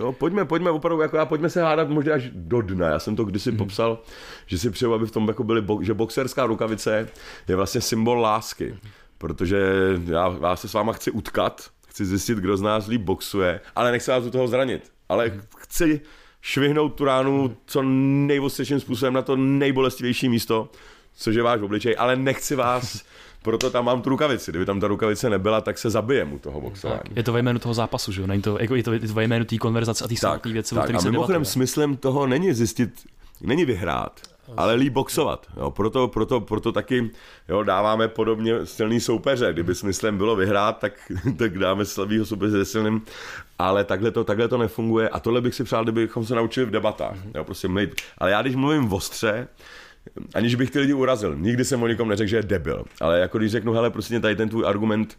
Jo, 0.00 0.12
pojďme, 0.12 0.44
pojďme 0.44 0.70
opravdu, 0.70 1.02
jako 1.02 1.16
já, 1.16 1.26
pojďme 1.26 1.50
se 1.50 1.62
hádat 1.62 1.88
možná 1.88 2.14
až 2.14 2.30
do 2.32 2.60
dna. 2.60 2.88
Já 2.88 2.98
jsem 2.98 3.16
to 3.16 3.24
kdysi 3.24 3.50
mm. 3.50 3.56
popsal, 3.56 3.98
že 4.46 4.58
si 4.58 4.70
přeju, 4.70 4.94
aby 4.94 5.06
v 5.06 5.10
tom 5.10 5.28
jako 5.28 5.44
byly, 5.44 5.62
bo, 5.62 5.82
že 5.82 5.94
boxerská 5.94 6.46
rukavice 6.46 7.08
je 7.48 7.56
vlastně 7.56 7.80
symbol 7.80 8.20
lásky. 8.20 8.76
Protože 9.18 9.74
já, 10.04 10.36
já 10.42 10.56
se 10.56 10.68
s 10.68 10.72
váma 10.72 10.92
chci 10.92 11.10
utkat, 11.10 11.70
chci 11.88 12.04
zjistit, 12.04 12.38
kdo 12.38 12.56
z 12.56 12.62
nás 12.62 12.86
líp 12.86 13.02
boxuje, 13.02 13.60
ale 13.76 13.92
nechci 13.92 14.10
vás 14.10 14.24
u 14.24 14.30
toho 14.30 14.48
zranit. 14.48 14.92
Ale 15.08 15.40
chci 15.58 16.00
švihnout 16.40 16.94
tu 16.94 17.04
ránu 17.04 17.56
co 17.66 17.82
nejvostřejším 17.82 18.80
způsobem 18.80 19.14
na 19.14 19.22
to 19.22 19.36
nejbolestivější 19.36 20.28
místo, 20.28 20.68
což 21.14 21.34
je 21.34 21.42
váš 21.42 21.60
obličej, 21.60 21.96
ale 21.98 22.16
nechci 22.16 22.54
vás 22.54 23.04
proto 23.42 23.70
tam 23.70 23.84
mám 23.84 24.02
tu 24.02 24.10
rukavici. 24.10 24.50
Kdyby 24.50 24.66
tam 24.66 24.80
ta 24.80 24.86
rukavice 24.86 25.30
nebyla, 25.30 25.60
tak 25.60 25.78
se 25.78 25.90
zabijem 25.90 26.32
u 26.32 26.38
toho 26.38 26.60
boxování. 26.60 27.00
Tak, 27.02 27.16
je 27.16 27.22
to 27.22 27.32
ve 27.32 27.38
jménu 27.38 27.58
toho 27.58 27.74
zápasu, 27.74 28.12
že 28.12 28.20
jo? 28.20 28.26
Není 28.26 28.42
to, 28.42 28.58
jako, 28.60 28.74
je 28.74 28.82
to, 28.82 28.92
je 28.92 29.00
to 29.00 29.14
ve 29.14 29.24
jménu 29.24 29.44
té 29.44 29.58
konverzace 29.58 30.04
a 30.04 30.08
té 30.08 30.16
samotné 30.16 30.52
věci, 30.52 30.74
tak, 30.74 30.80
o 30.80 30.84
kterých 30.84 31.02
se 31.02 31.10
mimochodem 31.10 31.44
smyslem 31.44 31.96
toho 31.96 32.26
není 32.26 32.54
zjistit, 32.54 32.90
není 33.40 33.64
vyhrát, 33.64 34.20
ale 34.56 34.74
líp 34.74 34.92
boxovat. 34.92 35.46
Jo, 35.56 35.70
proto, 35.70 36.08
proto, 36.08 36.40
proto 36.40 36.72
taky 36.72 37.10
jo, 37.48 37.62
dáváme 37.62 38.08
podobně 38.08 38.66
silný 38.66 39.00
soupeře. 39.00 39.52
Kdyby 39.52 39.74
smyslem 39.74 40.16
bylo 40.16 40.36
vyhrát, 40.36 40.78
tak, 40.78 40.92
tak 41.36 41.58
dáme 41.58 41.84
slabýho 41.84 42.26
soupeře 42.26 42.52
se 42.52 42.64
silným. 42.64 43.02
Ale 43.58 43.84
takhle 43.84 44.10
to, 44.10 44.24
takhle 44.24 44.48
to 44.48 44.58
nefunguje. 44.58 45.08
A 45.08 45.20
tohle 45.20 45.40
bych 45.40 45.54
si 45.54 45.64
přál, 45.64 45.82
kdybychom 45.82 46.24
se 46.24 46.34
naučili 46.34 46.66
v 46.66 46.70
debatách. 46.70 47.16
Jo, 47.34 47.44
prostě 47.44 47.68
mít. 47.68 48.00
Ale 48.18 48.30
já 48.30 48.42
když 48.42 48.56
mluvím 48.56 48.92
ostře, 48.92 49.48
aniž 50.34 50.54
bych 50.54 50.70
ty 50.70 50.78
lidi 50.78 50.92
urazil. 50.92 51.36
Nikdy 51.36 51.64
jsem 51.64 51.82
o 51.82 51.88
nikom 51.88 52.08
neřekl, 52.08 52.28
že 52.30 52.36
je 52.36 52.42
debil. 52.42 52.84
Ale 53.00 53.20
jako 53.20 53.38
když 53.38 53.52
řeknu, 53.52 53.72
hele, 53.72 53.90
prostě 53.90 54.20
tady 54.20 54.36
ten 54.36 54.48
tvůj 54.48 54.66
argument 54.66 55.18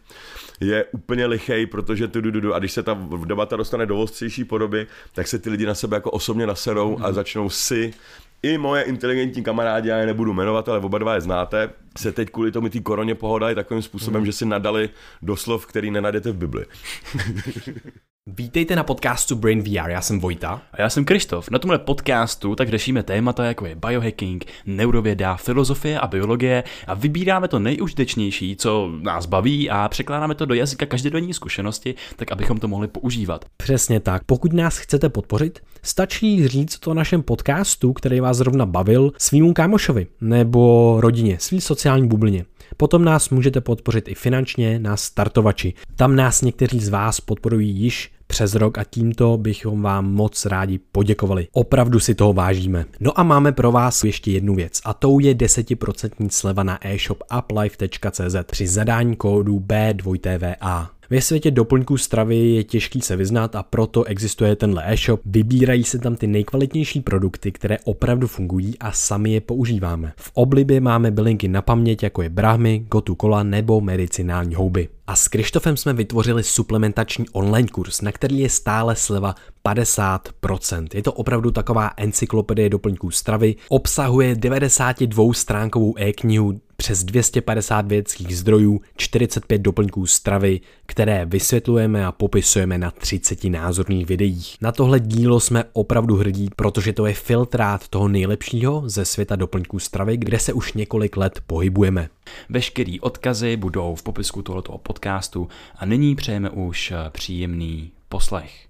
je 0.60 0.84
úplně 0.92 1.26
lichej, 1.26 1.66
protože 1.66 2.08
tu, 2.08 2.20
du, 2.20 2.30
du, 2.30 2.54
a 2.54 2.58
když 2.58 2.72
se 2.72 2.82
ta 2.82 2.98
debata 3.24 3.56
dostane 3.56 3.86
do 3.86 4.00
ostřejší 4.00 4.44
podoby, 4.44 4.86
tak 5.12 5.28
se 5.28 5.38
ty 5.38 5.50
lidi 5.50 5.66
na 5.66 5.74
sebe 5.74 5.96
jako 5.96 6.10
osobně 6.10 6.46
naserou 6.46 6.98
a 7.00 7.12
začnou 7.12 7.50
si 7.50 7.94
i 8.42 8.58
moje 8.58 8.82
inteligentní 8.82 9.42
kamarádi, 9.42 9.88
já 9.88 9.98
je 9.98 10.06
nebudu 10.06 10.32
jmenovat, 10.32 10.68
ale 10.68 10.78
oba 10.78 10.98
dva 10.98 11.14
je 11.14 11.20
znáte, 11.20 11.70
se 11.98 12.12
teď 12.12 12.30
kvůli 12.30 12.52
tomu 12.52 12.68
té 12.68 12.80
koroně 12.80 13.14
pohodají 13.14 13.54
takovým 13.54 13.82
způsobem, 13.82 14.20
mm. 14.20 14.26
že 14.26 14.32
si 14.32 14.46
nadali 14.46 14.90
doslov, 15.22 15.66
který 15.66 15.90
nenajdete 15.90 16.32
v 16.32 16.36
Bibli. 16.36 16.66
Vítejte 18.26 18.76
na 18.76 18.82
podcastu 18.82 19.36
Brain 19.36 19.62
VR, 19.62 19.90
já 19.90 20.00
jsem 20.00 20.20
Vojta. 20.20 20.62
A 20.72 20.82
já 20.82 20.90
jsem 20.90 21.04
Krištof. 21.04 21.50
Na 21.50 21.58
tomhle 21.58 21.78
podcastu 21.78 22.54
tak 22.54 22.68
řešíme 22.68 23.02
témata 23.02 23.44
jako 23.44 23.66
je 23.66 23.74
biohacking, 23.74 24.44
neurověda, 24.66 25.36
filozofie 25.36 26.00
a 26.00 26.06
biologie 26.06 26.64
a 26.86 26.94
vybíráme 26.94 27.48
to 27.48 27.58
nejužitečnější, 27.58 28.56
co 28.56 28.90
nás 29.00 29.26
baví 29.26 29.70
a 29.70 29.88
překládáme 29.88 30.34
to 30.34 30.46
do 30.46 30.54
jazyka 30.54 30.86
každodenní 30.86 31.34
zkušenosti, 31.34 31.94
tak 32.16 32.32
abychom 32.32 32.58
to 32.58 32.68
mohli 32.68 32.88
používat. 32.88 33.44
Přesně 33.56 34.00
tak. 34.00 34.24
Pokud 34.24 34.52
nás 34.52 34.78
chcete 34.78 35.08
podpořit, 35.08 35.60
stačí 35.82 36.48
říct 36.48 36.78
to 36.78 36.94
našem 36.94 37.22
podcastu, 37.22 37.92
který 37.92 38.20
vás 38.20 38.36
zrovna 38.36 38.66
bavil, 38.66 39.12
svýmu 39.18 39.52
kámošovi 39.52 40.06
nebo 40.20 40.96
rodině, 41.00 41.36
svý 41.40 41.60
sociální 41.60 42.08
bublině. 42.08 42.44
Potom 42.76 43.04
nás 43.04 43.30
můžete 43.30 43.60
podpořit 43.60 44.08
i 44.08 44.14
finančně 44.14 44.78
na 44.78 44.96
startovači. 44.96 45.74
Tam 45.96 46.16
nás 46.16 46.42
někteří 46.42 46.80
z 46.80 46.88
vás 46.88 47.20
podporují 47.20 47.70
již 47.70 48.11
přes 48.32 48.54
rok 48.54 48.78
a 48.78 48.84
tímto 48.84 49.36
bychom 49.36 49.82
vám 49.82 50.12
moc 50.12 50.46
rádi 50.46 50.80
poděkovali. 50.92 51.48
Opravdu 51.52 52.00
si 52.00 52.14
toho 52.14 52.32
vážíme. 52.32 52.84
No 53.00 53.20
a 53.20 53.22
máme 53.22 53.52
pro 53.52 53.72
vás 53.72 54.04
ještě 54.04 54.30
jednu 54.30 54.54
věc 54.54 54.80
a 54.84 54.94
tou 54.94 55.18
je 55.18 55.34
10% 55.34 56.28
sleva 56.30 56.62
na 56.62 56.86
e-shop 56.86 57.22
uplife.cz 57.38 58.36
při 58.46 58.66
zadání 58.66 59.16
kódu 59.16 59.58
B2TVA. 59.58 60.86
Ve 61.12 61.20
světě 61.20 61.50
doplňků 61.50 61.96
stravy 61.96 62.36
je 62.36 62.64
těžký 62.64 63.00
se 63.00 63.16
vyznat 63.16 63.56
a 63.56 63.62
proto 63.62 64.04
existuje 64.04 64.56
tenhle 64.56 64.92
e-shop. 64.92 65.20
Vybírají 65.24 65.84
se 65.84 65.98
tam 65.98 66.16
ty 66.16 66.26
nejkvalitnější 66.26 67.00
produkty, 67.00 67.52
které 67.52 67.78
opravdu 67.84 68.26
fungují 68.26 68.78
a 68.78 68.92
sami 68.92 69.32
je 69.32 69.40
používáme. 69.40 70.12
V 70.16 70.30
oblibě 70.34 70.80
máme 70.80 71.10
bylinky 71.10 71.48
na 71.48 71.62
paměť, 71.62 72.02
jako 72.02 72.22
je 72.22 72.28
brahmy, 72.28 72.84
gotu 72.90 73.14
kola 73.14 73.42
nebo 73.42 73.80
medicinální 73.80 74.54
houby. 74.54 74.88
A 75.06 75.16
s 75.16 75.28
Krištofem 75.28 75.76
jsme 75.76 75.92
vytvořili 75.92 76.42
suplementační 76.42 77.24
online 77.32 77.68
kurz, 77.68 78.00
na 78.00 78.12
který 78.12 78.38
je 78.38 78.48
stále 78.48 78.96
sleva 78.96 79.34
50%. 79.68 80.86
Je 80.94 81.02
to 81.02 81.12
opravdu 81.12 81.50
taková 81.50 81.90
encyklopedie 81.96 82.70
doplňků 82.70 83.10
stravy, 83.10 83.56
obsahuje 83.68 84.34
92 84.34 85.32
stránkovou 85.32 85.94
e-knihu, 85.98 86.60
přes 86.82 87.04
250 87.04 87.86
vědeckých 87.86 88.38
zdrojů, 88.38 88.80
45 88.96 89.58
doplňků 89.58 90.06
stravy, 90.06 90.60
které 90.86 91.26
vysvětlujeme 91.26 92.06
a 92.06 92.12
popisujeme 92.12 92.78
na 92.78 92.90
30 92.90 93.44
názorných 93.44 94.06
videích. 94.06 94.56
Na 94.60 94.72
tohle 94.72 95.00
dílo 95.00 95.40
jsme 95.40 95.64
opravdu 95.72 96.16
hrdí, 96.16 96.48
protože 96.56 96.92
to 96.92 97.06
je 97.06 97.14
filtrát 97.14 97.88
toho 97.88 98.08
nejlepšího 98.08 98.82
ze 98.86 99.04
světa 99.04 99.36
doplňků 99.36 99.78
stravy, 99.78 100.16
kde 100.16 100.38
se 100.38 100.52
už 100.52 100.72
několik 100.72 101.16
let 101.16 101.40
pohybujeme. 101.46 102.08
Veškerý 102.48 103.00
odkazy 103.00 103.56
budou 103.56 103.94
v 103.94 104.02
popisku 104.02 104.42
tohoto 104.42 104.78
podcastu 104.78 105.48
a 105.76 105.86
nyní 105.86 106.14
přejeme 106.14 106.50
už 106.50 106.92
příjemný 107.10 107.92
poslech. 108.08 108.66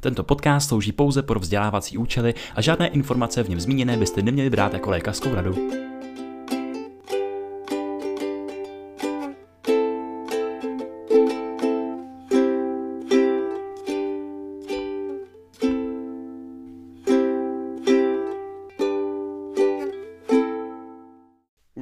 Tento 0.00 0.24
podcast 0.24 0.68
slouží 0.68 0.92
pouze 0.92 1.22
pro 1.22 1.40
vzdělávací 1.40 1.98
účely 1.98 2.34
a 2.54 2.60
žádné 2.62 2.88
informace 2.88 3.42
v 3.42 3.48
něm 3.48 3.60
zmíněné 3.60 3.96
byste 3.96 4.22
neměli 4.22 4.50
brát 4.50 4.72
jako 4.72 4.90
lékařskou 4.90 5.34
radu. 5.34 5.93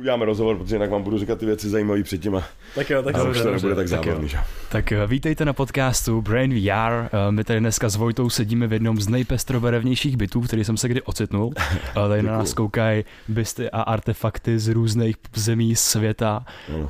Uděláme 0.02 0.24
rozhovor, 0.24 0.56
protože 0.58 0.74
jinak 0.74 0.90
vám 0.90 1.02
budu 1.02 1.18
říkat 1.18 1.38
ty 1.38 1.46
věci 1.46 1.68
zajímavé 1.68 2.02
předtím 2.02 2.36
a, 2.36 2.44
tak 2.74 2.90
jo, 2.90 3.02
tak 3.02 3.14
a 3.14 3.22
už 3.22 3.40
to 3.40 3.50
nebude 3.50 3.74
tak 3.74 3.88
zábavný. 3.88 4.28
Tak, 4.28 4.44
tak 4.68 4.92
eh, 4.92 5.06
vítejte 5.06 5.44
na 5.44 5.52
podcastu 5.52 6.22
Brain 6.22 6.54
VR. 6.54 6.68
Eh, 6.68 7.08
my 7.30 7.44
tady 7.44 7.60
dneska 7.60 7.88
s 7.88 7.96
Vojtou 7.96 8.30
sedíme 8.30 8.66
v 8.66 8.72
jednom 8.72 9.00
z 9.00 9.08
nejpestrobarevnějších 9.08 10.16
bytů, 10.16 10.40
který 10.40 10.64
jsem 10.64 10.76
se 10.76 10.88
kdy 10.88 11.02
ocitnul. 11.02 11.52
tady 11.94 12.22
na 12.22 12.32
nás 12.32 12.54
koukají 12.54 13.04
bysty 13.28 13.70
a 13.70 13.82
artefakty 13.82 14.58
z 14.58 14.68
různých 14.68 15.16
zemí 15.34 15.76
světa 15.76 16.44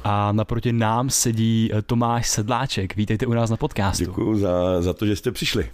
a 0.05 0.33
naproti 0.33 0.73
nám 0.73 1.11
sedí 1.11 1.71
eh, 1.73 1.83
Tomáš 1.83 2.29
Sedláček. 2.29 2.97
Vítejte 2.97 3.27
u 3.27 3.33
nás 3.33 3.51
na 3.51 3.57
podcastu. 3.57 4.05
Děkuji 4.05 4.39
za, 4.39 4.83
za 4.83 4.93
to, 4.93 5.07
že 5.07 5.17
jste 5.17 5.33
přišli 5.33 5.71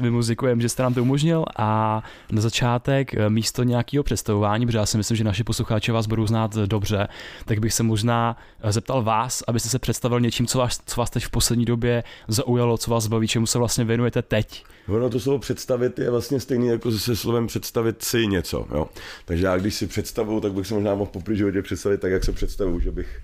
vymuzikujeme, 0.00 0.62
že 0.62 0.68
jste 0.68 0.82
nám 0.82 0.94
to 0.94 1.02
umožnil 1.02 1.44
a 1.56 2.02
na 2.32 2.40
začátek 2.40 3.14
eh, 3.14 3.30
místo 3.30 3.62
nějakého 3.62 4.04
představování, 4.04 4.66
protože 4.66 4.78
já 4.78 4.86
si 4.86 4.96
myslím, 4.96 5.16
že 5.16 5.24
naši 5.24 5.44
posluchači 5.44 5.92
vás 5.92 6.06
budou 6.06 6.26
znát 6.26 6.54
dobře, 6.54 7.08
tak 7.44 7.58
bych 7.58 7.74
se 7.74 7.82
možná 7.82 8.36
eh, 8.62 8.72
zeptal 8.72 9.02
vás, 9.02 9.42
abyste 9.48 9.68
se 9.68 9.78
představil 9.78 10.20
něčím, 10.20 10.46
co 10.46 10.58
vás, 10.58 10.80
co 10.86 11.00
vás 11.00 11.10
teď 11.10 11.24
v 11.24 11.30
poslední 11.30 11.64
době 11.64 12.04
zaujalo, 12.28 12.78
co 12.78 12.90
vás 12.90 13.06
baví, 13.06 13.28
čemu 13.28 13.46
se 13.46 13.58
vlastně 13.58 13.84
věnujete 13.84 14.22
teď. 14.22 14.64
Ono 14.88 15.10
to 15.10 15.20
slovo 15.20 15.38
představit 15.38 15.98
je 15.98 16.10
vlastně 16.10 16.40
stejný 16.40 16.66
jako 16.66 16.92
se 16.92 17.16
slovem 17.16 17.46
představit 17.46 18.02
si 18.02 18.26
něco. 18.26 18.66
Jo. 18.74 18.88
Takže 19.24 19.46
já 19.46 19.56
když 19.56 19.74
si 19.74 19.86
představuju, 19.86 20.40
tak 20.40 20.52
bych 20.52 20.66
se 20.66 20.74
možná 20.74 20.94
mohl 20.94 21.10
po 21.10 21.34
životě 21.34 21.62
představit 21.62 22.00
tak, 22.00 22.12
jak 22.12 22.24
se 22.24 22.32
představuju, 22.32 22.80
že 22.80 22.90
bych, 22.90 23.20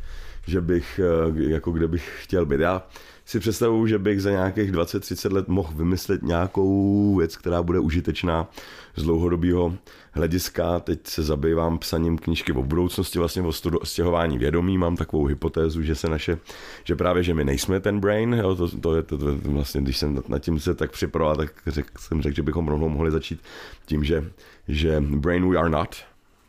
že 0.47 0.61
bych 0.61 1.01
eh, 1.03 1.53
jako 1.53 1.71
kde 1.71 1.89
bych 1.89 2.19
chtěl 2.23 2.47
být. 2.47 2.61
Já 2.61 2.83
si 3.25 3.41
představuju, 3.41 3.87
že 3.87 3.99
bych 3.99 4.23
za 4.23 4.31
nějakých 4.31 4.73
20-30 4.73 5.33
let 5.33 5.49
mohl 5.49 5.73
vymyslet 5.75 6.23
nějakou 6.23 7.17
věc, 7.17 7.37
která 7.37 7.63
bude 7.63 7.79
užitečná 7.79 8.49
z 8.97 9.03
dlouhodobého 9.03 9.75
hlediska. 10.13 10.81
Teď 10.81 11.07
se 11.07 11.23
zabývám 11.23 11.79
psaním 11.79 12.19
knížky 12.19 12.53
o 12.53 12.63
budoucnosti, 12.63 13.19
vlastně 13.19 13.43
o 13.43 13.53
stěhování 13.85 14.39
vědomí. 14.39 14.79
Mám 14.79 14.97
takovou 14.97 15.25
hypotézu, 15.25 15.83
že 15.83 15.95
se 15.95 16.09
naše, 16.09 16.39
že 16.85 16.97
právě, 16.97 17.23
že 17.23 17.35
my 17.35 17.45
nejsme 17.45 17.81
ten 17.81 18.01
brain, 18.01 18.33
jo, 18.33 18.55
to, 18.55 18.69
to, 18.69 18.97
je 18.97 19.03
to, 19.03 19.19
to, 19.19 19.37
vlastně, 19.45 19.81
když 19.81 19.99
jsem 19.99 20.23
nad 20.29 20.39
tím 20.39 20.61
se 20.61 20.75
tak 20.75 20.91
připravoval, 20.91 21.37
tak 21.37 21.53
řek, 21.67 21.99
jsem 21.99 22.23
řekl, 22.23 22.37
že 22.37 22.43
bychom 22.43 22.69
rovnou 22.69 22.89
mohli 22.89 23.11
začít 23.11 23.41
tím, 23.87 24.05
že, 24.05 24.25
že 24.69 25.01
brain 25.01 25.51
we 25.51 25.59
are 25.59 25.71
not, 25.71 25.97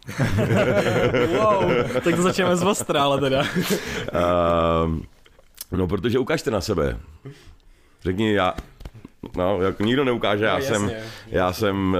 wow, 1.37 1.71
tak 2.03 2.15
to 2.15 2.21
začneme 2.21 2.55
z 2.55 2.63
ostra, 2.63 3.03
ale 3.03 3.19
teda. 3.19 3.41
uh, 4.13 4.99
No, 5.73 5.87
protože 5.87 6.19
ukážte 6.19 6.51
na 6.51 6.61
sebe. 6.61 6.99
Řekni, 8.01 8.33
já, 8.33 8.53
no, 9.37 9.61
jako 9.61 9.83
nikdo 9.83 10.03
neukáže, 10.03 10.45
já 10.45 10.57
no, 10.57 10.61
jsem, 10.61 10.91
já 11.27 11.53
jsem, 11.53 11.97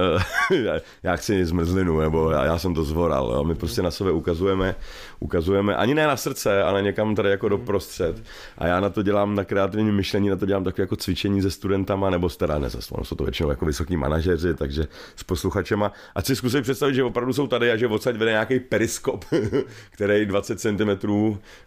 já 1.02 1.16
chci 1.16 1.44
zmrzlinu, 1.44 2.00
nebo 2.00 2.30
já, 2.30 2.44
já 2.44 2.58
jsem 2.58 2.74
to 2.74 2.84
zvoral. 2.84 3.32
Jo. 3.34 3.44
My 3.44 3.54
prostě 3.54 3.82
na 3.82 3.90
sebe 3.90 4.10
ukazujeme, 4.10 4.74
ukazujeme, 5.20 5.76
ani 5.76 5.94
ne 5.94 6.06
na 6.06 6.16
srdce, 6.16 6.62
ale 6.62 6.82
někam 6.82 7.14
tady 7.14 7.30
jako 7.30 7.48
do 7.48 7.58
prostřed. 7.58 8.22
A 8.58 8.66
já 8.66 8.80
na 8.80 8.90
to 8.90 9.02
dělám 9.02 9.34
na 9.34 9.44
kreativní 9.44 9.92
myšlení, 9.92 10.28
na 10.28 10.36
to 10.36 10.46
dělám 10.46 10.64
takové 10.64 10.82
jako 10.82 10.96
cvičení 10.96 11.42
se 11.42 11.50
studentama, 11.50 12.10
nebo 12.10 12.28
teda 12.28 12.58
ne, 12.58 12.70
jsou 12.70 13.16
to 13.16 13.24
většinou 13.24 13.50
jako 13.50 13.66
vysoký 13.66 13.96
manažeři, 13.96 14.54
takže 14.54 14.84
s 15.16 15.24
posluchačema. 15.24 15.92
A 16.14 16.22
si 16.22 16.36
zkusím 16.36 16.62
představit, 16.62 16.94
že 16.94 17.04
opravdu 17.04 17.32
jsou 17.32 17.46
tady 17.46 17.70
a 17.70 17.76
že 17.76 17.86
odsaď 17.86 18.16
vede 18.16 18.30
nějaký 18.30 18.60
periskop, 18.60 19.24
který 19.90 20.26
20 20.26 20.60
cm 20.60 20.90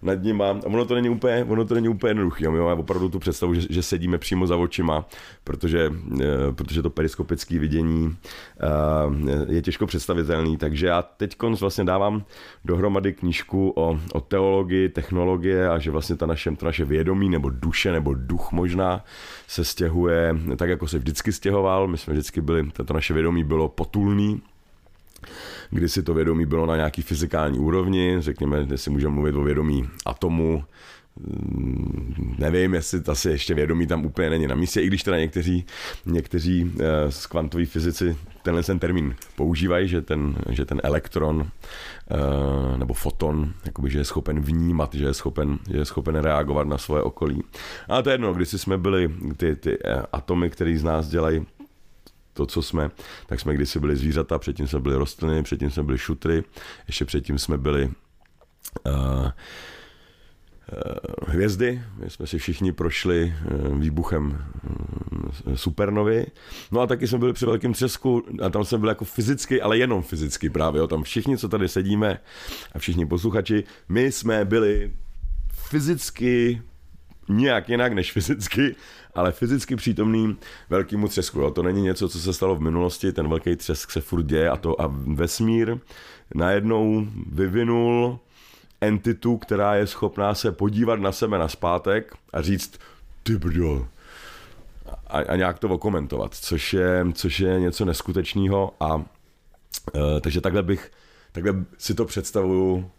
nad 0.02 0.24
ním 0.24 0.38
má. 0.38 0.50
A 0.50 0.66
ono 0.66 0.86
to 0.86 0.96
není 0.96 1.10
úplně, 1.10 1.46
ono 1.50 1.66
to 1.66 1.74
není 1.74 1.90
úplně 1.90 2.10
jednoduché. 2.10 2.46
Já 2.46 2.74
opravdu 2.74 3.10
tu 3.10 3.20
představu, 3.20 3.54
že, 3.54 3.62
že, 3.70 3.84
sedíme 3.84 4.18
přímo 4.18 4.48
za 4.48 4.56
očima, 4.58 5.06
protože, 5.48 5.92
eh, 6.22 6.26
protože 6.52 6.82
to 6.82 6.90
periskopické 6.90 7.60
vidění 7.60 8.16
eh, 8.60 9.54
je 9.54 9.62
těžko 9.62 9.88
představitelný. 9.88 10.58
Takže 10.58 10.88
já 10.88 11.02
teď 11.02 11.36
vlastně 11.60 11.84
dávám 11.84 12.24
dohromady 12.66 13.14
knížku 13.14 13.74
o, 13.76 14.00
o 14.14 14.22
teologii, 14.22 14.90
technologie 14.90 15.70
a 15.70 15.80
že 15.80 15.92
vlastně 15.92 16.16
ta 16.16 16.26
naše, 16.26 16.52
to 16.52 16.66
naše 16.66 16.86
vědomí 16.86 17.30
nebo 17.30 17.50
duše 17.50 17.92
nebo 17.92 18.14
duch 18.14 18.52
možná 18.52 19.04
se 19.48 19.64
stěhuje 19.64 20.36
tak, 20.56 20.70
jako 20.70 20.88
se 20.88 20.98
vždycky 20.98 21.32
stěhoval. 21.32 21.88
My 21.88 21.98
jsme 21.98 22.14
vždycky 22.14 22.42
byli, 22.42 22.72
to 22.86 22.94
naše 22.94 23.14
vědomí 23.14 23.44
bylo 23.44 23.70
potulný, 23.70 24.42
kdy 25.70 25.90
si 25.90 26.04
to 26.04 26.14
vědomí 26.14 26.46
bylo 26.46 26.66
na 26.66 26.76
nějaký 26.76 27.02
fyzikální 27.02 27.60
úrovni, 27.60 28.16
řekněme, 28.20 28.68
jestli 28.72 28.92
můžeme 28.92 29.14
mluvit 29.14 29.36
o 29.36 29.44
vědomí 29.44 29.90
atomu, 30.06 30.64
nevím, 32.38 32.74
jestli 32.74 33.02
asi 33.08 33.30
ještě 33.30 33.54
vědomí 33.54 33.88
tam 33.88 34.06
úplně 34.06 34.30
není 34.30 34.48
na 34.48 34.56
místě, 34.56 34.82
i 34.82 34.88
když 34.88 35.04
teda 35.04 35.18
někteří, 35.18 35.66
někteří 36.06 36.74
eh, 36.80 37.12
z 37.12 37.26
kvantoví 37.26 37.66
fyzici 37.66 38.18
tenhle 38.44 38.64
ten 38.64 38.80
termín 38.80 39.16
používají, 39.36 39.88
že 39.88 40.02
ten, 40.02 40.36
že 40.50 40.66
ten 40.66 40.82
elektron 40.84 41.48
eh, 42.12 42.78
nebo 42.78 42.94
foton, 42.94 43.54
jakoby, 43.66 43.90
že 43.90 44.00
je 44.00 44.06
schopen 44.06 44.40
vnímat, 44.40 44.94
že 44.94 45.06
je 45.06 45.14
schopen, 45.14 45.60
že 45.72 45.78
je 45.78 45.86
schopen 45.86 46.16
reagovat 46.16 46.68
na 46.68 46.78
svoje 46.78 47.04
okolí. 47.04 47.44
A 47.90 48.02
to 48.02 48.10
je 48.10 48.14
jedno, 48.14 48.34
když 48.34 48.50
jsme 48.50 48.78
byli 48.78 49.12
ty, 49.38 49.56
ty 49.56 49.78
eh, 49.86 50.04
atomy, 50.12 50.50
které 50.50 50.78
z 50.78 50.84
nás 50.84 51.08
dělají 51.08 51.46
to, 52.34 52.46
co 52.46 52.62
jsme, 52.62 52.92
tak 53.26 53.40
jsme 53.40 53.54
kdysi 53.54 53.80
byli 53.80 53.96
zvířata, 53.96 54.40
předtím 54.40 54.68
jsme 54.68 54.80
byli 54.80 54.96
rostliny, 54.96 55.44
předtím 55.44 55.72
jsme 55.72 55.84
byli 55.84 55.98
šutry, 55.98 56.44
ještě 56.88 57.06
předtím 57.06 57.40
jsme 57.40 57.58
byli 57.58 57.92
uh, 58.86 59.30
hvězdy. 61.28 61.82
My 61.98 62.10
jsme 62.10 62.28
si 62.28 62.38
všichni 62.38 62.72
prošli 62.72 63.34
výbuchem 63.74 64.46
supernovy. 65.56 66.26
No 66.72 66.82
a 66.82 66.88
taky 66.88 67.08
jsme 67.08 67.18
byli 67.18 67.34
při 67.34 67.46
velkém 67.46 67.74
třesku 67.74 68.24
a 68.46 68.50
tam 68.50 68.64
jsme 68.64 68.78
byli 68.78 68.90
jako 68.90 69.06
fyzicky, 69.06 69.62
ale 69.62 69.78
jenom 69.78 70.02
fyzicky 70.02 70.50
právě. 70.50 70.80
Jo. 70.80 70.88
Tam 70.88 71.04
všichni, 71.04 71.38
co 71.38 71.50
tady 71.50 71.68
sedíme 71.68 72.20
a 72.74 72.80
všichni 72.80 73.06
posluchači, 73.06 73.64
my 73.90 74.12
jsme 74.12 74.46
byli 74.46 74.94
fyzicky 75.52 76.62
nějak 77.30 77.70
jinak 77.70 77.94
než 77.94 78.12
fyzicky, 78.12 78.76
ale 79.16 79.32
fyzicky 79.32 79.76
přítomný 79.76 80.38
velkýmu 80.70 81.08
třesku. 81.08 81.40
Jo. 81.40 81.52
To 81.52 81.64
není 81.64 81.82
něco, 81.82 82.10
co 82.10 82.20
se 82.20 82.34
stalo 82.34 82.56
v 82.56 82.62
minulosti, 82.62 83.12
ten 83.12 83.30
velký 83.30 83.56
třesk 83.56 83.92
se 83.92 84.02
furt 84.02 84.24
děje 84.24 84.50
a 84.50 84.58
to 84.58 84.82
a 84.82 84.88
vesmír 85.06 85.78
najednou 86.36 87.08
vyvinul 87.32 88.20
entitu, 88.82 89.38
která 89.38 89.76
je 89.76 89.88
schopná 89.88 90.36
se 90.36 90.52
podívat 90.52 91.00
na 91.00 91.12
sebe 91.12 91.38
na 91.38 91.48
zpátek 91.48 92.16
a 92.34 92.42
říct, 92.42 92.80
ty 93.24 93.38
brdo, 93.38 93.88
a, 95.08 95.18
a 95.18 95.36
nějak 95.36 95.60
to 95.60 95.70
okomentovat, 95.70 96.34
což 96.34 96.74
je, 96.74 97.06
což 97.14 97.40
je 97.40 97.60
něco 97.60 97.86
neskutečného 97.86 98.74
a 98.80 99.06
e, 99.96 100.22
takže 100.22 100.42
takhle 100.42 100.64
bych, 100.64 100.92
takhle 101.32 101.66
si 101.78 101.94
to 101.94 102.06
představuju, 102.06 102.92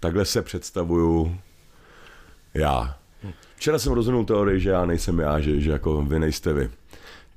takhle 0.00 0.24
se 0.24 0.42
představuju 0.42 1.38
já. 2.54 2.98
Včera 3.56 3.78
jsem 3.78 3.92
rozhodnul 3.92 4.24
teorii, 4.24 4.60
že 4.60 4.70
já 4.70 4.86
nejsem 4.86 5.18
já, 5.18 5.40
že, 5.40 5.60
že 5.60 5.70
jako 5.70 6.02
vy 6.02 6.18
nejste 6.18 6.52
vy. 6.52 6.70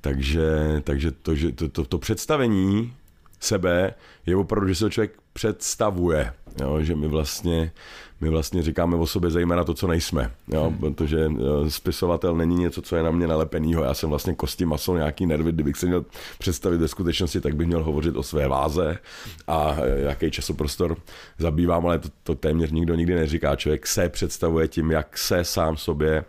Takže, 0.00 0.80
takže 0.84 1.10
to, 1.10 1.34
že 1.34 1.52
to, 1.52 1.68
to, 1.68 1.84
to 1.84 1.98
představení 1.98 2.94
sebe 3.40 3.94
je 4.26 4.36
opravdu, 4.36 4.68
že 4.68 4.74
se 4.74 4.90
člověk 4.90 5.18
představuje. 5.36 6.32
Jo, 6.60 6.82
že 6.82 6.96
my 6.96 7.08
vlastně, 7.08 7.72
my 8.20 8.28
vlastně 8.28 8.62
říkáme 8.62 8.96
o 8.96 9.06
sobě 9.06 9.30
zejména 9.30 9.64
to, 9.64 9.74
co 9.74 9.86
nejsme. 9.86 10.30
Jo, 10.48 10.64
hmm. 10.64 10.78
Protože 10.78 11.30
eh, 11.30 11.70
spisovatel 11.70 12.36
není 12.36 12.56
něco, 12.56 12.82
co 12.82 12.96
je 12.96 13.02
na 13.02 13.10
mě 13.10 13.26
nalepenýho. 13.26 13.84
Já 13.84 13.94
jsem 13.94 14.08
vlastně 14.08 14.34
kosti, 14.34 14.64
maso, 14.64 14.96
nějaký 14.96 15.26
nervy. 15.26 15.52
Kdybych 15.52 15.76
se 15.76 15.86
měl 15.86 16.04
představit 16.38 16.78
ve 16.78 16.88
skutečnosti, 16.88 17.40
tak 17.40 17.56
bych 17.56 17.66
měl 17.66 17.82
hovořit 17.82 18.16
o 18.16 18.22
své 18.22 18.48
váze 18.48 18.98
a 19.46 19.76
eh, 19.78 20.00
jaký 20.00 20.30
časoprostor 20.30 20.96
zabývám, 21.38 21.86
ale 21.86 21.98
to, 21.98 22.08
to 22.22 22.34
téměř 22.34 22.70
nikdo 22.70 22.94
nikdy 22.94 23.14
neříká. 23.14 23.56
Člověk 23.56 23.86
se 23.86 24.08
představuje 24.08 24.68
tím, 24.68 24.90
jak 24.90 25.18
se 25.18 25.44
sám 25.44 25.76
sobě, 25.76 26.24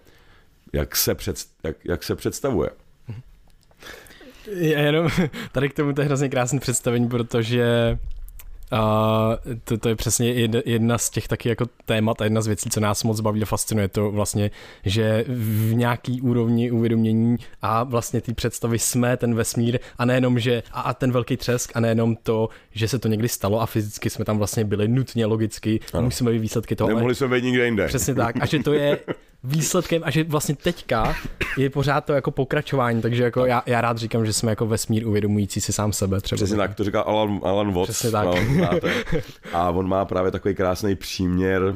jak 0.74 0.96
se, 0.96 1.16
před, 1.16 1.38
jak, 1.64 1.76
jak 1.86 2.04
se 2.04 2.16
představuje. 2.16 2.70
Já 4.48 4.80
jenom 4.80 5.10
tady 5.52 5.70
k 5.70 5.74
tomu 5.74 5.94
to 5.94 6.02
je 6.02 6.06
hrozně 6.06 6.30
krásné 6.30 6.60
představení, 6.60 7.10
protože 7.10 7.98
a 8.72 9.38
to, 9.64 9.78
to 9.78 9.90
je 9.90 9.96
přesně 9.96 10.30
jedna 10.66 10.98
z 10.98 11.10
těch 11.10 11.28
taky 11.28 11.50
jako 11.50 11.66
témat 11.86 12.22
a 12.22 12.24
jedna 12.24 12.42
z 12.42 12.48
věcí, 12.48 12.70
co 12.70 12.80
nás 12.80 13.04
moc 13.04 13.20
baví 13.20 13.44
a 13.44 13.46
fascinuje, 13.46 13.88
to 13.88 14.12
vlastně, 14.12 14.52
že 14.86 15.26
v 15.28 15.74
nějaký 15.74 16.22
úrovni 16.22 16.72
uvědomění 16.72 17.38
a 17.62 17.84
vlastně 17.84 18.22
ty 18.22 18.34
představy 18.34 18.80
jsme 18.80 19.18
ten 19.18 19.36
vesmír 19.36 19.80
a 19.98 20.06
nejenom, 20.06 20.40
že 20.40 20.64
a, 20.72 20.82
a 20.82 20.94
ten 20.94 21.12
velký 21.12 21.38
třesk 21.38 21.72
a 21.76 21.80
nejenom 21.80 22.16
to, 22.16 22.50
že 22.72 22.88
se 22.88 23.00
to 23.00 23.08
někdy 23.08 23.28
stalo 23.28 23.62
a 23.62 23.66
fyzicky 23.66 24.10
jsme 24.10 24.26
tam 24.26 24.38
vlastně 24.38 24.66
byli 24.66 24.88
nutně, 24.88 25.26
logicky, 25.26 25.80
ano. 25.94 26.04
musíme 26.04 26.32
být 26.32 26.40
výsledky 26.40 26.76
toho. 26.76 26.88
Nemohli 26.88 27.16
jsme 27.16 27.28
být 27.28 27.44
nikde 27.44 27.66
jinde. 27.66 27.88
Přesně 27.88 28.16
tak. 28.16 28.36
A 28.40 28.46
že 28.46 28.60
to 28.60 28.74
je 28.74 29.00
výsledkem 29.44 30.02
a 30.06 30.12
že 30.12 30.24
vlastně 30.24 30.56
teďka 30.56 31.16
je 31.58 31.70
pořád 31.70 32.06
to 32.06 32.14
jako 32.14 32.32
pokračování, 32.32 33.02
takže 33.02 33.24
jako 33.24 33.46
já, 33.46 33.64
já 33.66 33.82
rád 33.82 33.98
říkám, 33.98 34.26
že 34.26 34.34
jsme 34.34 34.52
jako 34.52 34.68
vesmír 34.68 35.08
uvědomující 35.08 35.62
si 35.62 35.74
sám 35.74 35.94
sebe. 35.94 36.22
Třeba 36.22 36.38
Přesně 36.38 36.58
tak, 36.58 36.76
to 36.76 36.84
říká 36.84 37.02
Alan, 37.02 37.40
Alan 37.44 37.74
Watts. 37.74 37.90
Přesně 37.90 38.12
tak. 38.12 38.26
No, 38.26 38.70
a 39.54 39.70
on 39.70 39.88
má 39.88 40.06
právě 40.06 40.32
takový 40.32 40.56
krásný 40.56 40.96
příměr, 40.96 41.76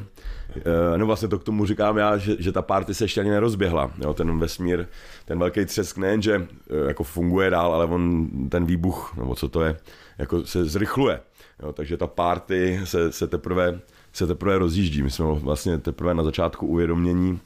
eh, 0.57 0.97
no 0.97 1.05
vlastně 1.05 1.27
to 1.27 1.39
k 1.39 1.43
tomu 1.43 1.65
říkám 1.65 1.97
já, 1.97 2.17
že, 2.17 2.35
že 2.39 2.51
ta 2.51 2.61
party 2.61 2.93
se 2.93 3.03
ještě 3.03 3.21
ani 3.21 3.29
nerozběhla. 3.29 3.91
Jo, 3.97 4.13
ten 4.13 4.39
vesmír, 4.39 4.85
ten 5.25 5.39
velký 5.39 5.65
třesk 5.65 5.97
nejen, 5.97 6.21
že 6.21 6.35
eh, 6.35 6.87
jako 6.87 7.03
funguje 7.03 7.49
dál, 7.49 7.73
ale 7.73 7.85
on 7.85 8.29
ten 8.49 8.65
výbuch, 8.65 9.13
nebo 9.17 9.35
co 9.35 9.49
to 9.49 9.63
je, 9.63 9.77
jako 10.17 10.45
se 10.45 10.65
zrychluje. 10.65 11.19
Jo, 11.63 11.73
takže 11.73 11.97
ta 11.97 12.07
party 12.07 12.81
se, 12.83 13.11
se 13.11 13.27
teprve 13.27 13.79
se 14.13 14.27
teprve 14.27 14.57
rozjíždí. 14.57 15.03
My 15.03 15.11
jsme 15.11 15.25
vlastně 15.25 15.77
teprve 15.77 16.13
na 16.13 16.23
začátku 16.23 16.67
uvědomění 16.67 17.39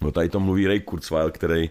No 0.00 0.12
tady 0.12 0.28
to 0.28 0.40
mluví 0.40 0.66
Ray 0.66 0.80
Kurzweil, 0.80 1.30
který, 1.30 1.70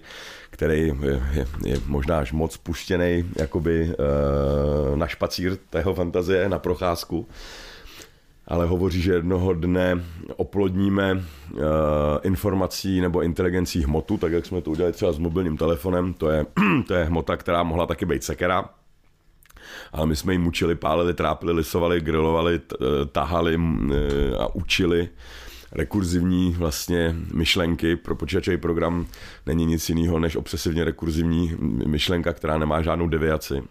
který 0.50 0.94
je, 1.02 1.48
je, 1.66 1.80
možná 1.86 2.20
až 2.20 2.32
moc 2.32 2.58
puštěný 2.58 3.26
jakoby 3.36 3.84
e, 3.84 4.96
na 4.98 5.08
špacír 5.08 5.58
tého 5.70 5.94
fantazie, 5.94 6.50
na 6.50 6.60
procházku, 6.60 7.28
ale 8.48 8.66
hovoří, 8.66 9.02
že 9.02 9.14
jednoho 9.14 9.54
dne 9.54 10.04
oplodníme 10.36 11.12
e, 11.12 11.22
informací 12.24 13.02
nebo 13.02 13.22
inteligencí 13.22 13.84
hmotu, 13.84 14.18
tak 14.18 14.32
jak 14.32 14.46
jsme 14.46 14.62
to 14.62 14.72
udělali 14.72 14.94
třeba 14.94 15.12
s 15.12 15.18
mobilním 15.18 15.58
telefonem, 15.58 16.14
to 16.14 16.30
je, 16.30 16.46
to 16.88 16.94
je 16.94 17.06
hmota, 17.06 17.38
která 17.38 17.64
mohla 17.64 17.86
taky 17.86 18.06
být 18.06 18.24
sekera, 18.24 18.70
ale 19.92 20.06
my 20.06 20.16
jsme 20.16 20.34
ji 20.34 20.40
mučili, 20.40 20.76
pálili, 20.76 21.14
trápili, 21.14 21.54
lisovali, 21.54 22.02
grilovali, 22.02 22.60
tahali 23.12 23.56
e, 23.56 24.36
a 24.38 24.56
učili 24.56 25.10
rekurzivní 25.76 26.56
vlastně 26.58 27.16
myšlenky. 27.34 27.96
Pro 27.96 28.16
počítačový 28.16 28.58
program 28.58 29.06
není 29.46 29.66
nic 29.66 29.90
jiného 29.90 30.20
než 30.20 30.36
obsesivně 30.36 30.84
rekurzivní 30.84 31.56
myšlenka, 31.86 32.34
která 32.34 32.58
nemá 32.58 32.82
žádnou 32.82 33.08
deviaci. 33.08 33.64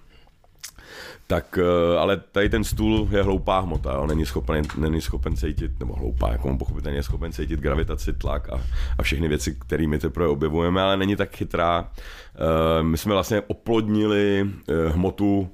Tak, 1.27 1.59
eh, 1.59 1.99
ale 1.99 2.17
tady 2.17 2.49
ten 2.49 2.65
stůl 2.65 3.09
je 3.11 3.23
hloupá 3.23 3.61
hmota, 3.61 3.95
jo? 3.95 4.07
Není, 4.07 4.27
schopen, 4.27 4.65
není 4.79 5.01
schopen 5.01 5.37
cítit, 5.37 5.81
nebo 5.81 5.95
hloupá, 5.95 6.33
jako 6.33 6.57
pochopitelně 6.57 6.99
je 6.99 7.03
schopen 7.03 7.33
cítit 7.33 7.61
gravitaci, 7.61 8.13
tlak 8.13 8.49
a, 8.53 8.61
a 8.99 9.03
všechny 9.03 9.29
věci, 9.29 9.57
které 9.67 9.87
my 9.87 9.99
teprve 9.99 10.29
objevujeme, 10.29 10.83
ale 10.83 10.97
není 10.97 11.17
tak 11.17 11.37
chytrá. 11.37 11.91
Eh, 12.35 12.83
my 12.83 12.99
jsme 12.99 13.13
vlastně 13.13 13.41
oplodnili 13.41 14.51
eh, 14.69 14.89
hmotu 14.89 15.51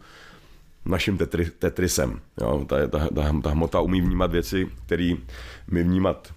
naším 0.85 1.19
tetri, 1.19 1.51
tetrisem. 1.51 2.21
Jo? 2.41 2.65
Ta, 2.69 2.87
ta, 2.87 2.99
ta, 3.15 3.41
ta 3.43 3.51
hmota 3.51 3.81
umí 3.81 4.01
vnímat 4.01 4.33
věci, 4.33 4.69
které 4.87 5.15
my 5.71 5.83
vnímat 5.83 6.33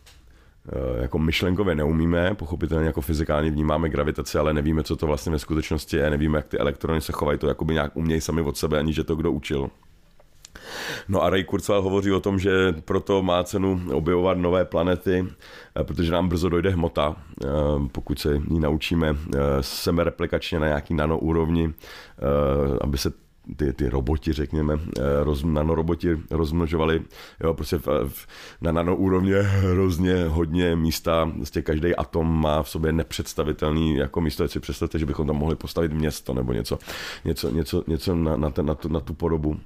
jako 1.02 1.20
myšlenkově 1.20 1.76
neumíme, 1.76 2.36
pochopitelně 2.36 2.88
jako 2.88 3.02
fyzikálně 3.02 3.52
vnímáme 3.52 3.90
gravitaci, 3.90 4.38
ale 4.38 4.54
nevíme, 4.54 4.84
co 4.84 4.96
to 4.96 5.08
vlastně 5.08 5.32
ve 5.32 5.40
skutečnosti 5.40 5.98
je, 5.98 6.10
nevíme, 6.10 6.38
jak 6.38 6.48
ty 6.48 6.58
elektrony 6.58 7.02
se 7.02 7.12
chovají, 7.12 7.40
to 7.40 7.48
jakoby 7.48 7.74
nějak 7.74 7.96
umějí 7.96 8.22
sami 8.22 8.42
od 8.42 8.58
sebe, 8.58 8.80
ani 8.80 8.94
že 8.94 9.04
to 9.04 9.16
kdo 9.16 9.32
učil. 9.32 9.70
No 11.08 11.24
a 11.24 11.30
Ray 11.30 11.44
Kurzweil 11.44 11.82
hovoří 11.82 12.12
o 12.12 12.20
tom, 12.20 12.40
že 12.40 12.74
proto 12.86 13.24
má 13.24 13.44
cenu 13.44 13.82
objevovat 13.94 14.38
nové 14.38 14.66
planety, 14.66 15.26
eh, 15.80 15.84
protože 15.84 16.12
nám 16.12 16.30
brzo 16.30 16.50
dojde 16.50 16.70
hmota, 16.70 17.16
eh, 17.44 17.48
pokud 17.92 18.20
se 18.20 18.34
ji 18.34 18.60
naučíme 18.60 19.16
replikačně 19.98 20.60
na 20.60 20.68
nějaký 20.68 20.94
nanoúrovni, 20.94 21.74
aby 22.82 22.98
se 22.98 23.23
ty, 23.56 23.74
ty 23.74 23.90
roboti, 23.90 24.34
řekněme, 24.34 24.80
roz, 25.24 25.44
nanoroboti 25.44 26.18
rozmnožovali, 26.32 27.02
jo, 27.44 27.54
prostě 27.54 27.78
v, 27.78 27.88
v, 28.08 28.28
na 28.62 28.72
nanoúrovně 28.72 29.36
hrozně 29.36 30.26
hodně 30.26 30.76
místa, 30.76 31.32
prostě 31.36 31.62
každý 31.62 31.96
atom 31.96 32.42
má 32.42 32.64
v 32.64 32.70
sobě 32.70 32.92
nepředstavitelný 32.92 33.96
jako 33.96 34.22
místo, 34.22 34.48
si 34.48 34.60
představte, 34.60 35.00
že 35.00 35.06
bychom 35.06 35.28
tam 35.28 35.36
mohli 35.36 35.56
postavit 35.56 35.94
město 35.94 36.34
nebo 36.34 36.54
něco, 36.54 36.80
něco, 37.26 37.50
něco, 37.52 37.84
něco 37.88 38.16
na, 38.16 38.38
na, 38.38 38.50
ten, 38.50 38.66
na, 38.66 38.76
tu, 38.76 38.90
na 38.90 39.00
tu 39.00 39.14
podobu 39.14 39.60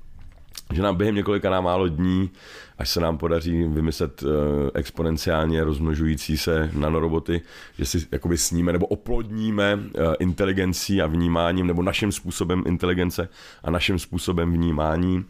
že 0.74 0.82
nám 0.82 0.96
během 0.96 1.16
několika 1.16 1.50
na 1.50 1.62
málo 1.62 1.88
dní, 1.88 2.32
až 2.78 2.90
se 2.90 3.00
nám 3.00 3.18
podaří 3.18 3.64
vymyslet 3.64 4.24
uh, 4.24 4.30
exponenciálně 4.74 5.64
rozmnožující 5.64 6.38
se 6.38 6.70
nanoroboty, 6.74 7.42
že 7.78 7.86
si 7.86 8.08
jakoby 8.12 8.38
sníme 8.38 8.74
nebo 8.74 8.86
oplodníme 8.86 9.76
uh, 9.76 10.14
inteligencí 10.20 11.02
a 11.02 11.08
vnímáním 11.08 11.68
nebo 11.68 11.82
naším 11.82 12.12
způsobem 12.12 12.64
inteligence 12.68 13.30
a 13.64 13.72
naším 13.72 14.00
způsobem 14.00 14.54
vnímání 14.54 15.18
uh, 15.18 15.24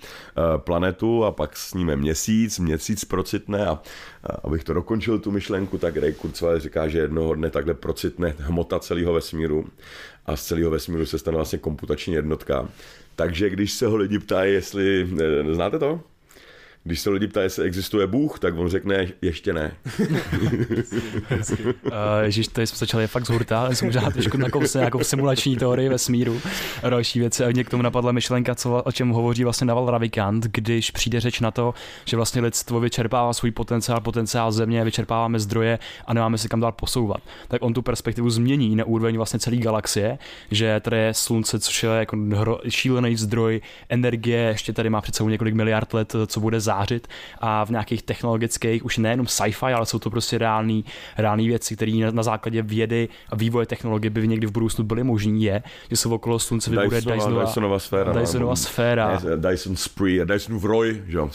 planetu 0.57 1.25
a 1.25 1.31
pak 1.31 1.57
sníme 1.57 1.95
měsíc, 1.95 2.59
měsíc 2.59 3.05
procitne 3.05 3.67
a, 3.67 3.71
a 3.71 3.79
abych 4.43 4.63
to 4.63 4.73
dokončil 4.73 5.19
tu 5.19 5.31
myšlenku, 5.31 5.77
tak 5.77 5.97
Ray 5.97 6.13
Kurzweil 6.13 6.59
říká, 6.59 6.87
že 6.87 6.99
jednoho 6.99 7.35
dne 7.35 7.49
takhle 7.49 7.73
procitne 7.73 8.35
hmota 8.37 8.79
celého 8.79 9.13
vesmíru 9.13 9.65
a 10.25 10.35
z 10.35 10.45
celého 10.45 10.71
vesmíru 10.71 11.05
se 11.05 11.19
stane 11.19 11.37
vlastně 11.37 11.59
komputační 11.59 12.13
jednotka 12.13 12.67
takže 13.17 13.49
když 13.49 13.71
se 13.71 13.87
ho 13.87 13.95
lidi 13.95 14.19
ptají, 14.19 14.53
jestli, 14.53 15.09
znáte 15.53 15.79
to? 15.79 16.01
Když 16.87 16.99
se 16.99 17.09
lidi 17.09 17.27
ptají, 17.27 17.45
jestli 17.45 17.65
existuje 17.65 18.07
Bůh, 18.07 18.39
tak 18.39 18.57
on 18.57 18.69
řekne, 18.69 19.07
ještě 19.21 19.53
ne. 19.53 19.71
uh, 21.59 21.91
Ježíš, 22.21 22.47
tady 22.47 22.67
jsme 22.67 22.77
začali 22.77 23.07
fakt 23.07 23.25
z 23.25 23.29
hurta, 23.29 23.61
ale 23.61 23.75
jsem 23.75 23.87
možná 23.87 24.11
trošku 24.11 24.37
nakousne 24.37 24.79
nějakou 24.79 25.03
simulační 25.03 25.55
teorii 25.55 25.89
vesmíru 25.89 26.41
a 26.83 26.89
další 26.89 27.19
věci. 27.19 27.45
A 27.45 27.49
mě 27.49 27.63
k 27.63 27.69
tomu 27.69 27.83
napadla 27.83 28.11
myšlenka, 28.11 28.55
co, 28.55 28.81
o 28.85 28.91
čem 28.91 29.09
hovoří 29.09 29.43
vlastně 29.43 29.65
Naval 29.65 29.91
Ravikant, 29.91 30.45
když 30.45 30.91
přijde 30.91 31.19
řeč 31.19 31.39
na 31.39 31.51
to, 31.51 31.73
že 32.05 32.17
vlastně 32.17 32.41
lidstvo 32.41 32.79
vyčerpává 32.79 33.33
svůj 33.33 33.51
potenciál, 33.51 34.01
potenciál 34.01 34.51
země, 34.51 34.83
vyčerpáváme 34.83 35.39
zdroje 35.39 35.79
a 36.05 36.13
nemáme 36.13 36.37
se 36.37 36.47
kam 36.47 36.59
dál 36.59 36.71
posouvat. 36.71 37.21
Tak 37.47 37.61
on 37.61 37.73
tu 37.73 37.81
perspektivu 37.81 38.29
změní 38.29 38.75
na 38.75 38.85
úroveň 38.85 39.17
vlastně 39.17 39.39
celé 39.39 39.57
galaxie, 39.57 40.17
že 40.51 40.79
tady 40.79 40.97
je 40.97 41.13
slunce, 41.13 41.59
což 41.59 41.83
je 41.83 41.89
jako 41.89 42.17
šílený 42.69 43.15
zdroj 43.15 43.61
energie, 43.89 44.39
ještě 44.39 44.73
tady 44.73 44.89
má 44.89 45.01
sebou 45.13 45.29
několik 45.29 45.53
miliard 45.53 45.93
let, 45.93 46.15
co 46.27 46.39
bude 46.39 46.59
za 46.59 46.76
zářit 46.77 47.07
a 47.39 47.65
v 47.65 47.69
nějakých 47.69 48.03
technologických, 48.03 48.85
už 48.85 48.97
nejenom 48.97 49.27
sci-fi, 49.27 49.73
ale 49.73 49.85
jsou 49.85 49.99
to 49.99 50.09
prostě 50.09 50.37
reální, 50.37 50.85
reální 51.17 51.47
věci, 51.47 51.75
které 51.75 51.91
na, 51.91 52.11
na, 52.11 52.23
základě 52.23 52.61
vědy 52.61 53.09
a 53.29 53.35
vývoje 53.35 53.65
technologie 53.65 54.09
by 54.09 54.27
někdy 54.27 54.47
v 54.47 54.51
budoucnu 54.51 54.83
byly 54.83 55.03
možný, 55.03 55.43
je, 55.43 55.63
že 55.89 55.97
se 55.97 56.09
okolo 56.09 56.39
slunce 56.39 56.69
vybude 56.69 57.01
Dysonova, 57.01 57.43
Dysonova 57.43 57.79
sféra. 57.79 58.13
Dysonova 58.13 58.55
sféra. 58.55 59.21
Dyson 59.35 59.75
Spree, 59.75 60.25
Dysonův 60.25 60.63
roj, 60.63 61.03
že 61.07 61.17
jo, 61.17 61.29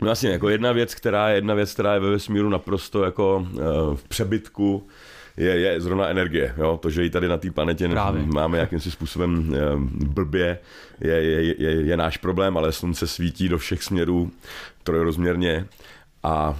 No 0.00 0.06
vlastně, 0.06 0.30
jako 0.30 0.48
jedna 0.48 0.72
věc, 0.72 0.94
která 0.94 1.28
je 1.28 1.34
jedna 1.34 1.54
věc, 1.54 1.72
která 1.72 1.94
je 1.94 2.00
ve 2.00 2.10
vesmíru 2.10 2.48
naprosto 2.48 3.04
jako 3.04 3.46
uh, 3.52 3.96
v 3.96 4.08
přebytku, 4.08 4.86
je, 5.36 5.58
je 5.58 5.80
zrovna 5.80 6.08
energie. 6.08 6.54
Jo? 6.58 6.78
To, 6.82 6.90
že 6.90 7.02
ji 7.02 7.10
tady 7.10 7.28
na 7.28 7.36
té 7.36 7.50
planetě 7.50 7.88
Právě. 7.88 8.22
máme 8.26 8.58
jakýmsi 8.58 8.90
způsobem 8.90 9.54
eh, 9.54 9.58
blbě, 10.06 10.58
je, 11.00 11.14
je, 11.14 11.62
je, 11.62 11.70
je 11.70 11.96
náš 11.96 12.16
problém, 12.16 12.56
ale 12.56 12.72
slunce 12.72 13.06
svítí 13.06 13.48
do 13.48 13.58
všech 13.58 13.82
směrů 13.82 14.30
trojrozměrně 14.82 15.66
a 16.22 16.50
uh, 16.50 16.56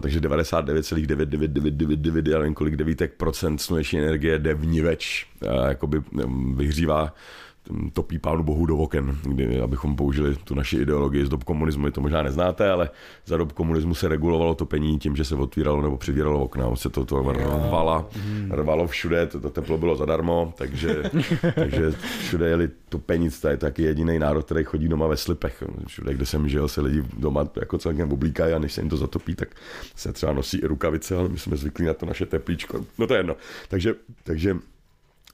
takže 0.00 0.20
99,9999 0.20 2.30
já 2.30 2.38
nevím 2.38 2.54
kolik 2.54 2.76
devítek 2.76 3.12
procent 3.12 3.58
sluneční 3.58 3.98
energie 3.98 4.38
jde 4.38 4.54
vníveč, 4.54 5.26
uh, 5.40 5.48
jakoby 5.68 6.02
vyhřívá 6.54 7.14
topí 7.92 8.18
pánu 8.18 8.42
bohu 8.42 8.66
do 8.66 8.76
oken, 8.76 9.18
kdy, 9.22 9.60
abychom 9.60 9.96
použili 9.96 10.36
tu 10.36 10.54
naši 10.54 10.76
ideologii 10.76 11.26
z 11.26 11.28
dob 11.28 11.44
komunismu, 11.44 11.90
to 11.90 12.00
možná 12.00 12.22
neznáte, 12.22 12.70
ale 12.70 12.90
za 13.26 13.36
dob 13.36 13.52
komunismu 13.52 13.94
se 13.94 14.08
regulovalo 14.08 14.54
topení 14.54 14.98
tím, 14.98 15.16
že 15.16 15.24
se 15.24 15.34
otvíralo 15.34 15.82
nebo 15.82 15.96
přivíralo 15.96 16.40
okna, 16.40 16.76
se 16.76 16.90
to, 16.90 17.04
to 17.04 17.32
rvalo, 17.32 18.08
rvalo 18.50 18.86
všude, 18.86 19.26
to, 19.26 19.40
to 19.40 19.50
teplo 19.50 19.78
bylo 19.78 19.96
zadarmo, 19.96 20.54
takže, 20.58 21.02
takže 21.54 21.92
všude 22.20 22.48
jeli 22.48 22.70
topení, 22.88 23.30
to 23.40 23.48
je 23.48 23.56
taky 23.56 23.82
jediný 23.82 24.18
národ, 24.18 24.44
který 24.44 24.64
chodí 24.64 24.88
doma 24.88 25.06
ve 25.06 25.16
slipech. 25.16 25.64
Všude, 25.86 26.14
kde 26.14 26.26
jsem 26.26 26.48
žil, 26.48 26.68
se 26.68 26.80
lidi 26.80 27.02
doma 27.18 27.48
jako 27.60 27.78
celkem 27.78 28.12
oblíkají 28.12 28.52
a 28.52 28.58
než 28.58 28.72
se 28.72 28.80
jim 28.80 28.90
to 28.90 28.96
zatopí, 28.96 29.34
tak 29.34 29.48
se 29.96 30.12
třeba 30.12 30.32
nosí 30.32 30.58
i 30.58 30.66
rukavice, 30.66 31.16
ale 31.16 31.28
my 31.28 31.38
jsme 31.38 31.56
zvyklí 31.56 31.86
na 31.86 31.94
to 31.94 32.06
naše 32.06 32.26
teplíčko. 32.26 32.84
No 32.98 33.06
to 33.06 33.14
je 33.14 33.20
jedno. 33.20 33.36
Takže, 33.68 33.94
takže 34.24 34.56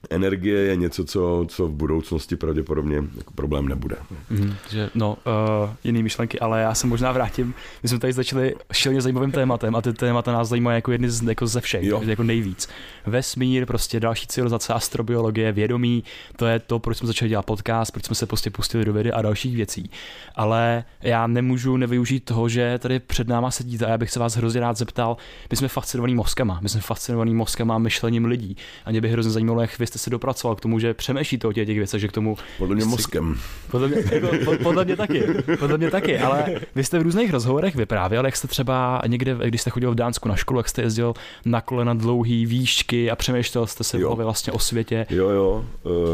energie 0.09 0.59
je 0.59 0.75
něco, 0.75 1.05
co, 1.05 1.45
co 1.47 1.67
v 1.67 1.71
budoucnosti 1.71 2.35
pravděpodobně 2.35 3.03
jako 3.17 3.33
problém 3.33 3.67
nebude. 3.67 3.95
Mm, 4.29 4.53
že, 4.69 4.89
no, 4.95 5.17
uh, 5.63 5.69
jiný 5.83 6.03
myšlenky, 6.03 6.39
ale 6.39 6.61
já 6.61 6.73
se 6.73 6.87
možná 6.87 7.11
vrátím. 7.11 7.53
My 7.83 7.89
jsme 7.89 7.99
tady 7.99 8.13
začali 8.13 8.55
šilně 8.73 9.01
zajímavým 9.01 9.31
tématem 9.31 9.75
a 9.75 9.81
ty 9.81 9.93
témata 9.93 10.31
nás 10.31 10.49
zajímají 10.49 10.77
jako 10.77 10.91
jedny 10.91 11.09
z, 11.09 11.23
jako 11.23 11.47
ze 11.47 11.61
všech, 11.61 11.83
jo. 11.83 12.01
jako 12.05 12.23
nejvíc. 12.23 12.69
Vesmír, 13.05 13.65
prostě 13.65 13.99
další 13.99 14.27
civilizace, 14.27 14.73
astrobiologie, 14.73 15.51
vědomí, 15.51 16.03
to 16.35 16.45
je 16.45 16.59
to, 16.59 16.79
proč 16.79 16.97
jsme 16.97 17.07
začali 17.07 17.29
dělat 17.29 17.45
podcast, 17.45 17.91
proč 17.91 18.05
jsme 18.05 18.15
se 18.15 18.25
prostě 18.25 18.49
pustili 18.49 18.85
do 18.85 18.93
vědy 18.93 19.11
a 19.11 19.21
dalších 19.21 19.55
věcí. 19.55 19.89
Ale 20.35 20.83
já 21.01 21.27
nemůžu 21.27 21.77
nevyužít 21.77 22.25
toho, 22.25 22.49
že 22.49 22.79
tady 22.79 22.99
před 22.99 23.27
náma 23.27 23.51
sedíte 23.51 23.85
a 23.85 23.89
já 23.89 23.97
bych 23.97 24.11
se 24.11 24.19
vás 24.19 24.35
hrozně 24.35 24.61
rád 24.61 24.77
zeptal, 24.77 25.17
my 25.51 25.57
jsme 25.57 25.67
fascinovaný 25.67 26.15
mozkama, 26.15 26.59
my 26.61 26.69
jsme 26.69 26.81
fascinovaný 26.81 27.35
mozkama 27.35 27.75
a 27.75 27.77
myšlením 27.77 28.25
lidí. 28.25 28.57
A 28.85 28.91
mě 28.91 29.01
by 29.01 29.09
hrozně 29.09 29.31
zajímalo, 29.31 29.61
jak 29.61 29.79
vy 29.79 29.88
jste 29.89 29.99
se 29.99 30.09
dopracoval 30.09 30.55
k 30.55 30.61
tomu, 30.61 30.79
že 30.79 30.93
přemýšlíte 30.93 31.47
o 31.47 31.53
těch, 31.53 31.67
těch 31.67 31.77
věcech, 31.77 32.01
že 32.01 32.07
k 32.07 32.11
tomu... 32.11 32.37
Podle 32.57 32.75
mě 32.75 32.85
mozkem. 32.85 33.39
Podle 33.71 33.87
mě, 33.87 33.97
jako, 34.11 34.29
podle 34.63 34.85
mě 34.85 34.95
taky, 34.95 35.23
podle 35.59 35.77
mě 35.77 35.91
taky, 35.91 36.19
ale 36.19 36.45
vy 36.75 36.83
jste 36.83 36.99
v 36.99 37.01
různých 37.01 37.31
rozhovorech 37.31 37.75
vyprávěl, 37.75 38.25
jak 38.25 38.35
jste 38.35 38.47
třeba 38.47 39.01
někde, 39.07 39.37
když 39.45 39.61
jste 39.61 39.69
chodil 39.69 39.91
v 39.91 39.95
Dánsku 39.95 40.29
na 40.29 40.35
školu, 40.35 40.59
jak 40.59 40.69
jste 40.69 40.81
jezdil 40.81 41.13
na 41.45 41.61
kole 41.61 41.85
na 41.85 41.93
dlouhý 41.93 42.45
výšky 42.45 43.11
a 43.11 43.15
přemýšlel 43.15 43.67
jste 43.67 43.83
se 43.83 43.97
vlastně 43.97 44.53
o 44.53 44.59
světě. 44.59 45.05
Jo, 45.09 45.29
jo. 45.29 45.65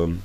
Um... 0.04 0.22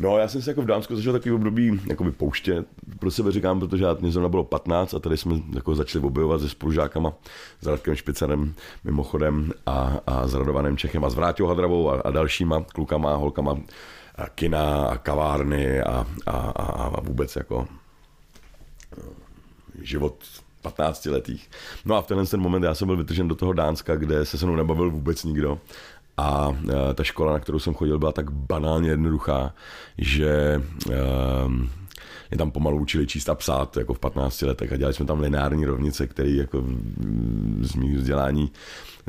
No, 0.00 0.18
já 0.18 0.28
jsem 0.28 0.42
si 0.42 0.50
jako 0.50 0.62
v 0.62 0.66
Dánsku 0.66 0.96
zažil 0.96 1.12
takový 1.12 1.32
období 1.32 1.80
jakoby 1.86 2.12
pouště, 2.12 2.64
pro 2.98 3.10
sebe 3.10 3.32
říkám, 3.32 3.60
protože 3.60 3.86
mě 4.00 4.12
zrovna 4.12 4.28
bylo 4.28 4.44
15 4.44 4.94
a 4.94 4.98
tady 4.98 5.16
jsme 5.16 5.34
jako 5.54 5.74
začali 5.74 6.04
objevovat 6.04 6.40
se 6.40 6.48
spolužákama, 6.48 7.12
s 7.60 7.66
Radkem 7.66 7.94
Špicerem 7.94 8.54
mimochodem 8.84 9.52
a, 9.66 10.00
a 10.06 10.26
s 10.26 10.34
Radovanem 10.34 10.76
Čechem 10.76 11.04
a 11.04 11.10
s 11.10 11.14
Vráťou 11.14 11.46
Hadravou 11.46 11.90
a, 11.90 12.00
a 12.00 12.10
dalšíma 12.10 12.60
klukama, 12.60 13.14
holkama 13.14 13.58
a 14.14 14.28
kina 14.28 14.86
a 14.86 14.98
kavárny 14.98 15.80
a, 15.80 16.06
a, 16.26 16.30
a, 16.30 16.64
a 16.64 17.00
vůbec 17.00 17.36
jako 17.36 17.68
no, 18.98 19.12
život 19.82 20.14
15 20.62 21.06
letých. 21.06 21.50
No 21.84 21.94
a 21.94 22.02
v 22.02 22.06
tenhle 22.06 22.26
ten 22.26 22.40
moment 22.40 22.62
já 22.62 22.74
jsem 22.74 22.86
byl 22.86 22.96
vytržen 22.96 23.28
do 23.28 23.34
toho 23.34 23.52
Dánska, 23.52 23.96
kde 23.96 24.24
se 24.24 24.38
se 24.38 24.46
mnou 24.46 24.56
nebavil 24.56 24.90
vůbec 24.90 25.24
nikdo 25.24 25.58
a 26.16 26.56
e, 26.90 26.94
ta 26.94 27.04
škola, 27.04 27.32
na 27.32 27.38
kterou 27.38 27.58
jsem 27.58 27.74
chodil, 27.74 27.98
byla 27.98 28.12
tak 28.12 28.30
banálně 28.30 28.90
jednoduchá, 28.90 29.54
že 29.98 30.62
um, 31.46 31.70
mě 32.30 32.38
tam 32.38 32.50
pomalu 32.50 32.78
učili 32.78 33.06
číst 33.06 33.28
a 33.28 33.34
psát 33.34 33.76
jako 33.76 33.94
v 33.94 33.98
15 33.98 34.42
letech. 34.42 34.72
A 34.72 34.76
dělali 34.76 34.94
jsme 34.94 35.06
tam 35.06 35.20
lineární 35.20 35.64
rovnice, 35.64 36.06
které 36.06 36.30
jako 36.30 36.64
z 37.60 37.74
mých 37.74 37.96
vzdělání 37.96 38.52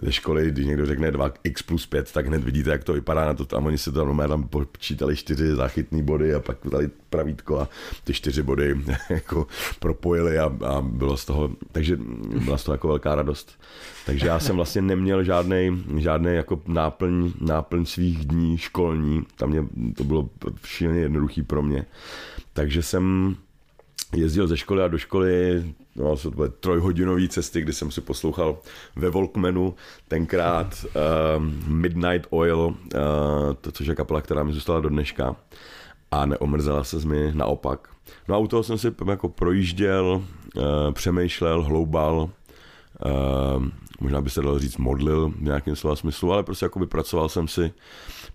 ze 0.01 0.11
školy, 0.11 0.51
když 0.51 0.65
někdo 0.65 0.85
řekne 0.85 1.11
2x 1.11 1.65
plus 1.65 1.85
5, 1.85 2.11
tak 2.11 2.27
hned 2.27 2.43
vidíte, 2.43 2.69
jak 2.69 2.83
to 2.83 2.93
vypadá 2.93 3.25
na 3.25 3.33
to. 3.33 3.45
Tam 3.45 3.65
oni 3.65 3.77
se 3.77 3.91
tam, 3.91 4.17
tam 4.17 4.47
počítali 4.47 5.15
čtyři 5.15 5.55
záchytné 5.55 6.03
body 6.03 6.33
a 6.33 6.39
pak 6.39 6.57
dali 6.71 6.89
pravítko 7.09 7.59
a 7.59 7.69
ty 8.03 8.13
čtyři 8.13 8.43
body 8.43 8.75
jako 9.09 9.47
propojili 9.79 10.39
a, 10.39 10.45
a 10.65 10.81
bylo 10.81 11.17
z 11.17 11.25
toho, 11.25 11.51
takže 11.71 11.97
byla 12.45 12.57
z 12.57 12.63
toho 12.63 12.73
jako 12.73 12.87
velká 12.87 13.15
radost. 13.15 13.59
Takže 14.05 14.27
já 14.27 14.39
jsem 14.39 14.55
vlastně 14.55 14.81
neměl 14.81 15.23
žádný, 15.23 15.83
žádný 15.97 16.35
jako 16.35 16.61
náplň, 16.67 17.31
náplň 17.41 17.85
svých 17.85 18.25
dní 18.25 18.57
školní, 18.57 19.23
tam 19.35 19.49
mě, 19.49 19.63
to 19.97 20.03
bylo 20.03 20.29
šíleně 20.65 20.99
jednoduchý 20.99 21.43
pro 21.43 21.61
mě. 21.61 21.85
Takže 22.53 22.83
jsem 22.83 23.35
jezdil 24.15 24.47
ze 24.47 24.57
školy 24.57 24.83
a 24.83 24.87
do 24.87 24.97
školy, 24.97 25.63
no, 25.95 26.17
to 26.17 26.31
byly 26.31 26.49
trojhodinové 26.59 27.27
cesty, 27.27 27.61
kdy 27.61 27.73
jsem 27.73 27.91
si 27.91 28.01
poslouchal 28.01 28.57
ve 28.95 29.09
Volkmanu 29.09 29.75
tenkrát 30.07 30.85
uh, 30.85 31.43
Midnight 31.67 32.27
Oil, 32.29 32.59
uh, 32.59 32.73
to, 33.61 33.71
což 33.71 33.87
je 33.87 33.95
kapela, 33.95 34.21
která 34.21 34.43
mi 34.43 34.53
zůstala 34.53 34.79
do 34.79 34.89
dneška 34.89 35.35
a 36.11 36.25
neomrzela 36.25 36.83
se 36.83 36.99
z 36.99 37.05
mi 37.05 37.31
naopak. 37.33 37.89
No 38.27 38.35
a 38.35 38.37
u 38.37 38.47
toho 38.47 38.63
jsem 38.63 38.77
si 38.77 38.91
jako 39.07 39.29
projížděl, 39.29 40.23
uh, 40.55 40.63
přemýšlel, 40.91 41.63
hloubal, 41.63 42.29
uh, 43.05 43.63
možná 43.99 44.21
by 44.21 44.29
se 44.29 44.41
dalo 44.41 44.59
říct 44.59 44.77
modlil 44.77 45.29
v 45.29 45.41
nějakém 45.41 45.75
slova 45.75 45.95
smyslu, 45.95 46.33
ale 46.33 46.43
prostě 46.43 46.65
jako 46.65 46.85
pracoval 46.85 47.29
jsem 47.29 47.47
si, 47.47 47.73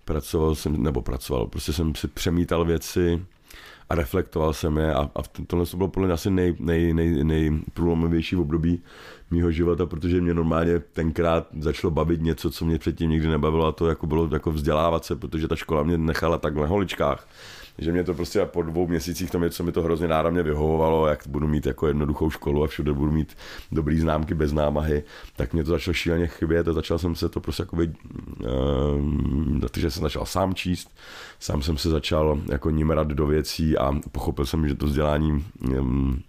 pracoval 0.05 0.55
jsem, 0.55 0.83
nebo 0.83 1.01
pracoval, 1.01 1.47
prostě 1.47 1.73
jsem 1.73 1.95
si 1.95 2.07
přemítal 2.07 2.65
věci, 2.65 3.25
a 3.91 3.95
reflektoval 3.95 4.53
jsem 4.53 4.77
je 4.77 4.93
a, 4.93 5.09
a 5.15 5.21
tohle 5.47 5.65
to 5.65 5.77
bylo 5.77 5.89
podle 5.89 6.07
mě 6.07 6.13
asi 6.13 6.29
nej, 6.29 6.55
nej, 6.59 6.93
nej, 6.93 7.23
nejprůlomovější 7.23 8.35
období 8.35 8.83
mýho 9.31 9.51
života, 9.51 9.85
protože 9.85 10.21
mě 10.21 10.33
normálně 10.33 10.79
tenkrát 10.79 11.47
začalo 11.59 11.91
bavit 11.91 12.21
něco, 12.21 12.51
co 12.51 12.65
mě 12.65 12.79
předtím 12.79 13.09
nikdy 13.09 13.27
nebavilo 13.27 13.65
a 13.65 13.71
to 13.71 13.87
jako 13.87 14.07
bylo 14.07 14.29
jako 14.33 14.51
vzdělávat 14.51 15.05
se, 15.05 15.15
protože 15.15 15.47
ta 15.47 15.55
škola 15.55 15.83
mě 15.83 15.97
nechala 15.97 16.37
tak 16.37 16.55
na 16.55 16.65
holičkách 16.65 17.27
že 17.77 17.91
mě 17.91 18.03
to 18.03 18.13
prostě 18.13 18.45
po 18.45 18.61
dvou 18.61 18.87
měsících 18.87 19.31
to 19.31 19.39
mě, 19.39 19.49
co 19.49 19.63
mi 19.63 19.71
to 19.71 19.81
hrozně 19.81 20.07
náramně 20.07 20.43
vyhovovalo, 20.43 21.07
jak 21.07 21.27
budu 21.27 21.47
mít 21.47 21.65
jako 21.65 21.87
jednoduchou 21.87 22.29
školu 22.29 22.63
a 22.63 22.67
všude 22.67 22.93
budu 22.93 23.11
mít 23.11 23.37
dobrý 23.71 23.99
známky 23.99 24.33
bez 24.33 24.53
námahy, 24.53 25.03
tak 25.35 25.53
mě 25.53 25.63
to 25.63 25.71
začalo 25.71 25.93
šíleně 25.93 26.27
chybět 26.27 26.67
a 26.67 26.73
začal 26.73 26.99
jsem 26.99 27.15
se 27.15 27.29
to 27.29 27.39
prostě 27.39 27.63
jako 27.63 27.75
uh, 27.75 27.83
takže 29.71 29.91
jsem 29.91 30.03
začal 30.03 30.25
sám 30.25 30.53
číst, 30.53 30.95
sám 31.39 31.61
jsem 31.61 31.77
se 31.77 31.89
začal 31.89 32.39
jako 32.51 32.69
nímerat 32.69 33.07
do 33.07 33.27
věcí 33.27 33.77
a 33.77 33.91
pochopil 34.11 34.45
jsem, 34.45 34.67
že 34.67 34.75
to 34.75 34.85
vzdělání 34.85 35.45
um, 35.79 36.21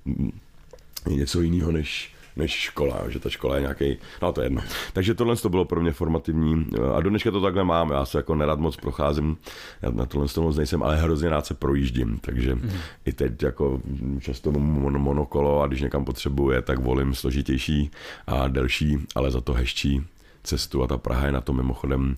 je 1.09 1.17
něco 1.17 1.41
jiného 1.41 1.73
než 1.73 2.12
než 2.37 2.51
škola, 2.51 3.11
že 3.11 3.19
ta 3.19 3.31
škola 3.31 3.55
je 3.55 3.61
nějaký, 3.61 3.97
no 4.23 4.33
to 4.33 4.41
je 4.41 4.45
jedno. 4.45 4.63
Takže 4.93 5.15
tohle 5.15 5.37
to 5.37 5.49
bylo 5.49 5.65
pro 5.65 5.81
mě 5.81 5.93
formativní 5.93 6.67
a 6.95 7.01
do 7.01 7.11
dneška 7.11 7.31
to 7.31 7.41
takhle 7.41 7.65
mám, 7.65 7.91
já 7.91 8.05
se 8.05 8.19
jako 8.19 8.35
nerad 8.35 8.59
moc 8.59 8.77
procházím, 8.77 9.37
já 9.83 9.91
na 9.91 10.07
tohle 10.07 10.29
to 10.29 10.43
moc 10.43 10.57
nejsem, 10.57 10.83
ale 10.83 10.97
hrozně 10.97 11.29
rád 11.29 11.47
se 11.47 11.55
projíždím, 11.55 12.19
takže 12.21 12.55
mm. 12.55 12.71
i 13.05 13.13
teď 13.13 13.43
jako 13.43 13.81
často 14.21 14.53
mon- 14.53 14.99
monokolo 14.99 15.63
a 15.63 15.67
když 15.67 15.81
někam 15.81 16.05
potřebuje, 16.05 16.63
tak 16.63 16.79
volím 16.79 17.15
složitější 17.15 17.91
a 18.27 18.49
delší, 18.49 18.99
ale 19.15 19.31
za 19.31 19.41
to 19.41 19.53
hezčí 19.53 20.03
cestu 20.43 20.83
a 20.83 20.87
ta 20.87 20.99
Praha 20.99 21.27
je 21.27 21.33
na 21.33 21.41
to 21.41 21.53
mimochodem 21.53 22.17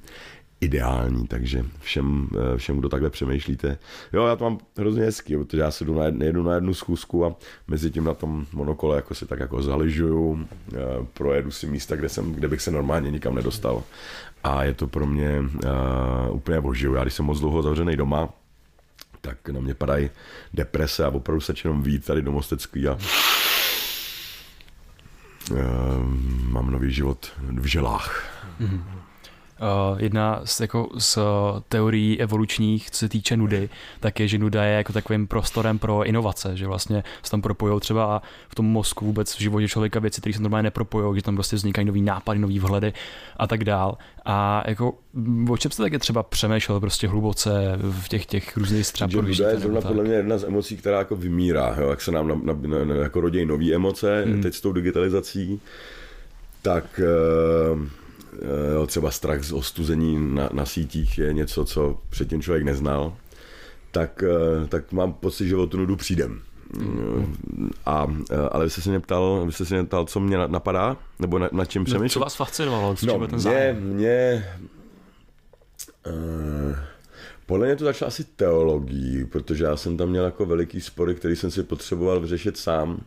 ideální, 0.64 1.26
takže 1.26 1.64
všem, 1.80 2.28
eh, 2.54 2.58
všem, 2.58 2.78
kdo 2.78 2.88
takhle 2.88 3.10
přemýšlíte. 3.10 3.78
Jo, 4.12 4.26
já 4.26 4.36
to 4.36 4.44
mám 4.44 4.58
hrozně 4.76 5.02
hezky, 5.02 5.36
protože 5.36 5.62
já 5.62 5.70
se 5.70 5.84
jdu 5.84 5.94
na, 5.94 6.04
jedu 6.04 6.42
na 6.42 6.54
jednu 6.54 6.74
schůzku 6.74 7.26
a 7.26 7.36
mezi 7.68 7.90
tím 7.90 8.04
na 8.04 8.14
tom 8.14 8.46
monokole 8.52 8.96
jako 8.96 9.14
si 9.14 9.26
tak 9.26 9.40
jako 9.40 9.62
zaližuju, 9.62 10.48
eh, 10.74 10.78
projedu 11.14 11.50
si 11.50 11.66
místa, 11.66 11.96
kde, 11.96 12.08
jsem, 12.08 12.32
kde 12.32 12.48
bych 12.48 12.62
se 12.62 12.70
normálně 12.70 13.10
nikam 13.10 13.34
nedostal. 13.34 13.82
A 14.44 14.64
je 14.64 14.74
to 14.74 14.86
pro 14.86 15.06
mě 15.06 15.40
uh, 15.40 16.36
úplně 16.36 16.60
božiju. 16.60 16.94
Já 16.94 17.02
když 17.02 17.14
jsem 17.14 17.24
moc 17.24 17.40
dlouho 17.40 17.62
zavřený 17.62 17.96
doma, 17.96 18.28
tak 19.20 19.48
na 19.48 19.60
mě 19.60 19.74
padají 19.74 20.10
deprese 20.54 21.04
a 21.04 21.08
opravdu 21.08 21.40
se 21.40 21.54
jenom 21.64 21.82
vít 21.82 22.04
tady 22.04 22.22
do 22.22 22.32
Mostecký 22.32 22.88
a 22.88 22.98
uh, 25.50 25.58
mám 26.48 26.70
nový 26.70 26.92
život 26.92 27.32
v 27.52 27.64
želách. 27.64 28.24
Mm-hmm. 28.60 28.82
Uh, 29.60 30.02
jedna 30.02 30.40
z, 30.44 30.60
jako, 30.60 30.88
z 30.98 31.18
teorií 31.68 32.20
evolučních, 32.20 32.90
co 32.90 32.98
se 32.98 33.08
týče 33.08 33.36
nudy, 33.36 33.68
tak 34.00 34.20
je, 34.20 34.28
že 34.28 34.38
nuda 34.38 34.64
je 34.64 34.76
jako 34.76 34.92
takovým 34.92 35.26
prostorem 35.26 35.78
pro 35.78 36.04
inovace, 36.04 36.56
že 36.56 36.66
vlastně 36.66 37.04
se 37.22 37.30
tam 37.30 37.42
propojují 37.42 37.80
třeba 37.80 38.22
v 38.48 38.54
tom 38.54 38.66
mozku 38.66 39.06
vůbec 39.06 39.34
v 39.34 39.40
životě 39.40 39.68
člověka 39.68 40.00
věci, 40.00 40.20
které 40.20 40.34
se 40.34 40.42
normálně 40.42 40.62
nepropojují, 40.62 41.18
že 41.18 41.22
tam 41.22 41.34
prostě 41.34 41.56
vznikají 41.56 41.86
nový 41.86 42.02
nápady, 42.02 42.38
nový 42.38 42.58
vhledy 42.58 42.92
a 43.36 43.46
tak 43.46 43.64
dál. 43.64 43.98
A 44.24 44.64
jako 44.66 44.94
o 45.50 45.56
čem 45.56 45.70
jste 45.70 45.82
také 45.82 45.98
třeba 45.98 46.22
přemýšlel 46.22 46.80
prostě 46.80 47.08
hluboce 47.08 47.78
v 48.00 48.08
těch, 48.08 48.26
těch 48.26 48.56
různých 48.56 48.92
třeba 48.92 49.22
nuda 49.22 49.50
je 49.50 49.58
zrovna 49.58 49.80
podle 49.80 50.04
mě 50.04 50.14
jedna 50.14 50.38
z 50.38 50.44
emocí, 50.44 50.76
která 50.76 50.98
jako 50.98 51.16
vymírá, 51.16 51.76
jo, 51.80 51.90
jak 51.90 52.00
se 52.00 52.12
nám 52.12 52.28
na, 52.28 52.34
na, 52.42 52.56
na, 52.66 52.84
na, 52.84 52.94
jako 52.94 53.20
rodí 53.20 53.46
nové 53.46 53.74
emoce, 53.74 54.24
hmm. 54.26 54.42
teď 54.42 54.54
s 54.54 54.60
tou 54.60 54.72
digitalizací, 54.72 55.60
tak 56.62 57.00
uh, 57.02 57.74
Eh, 57.74 58.03
jo, 58.74 58.86
třeba 58.86 59.10
strach 59.10 59.42
z 59.44 59.52
ostuzení 59.52 60.34
na, 60.34 60.48
na 60.52 60.66
sítích 60.66 61.18
je 61.18 61.32
něco, 61.32 61.64
co 61.64 61.98
předtím 62.10 62.42
člověk 62.42 62.64
neznal, 62.64 63.16
tak, 63.90 64.22
eh, 64.22 64.66
tak 64.66 64.92
mám 64.92 65.12
pocit, 65.12 65.48
že 65.48 65.56
o 65.56 65.66
tu 65.66 65.76
nudu 65.76 65.96
přijdem. 65.96 66.40
A, 67.86 68.06
eh, 68.30 68.36
ale 68.52 68.64
vy 68.64 68.70
jste 68.70 68.80
se 68.80 68.90
mě 68.90 69.00
ptal, 69.00 69.42
vy 69.46 69.52
jste 69.52 69.64
se 69.64 69.74
mě 69.74 69.84
ptal, 69.84 70.04
co 70.04 70.20
mě 70.20 70.38
napadá, 70.46 70.96
nebo 71.18 71.38
na, 71.38 71.48
na 71.52 71.64
čem 71.64 71.84
přemýšlím? 71.84 72.04
No, 72.04 72.08
co 72.08 72.20
vás 72.20 72.36
fascinovalo, 72.36 72.94
no, 73.06 73.26
ten 73.26 73.38
zájem? 73.38 73.76
Mě, 73.80 73.94
mě 73.94 74.46
uh, 76.06 76.76
podle 77.46 77.66
mě 77.66 77.76
to 77.76 77.84
začalo 77.84 78.08
asi 78.08 78.24
teologií, 78.24 79.24
protože 79.24 79.64
já 79.64 79.76
jsem 79.76 79.96
tam 79.96 80.08
měl 80.08 80.24
jako 80.24 80.46
veliký 80.46 80.80
spory, 80.80 81.14
který 81.14 81.36
jsem 81.36 81.50
si 81.50 81.62
potřeboval 81.62 82.20
vyřešit 82.20 82.56
sám. 82.56 83.00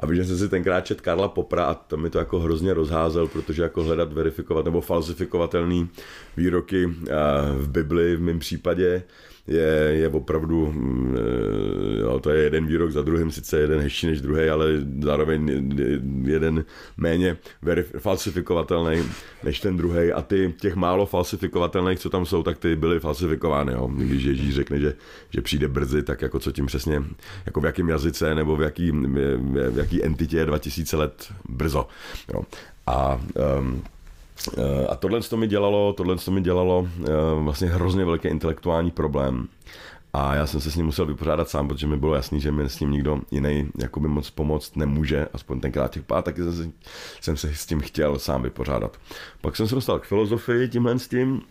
A 0.00 0.06
vím, 0.06 0.16
že 0.16 0.24
jsem 0.24 0.38
si 0.38 0.48
tenkrát 0.48 0.80
čet 0.80 1.00
Karla 1.00 1.28
Popra 1.28 1.64
a 1.64 1.74
to 1.74 1.96
mi 1.96 2.10
to 2.10 2.18
jako 2.18 2.40
hrozně 2.40 2.74
rozházel, 2.74 3.26
protože 3.26 3.62
jako 3.62 3.82
hledat, 3.82 4.12
verifikovat 4.12 4.64
nebo 4.64 4.80
falsifikovatelný 4.80 5.88
výroky 6.36 6.86
v 7.56 7.68
Bibli 7.68 8.16
v 8.16 8.20
mém 8.20 8.38
případě 8.38 9.02
je, 9.46 9.90
je 9.92 10.08
opravdu, 10.08 10.72
mm, 10.72 11.16
eh, 11.16 12.00
jo, 12.00 12.20
to 12.20 12.30
je 12.30 12.42
jeden 12.42 12.66
výrok 12.66 12.90
za 12.90 13.02
druhým, 13.02 13.30
sice 13.30 13.58
jeden 13.58 13.80
hezčí 13.80 14.06
než 14.06 14.20
druhý, 14.20 14.48
ale 14.48 14.66
zároveň 15.02 15.70
jeden 16.24 16.64
méně 16.96 17.36
verif- 17.62 17.98
falsifikovatelný 17.98 19.02
než 19.42 19.60
ten 19.60 19.76
druhý 19.76 20.12
a 20.12 20.22
ty 20.22 20.54
těch 20.60 20.74
málo 20.76 21.06
falsifikovatelných, 21.06 21.98
co 21.98 22.10
tam 22.10 22.26
jsou, 22.26 22.42
tak 22.42 22.58
ty 22.58 22.76
byly 22.76 23.00
falsifikovány, 23.00 23.72
jo. 23.72 23.90
Když 23.96 24.24
Ježíš 24.24 24.54
řekne, 24.54 24.80
že, 24.80 24.94
že 25.30 25.40
přijde 25.40 25.68
brzy, 25.68 26.02
tak 26.02 26.22
jako 26.22 26.38
co 26.38 26.52
tím 26.52 26.66
přesně, 26.66 27.02
jako 27.46 27.60
v 27.60 27.64
jakém 27.64 27.88
jazyce 27.88 28.34
nebo 28.34 28.56
v 28.56 28.62
jaký, 28.62 28.90
v 29.70 29.78
jaký 29.78 30.04
entitě 30.04 30.36
je 30.36 30.46
2000 30.46 30.96
let 30.96 31.32
brzo, 31.48 31.86
jo. 32.34 32.42
A 32.86 33.20
um, 33.58 33.82
a 34.88 34.96
tohle 34.96 35.20
to 35.20 35.36
mi 35.36 35.46
dělalo, 35.46 35.92
tohle 35.92 36.16
to 36.16 36.30
mi 36.30 36.40
dělalo 36.40 36.88
eh, 36.88 37.10
vlastně 37.34 37.68
hrozně 37.68 38.04
velký 38.04 38.28
intelektuální 38.28 38.90
problém. 38.90 39.48
A 40.12 40.34
já 40.34 40.46
jsem 40.46 40.60
se 40.60 40.70
s 40.70 40.76
ním 40.76 40.86
musel 40.86 41.06
vypořádat 41.06 41.48
sám, 41.48 41.68
protože 41.68 41.86
mi 41.86 41.96
bylo 41.96 42.14
jasný, 42.14 42.40
že 42.40 42.52
mi 42.52 42.68
s 42.68 42.80
ním 42.80 42.90
nikdo 42.90 43.20
jiný 43.30 43.68
jakoby 43.78 44.08
moc 44.08 44.30
pomoct 44.30 44.76
nemůže, 44.76 45.28
aspoň 45.32 45.60
tenkrát 45.60 45.90
těch 45.90 46.02
pár, 46.02 46.22
taky 46.22 46.42
jsem, 46.42 46.72
jsem 47.20 47.36
se 47.36 47.54
s 47.54 47.66
tím 47.66 47.80
chtěl 47.80 48.18
sám 48.18 48.42
vypořádat. 48.42 48.96
Pak 49.40 49.56
jsem 49.56 49.68
se 49.68 49.74
dostal 49.74 49.98
k 49.98 50.04
filozofii 50.04 50.68
tímhle 50.68 50.98
s 50.98 51.08
tím, 51.08 51.42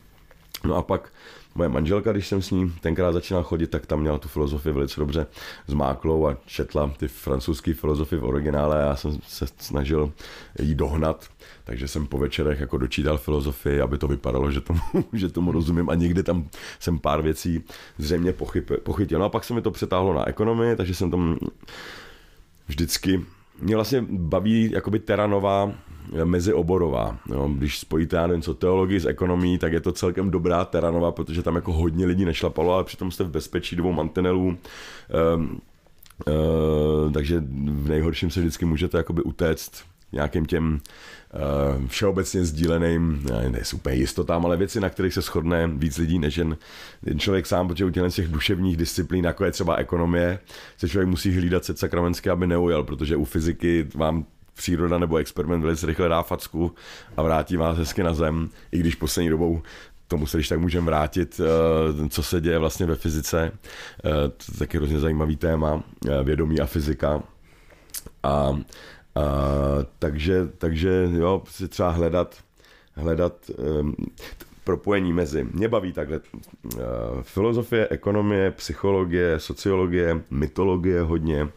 no 0.63 0.75
a 0.75 0.81
pak 0.81 1.11
moje 1.55 1.69
manželka, 1.69 2.11
když 2.11 2.27
jsem 2.27 2.41
s 2.41 2.51
ní 2.51 2.73
tenkrát 2.81 3.11
začínal 3.11 3.43
chodit, 3.43 3.67
tak 3.67 3.85
tam 3.85 4.01
měla 4.01 4.17
tu 4.17 4.27
filozofii 4.27 4.73
velice 4.73 4.99
dobře 4.99 5.27
zmáklou 5.67 6.27
a 6.27 6.37
četla 6.45 6.91
ty 6.97 7.07
francouzské 7.07 7.73
filozofie 7.73 8.19
v 8.19 8.25
originále 8.25 8.83
a 8.83 8.87
já 8.87 8.95
jsem 8.95 9.17
se 9.27 9.45
snažil 9.57 10.11
jí 10.59 10.75
dohnat, 10.75 11.25
takže 11.63 11.88
jsem 11.88 12.08
po 12.08 12.17
večerech 12.17 12.60
jako 12.60 12.78
dočítal 12.78 13.17
filozofii, 13.17 13.82
aby 13.82 13.97
to 13.97 14.08
vypadalo, 14.08 14.52
že 14.52 14.62
tomu, 14.62 14.80
že 15.13 15.30
tomu 15.30 15.52
rozumím 15.52 15.89
a 15.89 15.95
někdy 15.95 16.23
tam 16.23 16.47
jsem 16.80 16.99
pár 16.99 17.21
věcí 17.21 17.63
zřejmě 17.97 18.34
pochyb, 18.34 18.71
pochytil. 18.84 19.19
No 19.19 19.26
a 19.26 19.30
pak 19.30 19.43
se 19.43 19.54
mi 19.54 19.62
to 19.62 19.71
přetáhlo 19.71 20.13
na 20.13 20.28
ekonomii, 20.28 20.76
takže 20.76 20.95
jsem 20.95 21.12
tam 21.12 21.38
vždycky 22.67 23.26
mě 23.62 23.76
vlastně 23.76 24.06
baví 24.10 24.71
jakoby 24.71 24.99
teranová 24.99 25.71
mezioborová. 26.23 27.17
Jo. 27.32 27.49
Když 27.56 27.80
spojíte, 27.80 28.15
já 28.15 28.28
nevím, 28.28 28.41
co 28.41 28.54
teologii 28.54 28.99
s 28.99 29.06
ekonomií, 29.06 29.58
tak 29.58 29.73
je 29.73 29.80
to 29.80 29.91
celkem 29.91 30.32
dobrá 30.32 30.65
teranova, 30.65 31.12
protože 31.12 31.43
tam 31.43 31.56
jako 31.56 31.73
hodně 31.73 32.06
lidí 32.06 32.26
nešlapalo, 32.26 32.73
ale 32.73 32.84
přitom 32.84 33.12
jste 33.12 33.23
v 33.23 33.30
bezpečí 33.30 33.76
dvou 33.76 33.93
mantinelů. 33.93 34.58
Um, 35.36 35.62
Uh, 36.28 37.12
takže 37.12 37.43
v 37.65 37.89
nejhorším 37.89 38.30
se 38.30 38.39
vždycky 38.39 38.65
můžete 38.65 38.97
jakoby 38.97 39.21
utéct 39.21 39.84
nějakým 40.13 40.45
těm 40.45 40.80
uh, 41.34 41.88
všeobecně 41.88 42.45
sdíleným, 42.45 43.26
ne 43.49 43.60
úplně 43.73 43.95
jistotám, 43.95 44.45
ale 44.45 44.58
věci, 44.58 44.80
na 44.80 44.89
kterých 44.89 45.13
se 45.13 45.21
shodne 45.21 45.67
víc 45.67 45.97
lidí 45.97 46.19
než 46.19 46.38
jen, 46.38 46.58
jen 47.06 47.19
člověk 47.19 47.45
sám, 47.45 47.67
protože 47.67 47.86
u 47.86 47.89
těch, 47.89 48.13
těch 48.13 48.28
duševních 48.28 48.78
disciplín, 48.78 49.26
jako 49.26 49.45
je 49.45 49.52
třeba 49.52 49.76
ekonomie, 49.76 50.39
se 50.78 50.89
člověk 50.89 51.10
musí 51.10 51.36
hlídat 51.36 51.65
se 51.65 51.78
sakramensky, 51.78 52.30
aby 52.30 52.47
neujel, 52.47 52.84
protože 52.84 53.15
u 53.15 53.26
fyziky 53.26 53.88
vám 53.95 54.26
příroda 54.54 54.97
nebo 54.97 55.17
experiment 55.17 55.63
velice 55.63 55.86
rychle 55.86 56.10
dá 56.10 56.23
facku 56.23 56.71
a 57.17 57.21
vrátí 57.21 57.58
vás 57.58 57.78
hezky 57.78 58.04
na 58.04 58.13
zem, 58.13 58.49
i 58.71 58.80
když 58.80 58.95
poslední 58.95 59.30
dobou 59.30 59.62
tomu 60.08 60.28
se 60.28 60.38
když 60.38 60.47
tak 60.47 60.60
můžeme 60.60 60.86
vrátit, 60.86 61.41
eh, 61.43 62.10
co 62.10 62.23
se 62.23 62.41
děje 62.41 62.60
vlastně 62.60 62.86
ve 62.86 62.95
fyzice. 62.95 63.52
Eh, 63.52 64.30
to 64.30 64.45
je 64.52 64.60
taky 64.60 64.78
hrozně 64.78 64.99
zajímavý 64.99 65.36
téma, 65.36 65.84
vědomí 66.23 66.60
a 66.60 66.65
fyzika. 66.65 67.23
A, 68.23 68.60
a 69.15 69.21
takže, 69.99 70.47
takže 70.58 71.10
jo, 71.12 71.43
si 71.49 71.67
třeba 71.67 71.89
hledat, 71.89 72.36
hledat 72.93 73.34
um, 73.82 73.95
propojení 74.63 75.13
mezi. 75.13 75.47
Mě 75.52 75.67
baví 75.67 75.93
takhle 75.93 76.19
uh, 76.19 76.82
filozofie, 77.21 77.88
ekonomie, 77.89 78.52
psychologie, 78.52 79.39
sociologie, 79.39 80.21
mytologie 80.30 81.02
hodně, 81.02 81.47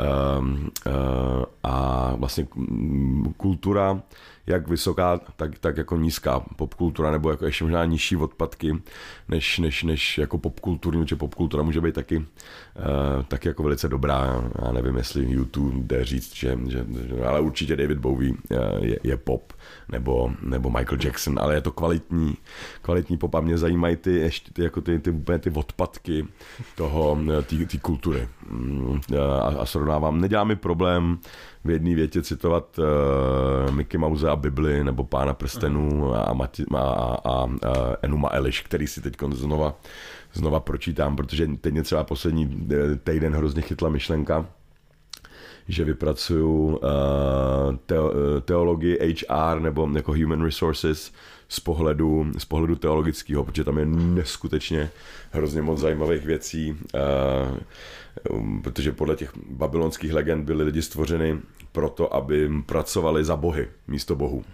Ehm, 0.00 0.70
eh, 0.86 0.90
a 1.62 2.14
vlastně 2.16 2.46
kultura, 3.36 4.02
jak 4.46 4.68
vysoká, 4.68 5.20
tak, 5.36 5.58
tak 5.58 5.76
jako 5.76 5.96
nízká 5.96 6.40
popkultura, 6.56 7.10
nebo 7.10 7.30
jako 7.30 7.46
ještě 7.46 7.64
možná 7.64 7.84
nižší 7.84 8.16
odpadky, 8.16 8.82
než, 9.28 9.58
než, 9.58 9.82
než 9.82 10.18
jako 10.18 10.38
popkulturní, 10.38 11.02
protože 11.02 11.16
popkultura 11.16 11.62
může 11.62 11.80
být 11.80 11.94
taky, 11.94 12.16
uh, 12.16 12.24
taky 13.28 13.48
jako 13.48 13.62
velice 13.62 13.88
dobrá. 13.88 14.44
Já 14.64 14.72
nevím, 14.72 14.96
jestli 14.96 15.30
YouTube 15.30 15.82
jde 15.82 16.04
říct, 16.04 16.34
že, 16.34 16.58
že, 16.68 16.86
ale 17.26 17.40
určitě 17.40 17.76
David 17.76 17.98
Bowie 17.98 18.34
eh, 18.50 18.56
je, 18.80 18.98
je 19.02 19.16
pop, 19.16 19.52
nebo, 19.88 20.32
nebo 20.42 20.70
Michael 20.70 20.98
Jackson, 21.04 21.38
ale 21.38 21.54
je 21.54 21.60
to 21.60 21.72
kvalitní, 21.72 22.36
kvalitní 22.82 23.18
pop 23.18 23.34
a 23.34 23.40
mě 23.40 23.58
zajímají 23.58 23.96
ty, 23.96 24.12
ještě 24.12 24.50
ty, 24.52 24.62
jako 24.62 24.80
ty, 24.80 24.98
ty, 24.98 25.12
ty, 25.12 25.38
ty 25.38 25.50
odpadky 25.50 26.26
toho, 26.76 27.18
té 27.46 27.78
kultury. 27.78 28.28
Mm, 28.50 29.00
a, 29.40 29.48
a 29.60 29.66
srovnávám. 29.66 30.20
Nedělá 30.20 30.44
mi 30.44 30.56
problém 30.56 31.18
v 31.64 31.70
jedné 31.70 31.94
větě 31.94 32.22
citovat 32.22 32.78
uh, 32.78 33.74
Mickey 33.74 33.98
Mouse 33.98 34.30
a 34.30 34.36
Bibli 34.36 34.84
nebo 34.84 35.04
Pána 35.04 35.34
prstenů 35.34 36.14
a, 36.14 36.32
Mati, 36.32 36.64
a, 36.74 36.78
a, 36.78 37.18
a, 37.24 37.46
Enuma 38.02 38.28
Eliš, 38.32 38.60
který 38.60 38.86
si 38.86 39.00
teď 39.00 39.16
znova, 39.32 39.74
znova 40.32 40.60
pročítám, 40.60 41.16
protože 41.16 41.48
teď 41.60 41.72
mě 41.72 41.82
třeba 41.82 42.04
poslední 42.04 42.68
eh, 42.72 42.96
týden 42.96 43.34
hrozně 43.34 43.62
chytla 43.62 43.88
myšlenka, 43.88 44.46
že 45.68 45.84
vypracuju 45.84 46.66
uh, 46.66 46.80
teologii 48.40 49.14
HR 49.14 49.60
nebo 49.60 49.88
jako 49.94 50.12
human 50.12 50.44
resources 50.44 51.12
z 51.48 51.60
pohledu, 51.60 52.26
z 52.38 52.44
pohledu 52.44 52.76
teologického, 52.76 53.44
protože 53.44 53.64
tam 53.64 53.78
je 53.78 53.86
neskutečně 53.86 54.90
hrozně 55.30 55.62
moc 55.62 55.80
zajímavých 55.80 56.26
věcí, 56.26 56.76
uh, 56.94 57.58
protože 58.62 58.92
podle 58.92 59.16
těch 59.16 59.32
babylonských 59.50 60.12
legend 60.12 60.44
byly 60.44 60.64
lidi 60.64 60.82
stvořeny 60.82 61.38
proto, 61.72 62.14
aby 62.14 62.50
pracovali 62.66 63.24
za 63.24 63.36
bohy 63.36 63.68
místo 63.88 64.16
bohu. 64.16 64.44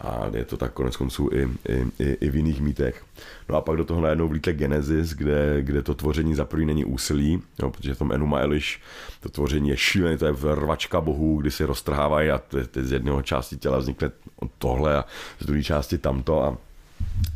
A 0.00 0.30
je 0.34 0.44
to 0.44 0.56
tak 0.56 0.72
konec 0.72 0.96
konců 0.96 1.30
i, 1.32 1.48
i, 1.72 1.86
i, 1.98 2.12
i 2.20 2.30
v 2.30 2.36
jiných 2.36 2.60
mítech. 2.60 3.04
No 3.48 3.56
a 3.56 3.60
pak 3.60 3.76
do 3.76 3.84
toho 3.84 4.00
najednou 4.00 4.28
vlítne 4.28 4.52
Genesis, 4.52 5.10
kde, 5.10 5.62
kde 5.62 5.82
to 5.82 5.94
tvoření 5.94 6.34
za 6.34 6.44
prvý 6.44 6.66
není 6.66 6.84
úsilí, 6.84 7.42
jo, 7.62 7.70
protože 7.70 7.94
v 7.94 7.98
tom 7.98 8.12
Enuma 8.12 8.38
Eliš 8.38 8.80
to 9.20 9.28
tvoření 9.28 9.68
je 9.68 9.76
šílené, 9.76 10.18
to 10.18 10.26
je 10.26 10.34
rvačka 10.54 11.00
bohů, 11.00 11.40
kdy 11.40 11.50
si 11.50 11.64
roztrhávají 11.64 12.30
a 12.30 12.38
ty, 12.38 12.64
ty 12.64 12.84
z 12.84 12.92
jedného 12.92 13.22
části 13.22 13.56
těla 13.56 13.78
vznikne 13.78 14.10
tohle 14.58 14.96
a 14.96 15.04
z 15.40 15.46
druhé 15.46 15.62
části 15.62 15.98
tamto 15.98 16.42
a 16.44 16.58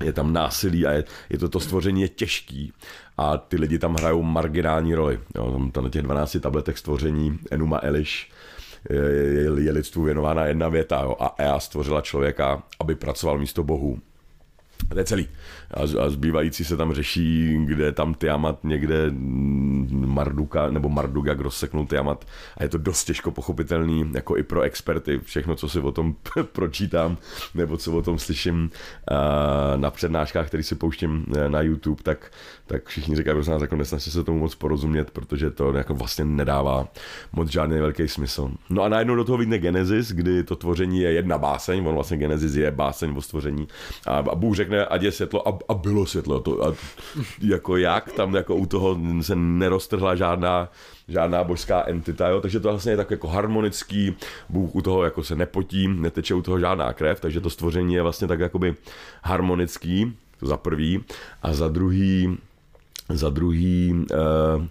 je 0.05 0.13
tam 0.13 0.33
násilí 0.33 0.87
a 0.87 0.93
je, 0.93 1.05
je 1.31 1.39
to, 1.39 1.49
to 1.49 1.61
stvoření 1.61 2.03
je 2.03 2.09
těžký 2.09 2.73
a 3.21 3.37
ty 3.37 3.57
lidi 3.57 3.79
tam 3.79 3.95
hrajou 3.95 4.23
marginální 4.23 4.95
roli. 4.95 5.21
Jo, 5.35 5.69
tam 5.73 5.85
na 5.85 5.91
těch 5.91 6.03
12 6.03 6.37
tabletech 6.41 6.79
stvoření 6.79 7.39
Enuma 7.51 7.81
Eliš 7.83 8.31
je, 8.91 8.99
je, 8.99 9.63
je 9.65 9.73
lidstvu 9.73 10.03
věnována 10.03 10.47
jedna 10.47 10.69
věta 10.69 11.01
jo, 11.03 11.17
a 11.21 11.35
EA 11.39 11.61
stvořila 11.61 12.01
člověka, 12.01 12.63
aby 12.81 12.95
pracoval 12.95 13.39
místo 13.39 13.63
bohů. 13.63 13.99
A 14.91 14.95
to 14.95 14.99
je 14.99 15.05
celý. 15.05 15.29
A, 15.75 16.05
a 16.05 16.11
zbývající 16.11 16.65
se 16.65 16.77
tam 16.77 16.93
řeší, 16.93 17.59
kde 17.65 17.93
tam 17.93 18.15
Tiamat 18.15 18.65
někde 18.65 19.11
Marduka, 19.91 20.71
nebo 20.71 20.89
Marduga, 20.89 21.35
kdo 21.35 21.51
seknul 21.51 21.87
Tiamat. 21.87 22.25
A 22.57 22.63
je 22.63 22.69
to 22.69 22.79
dost 22.79 23.05
těžko 23.05 23.31
pochopitelný, 23.31 24.11
jako 24.15 24.37
i 24.37 24.43
pro 24.43 24.61
experty. 24.61 25.21
Všechno, 25.25 25.55
co 25.55 25.69
si 25.69 25.79
o 25.79 25.93
tom 25.93 26.15
pročítám, 26.53 27.17
nebo 27.55 27.77
co 27.77 27.93
o 27.93 28.03
tom 28.03 28.19
slyším 28.19 28.71
na 29.77 29.91
přednáškách, 29.91 30.47
který 30.47 30.63
si 30.63 30.75
pouštím 30.75 31.25
e, 31.37 31.49
na 31.49 31.61
YouTube, 31.61 32.03
tak, 32.03 32.33
tak 32.67 32.87
všichni 32.87 33.17
říkají, 33.17 33.35
prosím 33.35 33.53
nás, 33.53 33.63
jako 33.63 33.77
nesnažte 33.77 34.11
se 34.11 34.25
tomu 34.25 34.39
moc 34.39 34.55
porozumět, 34.55 35.11
protože 35.11 35.51
to 35.51 35.73
jako 35.73 35.95
vlastně 35.95 36.25
nedává 36.25 36.89
moc 37.33 37.49
žádný 37.49 37.79
velký 37.79 38.09
smysl. 38.09 38.51
No 38.71 38.83
a 38.83 38.89
najednou 38.89 39.15
do 39.15 39.25
toho 39.25 39.39
vidne 39.39 39.59
Genesis, 39.59 40.13
kdy 40.13 40.45
to 40.45 40.57
tvoření 40.57 41.01
je 41.01 41.13
jedna 41.13 41.39
báseň, 41.39 41.87
on 41.87 41.95
vlastně 41.95 42.17
Genesis 42.17 42.55
je 42.55 42.71
báseň 42.71 43.17
o 43.17 43.23
stvoření. 43.23 43.69
A, 44.07 44.17
a 44.17 44.35
Bůh 44.35 44.57
řekne, 44.57 44.87
ať 44.87 45.03
je 45.03 45.13
světlo 45.13 45.49
a, 45.49 45.59
a 45.69 45.75
bylo 45.75 46.07
světlo. 46.07 46.41
To, 46.41 46.67
a, 46.67 46.75
jako 47.43 47.77
jak, 47.77 48.13
tam 48.13 48.35
jako 48.35 48.57
u 48.57 48.67
toho 48.67 48.99
se 49.21 49.37
neroztrhla 49.37 50.15
žádná 50.15 50.69
žádná 51.11 51.45
božská 51.45 51.85
entita, 51.87 52.29
jo? 52.29 52.41
takže 52.41 52.61
to 52.61 52.69
vlastně 52.69 52.93
je 52.93 52.97
tak 52.97 53.11
jako 53.11 53.29
harmonický, 53.29 54.17
Bůh 54.49 54.75
u 54.75 54.83
toho 54.83 55.05
jako 55.05 55.25
se 55.25 55.37
nepotí, 55.37 55.89
neteče 55.89 56.35
u 56.35 56.43
toho 56.43 56.59
žádná 56.59 56.93
krev, 56.93 57.21
takže 57.21 57.41
to 57.41 57.51
stvoření 57.51 57.95
je 57.95 58.03
vlastně 58.03 58.29
tak 58.29 58.41
jakoby 58.41 58.75
harmonický, 59.23 60.17
to 60.41 60.47
za 60.47 60.57
prvý, 60.57 61.05
a 61.43 61.53
za 61.53 61.69
druhý, 61.69 62.39
za 63.09 63.31
druhý, 63.31 64.07
uh, 64.13 64.65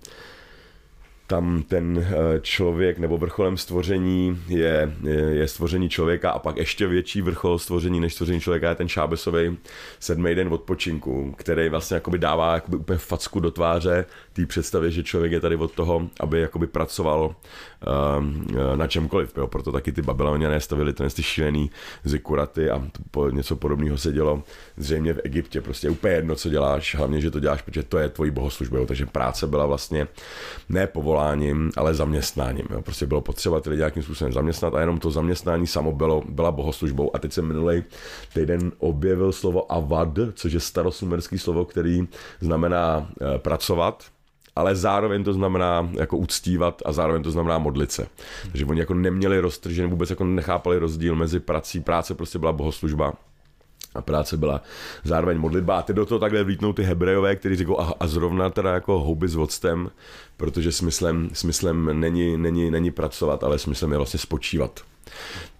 tam 1.29 1.63
ten 1.63 1.97
eh, 1.99 2.39
člověk 2.41 2.99
nebo 2.99 3.17
vrcholem 3.17 3.57
stvoření 3.57 4.41
je, 4.47 4.93
je 5.29 5.47
stvoření 5.47 5.89
člověka 5.89 6.31
a 6.31 6.39
pak 6.39 6.57
ještě 6.57 6.87
větší 6.87 7.21
vrchol 7.21 7.59
stvoření 7.59 7.99
než 7.99 8.13
stvoření 8.13 8.39
člověka 8.39 8.69
je 8.69 8.75
ten 8.75 8.87
šábesový 8.87 9.57
sedmý 9.99 10.35
den 10.35 10.53
odpočinku, 10.53 11.35
který 11.37 11.69
vlastně 11.69 11.95
jakoby 11.95 12.17
dává 12.17 12.53
jakoby 12.53 12.77
úplně 12.77 12.97
facku 12.97 13.39
do 13.39 13.51
tváře 13.51 14.05
té 14.33 14.45
představě, 14.45 14.91
že 14.91 15.03
člověk 15.03 15.31
je 15.31 15.39
tady 15.39 15.55
od 15.55 15.71
toho, 15.71 16.09
aby 16.19 16.41
jakoby 16.41 16.67
pracoval 16.67 17.35
um, 18.19 18.47
na 18.75 18.87
čemkoliv. 18.87 19.33
Jo. 19.37 19.47
Proto 19.47 19.71
taky 19.71 19.91
ty 19.91 20.01
babyloniané 20.01 20.59
stavili 20.59 20.93
ten 20.93 21.09
ty 21.09 21.23
šílený 21.23 21.71
zikuraty 22.03 22.69
a 22.69 22.83
po, 23.11 23.29
něco 23.29 23.55
podobného 23.55 23.97
se 23.97 24.11
dělo 24.11 24.43
zřejmě 24.77 25.13
v 25.13 25.19
Egyptě. 25.23 25.61
Prostě 25.61 25.89
úplně 25.89 26.13
jedno, 26.13 26.35
co 26.35 26.49
děláš, 26.49 26.95
hlavně, 26.95 27.21
že 27.21 27.31
to 27.31 27.39
děláš, 27.39 27.61
protože 27.61 27.83
to 27.83 27.97
je 27.97 28.09
tvojí 28.09 28.31
bohoslužba. 28.31 28.77
Jo. 28.77 28.85
Takže 28.85 29.05
práce 29.05 29.47
byla 29.47 29.65
vlastně 29.65 30.07
ne 30.69 30.87
povoláním, 31.19 31.71
ale 31.77 31.93
zaměstnáním. 31.93 32.65
Jo. 32.69 32.81
Prostě 32.81 33.05
bylo 33.05 33.21
potřeba 33.21 33.59
ty 33.59 33.69
lidi 33.69 33.79
nějakým 33.79 34.03
způsobem 34.03 34.33
zaměstnat 34.33 34.73
a 34.75 34.79
jenom 34.79 34.99
to 34.99 35.11
zaměstnání 35.11 35.67
samo 35.67 35.91
bylo, 35.91 36.23
byla 36.29 36.51
bohoslužbou. 36.51 37.15
A 37.15 37.19
teď 37.19 37.33
se 37.33 37.41
minulý 37.41 37.83
týden 38.33 38.71
objevil 38.79 39.31
slovo 39.31 39.71
avad, 39.71 40.19
což 40.33 40.53
je 40.53 40.59
starosumerský 40.59 41.37
slovo, 41.37 41.65
který 41.65 42.07
znamená 42.41 43.09
e, 43.35 43.39
pracovat 43.39 44.03
ale 44.55 44.75
zároveň 44.75 45.23
to 45.23 45.33
znamená 45.33 45.89
jako 45.99 46.17
uctívat 46.17 46.81
a 46.85 46.91
zároveň 46.91 47.23
to 47.23 47.31
znamená 47.31 47.57
modlit 47.57 47.91
se. 47.91 48.07
Takže 48.51 48.65
oni 48.65 48.79
jako 48.79 48.93
neměli 48.93 49.39
roztržený, 49.39 49.89
vůbec 49.89 50.09
jako 50.09 50.23
nechápali 50.23 50.79
rozdíl 50.79 51.15
mezi 51.15 51.39
prací, 51.39 51.79
práce 51.79 52.15
prostě 52.15 52.39
byla 52.39 52.51
bohoslužba 52.51 53.13
a 53.95 54.01
práce 54.01 54.37
byla 54.37 54.61
zároveň 55.03 55.37
modlitba. 55.37 55.79
A 55.79 55.81
ty 55.81 55.93
do 55.93 56.05
toho 56.05 56.19
takhle 56.19 56.43
vlítnou 56.43 56.73
ty 56.73 56.83
hebrejové, 56.83 57.35
kteří 57.35 57.55
říkají, 57.55 57.77
a, 57.79 57.93
a 57.99 58.07
zrovna 58.07 58.49
teda 58.49 58.73
jako 58.73 58.99
houby 58.99 59.27
s 59.27 59.35
vodstem, 59.35 59.89
protože 60.37 60.71
smyslem, 60.71 61.29
smyslem 61.33 61.99
není, 61.99 62.37
není, 62.37 62.71
není 62.71 62.91
pracovat, 62.91 63.43
ale 63.43 63.59
smyslem 63.59 63.91
je 63.91 63.97
vlastně 63.97 64.19
spočívat 64.19 64.81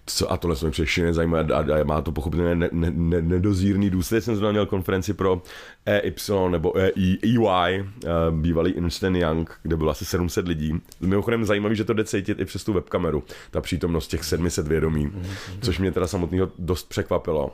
co, 0.09 0.31
a 0.31 0.37
tohle 0.37 0.55
mi 0.63 0.71
přešli 0.71 1.13
zajímavé 1.13 1.53
a, 1.53 1.59
a, 1.59 1.83
má 1.83 2.01
to 2.01 2.11
pochopitelně 2.11 2.55
ne, 2.55 2.69
ne, 2.71 2.91
ne, 2.95 3.21
nedozírný 3.21 3.89
důsledek. 3.89 4.23
Jsem 4.23 4.35
zrovna 4.35 4.51
měl 4.51 4.65
konferenci 4.65 5.13
pro 5.13 5.41
EY 5.85 6.13
nebo 6.49 6.77
EY, 6.77 7.17
EY, 7.23 7.85
bývalý 8.31 8.71
Instant 8.71 9.15
Young, 9.15 9.59
kde 9.63 9.77
bylo 9.77 9.91
asi 9.91 10.05
700 10.05 10.47
lidí. 10.47 10.81
Mimochodem 10.99 11.45
zajímavý, 11.45 11.75
že 11.75 11.85
to 11.85 11.93
jde 11.93 12.03
cítit 12.03 12.39
i 12.39 12.45
přes 12.45 12.63
tu 12.63 12.73
webkameru, 12.73 13.23
ta 13.51 13.61
přítomnost 13.61 14.07
těch 14.07 14.23
700 14.23 14.67
vědomí, 14.67 15.07
mm-hmm. 15.07 15.59
což 15.61 15.79
mě 15.79 15.91
teda 15.91 16.07
samotného 16.07 16.51
dost 16.59 16.89
překvapilo. 16.89 17.51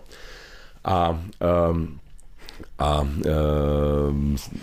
A 0.85 1.19
um, 1.71 1.99
a 2.79 3.07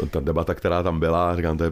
e, 0.03 0.07
ta 0.07 0.21
debata, 0.21 0.55
která 0.55 0.83
tam 0.83 1.01
byla, 1.01 1.37
říkám, 1.37 1.59
to 1.59 1.65
je, 1.65 1.71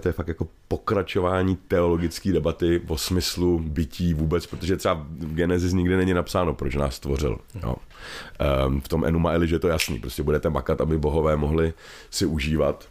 to 0.00 0.08
je 0.08 0.12
fakt 0.12 0.28
jako 0.28 0.48
pokračování 0.68 1.56
teologické 1.68 2.32
debaty 2.32 2.82
o 2.88 2.98
smyslu 2.98 3.58
bytí 3.58 4.14
vůbec, 4.14 4.46
protože 4.46 4.76
třeba 4.76 5.06
v 5.10 5.34
Genesis 5.34 5.72
nikdy 5.72 5.96
není 5.96 6.14
napsáno, 6.14 6.54
proč 6.54 6.74
nás 6.74 6.94
stvořil. 6.94 7.38
Jo. 7.62 7.76
E, 8.40 8.80
v 8.80 8.88
tom 8.88 9.04
Enuma 9.04 9.32
Eli, 9.32 9.48
že 9.48 9.54
je 9.54 9.58
to 9.58 9.68
jasný, 9.68 9.98
prostě 9.98 10.22
budete 10.22 10.50
makat, 10.50 10.80
aby 10.80 10.98
bohové 10.98 11.36
mohli 11.36 11.72
si 12.10 12.26
užívat 12.26 12.88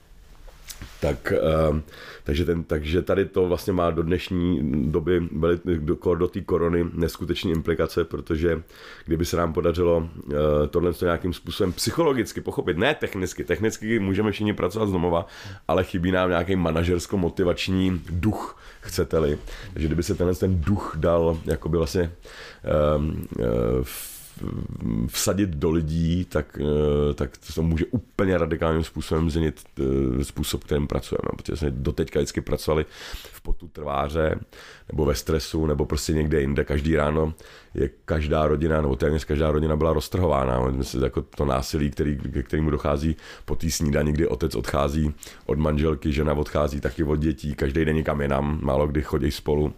tak, 0.99 1.33
ehm, 1.33 1.83
takže, 2.23 2.45
ten, 2.45 2.63
takže 2.63 3.01
tady 3.01 3.25
to 3.25 3.47
vlastně 3.47 3.73
má 3.73 3.91
do 3.91 4.03
dnešní 4.03 4.59
doby 4.91 5.29
do, 5.63 6.15
do 6.15 6.27
té 6.27 6.41
korony 6.41 6.85
neskutečné 6.93 7.51
implikace, 7.51 8.03
protože 8.03 8.63
kdyby 9.05 9.25
se 9.25 9.37
nám 9.37 9.53
podařilo 9.53 10.09
eh, 10.29 10.33
tohle 10.69 10.93
nějakým 11.01 11.33
způsobem 11.33 11.73
psychologicky 11.73 12.41
pochopit, 12.41 12.77
ne 12.77 12.95
technicky, 12.95 13.43
technicky 13.43 13.99
můžeme 13.99 14.31
všichni 14.31 14.53
pracovat 14.53 14.85
z 14.85 14.91
domova, 14.91 15.25
ale 15.67 15.83
chybí 15.83 16.11
nám 16.11 16.29
nějaký 16.29 16.55
manažersko-motivační 16.55 18.01
duch, 18.09 18.59
chcete-li. 18.81 19.37
Takže 19.73 19.87
kdyby 19.87 20.03
se 20.03 20.15
tenhle 20.15 20.35
ten 20.35 20.61
duch 20.61 20.93
dal 20.97 21.37
jakoby 21.45 21.77
vlastně 21.77 22.11
um, 22.97 23.27
vsadit 25.07 25.49
do 25.49 25.71
lidí, 25.71 26.25
tak, 26.25 26.59
eh, 26.61 27.13
tak 27.13 27.31
to 27.55 27.63
může 27.63 27.85
úplně 27.85 28.37
radikálním 28.37 28.83
způsobem 28.83 29.29
změnit 29.29 29.61
eh, 29.79 30.23
způsob, 30.23 30.63
kterým 30.63 30.87
pracujeme. 30.87 31.29
Protože 31.37 31.55
jsme 31.55 31.71
doteďka 31.71 32.19
vždycky 32.19 32.41
pracovali 32.41 32.85
v 33.31 33.41
potu 33.41 33.67
trváře, 33.67 34.39
nebo 34.91 35.05
ve 35.05 35.15
stresu, 35.15 35.65
nebo 35.65 35.85
prostě 35.85 36.13
někde 36.13 36.41
jinde. 36.41 36.63
Každý 36.63 36.95
ráno 36.95 37.33
je 37.73 37.89
každá 38.05 38.47
rodina, 38.47 38.81
nebo 38.81 38.95
téměř 38.95 39.25
každá 39.25 39.51
rodina 39.51 39.75
byla 39.75 39.93
roztrhována. 39.93 40.69
Myslím, 40.69 41.03
jako 41.03 41.21
to 41.21 41.45
násilí, 41.45 41.91
který, 41.91 42.17
ke 42.17 42.43
kterému 42.43 42.69
dochází 42.69 43.15
po 43.45 43.55
té 43.55 43.69
snídani, 43.71 44.11
kdy 44.11 44.27
otec 44.27 44.55
odchází 44.55 45.13
od 45.45 45.59
manželky, 45.59 46.11
žena 46.11 46.33
odchází 46.33 46.81
taky 46.81 47.03
od 47.03 47.15
dětí, 47.15 47.55
každý 47.55 47.85
den 47.85 47.95
někam 47.95 48.21
jinam, 48.21 48.59
málo 48.61 48.87
kdy 48.87 49.01
chodí 49.01 49.31
spolu 49.31 49.73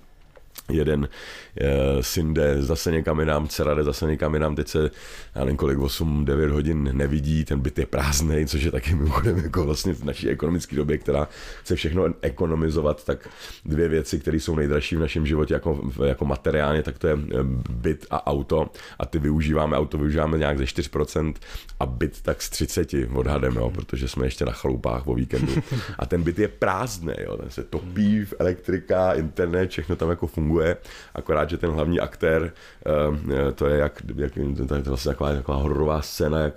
jeden 0.72 1.10
e, 1.58 2.04
syn 2.04 2.34
jde 2.34 2.62
zase 2.62 2.92
někam 2.92 3.20
jinam, 3.20 3.48
dcera 3.48 3.74
jde 3.74 3.84
zase 3.84 4.08
někam 4.08 4.34
jinam, 4.34 4.56
teď 4.56 4.68
se, 4.68 4.92
já 5.36 5.44
nevím 5.44 5.58
kolik, 5.58 5.78
8-9 5.78 6.50
hodin 6.50 6.90
nevidí, 6.92 7.46
ten 7.46 7.60
byt 7.60 7.80
je 7.80 7.86
prázdný, 7.86 8.48
což 8.48 8.64
je 8.64 8.72
taky 8.72 8.96
mimochodem 8.96 9.38
jako 9.38 9.64
vlastně 9.64 9.94
v 9.94 10.04
naší 10.04 10.30
ekonomické 10.30 10.76
době, 10.76 10.98
která 10.98 11.28
chce 11.62 11.76
všechno 11.76 12.06
ekonomizovat, 12.22 13.06
tak 13.06 13.30
dvě 13.66 13.88
věci, 13.88 14.20
které 14.20 14.38
jsou 14.38 14.56
nejdražší 14.56 14.96
v 14.96 15.00
našem 15.00 15.26
životě 15.26 15.54
jako, 15.54 15.92
jako 16.06 16.26
materiálně, 16.26 16.84
tak 16.84 17.00
to 17.00 17.08
je 17.08 17.14
eh, 17.14 17.38
byt 17.70 18.06
a 18.10 18.28
auto. 18.28 18.70
A 19.00 19.06
ty 19.06 19.20
využíváme, 19.20 19.78
auto 19.78 19.98
využíváme 19.98 20.38
nějak 20.38 20.58
ze 20.58 20.64
4% 20.64 21.34
a 21.80 21.86
byt 21.86 22.22
tak 22.22 22.42
z 22.42 22.50
30 22.50 22.94
odhadem, 23.14 23.56
jo, 23.56 23.70
protože 23.70 24.08
jsme 24.08 24.26
ještě 24.26 24.46
na 24.46 24.52
chalupách 24.52 25.08
o 25.08 25.14
víkendu. 25.14 25.54
A 26.00 26.06
ten 26.06 26.24
byt 26.24 26.40
je 26.40 26.48
prázdný, 26.48 27.14
jo, 27.24 27.38
ten 27.38 27.50
se 27.50 27.64
topí 27.64 28.26
v 28.26 28.34
elektrika, 28.40 29.14
internet, 29.14 29.70
všechno 29.70 29.96
tam 29.96 30.10
jako 30.10 30.28
funguje 30.28 30.43
funguje, 30.44 30.78
akorát, 31.16 31.50
že 31.50 31.58
ten 31.58 31.72
hlavní 31.72 32.00
aktér, 32.00 32.52
eh, 32.52 33.52
to 33.52 33.68
je 33.68 33.78
jak, 33.78 34.02
jak 34.16 34.32
to 34.68 34.76
je 34.76 34.82
vlastně 34.82 35.12
taková, 35.12 35.34
taková 35.34 35.58
hororová 35.58 36.02
scéna, 36.02 36.40
jak 36.40 36.54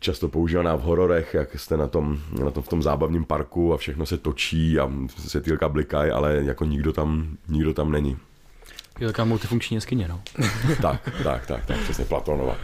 často 0.00 0.28
používaná 0.28 0.76
v 0.76 0.82
hororech, 0.82 1.34
jak 1.34 1.58
jste 1.58 1.76
na 1.76 1.86
tom, 1.86 2.18
na 2.44 2.50
tom 2.50 2.62
v 2.62 2.68
tom 2.68 2.82
zábavním 2.82 3.24
parku 3.24 3.74
a 3.74 3.76
všechno 3.76 4.06
se 4.06 4.18
točí 4.18 4.78
a 4.78 4.90
světýlka 5.16 5.68
blikají, 5.68 6.10
ale 6.10 6.34
jako 6.44 6.64
nikdo 6.64 6.92
tam, 6.92 7.36
nikdo 7.48 7.74
tam 7.74 7.92
není. 7.92 8.16
Je 9.00 9.06
taková 9.06 9.24
multifunkční 9.24 9.74
jeskyně, 9.74 10.08
no. 10.08 10.20
tak, 10.82 11.08
tak, 11.22 11.46
tak, 11.46 11.66
tak, 11.66 11.78
přesně 11.78 12.04
Platonova. 12.04 12.56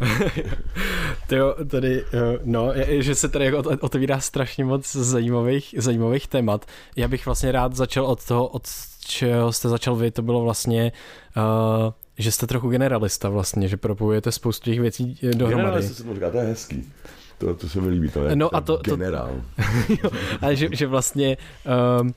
Ty 1.26 1.36
jo, 1.36 1.54
tady, 1.70 2.04
eh, 2.04 2.38
no, 2.44 2.72
že 2.88 3.14
se 3.14 3.28
tady 3.28 3.44
jako 3.44 3.62
otevírá 3.80 4.20
strašně 4.20 4.64
moc 4.64 4.92
zajímavých, 4.92 5.74
zajímavých 5.78 6.26
témat. 6.26 6.66
Já 6.96 7.08
bych 7.08 7.26
vlastně 7.26 7.52
rád 7.52 7.74
začal 7.74 8.06
od 8.06 8.26
toho, 8.26 8.46
od 8.46 8.66
čeho 9.04 9.52
jste 9.52 9.68
začal 9.68 9.96
vy, 9.96 10.10
to 10.10 10.22
bylo 10.22 10.42
vlastně 10.42 10.92
uh, 11.36 11.92
že 12.18 12.32
jste 12.32 12.46
trochu 12.46 12.70
generalista 12.70 13.28
vlastně, 13.28 13.68
že 13.68 13.76
propojujete 13.76 14.32
spoustu 14.32 14.64
těch 14.64 14.80
věcí 14.80 15.18
eh, 15.22 15.26
dohromady. 15.26 15.62
Generalista 15.62 15.94
se 15.94 16.04
to 16.04 16.14
říká, 16.14 16.30
to 16.30 16.36
je 16.36 16.44
hezký. 16.44 16.92
To, 17.38 17.54
to 17.54 17.68
se 17.68 17.80
mi 17.80 17.88
líbí, 17.88 18.08
to 18.08 18.24
je 18.24 18.36
no 18.36 18.54
a 18.54 18.60
to, 18.60 18.76
generál. 18.76 19.30
To, 20.02 20.10
ale 20.40 20.56
že, 20.56 20.68
že 20.72 20.86
vlastně 20.86 21.36
um, 22.00 22.14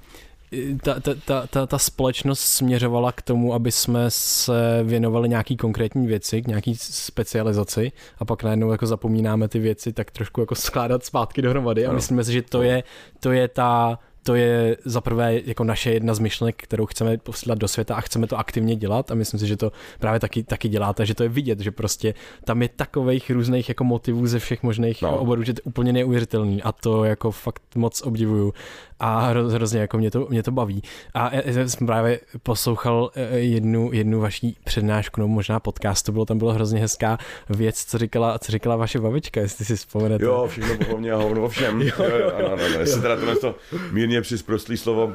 ta, 0.83 0.99
ta, 0.99 1.11
ta, 1.25 1.47
ta, 1.47 1.65
ta 1.65 1.77
společnost 1.77 2.39
směřovala 2.39 3.11
k 3.11 3.21
tomu, 3.21 3.53
aby 3.53 3.71
jsme 3.71 4.11
se 4.11 4.83
věnovali 4.83 5.29
nějaký 5.29 5.57
konkrétní 5.57 6.07
věci, 6.07 6.41
k 6.41 6.47
nějaký 6.47 6.75
specializaci 6.75 7.91
a 8.19 8.25
pak 8.25 8.43
najednou 8.43 8.71
jako 8.71 8.87
zapomínáme 8.87 9.47
ty 9.47 9.59
věci 9.59 9.93
tak 9.93 10.11
trošku 10.11 10.41
jako 10.41 10.55
skládat 10.55 11.05
zpátky 11.05 11.41
dohromady 11.41 11.85
a 11.85 11.93
myslíme 11.93 12.23
si, 12.23 12.33
že 12.33 12.41
to 12.41 12.61
je, 12.61 12.83
to 13.19 13.31
je 13.31 13.47
ta 13.47 13.99
to 14.25 14.35
je 14.35 14.77
za 14.85 15.01
prvé 15.01 15.39
jako 15.45 15.63
naše 15.63 15.91
jedna 15.91 16.13
z 16.13 16.19
myšlenek, 16.19 16.63
kterou 16.63 16.85
chceme 16.85 17.17
posílat 17.17 17.57
do 17.57 17.67
světa 17.67 17.95
a 17.95 18.01
chceme 18.01 18.27
to 18.27 18.37
aktivně 18.37 18.75
dělat 18.75 19.11
a 19.11 19.15
myslím 19.15 19.39
si, 19.39 19.47
že 19.47 19.57
to 19.57 19.71
právě 19.99 20.19
taky, 20.19 20.43
taky 20.43 20.69
děláte, 20.69 21.05
že 21.05 21.13
to 21.13 21.23
je 21.23 21.29
vidět, 21.29 21.59
že 21.59 21.71
prostě 21.71 22.13
tam 22.43 22.61
je 22.61 22.69
takových 22.69 23.29
různých 23.29 23.69
jako 23.69 23.83
motivů 23.83 24.27
ze 24.27 24.39
všech 24.39 24.63
možných 24.63 25.01
no. 25.01 25.17
oborů, 25.17 25.43
že 25.43 25.53
to 25.53 25.59
je 25.59 25.63
úplně 25.63 25.93
neuvěřitelný 25.93 26.63
a 26.63 26.71
to 26.71 27.03
jako 27.03 27.31
fakt 27.31 27.61
moc 27.75 28.01
obdivuju 28.01 28.53
a 28.99 29.19
hro, 29.19 29.49
hrozně 29.49 29.79
jako 29.79 29.97
mě 29.97 30.11
to, 30.11 30.27
mě 30.29 30.43
to 30.43 30.51
baví. 30.51 30.83
A 31.13 31.35
já 31.35 31.67
jsem 31.67 31.87
právě 31.87 32.19
poslouchal 32.43 33.11
e, 33.15 33.37
jednu, 33.37 33.89
jednu 33.93 34.19
vaší 34.19 34.57
přednášku, 34.63 35.21
no 35.21 35.27
možná 35.27 35.59
podcast, 35.59 36.05
to 36.05 36.11
bylo, 36.11 36.25
tam 36.25 36.37
bylo 36.37 36.53
hrozně 36.53 36.79
hezká 36.79 37.17
věc, 37.49 37.85
co 37.85 37.97
říkala, 37.97 38.39
co 38.39 38.51
říkala 38.51 38.75
vaše 38.75 38.99
babička, 38.99 39.41
jestli 39.41 39.65
si 39.65 39.75
vzpomenete. 39.75 40.25
Jo, 40.25 40.47
všechno 40.49 40.85
po 40.85 40.97
mně 40.97 41.11
a 41.11 41.17
hovno 41.17 41.49
všem. 41.49 41.81
jo, 41.81 41.93
jo, 41.97 42.17
jo, 42.17 42.31
ano, 42.37 42.47
ano, 42.47 42.65
ano. 42.65 42.79
Jestli 42.79 43.01
teda 43.01 43.15
to, 43.15 43.35
to 43.35 43.55
mírně 43.91 44.21
při 44.21 44.37
prostlý 44.37 44.77
slovo 44.77 45.13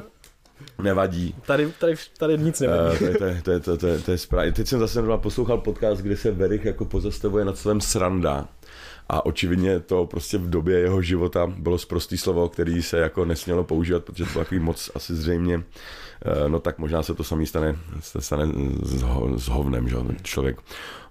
nevadí. 0.81 1.35
Tady, 1.45 1.71
tady, 1.79 1.93
tady 2.17 2.37
nic 2.37 2.59
nevadí. 2.59 2.91
Uh, 2.91 2.97
to, 2.97 3.05
je, 3.05 3.17
to, 3.17 3.25
je, 3.25 3.59
to, 3.59 3.71
je, 3.71 3.77
to, 3.77 3.87
je, 3.87 3.99
to 3.99 4.11
je 4.11 4.17
správně. 4.17 4.51
Teď 4.51 4.67
jsem 4.67 4.79
zase 4.79 5.03
poslouchal 5.17 5.57
podcast, 5.57 6.01
kde 6.01 6.17
se 6.17 6.31
Verich 6.31 6.65
jako 6.65 6.85
pozastavuje 6.85 7.45
nad 7.45 7.57
svém 7.57 7.81
sranda. 7.81 8.47
A 9.13 9.25
očividně 9.25 9.79
to 9.79 10.05
prostě 10.05 10.37
v 10.37 10.49
době 10.49 10.79
jeho 10.79 11.01
života 11.01 11.53
bylo 11.57 11.77
zprostý 11.77 12.17
slovo, 12.17 12.49
který 12.49 12.81
se 12.81 12.97
jako 12.97 13.25
nesmělo 13.25 13.63
používat, 13.63 14.03
protože 14.03 14.25
to 14.25 14.39
takový 14.39 14.59
moc 14.59 14.91
asi 14.95 15.15
zřejmě, 15.15 15.63
eh, 16.25 16.49
no 16.49 16.59
tak 16.59 16.79
možná 16.79 17.03
se 17.03 17.13
to 17.13 17.23
samý 17.23 17.45
stane, 17.45 17.75
se 17.99 18.21
stane 18.21 18.45
s, 18.83 19.01
ho, 19.01 19.39
s 19.39 19.47
hovnem, 19.47 19.89
že 19.89 19.97
člověk 20.23 20.57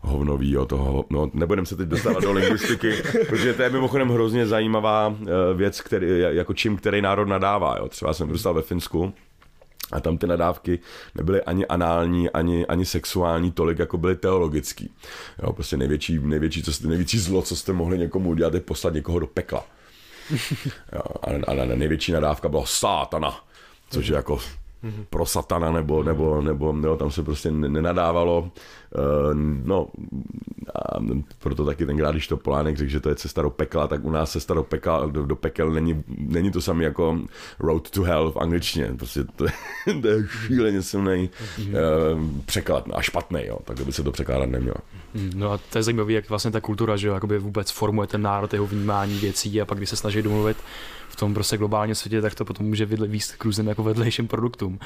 hovnový 0.01 0.57
o 0.57 0.67
toho, 0.67 1.05
no 1.11 1.31
nebudem 1.35 1.67
se 1.67 1.77
teď 1.77 1.89
dostávat 1.89 2.23
do 2.23 2.33
lingvistiky, 2.33 2.93
protože 3.29 3.55
to 3.55 3.63
je 3.63 3.71
mimochodem 3.71 4.09
hrozně 4.09 4.47
zajímavá 4.47 5.15
eh, 5.23 5.55
věc, 5.55 5.81
který, 5.81 6.07
jako 6.19 6.55
čím 6.55 6.77
který 6.77 7.03
národ 7.03 7.29
nadává, 7.29 7.77
jo. 7.79 7.89
třeba 7.89 8.15
jsem 8.15 8.27
vyrůstal 8.27 8.55
ve 8.55 8.63
Finsku, 8.63 9.13
a 9.93 10.01
tam 10.01 10.19
ty 10.19 10.27
nadávky 10.27 10.79
nebyly 11.15 11.43
ani 11.43 11.67
anální, 11.67 12.31
ani, 12.31 12.67
ani 12.67 12.87
sexuální 12.87 13.53
tolik, 13.53 13.79
jako 13.79 13.99
byly 13.99 14.17
teologický. 14.17 14.95
Jo, 15.43 15.53
prostě 15.53 15.77
největší, 15.77 16.19
největší, 16.19 16.63
co 16.63 16.73
jste, 16.73 16.89
největší 16.89 17.19
zlo, 17.19 17.43
co 17.43 17.57
jste 17.57 17.73
mohli 17.73 17.99
někomu 17.99 18.31
udělat, 18.31 18.55
je 18.55 18.61
poslat 18.61 18.95
někoho 18.95 19.19
do 19.19 19.27
pekla. 19.27 19.67
Jo, 20.93 21.03
a, 21.23 21.51
a, 21.51 21.63
a 21.63 21.65
největší 21.65 22.13
nadávka 22.13 22.49
byla 22.49 22.67
sátana, 22.67 23.45
což 23.91 24.07
je 24.07 24.17
jako 24.17 24.39
mm-hmm. 24.85 25.05
pro 25.11 25.27
satana, 25.27 25.73
nebo, 25.73 26.03
nebo, 26.03 26.43
nebo 26.43 26.73
nebo 26.73 26.97
tam 26.97 27.11
se 27.11 27.23
prostě 27.23 27.51
nenadávalo. 27.51 28.51
Uh, 28.95 29.35
no, 29.65 29.89
a 30.75 31.01
proto 31.39 31.65
taky 31.65 31.87
tenkrát, 31.87 32.11
když 32.11 32.29
to 32.29 32.37
Polánek 32.37 32.77
řekl, 32.77 32.91
že 32.91 33.01
to 33.01 33.09
je 33.09 33.15
cesta 33.15 33.43
do 33.43 33.51
pekla, 33.51 33.87
tak 33.87 34.05
u 34.05 34.11
nás 34.11 34.31
cesta 34.33 34.55
do, 34.55 34.63
pekla, 34.63 35.07
do, 35.07 35.27
do 35.27 35.37
pekel 35.37 35.71
není, 35.71 36.05
není 36.19 36.51
to 36.51 36.61
samé 36.61 36.85
jako 36.85 37.19
road 37.59 37.91
to 37.91 38.03
hell 38.03 38.33
v 38.33 38.37
angličtině. 38.37 38.95
Prostě 38.97 39.25
to 39.25 39.45
je, 39.45 39.53
to 40.03 40.09
je 40.09 40.27
šíleně 40.47 40.83
silný 40.83 41.31
mm-hmm. 41.31 41.75
uh, 42.15 42.41
překlad 42.45 42.85
a 42.95 43.03
špatný, 43.03 43.41
jo, 43.47 43.59
tak 43.65 43.81
by 43.81 43.93
se 43.93 44.03
to 44.03 44.13
překládat 44.13 44.49
nemělo. 44.49 44.77
Mhm, 45.15 45.31
no 45.35 45.53
a 45.53 45.59
to 45.59 45.79
je 45.79 45.83
zajímavé, 45.83 46.13
jak 46.13 46.29
vlastně 46.29 46.51
ta 46.51 46.61
kultura, 46.61 46.97
že 46.97 47.09
jo, 47.09 47.21
vůbec 47.39 47.71
formuje 47.71 48.07
ten 48.07 48.23
národ, 48.23 48.53
jeho 48.53 48.67
vnímání 48.67 49.19
věcí 49.19 49.61
a 49.61 49.65
pak 49.65 49.79
když 49.79 49.91
se 49.91 49.97
snaží 49.97 50.23
domluvit 50.23 50.57
v 51.11 51.17
tom 51.17 51.35
prostě 51.35 51.57
globálním 51.57 51.95
světě, 51.95 52.21
tak 52.21 52.35
to 52.35 52.45
potom 52.45 52.67
může 52.67 52.87
výst 52.87 53.37
k 53.37 53.45
různým 53.45 53.69
jako 53.69 53.83
vedlejším 53.83 54.29
produktům. 54.29 54.79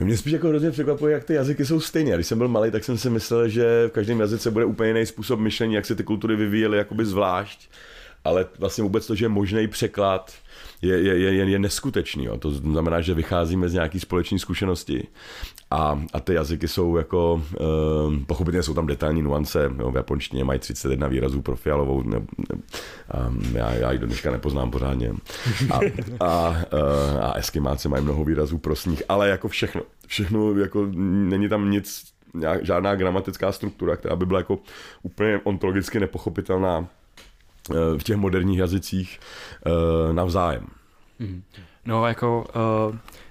No 0.00 0.06
mě 0.06 0.16
spíš 0.16 0.32
jako 0.32 0.48
hrozně 0.48 0.70
překvapuje, 0.70 1.12
jak 1.12 1.24
ty 1.24 1.34
jazyky 1.34 1.66
jsou 1.66 1.80
stejné. 1.80 2.14
Když 2.14 2.26
jsem 2.26 2.38
byl 2.38 2.48
malý, 2.48 2.70
tak 2.70 2.84
jsem 2.84 2.98
si 2.98 3.10
myslel, 3.10 3.48
že 3.48 3.88
v 3.88 3.90
každém 3.90 4.20
jazyce 4.20 4.50
bude 4.50 4.64
úplně 4.64 4.90
jiný 4.90 5.06
způsob 5.06 5.40
myšlení, 5.40 5.74
jak 5.74 5.86
se 5.86 5.94
ty 5.94 6.04
kultury 6.04 6.36
vyvíjely 6.36 6.78
jakoby 6.78 7.04
zvlášť. 7.04 7.70
Ale 8.24 8.46
vlastně 8.58 8.84
vůbec 8.84 9.06
to, 9.06 9.14
že 9.14 9.24
je 9.24 9.28
možný 9.28 9.68
překlad, 9.68 10.32
je, 10.82 11.00
je, 11.00 11.18
je, 11.18 11.50
je 11.50 11.58
neskutečný. 11.58 12.24
Jo. 12.24 12.36
To 12.38 12.50
znamená, 12.50 13.00
že 13.00 13.14
vycházíme 13.14 13.68
z 13.68 13.72
nějaké 13.72 14.00
společné 14.00 14.38
zkušenosti 14.38 15.06
a, 15.70 16.02
a 16.12 16.20
ty 16.20 16.34
jazyky 16.34 16.68
jsou 16.68 16.96
jako, 16.96 17.42
uh, 17.60 18.14
pochopitelně 18.26 18.62
jsou 18.62 18.74
tam 18.74 18.86
detailní 18.86 19.22
nuance, 19.22 19.70
jo, 19.78 19.90
v 19.90 19.96
japonštině 19.96 20.44
mají 20.44 20.58
31 20.58 21.08
výrazů 21.08 21.42
pro 21.42 21.56
fialovou, 21.56 22.02
ne, 22.02 22.18
ne, 22.18 22.60
um, 23.28 23.56
já, 23.56 23.72
já 23.72 23.92
ji 23.92 23.98
do 23.98 24.06
dneška 24.06 24.30
nepoznám 24.30 24.70
pořádně. 24.70 25.12
A, 25.70 25.80
a, 26.20 26.48
uh, 26.48 27.24
a 27.24 27.32
eskimáci 27.32 27.88
mají 27.88 28.04
mnoho 28.04 28.24
výrazů 28.24 28.58
pro 28.58 28.76
sníh, 28.76 29.02
ale 29.08 29.28
jako 29.28 29.48
všechno, 29.48 29.82
všechno, 30.06 30.54
jako 30.54 30.86
není 30.92 31.48
tam 31.48 31.70
nic, 31.70 32.04
žádná 32.62 32.94
gramatická 32.94 33.52
struktura, 33.52 33.96
která 33.96 34.16
by 34.16 34.26
byla 34.26 34.40
jako 34.40 34.58
úplně 35.02 35.40
ontologicky 35.44 36.00
nepochopitelná 36.00 36.88
v 37.98 38.02
těch 38.02 38.16
moderních 38.16 38.58
jazycích 38.58 39.20
uh, 39.66 40.12
navzájem. 40.12 40.66
Mm. 41.18 41.42
No, 41.88 42.06
jako 42.06 42.46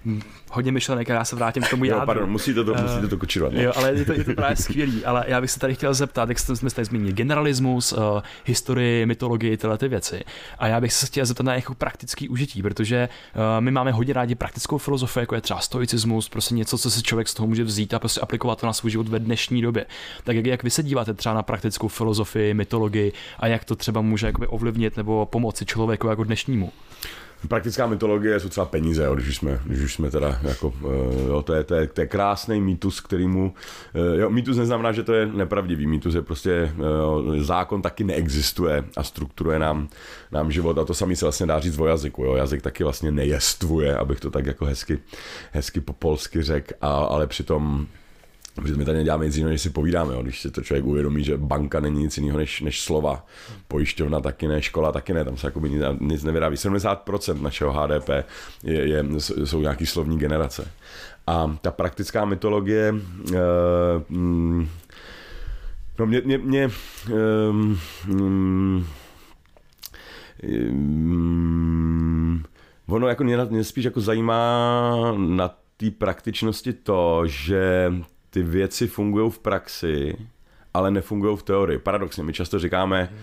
uh, 0.06 0.20
hodně 0.52 0.72
myšlenek, 0.72 1.10
já 1.10 1.26
se 1.26 1.36
vrátím 1.36 1.63
k 1.63 1.70
tomu 1.70 1.86
jádru. 1.86 2.02
Jo, 2.02 2.06
pardon, 2.06 2.30
musíte 2.30 2.63
to, 2.63 2.72
uh, 2.72 2.82
musíte 2.82 3.08
to 3.08 3.17
kočírovat. 3.17 3.54
Jo, 3.54 3.72
ale 3.76 3.93
je 3.93 4.06
to, 4.06 4.13
je 4.13 4.24
to 4.24 4.34
právě 4.34 4.56
skvělý, 4.56 5.06
ale 5.06 5.26
já 5.28 5.41
bych 5.41 5.52
se 5.52 5.60
tady 5.60 5.76
chtěl 5.76 5.93
zeptat, 5.93 6.30
jak 6.30 6.39
jsme 6.39 6.70
tady 6.70 6.86
zmínili, 6.86 7.13
generalismus, 7.13 7.93
uh, 7.93 8.00
historii, 8.46 9.06
mytologii, 9.06 9.58
tyhle 9.58 9.78
ty 9.78 9.88
věci. 9.88 10.24
A 10.60 10.67
já 10.67 10.82
bych 10.82 10.93
se 10.93 11.06
chtěl 11.06 11.26
zeptat 11.26 11.43
na 11.43 11.56
jako 11.56 11.76
praktický 11.76 12.30
užití, 12.30 12.62
protože 12.62 13.10
uh, 13.36 13.41
my 13.60 13.72
máme 13.72 13.91
hodně 13.91 14.13
rádi 14.13 14.36
praktickou 14.36 14.78
filozofii, 14.78 15.22
jako 15.22 15.36
je 15.36 15.41
třeba 15.41 15.60
stoicismus, 15.60 16.30
prostě 16.30 16.56
něco, 16.56 16.78
co 16.78 16.91
si 16.91 17.04
člověk 17.04 17.28
z 17.28 17.34
toho 17.34 17.48
může 17.48 17.63
vzít 17.63 17.93
a 17.93 18.00
prostě 18.00 18.22
aplikovat 18.22 18.60
to 18.60 18.65
na 18.65 18.74
svůj 18.74 18.91
život 18.91 19.08
ve 19.08 19.20
dnešní 19.20 19.62
době. 19.62 19.86
Tak 20.24 20.36
jak, 20.36 20.46
jak 20.46 20.63
vy 20.63 20.70
se 20.70 20.84
díváte 20.84 21.13
třeba 21.13 21.36
na 21.36 21.43
praktickou 21.43 21.88
filozofii, 21.88 22.54
mytologii 22.54 23.13
a 23.39 23.48
jak 23.48 23.65
to 23.65 23.76
třeba 23.76 24.02
může 24.02 24.28
jakoby 24.28 24.48
ovlivnit 24.48 24.98
nebo 24.98 25.26
pomoci 25.26 25.65
člověku 25.65 26.08
jako 26.08 26.24
dnešnímu? 26.24 26.72
Praktická 27.47 27.88
mytologie 27.88 28.39
jsou 28.39 28.50
třeba 28.50 28.65
peníze, 28.65 29.04
jo, 29.04 29.15
když, 29.15 29.36
jsme, 29.36 29.60
když 29.65 29.82
už 29.82 29.93
jsme 29.93 30.12
teda 30.12 30.39
jako, 30.43 30.73
eh, 30.82 31.28
jo, 31.28 31.41
to 31.41 31.54
je, 31.54 31.63
to 31.63 31.76
je, 31.76 31.88
to 31.88 32.02
je 32.02 32.08
krásný 32.08 32.62
mýtus, 32.62 33.02
kterýmu, 33.02 33.54
eh, 33.93 34.19
jo, 34.19 34.30
mýtus 34.30 34.58
neznamená, 34.58 34.91
že 34.91 35.04
to 35.04 35.13
je 35.13 35.26
nepravdivý, 35.26 35.88
mýtus 35.88 36.15
je 36.15 36.21
prostě, 36.21 36.73
jo, 36.78 37.23
zákon 37.38 37.82
taky 37.82 38.04
neexistuje 38.04 38.84
a 38.97 39.04
strukturuje 39.04 39.60
nám, 39.60 39.88
nám 40.32 40.52
život. 40.52 40.78
A 40.78 40.86
to 40.86 40.93
samý 40.93 41.15
se 41.15 41.26
vlastně 41.26 41.45
dá 41.45 41.60
říct 41.60 41.80
o 41.80 41.86
jazyku, 41.86 42.23
jo, 42.23 42.36
jazyk 42.36 42.62
taky 42.62 42.84
vlastně 42.84 43.12
nejestvuje, 43.12 43.97
abych 43.97 44.19
to 44.19 44.32
tak 44.32 44.45
jako 44.45 44.65
hezky, 44.65 45.00
hezky 45.52 45.82
po 45.82 45.93
polsky 45.93 46.41
řekl, 46.41 46.73
ale 46.82 47.28
přitom 47.28 47.88
Protože 48.62 48.76
my 48.76 48.86
tady 48.86 48.98
neděláme 48.98 49.26
nic 49.26 49.36
jiného, 49.36 49.52
než 49.52 49.62
si 49.62 49.70
povídáme, 49.70 50.13
jo. 50.13 50.24
když 50.24 50.41
si 50.41 50.52
to 50.52 50.62
člověk 50.62 50.86
uvědomí, 50.86 51.24
že 51.24 51.38
banka 51.38 51.80
není 51.80 52.04
nic 52.04 52.17
jiného 52.17 52.38
než, 52.38 52.62
než 52.62 52.82
slova, 52.82 53.26
pojišťovna 53.67 54.20
taky 54.20 54.48
ne, 54.48 54.62
škola 54.62 54.91
taky 54.91 55.13
ne, 55.13 55.26
tam 55.26 55.38
se 55.38 55.48
jako 55.48 55.60
nic, 55.60 55.84
nic 56.00 56.24
nevyrábí. 56.24 56.56
70% 56.56 57.41
našeho 57.41 57.74
HDP 57.74 58.10
je, 58.63 58.88
je, 58.88 59.06
jsou 59.46 59.62
nějaký 59.62 59.86
slovní 59.86 60.17
generace. 60.17 60.72
A 61.28 61.58
ta 61.62 61.72
praktická 61.72 62.26
mytologie, 62.26 62.93
uh, 62.93 63.36
no 66.00 66.06
mě, 66.06 66.22
mě, 66.26 66.38
mě 66.38 66.70
um, 67.50 67.80
um, 68.10 68.86
ono 72.88 73.08
jako 73.08 73.24
mě, 73.24 73.38
mě 73.50 73.63
spíš 73.63 73.86
jako 73.86 74.02
zajímá 74.02 74.91
na 75.17 75.56
té 75.78 75.91
praktičnosti 75.91 76.74
to, 76.74 77.22
že 77.26 77.91
ty 78.30 78.44
věci 78.44 78.88
fungují 78.88 79.32
v 79.32 79.40
praxi, 79.40 80.18
ale 80.74 80.92
nefungují 80.92 81.38
v 81.38 81.44
teorii. 81.44 81.80
Paradoxně, 81.80 82.24
my 82.24 82.34
často 82.34 82.60
říkáme, 82.60 83.13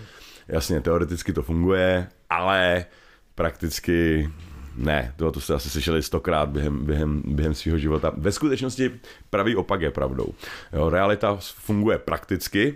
jasně, 0.48 0.80
teoreticky 0.80 1.32
to 1.32 1.42
funguje, 1.42 2.08
ale 2.30 2.86
prakticky 3.34 4.28
ne, 4.76 5.14
to, 5.16 5.32
to 5.32 5.40
jste 5.40 5.54
asi 5.54 5.70
slyšeli 5.70 6.02
stokrát 6.02 6.48
během, 6.48 6.84
během, 6.84 7.22
během 7.26 7.54
svého 7.54 7.78
života. 7.78 8.12
Ve 8.16 8.32
skutečnosti 8.32 8.90
pravý 9.30 9.56
opak 9.56 9.80
je 9.80 9.90
pravdou. 9.90 10.34
Jo, 10.72 10.90
realita 10.90 11.36
funguje 11.40 11.98
prakticky, 11.98 12.74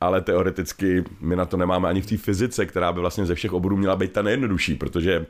ale 0.00 0.20
teoreticky 0.20 1.04
my 1.20 1.36
na 1.36 1.44
to 1.44 1.56
nemáme 1.56 1.88
ani 1.88 2.00
v 2.00 2.06
té 2.06 2.16
fyzice, 2.16 2.66
která 2.66 2.92
by 2.92 3.00
vlastně 3.00 3.26
ze 3.26 3.34
všech 3.34 3.52
oborů 3.52 3.76
měla 3.76 3.96
být 3.96 4.12
ta 4.12 4.22
nejjednodušší, 4.22 4.74
protože 4.74 5.26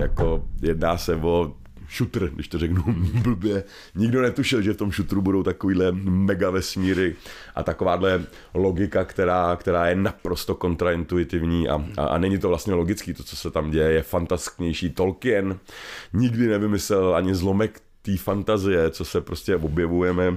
jako 0.00 0.44
jedná 0.62 0.98
se 0.98 1.16
o 1.16 1.54
šutr, 1.88 2.30
když 2.34 2.48
to 2.48 2.58
řeknu 2.58 2.84
blbě. 3.22 3.64
Nikdo 3.94 4.22
netušil, 4.22 4.62
že 4.62 4.72
v 4.72 4.76
tom 4.76 4.90
šutru 4.90 5.22
budou 5.22 5.42
takovýhle 5.42 5.92
mega 6.02 6.50
vesmíry 6.50 7.16
a 7.54 7.62
takováhle 7.62 8.24
logika, 8.54 9.04
která, 9.04 9.56
která 9.56 9.86
je 9.86 9.96
naprosto 9.96 10.54
kontraintuitivní 10.54 11.68
a, 11.68 11.84
a, 11.96 12.04
a 12.06 12.18
není 12.18 12.38
to 12.38 12.48
vlastně 12.48 12.74
logický, 12.74 13.14
to, 13.14 13.22
co 13.22 13.36
se 13.36 13.50
tam 13.50 13.70
děje, 13.70 13.92
je 13.92 14.02
fantastičnější. 14.02 14.90
Tolkien 14.90 15.58
nikdy 16.12 16.46
nevymyslel 16.46 17.14
ani 17.14 17.34
zlomek 17.34 17.80
té 18.02 18.16
fantazie, 18.16 18.90
co 18.90 19.04
se 19.04 19.20
prostě 19.20 19.56
objevujeme 19.56 20.36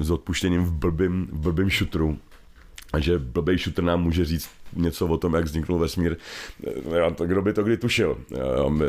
s 0.00 0.10
odpuštěním 0.10 0.64
v 0.64 0.72
blbým, 0.72 1.28
v 1.32 1.38
blbým 1.38 1.70
šutru 1.70 2.18
že 3.00 3.18
blbej 3.18 3.58
shooter 3.58 3.84
nám 3.84 4.02
může 4.02 4.24
říct 4.24 4.50
něco 4.76 5.06
o 5.06 5.18
tom, 5.18 5.34
jak 5.34 5.44
vzniknul 5.44 5.78
vesmír. 5.78 6.16
Kdo 7.26 7.42
by 7.42 7.52
to 7.52 7.62
kdy 7.62 7.76
tušil? 7.76 8.18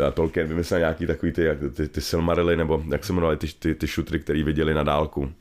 A 0.08 0.12
Tolkien 0.12 0.48
vymyslel 0.48 0.80
nějaký 0.80 1.08
takový 1.08 1.32
ty, 1.32 1.48
ty, 1.76 1.88
ty 1.88 2.02
Silmarily, 2.02 2.58
nebo 2.58 2.84
jak 2.92 3.06
se 3.06 3.14
jmenovali 3.14 3.38
ty, 3.38 3.48
ty, 3.60 3.76
ty 3.76 3.88
šutry, 3.88 4.20
který 4.20 4.44
viděli 4.44 4.74
na 4.74 4.84
dálku. 4.84 5.32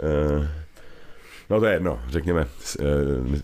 Eh, 0.00 0.48
no 1.50 1.60
to 1.60 1.66
je 1.66 1.72
jedno, 1.72 2.00
řekněme. 2.08 2.46
Eh, 2.80 2.84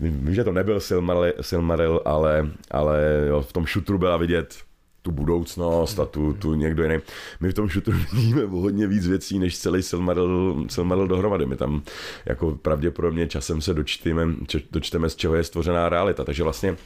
vím, 0.01 0.35
že 0.35 0.43
to 0.43 0.51
nebyl 0.51 0.79
Silmaril, 0.79 1.33
Silmaril 1.41 2.01
ale, 2.05 2.47
ale 2.71 3.25
jo, 3.27 3.41
v 3.41 3.53
tom 3.53 3.65
šutru 3.65 3.97
byla 3.97 4.17
vidět 4.17 4.66
tu 5.07 5.11
budoucnost 5.11 5.99
a 5.99 6.05
tu, 6.05 6.33
tu 6.33 6.53
někdo 6.53 6.83
jiný. 6.83 6.97
My 7.39 7.49
v 7.49 7.53
tom 7.53 7.69
šutru 7.69 7.93
vidíme 8.13 8.45
hodně 8.45 8.87
víc 8.87 9.07
věcí, 9.07 9.39
než 9.39 9.57
celý 9.57 9.83
Silmaril, 9.83 10.65
Silmaril 10.69 11.07
dohromady. 11.07 11.45
My 11.45 11.55
tam 11.55 11.81
jako 12.25 12.51
pravděpodobně 12.51 13.27
časem 13.27 13.61
se 13.61 13.73
dočteme, 13.73 14.23
dočteme, 14.71 15.09
z 15.09 15.15
čeho 15.15 15.35
je 15.35 15.43
stvořená 15.43 15.89
realita. 15.89 16.23
Takže 16.23 16.43
vlastně 16.43 16.77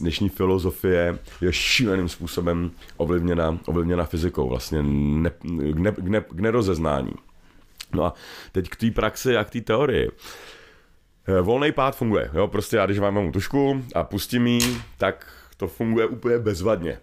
dnešní 0.00 0.28
filozofie 0.28 1.18
je 1.40 1.52
šíleným 1.52 2.08
způsobem 2.08 2.70
ovlivněna, 2.96 3.58
ovlivněna 3.66 4.04
fyzikou, 4.04 4.48
vlastně 4.48 4.82
ne, 4.82 5.30
k, 5.30 5.44
ne, 5.78 5.94
ne, 6.00 6.20
k 6.20 6.40
nerozeznání. 6.40 7.12
No 7.94 8.04
a 8.04 8.14
teď 8.52 8.68
k 8.68 8.76
té 8.76 8.90
praxi 8.90 9.36
a 9.36 9.44
k 9.44 9.50
té 9.50 9.60
teorii. 9.60 10.10
Eh, 11.28 11.40
volný 11.40 11.72
pád 11.72 11.96
funguje, 11.96 12.30
jo, 12.34 12.48
prostě 12.48 12.76
já 12.76 12.86
když 12.86 12.98
vám 12.98 13.32
tušku 13.32 13.84
a 13.94 14.04
pustím 14.04 14.46
ji, 14.46 14.60
tak 14.98 15.26
to 15.56 15.68
funguje 15.68 16.06
úplně 16.06 16.38
bezvadně 16.38 16.98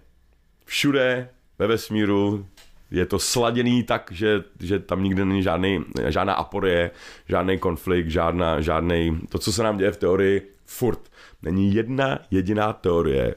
všude 0.68 1.30
ve 1.60 1.68
vesmíru 1.68 2.46
je 2.92 3.06
to 3.06 3.20
sladěný 3.20 3.84
tak, 3.84 4.10
že, 4.12 4.44
že 4.60 4.80
tam 4.80 5.04
nikde 5.04 5.26
není 5.26 5.44
žádný, 5.44 5.86
žádná 6.08 6.34
aporie, 6.34 6.92
žádný 7.30 7.58
konflikt, 7.58 8.10
žádná, 8.10 8.62
žádný, 8.62 9.22
to, 9.30 9.40
co 9.40 9.54
se 9.54 9.64
nám 9.64 9.78
děje 9.78 9.92
v 9.92 9.98
teorii, 9.98 10.52
furt. 10.66 11.00
Není 11.42 11.74
jedna 11.74 12.20
jediná 12.32 12.74
teorie, 12.74 13.36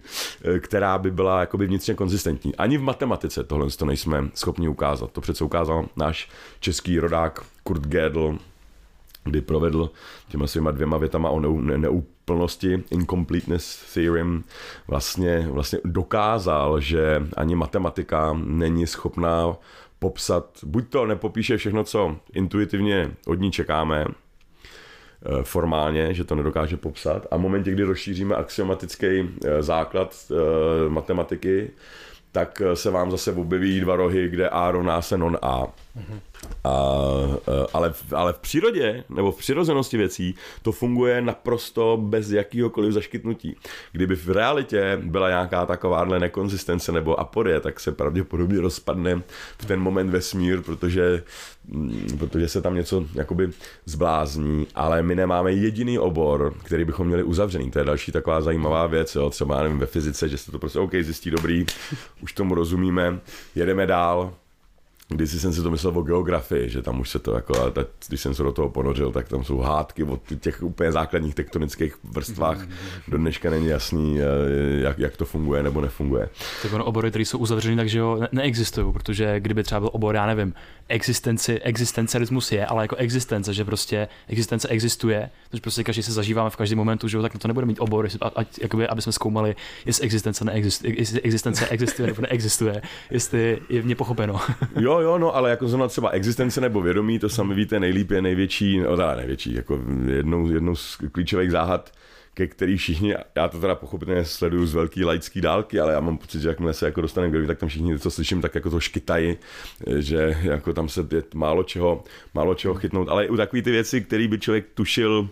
která 0.60 0.98
by 0.98 1.10
byla 1.10 1.40
jakoby 1.40 1.66
vnitřně 1.66 1.94
konzistentní. 1.94 2.56
Ani 2.56 2.78
v 2.78 2.82
matematice 2.82 3.44
tohle 3.44 3.70
to 3.70 3.86
nejsme 3.86 4.24
schopni 4.34 4.68
ukázat. 4.68 5.12
To 5.12 5.20
přece 5.20 5.44
ukázal 5.44 5.86
náš 5.96 6.28
český 6.60 6.98
rodák 6.98 7.44
Kurt 7.62 7.86
Gödel, 7.86 8.38
kdy 9.26 9.40
provedl 9.40 9.90
těma 10.28 10.46
svýma 10.46 10.70
dvěma 10.70 10.96
větama 10.96 11.30
o 11.30 11.40
neúplnosti, 11.60 12.84
incompleteness 12.90 13.94
theorem, 13.94 14.44
vlastně, 14.88 15.48
vlastně 15.50 15.78
dokázal, 15.84 16.80
že 16.80 17.22
ani 17.36 17.54
matematika 17.54 18.32
není 18.44 18.86
schopná 18.86 19.56
popsat, 19.98 20.58
buď 20.62 20.88
to 20.88 21.06
nepopíše 21.06 21.56
všechno, 21.56 21.84
co 21.84 22.16
intuitivně 22.32 23.10
od 23.26 23.40
ní 23.40 23.50
čekáme, 23.50 24.04
eh, 24.04 25.42
formálně, 25.42 26.14
že 26.14 26.24
to 26.24 26.34
nedokáže 26.34 26.76
popsat 26.76 27.26
a 27.30 27.36
v 27.36 27.40
momentě, 27.40 27.70
kdy 27.70 27.82
rozšíříme 27.82 28.34
axiomatický 28.34 29.06
eh, 29.06 29.62
základ 29.62 30.16
eh, 30.30 30.88
matematiky, 30.88 31.70
tak 32.32 32.62
se 32.74 32.90
vám 32.90 33.10
zase 33.10 33.32
objeví 33.32 33.80
dva 33.80 33.96
rohy, 33.96 34.28
kde 34.28 34.48
A 34.48 34.70
rovná 34.70 35.02
se 35.02 35.18
non 35.18 35.38
A. 35.42 35.66
A, 36.64 36.70
ale, 37.72 37.92
ale 38.14 38.32
v 38.32 38.38
přírodě 38.38 39.04
nebo 39.08 39.32
v 39.32 39.38
přirozenosti 39.38 39.96
věcí 39.96 40.34
to 40.62 40.72
funguje 40.72 41.22
naprosto 41.22 41.96
bez 42.02 42.30
jakýhokoliv 42.30 42.92
zaškytnutí. 42.92 43.56
Kdyby 43.92 44.16
v 44.16 44.28
realitě 44.28 44.98
byla 45.02 45.28
nějaká 45.28 45.66
takováhle 45.66 46.20
nekonzistence 46.20 46.92
nebo 46.92 47.20
aporie, 47.20 47.60
tak 47.60 47.80
se 47.80 47.92
pravděpodobně 47.92 48.60
rozpadne 48.60 49.22
v 49.58 49.64
ten 49.64 49.80
moment 49.80 50.10
vesmír, 50.10 50.62
protože, 50.62 51.22
mm, 51.68 52.16
protože 52.18 52.48
se 52.48 52.62
tam 52.62 52.74
něco 52.74 53.04
jakoby 53.14 53.50
zblázní, 53.84 54.66
ale 54.74 55.02
my 55.02 55.14
nemáme 55.14 55.52
jediný 55.52 55.98
obor, 55.98 56.54
který 56.64 56.84
bychom 56.84 57.06
měli 57.06 57.22
uzavřený. 57.22 57.70
To 57.70 57.78
je 57.78 57.84
další 57.84 58.12
taková 58.12 58.40
zajímavá 58.40 58.86
věc, 58.86 59.14
jo? 59.14 59.30
třeba 59.30 59.62
nevím, 59.62 59.78
ve 59.78 59.86
fyzice, 59.86 60.28
že 60.28 60.38
se 60.38 60.52
to 60.52 60.58
prostě 60.58 60.78
OK, 60.78 60.92
zjistí 61.00 61.30
dobrý, 61.30 61.66
už 62.22 62.32
tomu 62.32 62.54
rozumíme, 62.54 63.20
jedeme 63.54 63.86
dál, 63.86 64.34
když 65.08 65.30
jsem 65.30 65.52
si 65.52 65.62
to 65.62 65.70
myslel 65.70 65.98
o 65.98 66.02
geografii, 66.02 66.68
že 66.70 66.82
tam 66.82 67.00
už 67.00 67.10
se 67.10 67.18
to 67.18 67.34
jako, 67.34 67.60
ale 67.60 67.70
tak, 67.70 67.86
když 68.08 68.20
jsem 68.20 68.34
se 68.34 68.42
do 68.42 68.52
toho 68.52 68.70
ponořil, 68.70 69.12
tak 69.12 69.28
tam 69.28 69.44
jsou 69.44 69.58
hádky 69.58 70.04
o 70.04 70.20
těch 70.40 70.62
úplně 70.62 70.92
základních 70.92 71.34
tektonických 71.34 71.96
vrstvách. 72.04 72.58
Mm-hmm. 72.58 72.70
Do 73.08 73.18
dneška 73.18 73.50
není 73.50 73.66
jasný, 73.66 74.20
eh, 74.20 74.24
jak, 74.80 74.98
jak 74.98 75.16
to 75.16 75.24
funguje 75.24 75.62
nebo 75.62 75.80
nefunguje. 75.80 76.28
Tak 76.62 76.72
ono 76.72 76.84
obory, 76.84 77.10
které 77.10 77.24
jsou 77.24 77.38
uzavřeny, 77.38 77.76
takže 77.76 77.98
jo, 77.98 78.16
ne- 78.20 78.28
neexistují, 78.32 78.92
protože 78.92 79.40
kdyby 79.40 79.62
třeba 79.62 79.80
byl 79.80 79.90
obor, 79.92 80.14
já 80.14 80.26
nevím, 80.26 80.54
existenci, 80.88 81.60
existencialismus 81.60 82.52
je, 82.52 82.66
ale 82.66 82.84
jako 82.84 82.96
existence, 82.96 83.54
že 83.54 83.64
prostě 83.64 84.08
existence 84.28 84.68
existuje, 84.68 85.30
takže 85.50 85.60
prostě 85.60 85.84
každý 85.84 86.02
se 86.02 86.12
zažíváme 86.12 86.50
v 86.50 86.56
každém 86.56 86.78
momentu, 86.78 87.08
že 87.08 87.16
jo, 87.16 87.22
tak 87.22 87.34
na 87.34 87.40
to 87.40 87.48
nebude 87.48 87.66
mít 87.66 87.80
obor, 87.80 88.04
jestli, 88.04 88.18
ať, 88.36 88.58
jakoby, 88.62 88.88
aby 88.88 89.02
jsme 89.02 89.12
zkoumali, 89.12 89.56
jestli 89.86 90.04
existence, 90.04 90.44
neexistuje, 90.44 91.00
jestli 91.00 91.20
existence 91.22 91.68
existuje 91.68 92.06
nebo 92.06 92.22
neexistuje, 92.22 92.82
jestli 93.10 93.58
je 93.68 93.82
mě 93.82 93.94
pochopeno. 93.94 94.40
Jo, 94.80 94.95
jo, 95.00 95.18
no, 95.18 95.36
ale 95.36 95.50
jako 95.50 95.68
zrovna 95.68 95.88
třeba 95.88 96.10
existence 96.10 96.60
nebo 96.60 96.80
vědomí, 96.80 97.18
to 97.18 97.28
sami 97.28 97.54
víte 97.54 97.80
nejlíp 97.80 98.10
je 98.10 98.22
největší, 98.22 98.78
no 98.78 98.96
teda 98.96 99.14
největší, 99.14 99.54
jako 99.54 99.80
jednou, 100.06 100.50
jednou 100.50 100.76
z 100.76 100.96
klíčových 101.12 101.50
záhad 101.50 101.92
ke 102.36 102.46
který 102.46 102.76
všichni, 102.76 103.14
já 103.34 103.48
to 103.48 103.60
teda 103.60 103.74
pochopitelně 103.74 104.24
sleduju 104.24 104.66
z 104.66 104.74
velký 104.74 105.04
laický 105.04 105.40
dálky, 105.40 105.80
ale 105.80 105.92
já 105.92 106.00
mám 106.00 106.18
pocit, 106.18 106.40
že 106.40 106.48
jakmile 106.48 106.74
se 106.74 106.86
jako 106.86 107.00
dostaneme 107.00 107.44
k 107.44 107.46
tak 107.46 107.58
tam 107.58 107.68
všichni, 107.68 107.98
co 107.98 108.10
slyším, 108.10 108.40
tak 108.40 108.54
jako 108.54 108.70
to 108.70 108.80
škytají, 108.80 109.36
že 109.98 110.38
jako 110.42 110.72
tam 110.72 110.88
se 110.88 111.06
je 111.12 111.22
málo 111.34 111.62
čeho, 111.62 112.04
málo 112.34 112.54
čeho 112.54 112.74
chytnout, 112.74 113.08
ale 113.08 113.24
i 113.24 113.28
u 113.28 113.36
takový 113.36 113.62
ty 113.62 113.70
věci, 113.70 114.00
které 114.00 114.28
by 114.28 114.38
člověk 114.38 114.66
tušil, 114.74 115.28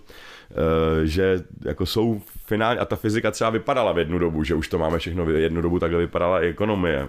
eh, 0.51 1.07
že 1.07 1.45
jako 1.65 1.87
jsou 1.87 2.23
finální, 2.47 2.81
a 2.81 2.85
ta 2.85 2.97
fyzika 2.97 3.31
třeba 3.31 3.51
vypadala 3.51 3.93
v 3.93 3.99
jednu 3.99 4.19
dobu, 4.19 4.45
že 4.45 4.55
už 4.55 4.69
to 4.69 4.79
máme 4.79 4.99
všechno 4.99 5.25
v 5.25 5.31
jednu 5.31 5.63
dobu, 5.63 5.79
takhle 5.79 5.99
vypadala 5.99 6.43
i 6.43 6.49
ekonomie 6.49 7.09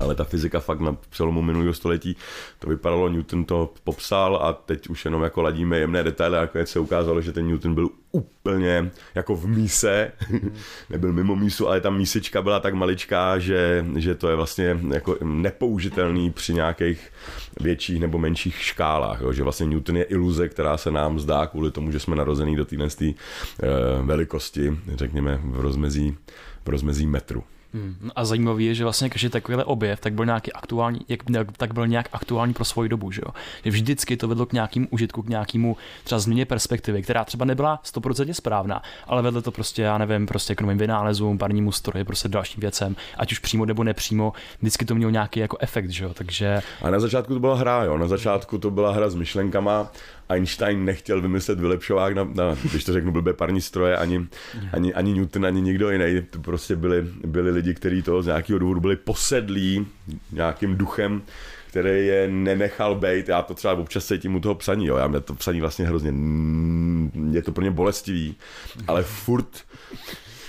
ale 0.00 0.14
ta 0.14 0.24
fyzika 0.24 0.60
fakt 0.60 0.80
na 0.80 0.96
přelomu 1.10 1.42
minulého 1.42 1.74
století 1.74 2.16
to 2.58 2.68
vypadalo, 2.68 3.08
Newton 3.08 3.44
to 3.44 3.72
popsal 3.84 4.36
a 4.42 4.52
teď 4.52 4.88
už 4.88 5.04
jenom 5.04 5.22
jako 5.22 5.42
ladíme 5.42 5.78
jemné 5.78 6.02
detaily, 6.02 6.36
jako 6.36 6.58
se 6.64 6.80
ukázalo, 6.80 7.20
že 7.20 7.32
ten 7.32 7.48
Newton 7.48 7.74
byl 7.74 7.88
úplně 8.12 8.90
jako 9.14 9.36
v 9.36 9.46
míse, 9.46 10.12
nebyl 10.90 11.12
mimo 11.12 11.36
mísu, 11.36 11.68
ale 11.68 11.80
ta 11.80 11.90
mísečka 11.90 12.42
byla 12.42 12.60
tak 12.60 12.74
maličká, 12.74 13.38
že, 13.38 13.86
že 13.96 14.14
to 14.14 14.28
je 14.28 14.36
vlastně 14.36 14.78
jako 14.92 15.16
nepoužitelný 15.22 16.30
při 16.30 16.54
nějakých 16.54 17.12
větších 17.60 18.00
nebo 18.00 18.18
menších 18.18 18.62
škálách, 18.62 19.20
jo? 19.20 19.32
že 19.32 19.42
vlastně 19.42 19.66
Newton 19.66 19.96
je 19.96 20.04
iluze, 20.04 20.48
která 20.48 20.76
se 20.76 20.90
nám 20.90 21.20
zdá 21.20 21.46
kvůli 21.46 21.70
tomu, 21.70 21.92
že 21.92 22.00
jsme 22.00 22.16
narození 22.16 22.56
do 22.56 22.64
téhle 22.64 22.88
uh, 22.88 24.06
velikosti, 24.06 24.78
řekněme 24.94 25.40
v 25.42 25.60
rozmezí, 25.60 26.16
v 26.64 26.68
rozmezí 26.68 27.06
metru. 27.06 27.44
Hmm. 27.74 28.10
A 28.16 28.24
zajímavý 28.24 28.66
je, 28.66 28.74
že 28.74 28.84
vlastně 28.84 29.10
každý 29.10 29.28
takovýhle 29.28 29.64
objev 29.64 30.00
tak 30.00 30.14
byl 30.14 30.26
nějaký 30.26 30.52
aktuální, 30.52 31.00
jak, 31.08 31.20
tak 31.56 31.74
byl 31.74 31.86
nějak 31.86 32.08
aktuální 32.12 32.54
pro 32.54 32.64
svoji 32.64 32.88
dobu, 32.88 33.10
že 33.10 33.20
jo? 33.24 33.32
Že 33.64 33.70
vždycky 33.70 34.16
to 34.16 34.28
vedlo 34.28 34.46
k 34.46 34.52
nějakému 34.52 34.86
užitku, 34.90 35.22
k 35.22 35.28
nějakému 35.28 35.76
třeba 36.04 36.18
změně 36.18 36.46
perspektivy, 36.46 37.02
která 37.02 37.24
třeba 37.24 37.44
nebyla 37.44 37.80
100% 37.84 38.32
správná, 38.32 38.82
ale 39.06 39.22
vedlo 39.22 39.42
to 39.42 39.50
prostě, 39.50 39.82
já 39.82 39.98
nevím, 39.98 40.26
prostě 40.26 40.54
k 40.54 40.60
novým 40.60 40.78
vynálezům, 40.78 41.38
parnímu 41.38 41.72
stroji, 41.72 42.04
prostě 42.04 42.28
dalším 42.28 42.60
věcem, 42.60 42.96
ať 43.16 43.32
už 43.32 43.38
přímo 43.38 43.64
nebo 43.64 43.84
nepřímo, 43.84 44.32
vždycky 44.60 44.84
to 44.84 44.94
mělo 44.94 45.10
nějaký 45.10 45.40
jako 45.40 45.56
efekt, 45.60 45.90
že 45.90 46.04
jo? 46.04 46.14
Takže... 46.14 46.60
A 46.82 46.90
na 46.90 47.00
začátku 47.00 47.34
to 47.34 47.40
byla 47.40 47.56
hra, 47.56 47.84
jo? 47.84 47.98
Na 47.98 48.08
začátku 48.08 48.58
to 48.58 48.70
byla 48.70 48.92
hra 48.92 49.10
s 49.10 49.14
myšlenkama, 49.14 49.90
Einstein 50.28 50.84
nechtěl 50.84 51.20
vymyslet 51.20 51.60
vylepšovák 51.60 52.14
na, 52.14 52.24
na 52.24 52.56
když 52.70 52.84
to 52.84 52.92
řeknu 52.92 53.12
blbé 53.12 53.32
parní 53.32 53.60
stroje, 53.60 53.96
ani, 53.96 54.26
ani, 54.72 54.94
ani 54.94 55.14
Newton, 55.14 55.46
ani 55.46 55.60
nikdo 55.60 55.90
jiný. 55.90 56.22
To 56.30 56.38
prostě 56.38 56.76
byli, 56.76 57.06
byli 57.26 57.50
lidi, 57.50 57.74
kteří 57.74 58.02
to 58.02 58.22
z 58.22 58.26
nějakého 58.26 58.58
důvodu 58.58 58.80
byli 58.80 58.96
posedlí 58.96 59.86
nějakým 60.32 60.76
duchem, 60.76 61.22
který 61.68 62.06
je 62.06 62.28
nenechal 62.28 62.94
být. 62.94 63.28
Já 63.28 63.42
to 63.42 63.54
třeba 63.54 63.74
občas 63.74 64.06
cítím 64.06 64.34
u 64.34 64.40
toho 64.40 64.54
psaní, 64.54 64.86
jo. 64.86 64.96
Já 64.96 65.06
mě 65.06 65.20
to 65.20 65.34
psaní 65.34 65.60
vlastně 65.60 65.86
hrozně, 65.86 66.12
je 67.30 67.42
to 67.42 67.52
pro 67.52 67.60
mě 67.60 67.70
bolestivý, 67.70 68.36
ale 68.86 69.02
furt, 69.02 69.64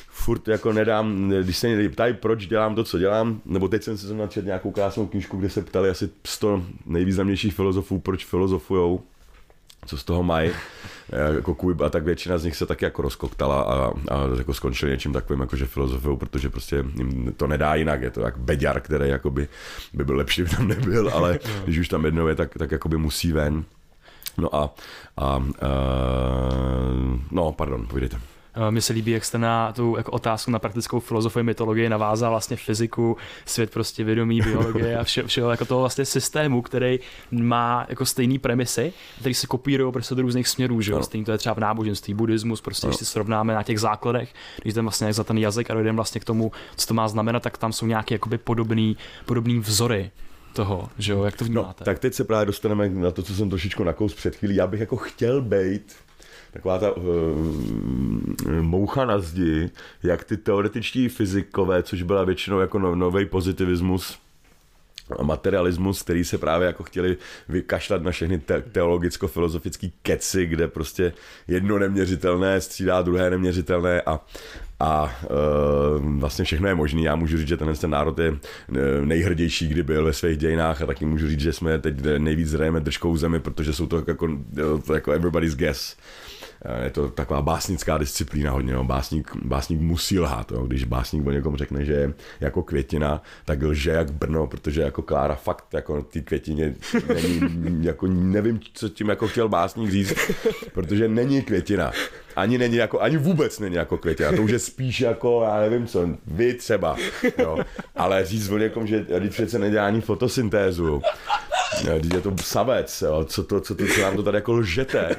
furt 0.10 0.48
jako 0.48 0.74
nedám, 0.74 1.30
když 1.30 1.58
se 1.58 1.68
mě 1.68 1.90
ptají, 1.90 2.14
proč 2.14 2.48
dělám 2.48 2.76
to, 2.76 2.84
co 2.84 3.00
dělám, 3.00 3.42
nebo 3.46 3.68
teď 3.68 3.84
jsem 3.84 3.98
se 3.98 4.14
načet 4.14 4.46
nějakou 4.46 4.72
krásnou 4.72 5.08
knižku, 5.08 5.38
kde 5.38 5.50
se 5.50 5.62
ptali 5.62 5.90
asi 5.90 6.10
100 6.26 6.64
nejvýznamnějších 6.86 7.54
filozofů, 7.54 8.00
proč 8.00 8.26
filozofujou 8.26 9.02
co 9.90 9.98
z 9.98 10.04
toho 10.04 10.24
mají. 10.24 10.52
jako 11.36 11.56
Kuib 11.56 11.82
a 11.82 11.90
tak 11.90 12.04
většina 12.04 12.38
z 12.38 12.44
nich 12.44 12.56
se 12.56 12.66
taky 12.66 12.86
jako 12.86 13.02
rozkoktala 13.02 13.62
a, 13.62 13.88
a 13.88 14.38
jako 14.38 14.54
skončili 14.54 14.92
něčím 14.92 15.14
takovým 15.14 15.42
jako 15.42 15.56
že 15.56 15.66
filozofou, 15.66 16.18
protože 16.18 16.50
prostě 16.50 16.86
jim 16.96 17.34
to 17.38 17.48
nedá 17.48 17.76
jinak, 17.76 18.02
je 18.02 18.10
to 18.10 18.22
jak 18.22 18.38
Beďar, 18.38 18.82
který 18.82 19.10
jakoby 19.10 19.48
by 19.94 20.06
byl 20.06 20.16
lepší, 20.16 20.44
by 20.44 20.50
tam 20.50 20.68
nebyl, 20.68 21.10
ale 21.14 21.40
když 21.64 21.78
už 21.78 21.88
tam 21.88 22.06
jednou 22.06 22.28
je, 22.28 22.36
tak, 22.36 22.58
tak 22.58 22.72
jakoby 22.72 22.98
musí 22.98 23.32
ven. 23.32 23.64
No 24.38 24.56
a, 24.56 24.74
a, 25.18 25.26
a 25.26 25.44
no, 27.32 27.52
pardon, 27.52 27.88
povídejte. 27.88 28.20
Eh, 28.68 28.72
mně 28.72 28.82
se 28.82 28.94
líbí, 28.94 29.12
jak 29.12 29.26
jste 29.26 29.38
na 29.38 29.74
tu 29.74 29.96
jako 29.98 30.12
otázku 30.12 30.52
na 30.52 30.60
praktickou 30.60 31.00
filozofii 31.00 31.44
mytologii 31.44 31.90
navázal 31.90 32.32
vlastně 32.32 32.58
fyziku, 32.58 33.18
svět 33.46 33.72
prostě 33.72 34.04
vědomí, 34.04 34.42
biologie 34.42 34.98
a 34.98 35.04
vše, 35.04 35.24
všeho 35.24 35.52
jako 35.52 35.66
toho 35.66 35.80
vlastně 35.82 36.06
systému, 36.06 36.62
který 36.62 37.00
má 37.32 37.86
jako 37.90 38.06
stejný 38.06 38.40
premisy, 38.40 38.94
který 39.20 39.34
se 39.36 39.48
kopírují 39.48 39.94
prostě 39.94 40.16
do 40.16 40.22
různých 40.22 40.48
směrů, 40.48 40.82
že 40.82 40.92
jo? 40.92 41.04
Stejný 41.04 41.26
to 41.26 41.32
je 41.32 41.38
třeba 41.38 41.56
v 41.56 41.60
náboženství, 41.60 42.14
buddhismus, 42.14 42.62
prostě 42.62 42.88
no. 42.88 42.90
když 42.90 43.00
si 43.00 43.06
srovnáme 43.06 43.54
na 43.54 43.64
těch 43.64 43.80
základech, 43.80 44.34
když 44.62 44.74
jdeme 44.74 44.86
vlastně 44.86 45.14
za 45.14 45.24
ten 45.24 45.38
jazyk 45.38 45.72
a 45.72 45.74
dojdeme 45.74 45.96
vlastně 45.96 46.22
k 46.22 46.26
tomu, 46.26 46.52
co 46.76 46.88
to 46.88 46.94
má 46.94 47.08
znamenat, 47.08 47.44
tak 47.44 47.58
tam 47.58 47.74
jsou 47.74 47.86
nějaké 47.86 48.16
jakoby 48.16 48.38
podobný, 48.38 48.98
podobný 49.26 49.60
vzory 49.60 50.12
toho, 50.54 50.90
že 50.98 51.12
jo, 51.12 51.24
jak 51.24 51.38
to 51.38 51.44
no, 51.44 51.48
vnímáte? 51.48 51.76
No, 51.80 51.86
tak 51.86 52.00
teď 52.00 52.14
se 52.14 52.24
právě 52.24 52.46
dostaneme 52.46 52.90
na 52.90 53.12
to, 53.12 53.24
co 53.24 53.34
jsem 53.34 53.50
trošičku 53.50 53.84
nakous 53.84 54.14
před 54.14 54.36
chvílí. 54.36 54.56
Já 54.56 54.68
bych 54.68 54.80
jako 54.80 54.98
chtěl 54.98 55.42
být 55.42 55.96
taková 56.52 56.80
ta 56.80 56.92
uh, 56.92 57.04
moucha 58.62 59.06
na 59.06 59.20
zdi, 59.20 59.70
jak 60.04 60.24
ty 60.24 60.38
teoretičtí 60.38 61.10
fyzikové, 61.10 61.84
což 61.84 62.02
byla 62.02 62.24
většinou 62.24 62.60
jako 62.60 62.80
no, 62.80 62.96
nový 62.96 63.26
pozitivismus, 63.26 64.20
a 65.20 65.24
materialismus, 65.24 66.02
který 66.02 66.24
se 66.24 66.38
právě 66.38 66.66
jako 66.66 66.84
chtěli 66.84 67.18
vykašlat 67.50 68.04
na 68.04 68.12
všechny 68.12 68.40
te- 68.40 68.62
teologicko-filozofický 68.72 69.92
keci, 70.02 70.46
kde 70.46 70.68
prostě 70.68 71.14
jedno 71.48 71.80
neměřitelné 71.80 72.62
střídá 72.62 73.02
druhé 73.02 73.30
neměřitelné 73.30 74.02
a, 74.02 74.20
a 74.80 75.20
e, 75.24 75.28
vlastně 76.00 76.46
všechno 76.46 76.68
je 76.68 76.76
možné. 76.76 77.02
Já 77.02 77.16
můžu 77.16 77.38
říct, 77.38 77.48
že 77.48 77.58
ten, 77.58 77.76
ten 77.76 77.90
národ 77.90 78.20
je 78.20 78.38
nejhrdější, 79.06 79.68
kdy 79.68 79.84
byl 79.84 80.06
ve 80.06 80.14
svých 80.14 80.38
dějinách 80.38 80.82
a 80.82 80.86
taky 80.86 81.06
můžu 81.06 81.28
říct, 81.28 81.40
že 81.40 81.54
jsme 81.54 81.80
teď 81.80 81.96
nejvíc 82.18 82.48
zrejeme 82.48 82.80
držkou 82.80 83.18
zemi, 83.18 83.40
protože 83.40 83.74
jsou 83.74 83.88
to 83.88 84.04
jako, 84.08 84.28
jako 84.94 85.12
everybody's 85.12 85.56
guess. 85.56 85.96
Eh, 86.66 86.84
je 86.84 86.90
to 86.90 87.08
taková 87.08 87.42
básnická 87.42 87.98
disciplína 87.98 88.52
hodně, 88.52 88.74
no. 88.74 88.84
básník, 88.84 89.32
básník 89.44 89.82
musí 89.82 90.20
lhát, 90.20 90.52
jo. 90.52 90.66
když 90.68 90.84
básník 90.84 91.28
o 91.28 91.32
někom 91.32 91.56
řekne, 91.56 91.86
že 91.86 91.94
je 91.94 92.14
jako 92.40 92.64
květina, 92.64 93.22
tak 93.46 93.62
lže 93.62 93.92
jak 93.92 94.12
Brno, 94.12 94.48
protože 94.48 94.82
jako 94.82 95.02
Klára 95.02 95.36
fakt 95.36 95.74
jako 95.74 96.02
ty 96.02 96.22
květině 96.22 96.76
není, 97.14 97.42
jako 97.86 98.08
nevím, 98.08 98.60
co 98.74 98.90
tím 98.90 99.10
jako 99.10 99.28
chtěl 99.28 99.50
básník 99.50 99.92
říct, 99.92 100.14
protože 100.74 101.08
není 101.08 101.42
květina. 101.42 101.92
Ani 102.36 102.58
není 102.58 102.76
jako, 102.76 103.00
ani 103.00 103.18
vůbec 103.18 103.60
není 103.60 103.76
jako 103.76 103.98
květina, 103.98 104.32
to 104.32 104.42
už 104.42 104.52
je 104.52 104.60
spíš 104.60 105.02
jako, 105.02 105.42
já 105.44 105.60
nevím 105.60 105.88
co, 105.88 106.10
vy 106.28 106.54
třeba, 106.54 106.96
jo. 107.38 107.60
ale 107.96 108.26
říct 108.26 108.50
o 108.50 108.58
někom, 108.58 108.88
že 108.88 109.06
když 109.20 109.32
přece 109.32 109.60
nedělá 109.60 109.86
ani 109.86 110.02
fotosyntézu, 110.02 111.02
je 112.14 112.22
to 112.22 112.36
savec, 112.42 113.02
jo. 113.02 113.26
Co, 113.26 113.44
to, 113.44 113.62
co, 113.62 113.76
to, 113.76 113.84
co 113.88 114.02
nám 114.02 114.16
to 114.16 114.24
tady 114.24 114.38
jako 114.38 114.54
lžete, 114.54 115.16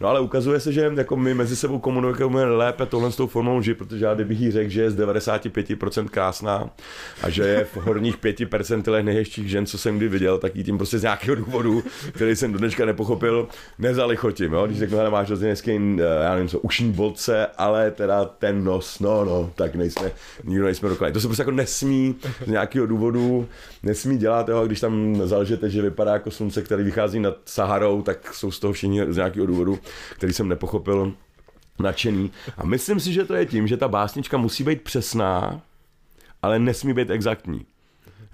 No 0.00 0.08
ale 0.08 0.20
ukazuje 0.20 0.60
se, 0.60 0.72
že 0.72 0.92
jako 0.96 1.16
my 1.16 1.34
mezi 1.34 1.56
sebou 1.56 1.78
komunikujeme 1.78 2.44
lépe 2.44 2.86
tohle 2.86 3.12
s 3.12 3.16
tou 3.16 3.26
formou 3.26 3.56
lži, 3.56 3.74
protože 3.74 4.04
já 4.04 4.14
kdybych 4.14 4.40
jí 4.40 4.50
řekl, 4.50 4.70
že 4.70 4.82
je 4.82 4.90
z 4.90 4.96
95% 4.96 6.08
krásná 6.08 6.70
a 7.22 7.30
že 7.30 7.42
je 7.42 7.64
v 7.64 7.76
horních 7.76 8.18
5% 8.18 9.04
nejhezčích 9.04 9.50
žen, 9.50 9.66
co 9.66 9.78
jsem 9.78 9.96
kdy 9.96 10.08
viděl, 10.08 10.38
tak 10.38 10.56
jí 10.56 10.64
tím 10.64 10.76
prostě 10.76 10.98
z 10.98 11.02
nějakého 11.02 11.34
důvodu, 11.36 11.82
který 12.12 12.36
jsem 12.36 12.52
do 12.52 12.58
dneška 12.58 12.86
nepochopil, 12.86 13.48
nezalichotím. 13.78 14.52
Jo? 14.52 14.66
Když 14.66 14.78
řeknu, 14.78 14.98
že 14.98 15.10
máš 15.10 15.26
hrozně 15.26 15.48
hezký, 15.48 15.70
eh, 15.70 16.24
já 16.24 16.34
nevím 16.34 16.48
co, 16.48 16.58
ušní 16.58 16.92
vodce, 16.92 17.46
ale 17.58 17.90
teda 17.90 18.24
ten 18.24 18.64
nos, 18.64 19.00
no 19.00 19.24
no, 19.24 19.50
tak 19.54 19.74
nejsme, 19.74 20.12
nikdo 20.44 20.64
nejsme 20.64 20.88
dokonalí. 20.88 21.12
To 21.12 21.20
se 21.20 21.26
prostě 21.26 21.42
jako 21.42 21.50
nesmí 21.50 22.14
z 22.46 22.50
nějakého 22.50 22.86
důvodu, 22.86 23.48
nesmí 23.82 24.18
dělat, 24.18 24.48
jo? 24.48 24.66
když 24.66 24.80
tam 24.80 25.20
zalžete, 25.24 25.70
že 25.70 25.82
vypadá 25.82 26.12
jako 26.12 26.30
slunce, 26.30 26.62
který 26.62 26.84
vychází 26.84 27.20
nad 27.20 27.36
Saharou, 27.44 28.02
tak 28.02 28.34
jsou 28.34 28.50
z 28.50 28.60
toho 28.60 28.72
všichni 28.72 29.12
z 29.12 29.16
nějakého 29.16 29.46
důvodu 29.46 29.78
který 30.12 30.32
jsem 30.32 30.48
nepochopil, 30.48 31.12
nadšený. 31.78 32.30
A 32.56 32.66
myslím 32.66 33.00
si, 33.00 33.12
že 33.12 33.24
to 33.24 33.34
je 33.34 33.46
tím, 33.46 33.66
že 33.66 33.76
ta 33.76 33.88
básnička 33.88 34.36
musí 34.36 34.64
být 34.64 34.82
přesná, 34.82 35.60
ale 36.42 36.58
nesmí 36.58 36.92
být 36.92 37.10
exaktní. 37.10 37.66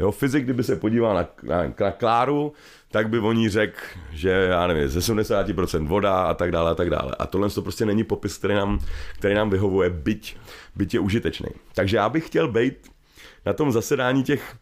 Jo, 0.01 0.13
fyzik, 0.13 0.45
kdyby 0.45 0.65
se 0.65 0.77
podíval 0.77 1.15
na, 1.15 1.27
na, 1.43 1.73
na 1.81 1.91
Kláru, 1.91 2.53
tak 2.91 3.09
by 3.09 3.19
o 3.19 3.33
ní 3.33 3.49
řekl, 3.49 3.81
že 4.11 4.29
já 4.29 4.67
nevím, 4.67 4.89
ze 4.89 5.01
70% 5.15 5.87
voda 5.87 6.23
a 6.23 6.35
tak 6.35 6.53
dále 6.53 6.71
a 6.71 6.75
tak 6.75 6.91
dále. 6.91 7.13
A 7.19 7.27
tohle 7.27 7.51
to 7.51 7.63
prostě 7.63 7.87
není 7.87 8.05
popis, 8.05 8.37
který 8.39 8.55
nám, 8.55 8.79
který 9.19 9.35
nám 9.35 9.51
vyhovuje, 9.51 9.91
byť, 9.91 10.37
byť 10.77 10.95
je 10.95 11.01
užitečný. 11.01 11.49
Takže 11.75 11.97
já 11.97 12.09
bych 12.09 12.27
chtěl 12.27 12.49
být 12.49 12.75
na 13.47 13.53
tom 13.53 13.73
zasedání 13.73 14.23
těch 14.23 14.57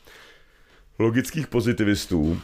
logických 0.99 1.47
pozitivistů, 1.47 2.41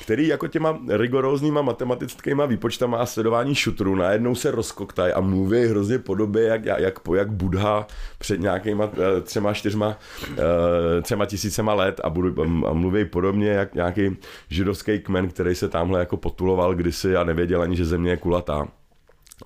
který 0.00 0.26
jako 0.26 0.48
těma 0.48 0.78
rigorózníma 0.88 1.62
matematickýma 1.62 2.46
výpočtama 2.46 2.98
a 2.98 3.06
sledování 3.06 3.54
šutrů 3.54 3.94
najednou 3.94 4.34
se 4.34 4.50
rozkoktají 4.50 5.12
a 5.12 5.20
mluví 5.20 5.66
hrozně 5.66 5.98
podobě 5.98 6.42
jak, 6.42 6.64
jak, 6.64 7.00
jak 7.14 7.32
Budha 7.32 7.86
před 8.18 8.40
nějakýma 8.40 8.90
eh, 8.92 9.20
třema, 9.20 9.54
čtyřma, 9.54 9.98
eh, 10.32 11.02
třema 11.02 11.26
tisícema 11.26 11.74
let 11.74 12.00
a, 12.04 12.10
budu, 12.10 12.42
a 12.66 12.72
mluví 12.72 13.04
podobně 13.04 13.48
jak 13.48 13.74
nějaký 13.74 14.16
židovský 14.48 14.98
kmen, 14.98 15.28
který 15.28 15.54
se 15.54 15.68
tamhle 15.68 16.00
jako 16.00 16.16
potuloval 16.16 16.74
kdysi 16.74 17.16
a 17.16 17.24
nevěděl 17.24 17.62
ani, 17.62 17.76
že 17.76 17.84
země 17.84 18.10
je 18.10 18.16
kulatá. 18.16 18.68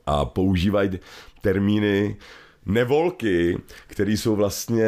A 0.06 0.24
používají 0.24 0.90
termíny, 1.40 2.16
nevolky, 2.66 3.58
které 3.86 4.12
jsou 4.12 4.36
vlastně 4.36 4.84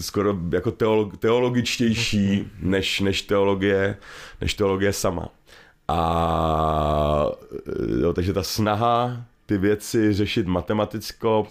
skoro 0.00 0.38
jako 0.52 0.70
teolog, 0.70 1.16
teologičtější 1.16 2.50
než, 2.62 3.00
než, 3.00 3.22
teologie, 3.22 3.96
než 4.40 4.54
teologie 4.54 4.92
sama. 4.92 5.28
A 5.88 7.26
jo, 8.00 8.12
takže 8.12 8.32
ta 8.32 8.42
snaha 8.42 9.24
ty 9.46 9.58
věci 9.58 10.12
řešit 10.12 10.46
matematicko, 10.46 11.46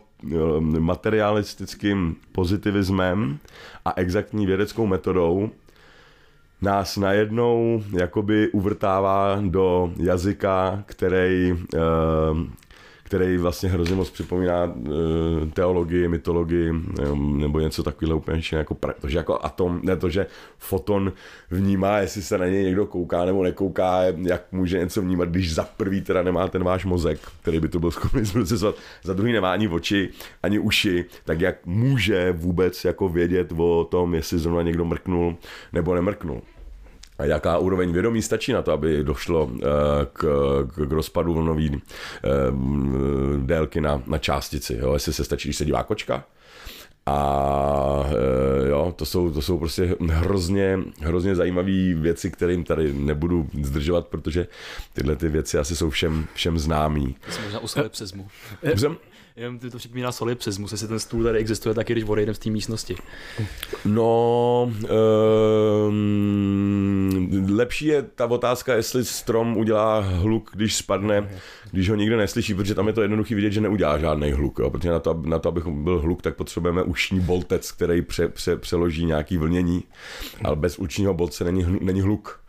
materialistickým 0.80 2.16
pozitivismem 2.32 3.40
a 3.86 3.94
exaktní 3.96 4.46
vědeckou 4.46 4.88
metodou 4.88 5.50
nás 6.62 6.98
najednou 6.98 7.84
jakoby 8.00 8.50
uvrtává 8.50 9.42
do 9.42 9.94
jazyka, 9.98 10.84
který 10.86 11.54
který 13.14 13.38
vlastně 13.38 13.70
hrozně 13.70 13.96
moc 13.96 14.10
připomíná 14.10 14.64
uh, 14.66 14.92
teologii, 15.54 16.08
mytologii 16.08 16.72
nebo 17.16 17.60
něco 17.60 17.84
takového 17.84 18.18
úplně 18.18 18.42
jako, 18.52 18.78
to, 19.02 19.10
že 19.10 19.18
jako 19.18 19.40
atom, 19.46 19.80
ne 19.84 19.96
to, 19.96 20.10
že 20.10 20.26
foton 20.58 21.14
vnímá, 21.52 21.98
jestli 21.98 22.22
se 22.22 22.38
na 22.38 22.46
něj 22.46 22.64
někdo 22.64 22.86
kouká 22.86 23.26
nebo 23.26 23.44
nekouká, 23.44 24.02
jak 24.04 24.52
může 24.52 24.80
něco 24.80 25.02
vnímat, 25.02 25.30
když 25.30 25.54
za 25.54 25.64
prvý 25.78 26.02
teda 26.02 26.24
nemá 26.24 26.48
ten 26.48 26.64
váš 26.64 26.86
mozek, 26.86 27.20
který 27.42 27.60
by 27.60 27.68
to 27.68 27.80
byl 27.80 27.92
schopný 27.92 28.26
zprocesovat, 28.26 28.76
za 29.04 29.14
druhý 29.14 29.34
nemá 29.34 29.52
ani 29.52 29.68
oči, 29.68 30.10
ani 30.44 30.60
uši, 30.60 31.06
tak 31.26 31.42
jak 31.42 31.66
může 31.66 32.32
vůbec 32.32 32.86
jako 32.86 33.10
vědět 33.10 33.54
o 33.58 33.88
tom, 33.92 34.16
jestli 34.16 34.40
zrovna 34.40 34.62
někdo 34.62 34.86
mrknul 34.86 35.36
nebo 35.74 35.96
nemrknul 35.96 36.42
a 37.24 37.26
jaká 37.26 37.58
úroveň 37.58 37.92
vědomí 37.92 38.22
stačí 38.22 38.54
na 38.54 38.62
to, 38.62 38.72
aby 38.72 39.04
došlo 39.04 39.52
eh, 39.56 39.62
k, 40.14 40.26
k, 40.68 40.88
k 40.88 40.92
rozpadu 40.92 41.34
vlnový 41.34 41.72
eh, 41.74 42.30
délky 43.38 43.82
na, 43.82 44.04
na 44.08 44.18
částici. 44.18 44.78
Jo? 44.82 44.94
Jestli 44.94 45.14
se 45.14 45.24
stačí, 45.24 45.48
když 45.48 45.58
se 45.58 45.66
dívá 45.66 45.84
kočka, 45.84 46.24
A 47.06 48.06
e, 48.66 48.70
jo, 48.70 48.94
to 48.96 49.06
jsou, 49.06 49.32
to 49.32 49.42
jsou 49.42 49.58
prostě 49.60 49.96
hrozně, 50.10 50.80
hrozně 51.02 51.36
zajímavé 51.36 51.94
věci, 51.94 52.32
kterým 52.32 52.64
tady 52.64 52.94
nebudu 52.94 53.50
zdržovat, 53.64 54.08
protože 54.08 54.48
tyhle 54.94 55.16
ty 55.16 55.28
věci 55.28 55.58
asi 55.58 55.76
jsou 55.76 55.90
všem, 55.90 56.28
všem 56.34 56.60
známý. 56.60 57.16
Jsme 57.30 57.44
možná 57.44 57.60
u 57.60 57.68
solipsismu. 57.68 58.28
Jsem, 58.76 58.96
Jenom 59.36 59.60
ty 59.60 59.70
to 59.70 59.78
připomíná 59.78 60.12
solipsismus, 60.12 60.72
jestli 60.72 60.88
ten 60.88 61.00
stůl 61.00 61.24
tady 61.24 61.40
existuje 61.40 61.76
taky, 61.76 61.94
když 61.94 62.04
odejdeme 62.04 62.36
z 62.36 62.40
té 62.40 62.50
místnosti. 62.50 62.96
No, 63.86 64.72
um, 65.88 67.46
lepší 67.50 67.86
je 67.86 68.02
ta 68.02 68.26
otázka, 68.26 68.74
jestli 68.74 69.06
strom 69.06 69.58
udělá 69.58 70.00
hluk, 70.00 70.52
když 70.54 70.76
spadne, 70.76 71.30
když 71.72 71.90
ho 71.90 71.96
nikdo 71.96 72.18
neslyší, 72.18 72.54
protože 72.54 72.76
tam 72.76 72.88
je 72.88 72.94
to 72.94 73.02
jednoduchý 73.02 73.36
vidět, 73.36 73.52
že 73.52 73.62
neudělá 73.62 73.98
žádný 73.98 74.32
hluk. 74.32 74.60
Jo? 74.60 74.70
Protože 74.70 74.90
na 74.90 75.00
to, 75.00 75.22
na 75.26 75.40
to, 75.40 75.50
aby 75.50 75.62
byl 75.68 76.00
hluk, 76.00 76.22
tak 76.22 76.36
potřebujeme 76.36 76.84
ušní 76.84 77.20
boltec, 77.20 77.72
který 77.72 78.02
pře, 78.02 78.28
pře, 78.28 78.58
přeloží 78.58 79.06
nějaký 79.06 79.38
vlnění, 79.38 79.84
ale 80.44 80.56
bez 80.56 80.80
učního 80.80 81.14
bolce 81.14 81.44
není, 81.44 81.78
není 81.82 82.02
hluk. 82.02 82.40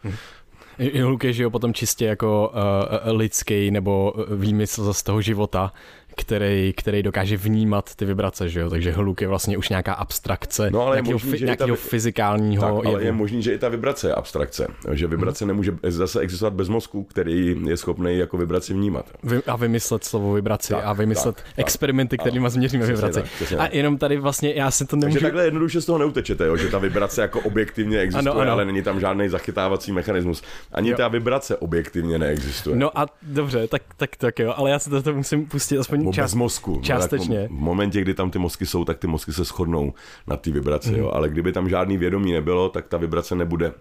Hluk 1.02 1.24
je, 1.24 1.32
že 1.32 1.42
jo, 1.42 1.50
potom 1.50 1.74
čistě 1.74 2.04
jako 2.04 2.52
uh, 2.54 3.16
lidský 3.16 3.70
nebo 3.70 4.14
výmysl 4.36 4.92
z 4.94 5.02
toho 5.02 5.20
života, 5.20 5.72
který, 6.16 6.72
který 6.76 7.02
dokáže 7.02 7.36
vnímat 7.36 7.94
ty 7.94 8.04
vibrace, 8.04 8.48
že 8.48 8.60
jo? 8.60 8.70
Takže 8.70 8.92
hluk 8.92 9.20
je 9.20 9.28
vlastně 9.28 9.58
už 9.58 9.68
nějaká 9.68 9.92
abstrakce 9.94 10.70
No, 10.70 10.80
ale 10.86 10.96
nějakého, 10.96 11.12
možný, 11.12 11.30
fi, 11.38 11.44
nějakého 11.44 11.76
ta- 11.76 11.82
fyzikálního 11.82 12.62
Tak, 12.62 12.86
ale 12.86 13.04
je 13.04 13.12
možný, 13.12 13.42
že 13.42 13.54
i 13.54 13.58
ta 13.58 13.68
vibrace 13.68 14.08
je 14.08 14.14
abstrakce. 14.14 14.66
Že 14.92 15.06
vibrace 15.06 15.46
nemůže 15.46 15.72
zase 15.82 16.20
existovat 16.20 16.52
bez 16.52 16.68
mozku, 16.68 17.04
který 17.04 17.56
je 17.68 17.76
schopný 17.76 18.18
jako 18.18 18.36
vibraci 18.36 18.72
vnímat. 18.74 19.06
Vy, 19.22 19.42
a 19.46 19.56
vymyslet 19.56 20.04
slovo 20.04 20.32
vibraci 20.32 20.72
Tak, 20.72 20.84
a 20.84 20.92
vymyslet 20.92 21.36
tak, 21.36 21.44
tak. 21.44 21.54
experimenty, 21.58 22.18
kterými 22.18 22.50
změříme 22.50 22.86
vibraci. 22.86 23.14
tak, 23.14 23.24
přesně 23.24 23.56
a 23.56 23.68
jenom 23.72 23.98
tady 23.98 24.16
vlastně, 24.18 24.52
já 24.56 24.70
si 24.70 24.84
to 24.84 24.96
Takže 24.96 25.06
nemůžu... 25.06 25.20
takhle 25.22 25.44
jednoduše 25.44 25.80
z 25.80 25.86
toho 25.86 25.98
neutečete, 25.98 26.46
jo? 26.46 26.56
že 26.56 26.68
ta 26.68 26.78
vibrace 26.78 27.20
jako 27.22 27.40
objektivně 27.40 27.98
existuje, 28.00 28.30
Ano, 28.32 28.40
ano. 28.40 28.52
ale 28.52 28.64
není 28.64 28.82
tam 28.82 29.00
žádný 29.00 29.28
zachytávací 29.28 29.92
mechanismus. 29.92 30.42
Ani 30.72 30.90
Jo. 30.90 30.96
ta 30.96 31.08
vibrace 31.08 31.56
objektivně 31.56 32.18
neexistuje. 32.18 32.76
No 32.76 32.98
a 32.98 33.06
dobře, 33.22 33.68
tak, 33.68 33.82
tak, 33.96 34.16
tak 34.16 34.38
jo, 34.38 34.54
ale 34.56 34.70
já 34.70 34.78
si 34.78 34.90
to 34.90 35.14
musím 35.14 35.46
pustit 35.46 35.78
aspoň 35.78 36.03
Nebo 36.04 36.12
čas. 36.12 36.24
bez 36.24 36.34
mozku. 36.34 36.80
částečně. 36.82 37.36
No, 37.36 37.42
tak 37.42 37.50
v 37.50 37.60
momentě, 37.60 38.00
kdy 38.00 38.14
tam 38.14 38.30
ty 38.30 38.38
mozky 38.38 38.66
jsou, 38.66 38.84
tak 38.84 38.98
ty 38.98 39.06
mozky 39.06 39.32
se 39.32 39.44
shodnou 39.44 39.92
na 40.26 40.36
té 40.36 40.50
vibraci. 40.50 40.90
Mm. 40.90 40.96
Jo? 40.96 41.10
Ale 41.10 41.28
kdyby 41.28 41.52
tam 41.52 41.68
žádný 41.68 41.96
vědomí 41.96 42.32
nebylo, 42.32 42.68
tak 42.68 42.86
ta 42.88 42.96
vibrace 42.96 43.34
nebude 43.34 43.72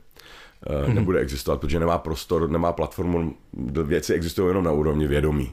mm. 0.87 0.95
nebude 0.95 1.19
existovat, 1.19 1.59
protože 1.59 1.79
nemá 1.79 1.97
prostor, 1.97 2.49
nemá 2.49 2.73
platformu, 2.73 3.33
věci 3.83 4.13
existují 4.13 4.47
jenom 4.47 4.63
na 4.63 4.71
úrovni 4.71 5.07
vědomí. 5.07 5.51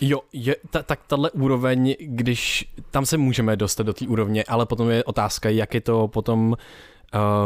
Jo, 0.00 0.20
je, 0.32 0.56
ta, 0.70 0.82
tak 0.82 1.00
tahle 1.06 1.30
úroveň, 1.30 1.96
když 2.00 2.72
tam 2.90 3.06
se 3.06 3.16
můžeme 3.16 3.56
dostat 3.56 3.82
do 3.82 3.92
té 3.92 4.06
úrovně, 4.06 4.44
ale 4.44 4.66
potom 4.66 4.90
je 4.90 5.04
otázka, 5.04 5.48
jak 5.48 5.74
je 5.74 5.80
to 5.80 6.08
potom 6.08 6.56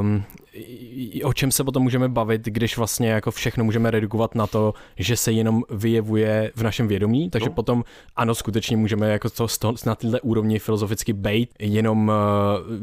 Um, 0.01 0.23
o 1.25 1.33
čem 1.33 1.51
se 1.51 1.65
potom 1.65 1.83
můžeme 1.83 2.09
bavit, 2.09 2.43
když 2.45 2.77
vlastně 2.77 3.11
jako 3.11 3.31
všechno 3.31 3.65
můžeme 3.65 3.91
redukovat 3.91 4.35
na 4.35 4.47
to, 4.47 4.75
že 4.99 5.17
se 5.17 5.33
jenom 5.33 5.63
vyjevuje 5.71 6.53
v 6.57 6.63
našem 6.63 6.89
vědomí, 6.89 7.31
takže 7.31 7.49
No. 7.49 7.55
potom 7.55 7.85
ano, 8.17 8.35
skutečně 8.35 8.77
můžeme 8.77 9.11
jako 9.11 9.31
to, 9.31 9.47
to 9.59 9.75
na 9.87 9.95
této 9.95 10.19
úrovni 10.23 10.59
filozoficky 10.59 11.13
být 11.13 11.51
jenom 11.59 12.09
uh, 12.09 12.15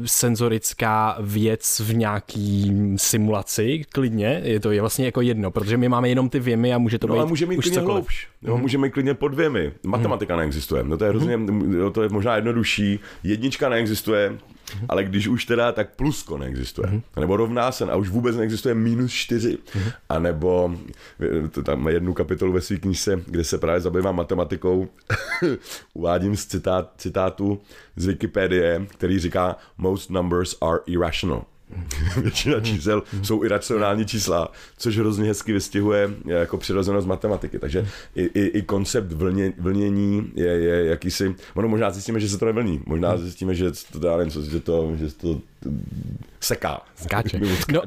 senzorická 0.06 1.16
věc 1.20 1.80
v 1.80 1.94
nějaký 1.94 2.72
simulaci, 2.96 3.82
klidně, 3.92 4.40
je 4.44 4.60
to 4.60 4.70
je 4.70 4.80
vlastně 4.80 5.04
jako 5.06 5.20
jedno, 5.20 5.50
protože 5.50 5.76
my 5.76 5.88
máme 5.88 6.08
jenom 6.08 6.28
ty 6.28 6.40
věmy 6.40 6.74
a 6.74 6.78
může 6.78 6.98
to 6.98 7.06
No 7.06 7.14
být 7.14 7.20
ale 7.20 7.28
může 7.28 7.46
mít 7.46 7.58
už 7.58 7.64
klidně 7.64 7.80
hloubš. 7.80 8.28
Jo, 8.42 8.58
můžeme 8.58 8.86
mít 8.86 8.90
klidně 8.92 9.14
pod 9.14 9.28
dvěmi. 9.28 9.72
Matematika 9.82 10.36
neexistuje. 10.36 10.84
No 10.84 10.98
to 10.98 11.04
je 11.04 11.10
hrozně, 11.10 11.38
jo, 11.76 11.90
to 11.90 12.02
je 12.02 12.08
možná 12.08 12.36
jednodušší. 12.36 12.98
Jednička 13.24 13.68
neexistuje, 13.68 14.32
ale 14.88 15.04
když 15.04 15.28
už 15.28 15.44
teda, 15.44 15.72
tak 15.72 15.96
plusko 15.96 16.38
neexistuje. 16.38 17.00
Nebo 17.20 17.36
rovná 17.36 17.72
se, 17.72 17.84
a 17.84 17.96
už 17.96 18.08
vůbec 18.08 18.36
neexistuje 18.36 18.74
minus 18.74 19.12
čtyři. 19.12 19.58
A 20.08 20.18
nebo 20.18 20.74
eh, 21.56 21.62
tam 21.62 21.82
má 21.82 21.90
jednu 21.90 22.14
kapitolu 22.14 22.52
ve 22.52 22.60
své 22.60 22.76
knížce, 22.76 23.22
kde 23.26 23.44
se 23.44 23.58
právě 23.58 23.80
zabývám 23.80 24.16
matematikou. 24.16 24.88
Uvádím 25.94 26.36
z 26.36 26.46
citát, 26.46 26.92
citátu 26.96 27.60
z 27.96 28.06
Wikipedie, 28.06 28.86
který 28.88 29.18
říká 29.18 29.56
Most 29.78 30.10
numbers 30.10 30.56
are 30.60 30.78
irrational. 30.86 31.44
Většina 32.16 32.60
čísel 32.60 33.02
jsou 33.22 33.44
iracionální 33.44 34.06
čísla, 34.06 34.52
což 34.78 34.98
hrozně 34.98 35.28
hezky 35.28 35.52
vystihuje 35.52 36.10
jako 36.26 36.58
přirozenost 36.58 37.06
matematiky. 37.06 37.58
Takže 37.58 37.88
i, 38.14 38.22
i, 38.22 38.46
i 38.46 38.62
koncept 38.62 39.12
vlně, 39.12 39.52
vlnění 39.58 40.32
je, 40.34 40.46
je 40.46 40.84
jakýsi... 40.84 41.34
Ono 41.54 41.68
možná 41.68 41.90
zjistíme, 41.90 42.20
že 42.20 42.28
se 42.28 42.38
to 42.38 42.46
nevlní. 42.46 42.82
Možná 42.86 43.16
zjistíme, 43.16 43.54
že 43.54 43.72
to 43.92 43.98
dá 43.98 44.24
něco, 44.24 44.42
že 44.42 44.60
to, 44.60 44.92
že 44.96 45.14
to 45.14 45.40
seká. 46.40 46.80
Skáče. 46.96 47.40
No, 47.72 47.80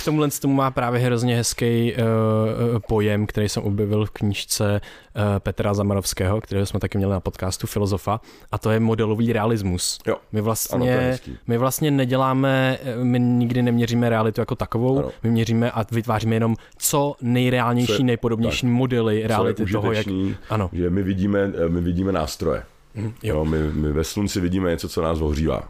k 0.00 0.04
tomuhle 0.04 0.28
tomu 0.30 0.54
má 0.54 0.70
právě 0.70 1.00
hrozně 1.00 1.36
hezký 1.36 1.92
uh, 1.94 2.78
pojem, 2.88 3.26
který 3.26 3.48
jsem 3.48 3.62
objevil 3.62 4.06
v 4.06 4.10
knížce 4.10 4.80
uh, 5.16 5.22
Petra 5.38 5.74
Zamarovského, 5.74 6.40
kterého 6.40 6.66
jsme 6.66 6.80
taky 6.80 6.98
měli 6.98 7.12
na 7.12 7.20
podcastu 7.20 7.66
Filozofa, 7.66 8.20
a 8.52 8.58
to 8.58 8.70
je 8.70 8.80
modelový 8.80 9.32
realismus. 9.32 9.98
Jo. 10.06 10.16
My 10.32 10.38
Ano, 10.40 10.44
vlastně, 10.44 10.90
hezký. 10.96 11.38
my 11.46 11.58
vlastně 11.58 11.90
neděláme, 11.90 12.78
eh, 12.84 13.04
my 13.04 13.20
nikdy 13.20 13.62
neměříme 13.62 14.08
realitu 14.08 14.40
jako 14.40 14.54
takovou, 14.54 14.98
Ano. 14.98 15.10
my 15.22 15.30
měříme 15.30 15.70
a 15.70 15.84
vytváříme 15.92 16.36
jenom 16.36 16.56
co 16.78 17.14
nejreálnější, 17.22 17.86
Co 17.92 17.98
je- 18.02 18.04
nejpodobnější 18.04 18.66
modely 18.66 19.14
Co 19.14 19.20
je 19.20 19.28
reality 19.28 19.66
toho, 19.66 19.92
jak... 19.92 20.06
Ano. 20.50 20.70
že 20.72 20.90
my 20.90 21.02
vidíme, 21.02 21.52
my 21.68 21.80
vidíme 21.80 22.12
nástroje. 22.12 22.62
Jo. 22.94 23.10
Jo, 23.22 23.44
my, 23.44 23.58
my 23.58 23.92
ve 23.92 24.04
slunci 24.04 24.40
vidíme 24.40 24.70
něco, 24.70 24.88
co 24.88 25.02
nás 25.02 25.20
ohřívá. 25.20 25.62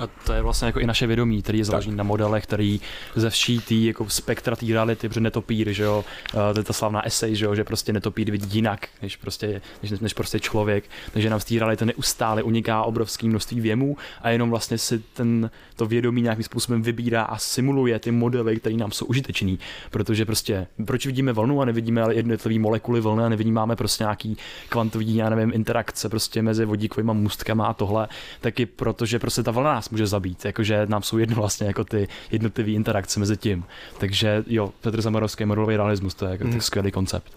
A 0.00 0.06
to 0.06 0.32
je 0.32 0.42
vlastně 0.42 0.66
jako 0.66 0.80
i 0.80 0.86
naše 0.86 1.06
vědomí, 1.06 1.42
který 1.42 1.58
je 1.58 1.64
založený 1.64 1.96
na 1.96 2.04
modelech, 2.04 2.44
který 2.44 2.80
ze 3.14 3.30
vší 3.30 3.58
tý 3.60 3.84
jako 3.84 4.08
spektra 4.08 4.56
té 4.56 4.66
reality, 4.66 5.08
protože 5.08 5.20
netopír, 5.20 5.72
že 5.72 5.82
jo, 5.82 6.04
to 6.52 6.60
je 6.60 6.64
ta 6.64 6.72
slavná 6.72 7.06
esej, 7.06 7.36
že 7.36 7.44
jo, 7.44 7.54
že 7.54 7.64
prostě 7.64 7.92
netopír 7.92 8.30
vidí 8.30 8.48
jinak, 8.52 8.88
než 9.02 9.16
prostě, 9.16 9.60
než, 9.82 9.90
než 10.00 10.14
prostě 10.14 10.40
člověk, 10.40 10.84
takže 11.12 11.30
nám 11.30 11.40
z 11.40 11.44
té 11.44 11.54
reality 11.54 11.84
neustále 11.84 12.42
uniká 12.42 12.82
obrovský 12.82 13.28
množství 13.28 13.60
věmů 13.60 13.96
a 14.22 14.30
jenom 14.30 14.50
vlastně 14.50 14.78
si 14.78 14.98
ten, 14.98 15.50
to 15.76 15.86
vědomí 15.86 16.22
nějakým 16.22 16.44
způsobem 16.44 16.82
vybírá 16.82 17.22
a 17.22 17.38
simuluje 17.38 17.98
ty 17.98 18.10
modely, 18.10 18.56
které 18.56 18.76
nám 18.76 18.92
jsou 18.92 19.06
užitečný, 19.06 19.58
protože 19.90 20.24
prostě, 20.24 20.66
proč 20.86 21.06
vidíme 21.06 21.32
vlnu 21.32 21.60
a 21.60 21.64
nevidíme 21.64 22.02
ale 22.02 22.14
jednotlivé 22.14 22.58
molekuly 22.58 23.00
vlny 23.00 23.24
a 23.24 23.28
nevidíme 23.28 23.76
prostě 23.76 24.04
nějaký 24.04 24.36
kvantový, 24.68 25.16
já 25.16 25.28
nevím, 25.28 25.52
interakce 25.54 26.08
prostě 26.08 26.42
mezi 26.42 26.64
vodíkovými 26.64 27.14
můstkama 27.14 27.66
a 27.66 27.74
tohle, 27.74 28.08
taky 28.40 28.66
protože 28.66 29.18
prostě 29.18 29.42
ta 29.42 29.50
vlna 29.50 29.83
nás 29.84 29.90
může 29.90 30.06
zabít, 30.06 30.44
jakože 30.44 30.86
nám 30.86 31.02
jsou 31.02 31.18
jedno 31.18 31.36
vlastně 31.36 31.66
jako 31.66 31.84
ty 31.84 32.08
jednotlivé 32.30 32.70
interakce 32.70 33.20
mezi 33.20 33.36
tím. 33.36 33.64
Takže 33.98 34.44
jo, 34.46 34.72
Petr 34.80 35.00
Zamarovský 35.00 35.44
modelový 35.44 35.76
realismus, 35.76 36.14
to 36.14 36.24
je 36.24 36.30
jako 36.30 36.44
mm. 36.44 36.60
skvělý 36.60 36.90
koncept. 36.90 37.32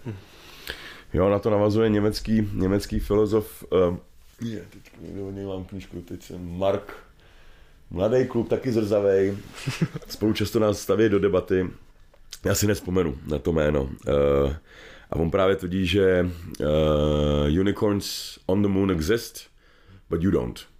Jo, 1.12 1.30
na 1.30 1.38
to 1.38 1.50
navazuje 1.50 1.88
německý, 1.88 2.48
německý 2.52 2.98
filozof, 2.98 3.64
uh, 3.72 3.96
je, 4.40 4.64
teď 4.70 4.92
od 5.28 5.30
něj 5.30 5.46
mám 5.46 5.64
knížku, 5.64 6.00
teď 6.00 6.22
jsem 6.22 6.58
Mark, 6.58 6.92
mladý 7.90 8.26
kluk, 8.26 8.48
taky 8.48 8.72
zrzavej, 8.72 9.36
spolu 10.08 10.32
často 10.32 10.58
nás 10.58 10.80
staví 10.80 11.08
do 11.08 11.18
debaty, 11.18 11.70
já 12.44 12.54
si 12.54 12.66
nespomenu 12.66 13.18
na 13.26 13.38
to 13.38 13.52
jméno. 13.52 13.82
Uh, 13.82 14.52
a 15.10 15.16
on 15.16 15.30
právě 15.30 15.56
tvrdí, 15.56 15.86
že 15.86 16.30
uh, 16.60 17.60
unicorns 17.60 18.38
on 18.46 18.62
the 18.62 18.68
moon 18.68 18.90
exist, 18.90 19.40
but 20.10 20.22
you 20.22 20.30
don't. 20.30 20.77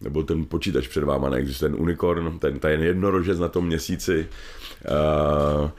Nebo 0.00 0.22
ten 0.22 0.44
počítač 0.44 0.88
před 0.88 1.04
váma 1.04 1.30
neexistuje, 1.30 1.70
ten 1.70 1.80
unikorn, 1.80 2.38
ten, 2.38 2.58
ten 2.58 2.82
jednorožec 2.82 3.38
na 3.38 3.48
tom 3.48 3.66
měsíci 3.66 4.28
uh, 4.90 5.70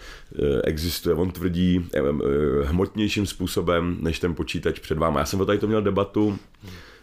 existuje, 0.63 1.15
on 1.15 1.31
tvrdí 1.31 1.89
eh, 1.93 1.99
eh, 1.99 2.65
hmotnějším 2.65 3.25
způsobem 3.25 3.97
než 4.01 4.19
ten 4.19 4.35
počítač 4.35 4.79
před 4.79 4.97
váma. 4.97 5.19
Já 5.19 5.25
jsem 5.25 5.41
o 5.41 5.45
tady 5.45 5.59
to 5.59 5.67
měl 5.67 5.81
debatu 5.81 6.37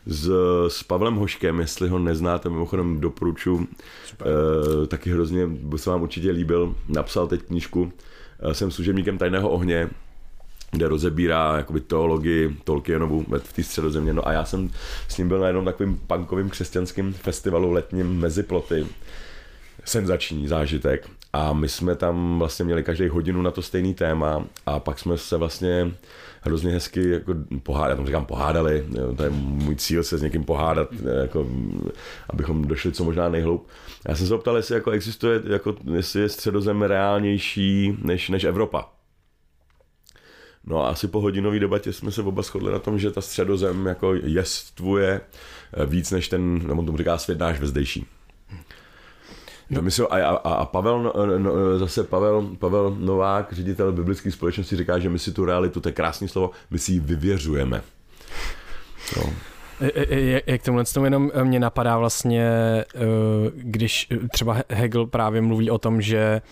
s, 0.06 0.30
s 0.68 0.82
Pavlem 0.82 1.14
Hoškem, 1.14 1.60
jestli 1.60 1.88
ho 1.88 1.98
neznáte, 1.98 2.48
mimochodem 2.48 3.00
doporučuji, 3.00 3.56
uh, 3.56 3.66
taky 4.86 5.10
hrozně, 5.10 5.46
by 5.46 5.78
se 5.78 5.90
vám 5.90 6.02
určitě 6.02 6.30
líbil, 6.30 6.74
napsal 6.88 7.26
teď 7.26 7.42
knížku, 7.42 7.92
jsem 8.52 8.70
služebníkem 8.70 9.18
tajného 9.18 9.50
ohně, 9.50 9.90
kde 10.70 10.88
rozebírá 10.88 11.56
jakoby 11.56 11.80
teologii 11.80 12.56
Tolkienovu 12.64 13.24
v 13.38 13.52
té 13.52 13.62
středozemě. 13.62 14.12
No 14.12 14.28
a 14.28 14.32
já 14.32 14.44
jsem 14.44 14.70
s 15.08 15.18
ním 15.18 15.28
byl 15.28 15.40
na 15.40 15.46
jednom 15.46 15.64
takovým 15.64 16.00
punkovým 16.06 16.50
křesťanským 16.50 17.12
festivalu 17.12 17.72
letním 17.72 18.18
mezi 18.18 18.42
ploty. 18.42 18.86
Senzační 19.84 20.48
zážitek. 20.48 21.08
A 21.32 21.52
my 21.52 21.68
jsme 21.68 21.94
tam 21.94 22.38
vlastně 22.38 22.64
měli 22.64 22.82
každý 22.82 23.08
hodinu 23.08 23.42
na 23.42 23.50
to 23.50 23.62
stejný 23.62 23.94
téma 23.94 24.44
a 24.66 24.80
pak 24.80 24.98
jsme 24.98 25.18
se 25.18 25.36
vlastně 25.36 25.92
hrozně 26.40 26.72
hezky 26.72 27.10
jako 27.10 27.34
pohádali, 27.62 27.92
já 27.92 27.96
tomu 27.96 28.06
říkám 28.06 28.26
pohádali, 28.26 28.84
jo, 28.98 29.14
to 29.16 29.22
je 29.22 29.30
můj 29.30 29.76
cíl 29.76 30.02
se 30.02 30.18
s 30.18 30.22
někým 30.22 30.44
pohádat, 30.44 30.88
jako, 31.22 31.46
abychom 32.30 32.64
došli 32.64 32.92
co 32.92 33.04
možná 33.04 33.28
nejhloub. 33.28 33.68
Já 34.08 34.16
jsem 34.16 34.26
se 34.26 34.34
optal, 34.34 34.56
jestli 34.56 34.74
jako 34.74 34.90
existuje, 34.90 35.40
jako, 35.46 35.76
jestli 35.94 36.20
je 36.20 36.28
středozem 36.28 36.82
reálnější 36.82 37.98
než, 38.02 38.28
než 38.28 38.44
Evropa. 38.44 38.97
No 40.64 40.84
a 40.84 40.88
asi 40.88 41.08
po 41.08 41.20
hodinové 41.20 41.58
debatě 41.58 41.92
jsme 41.92 42.12
se 42.12 42.22
oba 42.22 42.42
shodli 42.42 42.72
na 42.72 42.78
tom, 42.78 42.98
že 42.98 43.10
ta 43.10 43.20
středozem 43.20 43.86
jako 43.86 44.14
jestvuje 44.14 45.20
eh, 45.72 45.86
víc 45.86 46.10
než 46.10 46.28
ten, 46.28 46.68
nebo 46.68 46.82
tomu 46.82 46.98
říká 46.98 47.18
svět 47.18 47.38
náš 47.38 47.60
vezdejší. 47.60 48.06
No. 49.70 49.82
Myslím, 49.82 50.06
a, 50.10 50.16
a, 50.16 50.54
a 50.54 50.64
Pavel, 50.64 51.02
no, 51.02 51.12
no, 51.26 51.38
no, 51.38 51.78
zase 51.78 52.04
Pavel, 52.04 52.48
Pavel 52.58 52.96
Novák, 52.98 53.52
ředitel 53.52 53.92
biblické 53.92 54.30
společnosti, 54.30 54.76
říká, 54.76 54.98
že 54.98 55.08
my 55.08 55.18
si 55.18 55.32
tu 55.32 55.44
realitu, 55.44 55.80
to 55.80 55.88
je 55.88 55.92
krásné 55.92 56.28
slovo, 56.28 56.50
my 56.70 56.78
si 56.78 56.92
ji 56.92 57.00
vyvěřujeme. 57.00 57.82
No. 59.16 59.32
Jak 60.46 60.62
tomuhle 60.62 60.84
tomu 60.84 61.06
jenom 61.06 61.30
mě 61.44 61.60
napadá 61.60 61.98
vlastně, 61.98 62.44
eh, 62.44 62.84
když 63.54 64.08
třeba 64.32 64.56
Hegel 64.68 65.06
právě 65.06 65.40
mluví 65.40 65.70
o 65.70 65.78
tom, 65.78 66.00
že 66.00 66.42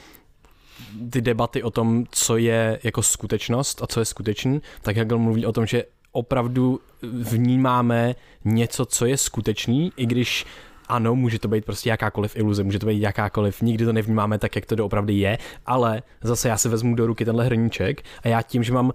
ty 1.10 1.20
debaty 1.20 1.62
o 1.62 1.70
tom, 1.70 2.04
co 2.10 2.36
je 2.36 2.80
jako 2.82 3.02
skutečnost 3.02 3.82
a 3.82 3.86
co 3.86 4.00
je 4.00 4.04
skutečný, 4.04 4.62
tak 4.82 4.96
Hegel 4.96 5.18
mluví 5.18 5.46
o 5.46 5.52
tom, 5.52 5.66
že 5.66 5.84
opravdu 6.12 6.80
vnímáme 7.02 8.14
něco, 8.44 8.86
co 8.86 9.06
je 9.06 9.16
skutečný, 9.16 9.92
i 9.96 10.06
když 10.06 10.46
ano, 10.88 11.14
může 11.14 11.38
to 11.38 11.48
být 11.48 11.64
prostě 11.64 11.88
jakákoliv 11.88 12.36
iluze, 12.36 12.62
může 12.62 12.78
to 12.78 12.86
být 12.86 13.00
jakákoliv, 13.00 13.62
nikdy 13.62 13.84
to 13.84 13.92
nevnímáme 13.92 14.38
tak, 14.38 14.56
jak 14.56 14.66
to 14.66 14.74
doopravdy 14.74 15.14
je, 15.14 15.38
ale 15.66 16.02
zase 16.22 16.48
já 16.48 16.56
si 16.56 16.68
vezmu 16.68 16.94
do 16.94 17.06
ruky 17.06 17.24
tenhle 17.24 17.44
hrníček 17.44 18.02
a 18.22 18.28
já 18.28 18.42
tím, 18.42 18.62
že 18.62 18.72
mám 18.72 18.92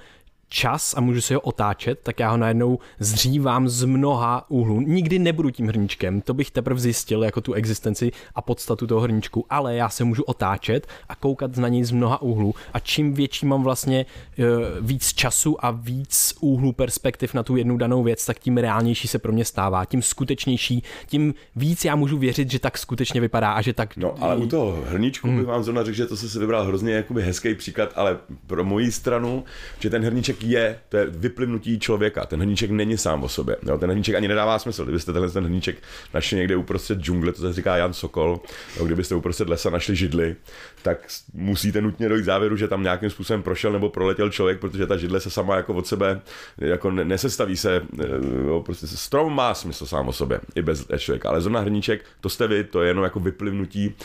čas 0.51 0.93
a 0.97 1.01
můžu 1.01 1.21
si 1.21 1.33
ho 1.33 1.39
otáčet, 1.39 1.99
tak 2.03 2.19
já 2.19 2.31
ho 2.31 2.37
najednou 2.37 2.79
zřívám 2.99 3.69
z 3.69 3.85
mnoha 3.85 4.45
úhlů. 4.49 4.81
Nikdy 4.81 5.19
nebudu 5.19 5.49
tím 5.49 5.67
hrníčkem, 5.67 6.21
to 6.21 6.33
bych 6.33 6.51
teprve 6.51 6.79
zjistil 6.79 7.23
jako 7.23 7.41
tu 7.41 7.53
existenci 7.53 8.11
a 8.35 8.41
podstatu 8.41 8.87
toho 8.87 9.01
hrníčku, 9.01 9.45
ale 9.49 9.75
já 9.75 9.89
se 9.89 10.03
můžu 10.03 10.23
otáčet 10.23 10.87
a 11.09 11.15
koukat 11.15 11.57
na 11.57 11.67
něj 11.67 11.83
z 11.83 11.91
mnoha 11.91 12.21
úhlů 12.21 12.55
a 12.73 12.79
čím 12.79 13.13
větší 13.13 13.45
mám 13.45 13.63
vlastně 13.63 14.05
uh, 14.37 14.45
víc 14.81 15.13
času 15.13 15.65
a 15.65 15.71
víc 15.71 16.33
úhlů 16.39 16.73
perspektiv 16.73 17.33
na 17.33 17.43
tu 17.43 17.55
jednu 17.55 17.77
danou 17.77 18.03
věc, 18.03 18.25
tak 18.25 18.39
tím 18.39 18.57
reálnější 18.57 19.07
se 19.07 19.19
pro 19.19 19.31
mě 19.31 19.45
stává, 19.45 19.85
tím 19.85 20.01
skutečnější, 20.01 20.83
tím 21.07 21.33
víc 21.55 21.85
já 21.85 21.95
můžu 21.95 22.17
věřit, 22.17 22.51
že 22.51 22.59
tak 22.59 22.77
skutečně 22.77 23.21
vypadá 23.21 23.51
a 23.51 23.61
že 23.61 23.73
tak... 23.73 23.97
No 23.97 24.15
ale 24.19 24.35
u 24.35 24.47
toho 24.47 24.83
hrníčku 24.87 25.27
hmm. 25.27 25.37
bych 25.37 25.47
vám 25.47 25.63
zrovna 25.63 25.83
řekl, 25.83 25.97
že 25.97 26.05
to 26.05 26.17
se 26.17 26.39
vybral 26.39 26.63
hrozně 26.65 26.93
jakoby 26.93 27.21
hezký 27.21 27.55
příklad, 27.55 27.89
ale 27.95 28.17
pro 28.47 28.63
moji 28.63 28.91
stranu, 28.91 29.43
že 29.79 29.89
ten 29.89 30.03
hrníček 30.03 30.40
je, 30.43 30.79
to 30.89 30.97
je 30.97 31.05
vyplynutí 31.05 31.79
člověka. 31.79 32.25
Ten 32.25 32.39
hrníček 32.39 32.71
není 32.71 32.97
sám 32.97 33.23
o 33.23 33.29
sobě. 33.29 33.55
Jo? 33.63 33.77
Ten 33.77 33.89
hrníček 33.89 34.15
ani 34.15 34.27
nedává 34.27 34.59
smysl. 34.59 34.83
Kdybyste 34.83 35.13
tenhle 35.13 35.31
ten 35.31 35.43
hrníček 35.45 35.75
našli 36.13 36.37
někde 36.37 36.55
uprostřed 36.55 36.99
džungle, 36.99 37.31
to 37.31 37.41
se 37.41 37.53
říká 37.53 37.77
Jan 37.77 37.93
Sokol, 37.93 38.39
jo? 38.77 38.85
kdybyste 38.85 39.15
uprostřed 39.15 39.49
lesa 39.49 39.69
našli 39.69 39.95
židli, 39.95 40.35
tak 40.81 41.07
musíte 41.33 41.81
nutně 41.81 42.09
dojít 42.09 42.25
závěru, 42.25 42.57
že 42.57 42.67
tam 42.67 42.83
nějakým 42.83 43.09
způsobem 43.09 43.43
prošel 43.43 43.71
nebo 43.71 43.89
proletěl 43.89 44.29
člověk, 44.29 44.59
protože 44.59 44.87
ta 44.87 44.97
židle 44.97 45.19
se 45.19 45.29
sama 45.29 45.55
jako 45.55 45.73
od 45.73 45.87
sebe 45.87 46.21
jako 46.57 46.91
nesestaví 46.91 47.57
se, 47.57 47.81
eh, 47.99 48.05
jo? 48.47 48.63
prostě 48.65 48.87
strom 48.87 49.35
má 49.35 49.53
smysl 49.53 49.85
sám 49.85 50.07
o 50.07 50.13
sobě, 50.13 50.39
i 50.55 50.61
bez 50.61 50.87
člověka, 50.97 51.29
ale 51.29 51.41
zrovna 51.41 51.59
hrníček, 51.59 52.05
to 52.21 52.29
jste 52.29 52.47
vy, 52.47 52.63
to 52.63 52.81
je 52.81 52.89
jenom 52.89 53.03
jako 53.03 53.19
vyplynutí 53.19 53.95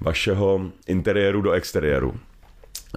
vašeho 0.00 0.70
interiéru 0.86 1.42
do 1.42 1.52
exteriéru. 1.52 2.14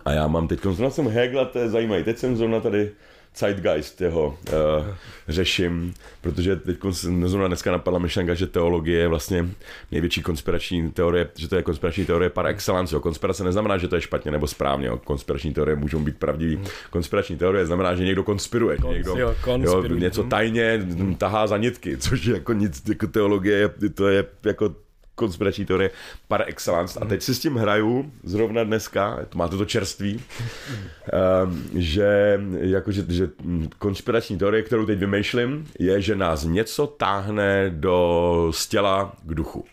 A 0.05 0.11
já 0.11 0.27
mám 0.27 0.47
teď, 0.47 0.61
zrovna 0.61 0.89
jsem 0.89 1.07
Hegla, 1.07 1.45
to 1.45 1.59
je 1.59 1.69
zajímavý, 1.69 2.03
teď 2.03 2.17
jsem 2.17 2.37
zrovna 2.37 2.59
tady 2.59 2.91
Zeitgeist 3.37 4.01
jeho 4.01 4.27
uh, 4.27 4.85
řeším, 5.27 5.93
protože 6.21 6.55
teď 6.55 6.77
zrovna 7.25 7.47
dneska 7.47 7.71
napadla 7.71 7.99
myšlenka, 7.99 8.33
že 8.33 8.47
teologie 8.47 8.99
je 8.99 9.07
vlastně 9.07 9.49
největší 9.91 10.21
konspirační 10.21 10.91
teorie, 10.91 11.29
že 11.35 11.47
to 11.47 11.55
je 11.55 11.63
konspirační 11.63 12.05
teorie 12.05 12.29
par 12.29 12.47
excellence. 12.47 12.95
Jo. 12.95 12.99
Konspirace 12.99 13.43
neznamená, 13.43 13.77
že 13.77 13.87
to 13.87 13.95
je 13.95 14.01
špatně 14.01 14.31
nebo 14.31 14.47
správně. 14.47 14.87
Jo. 14.87 14.97
Konspirační 14.97 15.53
teorie 15.53 15.75
můžou 15.75 15.99
být 15.99 16.17
pravdivý. 16.17 16.59
Konspirační 16.89 17.37
teorie 17.37 17.65
znamená, 17.65 17.95
že 17.95 18.03
někdo 18.03 18.23
konspiruje, 18.23 18.77
Kons, 18.77 18.93
někdo 18.93 19.15
jo, 19.17 19.35
jo, 19.57 19.87
něco 19.87 20.23
tajně 20.23 20.79
tahá 21.17 21.47
za 21.47 21.57
nitky, 21.57 21.97
což 21.97 22.25
je 22.25 22.33
jako 22.33 22.53
nic, 22.53 22.89
jako 22.89 23.07
teologie, 23.07 23.69
to 23.93 24.07
je 24.07 24.25
jako 24.45 24.75
konspirační 25.19 25.65
teorie 25.65 25.91
par 26.27 26.43
excellence. 26.47 26.99
A 26.99 27.05
teď 27.05 27.21
si 27.21 27.35
s 27.35 27.39
tím 27.39 27.55
hraju 27.55 28.11
zrovna 28.23 28.63
dneska, 28.63 29.19
to 29.29 29.37
máte 29.37 29.57
to 29.57 29.65
čerství, 29.65 30.21
um, 31.43 31.63
že, 31.75 32.39
jako, 32.59 32.91
že, 32.91 33.05
že 33.07 33.29
konspirační 33.77 34.37
teorie, 34.37 34.63
kterou 34.63 34.85
teď 34.85 34.99
vymýšlím, 34.99 35.67
je, 35.79 36.01
že 36.01 36.15
nás 36.15 36.43
něco 36.43 36.87
táhne 36.87 37.69
do 37.69 38.51
stěla 38.55 39.13
k 39.23 39.33
duchu. 39.33 39.65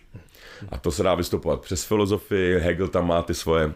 A 0.68 0.78
to 0.78 0.90
se 0.90 1.02
dá 1.02 1.14
vystupovat 1.14 1.60
přes 1.60 1.84
filozofii, 1.84 2.58
Hegel 2.58 2.88
tam 2.88 3.06
má 3.06 3.22
ty 3.22 3.34
svoje 3.34 3.72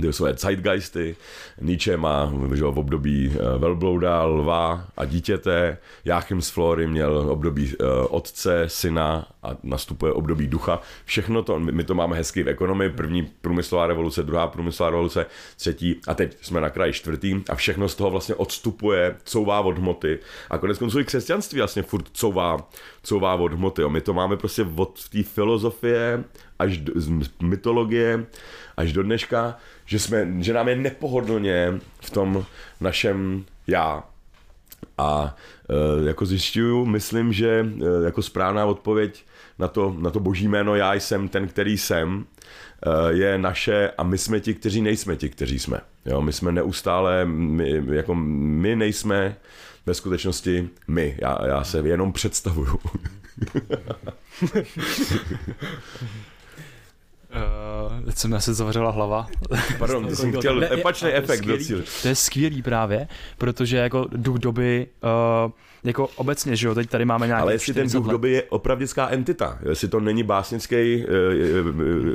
ty 0.00 0.12
své 0.12 0.34
zeitgeisty. 0.34 1.16
Nietzsche 1.60 1.96
má 1.96 2.32
že, 2.54 2.64
v 2.64 2.78
období 2.78 3.32
eh, 3.34 3.58
velblouda, 3.58 4.24
lva 4.24 4.86
a 4.96 5.04
dítěte. 5.04 5.78
Jáchym 6.04 6.42
z 6.42 6.50
Flory 6.50 6.86
měl 6.86 7.26
období 7.30 7.76
uh, 7.76 7.86
otce, 8.10 8.64
syna 8.66 9.26
a 9.42 9.56
nastupuje 9.62 10.12
období 10.12 10.46
ducha. 10.46 10.80
Všechno 11.04 11.42
to, 11.42 11.60
my 11.60 11.84
to 11.84 11.94
máme 11.94 12.16
hezky 12.16 12.42
v 12.42 12.48
ekonomii. 12.48 12.90
První 12.90 13.22
průmyslová 13.40 13.86
revoluce, 13.86 14.22
druhá 14.22 14.46
průmyslová 14.46 14.90
revoluce, 14.90 15.26
třetí 15.56 16.00
a 16.08 16.14
teď 16.14 16.36
jsme 16.40 16.60
na 16.60 16.70
kraji 16.70 16.92
čtvrtý 16.92 17.40
a 17.48 17.54
všechno 17.54 17.88
z 17.88 17.94
toho 17.94 18.10
vlastně 18.10 18.34
odstupuje, 18.34 19.16
couvá 19.24 19.60
od 19.60 19.78
hmoty. 19.78 20.18
A 20.50 20.58
konec 20.58 20.78
konců 20.78 21.00
i 21.00 21.04
křesťanství 21.04 21.58
vlastně 21.58 21.82
furt 21.82 22.06
couvá, 22.12 22.68
couvá 23.02 23.34
od 23.34 23.52
hmoty. 23.52 23.82
My 23.88 24.00
to 24.00 24.14
máme 24.14 24.36
prostě 24.36 24.66
od 24.76 25.08
té 25.08 25.22
filozofie 25.22 26.24
až 26.58 26.78
do, 26.78 26.92
z 26.96 27.10
mytologie 27.42 28.26
až 28.76 28.92
do 28.92 29.02
dneška, 29.02 29.56
že, 29.90 29.98
jsme, 29.98 30.26
že 30.38 30.52
nám 30.52 30.68
je 30.68 30.76
nepohodlně 30.76 31.80
v 32.00 32.10
tom 32.10 32.46
našem 32.80 33.44
já. 33.66 34.04
A 34.98 35.36
e, 35.70 36.06
jako 36.08 36.26
zjišťuju, 36.26 36.84
myslím, 36.86 37.32
že 37.32 37.48
e, 37.48 38.04
jako 38.04 38.22
správná 38.22 38.66
odpověď 38.66 39.24
na 39.58 39.68
to, 39.68 39.96
na 39.98 40.10
to 40.10 40.20
boží 40.20 40.48
jméno 40.48 40.74
já 40.74 40.94
jsem 40.94 41.28
ten, 41.28 41.48
který 41.48 41.78
jsem, 41.78 42.24
e, 42.86 43.12
je 43.12 43.38
naše 43.38 43.90
a 43.98 44.02
my 44.02 44.18
jsme 44.18 44.40
ti, 44.40 44.54
kteří 44.54 44.82
nejsme 44.82 45.16
ti, 45.16 45.28
kteří 45.28 45.58
jsme. 45.58 45.80
Jo, 46.06 46.22
my 46.22 46.32
jsme 46.32 46.52
neustále, 46.52 47.24
my, 47.24 47.82
jako 47.92 48.14
my 48.14 48.76
nejsme 48.76 49.36
ve 49.86 49.94
skutečnosti 49.94 50.68
my. 50.88 51.16
Já, 51.20 51.38
já 51.46 51.64
se 51.64 51.78
jenom 51.78 52.12
představuju. 52.12 52.78
Uh, 57.98 58.04
teď 58.04 58.16
se 58.16 58.28
mi 58.28 58.36
asi 58.36 58.54
zavřela 58.54 58.90
hlava. 58.90 59.26
Pardon, 59.78 60.06
ty 60.08 60.16
jsem 60.16 60.32
chtěl 60.32 60.68
opačný 60.78 61.08
efekt 61.08 61.44
docílit. 61.44 61.88
To 62.02 62.08
je 62.08 62.14
skvělý 62.14 62.62
právě, 62.62 63.08
protože 63.38 63.76
jako 63.76 64.06
duch 64.12 64.38
doby 64.38 64.86
uh, 65.44 65.50
jako 65.84 66.08
obecně, 66.16 66.56
že 66.56 66.66
jo, 66.66 66.74
teď 66.74 66.90
tady 66.90 67.04
máme 67.04 67.26
nějaký 67.26 67.42
Ale 67.42 67.52
jestli 67.52 67.74
ten 67.74 67.88
duch 67.88 68.06
let. 68.06 68.12
doby 68.12 68.30
je 68.30 68.42
opravdická 68.42 69.08
entita, 69.08 69.58
jestli 69.68 69.88
to 69.88 70.00
není 70.00 70.22
básnický, 70.22 70.74
eh, 70.76 71.06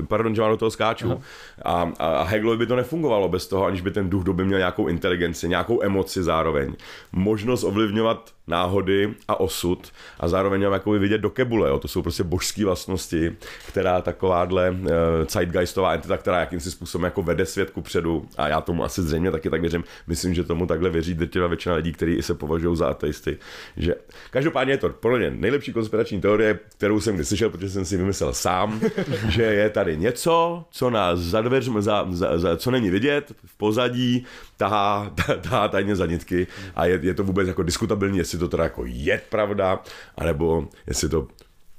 pardon, 0.08 0.36
že 0.36 0.42
vám 0.42 0.52
do 0.52 0.58
toho 0.58 0.72
skáču, 0.72 1.22
a, 1.66 1.92
a 2.00 2.24
Hegelovi 2.24 2.58
by 2.58 2.66
to 2.66 2.76
nefungovalo 2.76 3.30
bez 3.30 3.48
toho, 3.48 3.66
aniž 3.66 3.82
by 3.82 3.92
ten 3.92 4.10
duch 4.10 4.24
doby 4.24 4.46
měl 4.46 4.58
nějakou 4.58 4.88
inteligenci, 4.88 5.50
nějakou 5.50 5.84
emoci 5.84 6.24
zároveň, 6.24 6.74
možnost 7.12 7.64
ovlivňovat 7.64 8.30
náhody 8.48 9.14
a 9.28 9.39
osud 9.39 9.91
a 10.20 10.28
zároveň 10.28 10.62
jako 10.62 10.91
vidět 10.91 11.18
do 11.18 11.30
kebule, 11.30 11.70
jo. 11.70 11.80
to 11.80 11.88
jsou 11.88 12.02
prostě 12.02 12.24
božské 12.24 12.66
vlastnosti, 12.66 13.36
která 13.68 14.02
takováhle 14.02 14.72
uh, 14.72 14.88
zeitgeistová 15.30 15.93
entita, 15.93 16.18
která 16.18 16.39
jakýmsi 16.39 16.72
způsobem 16.72 17.06
jako 17.06 17.24
vede 17.24 17.46
svět 17.46 17.70
ku 17.70 17.82
předu 17.82 18.28
a 18.38 18.48
já 18.48 18.62
tomu 18.62 18.84
asi 18.84 19.02
zřejmě 19.02 19.32
taky 19.32 19.50
tak 19.50 19.62
věřím, 19.62 19.84
myslím, 20.08 20.34
že 20.34 20.43
tomu 20.43 20.66
takhle 20.66 20.89
věří 20.89 21.14
drtivá 21.14 21.48
většina 21.48 21.76
lidí, 21.76 21.93
kteří 21.93 22.22
se 22.22 22.34
považují 22.34 22.78
za 22.78 22.88
ateisty, 22.88 23.38
že 23.78 23.96
každopádně 24.32 24.74
je 24.74 24.78
to 24.78 24.89
pro 24.89 25.18
mě 25.18 25.32
nejlepší 25.32 25.74
konspirační 25.74 26.22
teorie, 26.22 26.60
kterou 26.78 27.00
jsem 27.00 27.16
kdy 27.16 27.26
slyšel, 27.26 27.50
protože 27.50 27.70
jsem 27.70 27.86
si 27.86 27.98
vymyslel 27.98 28.34
sám, 28.34 28.82
že 29.30 29.43
je 29.43 29.70
tady 29.70 29.98
něco, 29.98 30.66
co 30.72 30.89
nás 30.89 31.20
za 31.20 31.41
dveřmi, 31.41 31.82
za, 31.82 32.08
za, 32.10 32.38
za, 32.38 32.58
co 32.58 32.72
není 32.72 32.89
vidět, 32.89 33.32
v 33.46 33.58
pozadí, 33.58 34.26
tahá, 34.58 35.14
tahá 35.41 35.68
tajně 35.68 35.95
za 35.95 36.06
nitky 36.06 36.47
a 36.76 36.86
je, 36.86 36.99
je 37.01 37.14
to 37.14 37.24
vůbec 37.24 37.47
jako 37.47 37.64
diskutabilní, 37.64 38.18
jestli 38.18 38.38
to 38.38 38.47
teda 38.47 38.64
jako 38.64 38.84
je 38.86 39.22
pravda, 39.30 39.84
anebo 40.18 40.68
jestli 40.88 41.10
to 41.10 41.28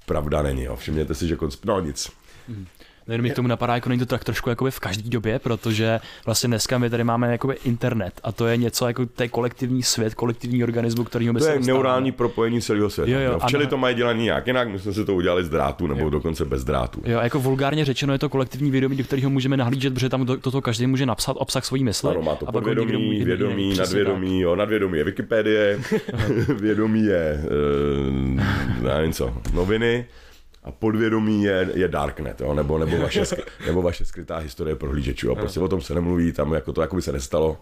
pravda 0.06 0.42
není. 0.42 0.62
Jo. 0.62 0.76
Všimněte 0.76 1.14
si, 1.14 1.28
že 1.28 1.36
konsp... 1.36 1.64
no 1.64 1.80
nic. 1.80 2.10
Hmm. 2.48 2.66
Nevím, 3.08 3.22
mi 3.22 3.30
k 3.30 3.34
tomu 3.34 3.48
napadá, 3.48 3.74
jako 3.74 3.88
není 3.88 3.98
to 3.98 4.06
tak 4.06 4.24
trošku 4.24 4.50
jakoby 4.50 4.70
v 4.70 4.80
každé 4.80 5.10
době, 5.10 5.38
protože 5.38 6.00
vlastně 6.26 6.46
dneska 6.46 6.78
my 6.78 6.90
tady 6.90 7.04
máme 7.04 7.32
jakoby 7.32 7.56
internet 7.64 8.20
a 8.24 8.32
to 8.32 8.46
je 8.46 8.56
něco 8.56 8.86
jako 8.86 9.06
ten 9.06 9.28
kolektivní 9.28 9.82
svět, 9.82 10.14
kolektivní 10.14 10.62
organismus, 10.62 11.06
který 11.08 11.30
by 11.30 11.40
To 11.40 11.46
je 11.46 11.60
neurální 11.60 12.12
propojení 12.12 12.60
celého 12.60 12.90
světa. 12.90 13.10
Jo, 13.10 13.18
jo, 13.18 13.32
no, 13.32 13.38
včely 13.38 13.66
to 13.66 13.76
mají 13.76 13.96
dělat 13.96 14.12
nějak 14.12 14.46
jinak, 14.46 14.68
my 14.68 14.78
jsme 14.78 14.92
si 14.92 15.04
to 15.04 15.14
udělali 15.14 15.44
z 15.44 15.48
drátu 15.48 15.86
nebo 15.86 16.00
jo. 16.00 16.10
dokonce 16.10 16.44
bez 16.44 16.64
drátu. 16.64 17.00
Jo, 17.04 17.20
jako 17.20 17.40
vulgárně 17.40 17.84
řečeno 17.84 18.12
je 18.12 18.18
to 18.18 18.28
kolektivní 18.28 18.70
vědomí, 18.70 18.96
do 18.96 19.04
kterého 19.04 19.30
můžeme 19.30 19.56
nahlížet, 19.56 19.94
protože 19.94 20.08
tam 20.08 20.26
toto 20.26 20.50
to 20.50 20.62
každý 20.62 20.86
může 20.86 21.06
napsat 21.06 21.36
obsah 21.38 21.64
svojí 21.64 21.84
mysli. 21.84 22.10
Ano, 22.10 22.22
má 22.22 22.34
to 22.34 22.46
podvědomí, 22.46 23.24
vědomí, 23.24 23.76
nadvědomí, 23.76 24.40
jo, 24.40 24.56
nadvědomí 24.56 24.98
je 24.98 25.04
Wikipedie, 25.04 25.80
vědomí 26.60 27.04
je, 27.04 27.44
uh, 27.44 28.40
nevím 28.82 29.12
co, 29.12 29.34
noviny, 29.52 30.06
a 30.66 30.70
podvědomí 30.70 31.42
je, 31.42 31.68
je 31.74 31.88
darknet, 31.88 32.40
jo? 32.40 32.54
Nebo, 32.54 32.78
nebo, 32.78 32.98
vaše, 32.98 33.22
nebo 33.66 33.82
vaše 33.82 34.04
skrytá 34.04 34.36
historie 34.36 34.76
prohlížečů. 34.76 35.26
Jo? 35.26 35.34
Prostě 35.34 35.60
o 35.60 35.68
tom 35.68 35.80
se 35.80 35.94
nemluví, 35.94 36.32
tam 36.32 36.52
jako 36.52 36.72
to 36.72 36.80
jako 36.80 36.96
by 36.96 37.02
se 37.02 37.12
nestalo. 37.12 37.56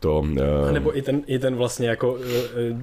To, 0.00 0.18
uh... 0.18 0.72
Nebo 0.72 0.98
i 0.98 1.02
ten, 1.02 1.22
i 1.26 1.38
ten 1.38 1.56
vlastně 1.56 1.88
jako, 1.88 2.18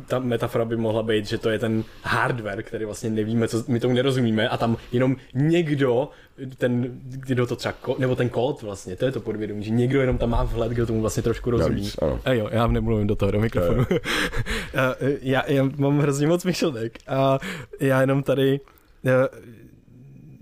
ta 0.08 0.20
metafora 0.20 0.66
by 0.66 0.76
mohla 0.76 1.04
být, 1.04 1.26
že 1.26 1.38
to 1.38 1.50
je 1.50 1.60
ten 1.60 1.84
hardware, 2.04 2.64
který 2.64 2.86
vlastně 2.86 3.10
nevíme, 3.10 3.48
co, 3.48 3.64
my 3.68 3.80
tomu 3.80 3.94
nerozumíme 3.94 4.50
a 4.50 4.58
tam 4.58 4.78
jenom 4.92 5.16
někdo 5.34 6.10
ten, 6.58 7.00
kdo 7.02 7.48
to 7.48 7.56
třeba, 7.56 7.76
nebo 7.98 8.16
ten 8.16 8.30
kód 8.30 8.62
vlastně, 8.62 8.96
to 8.96 9.06
je 9.06 9.12
to 9.12 9.20
podvědomí, 9.20 9.64
že 9.64 9.72
někdo 9.72 10.02
jenom 10.02 10.18
tam 10.18 10.30
má 10.30 10.44
vhled, 10.44 10.72
kdo 10.72 10.86
tomu 10.86 11.02
vlastně 11.02 11.24
trošku 11.24 11.50
rozumí. 11.52 11.76
Navíc, 11.76 11.96
ano. 12.02 12.20
A 12.26 12.34
jo, 12.34 12.50
já 12.52 12.68
nemluvím 12.68 13.08
do 13.08 13.16
toho, 13.16 13.32
do 13.32 13.40
mikrofonu. 13.40 13.86
já, 15.22 15.52
já 15.52 15.70
mám 15.78 16.00
hrozně 16.00 16.28
moc 16.28 16.46
myšlenek 16.46 17.00
a 17.08 17.40
já 17.80 18.02
jenom 18.02 18.24
tady, 18.24 18.60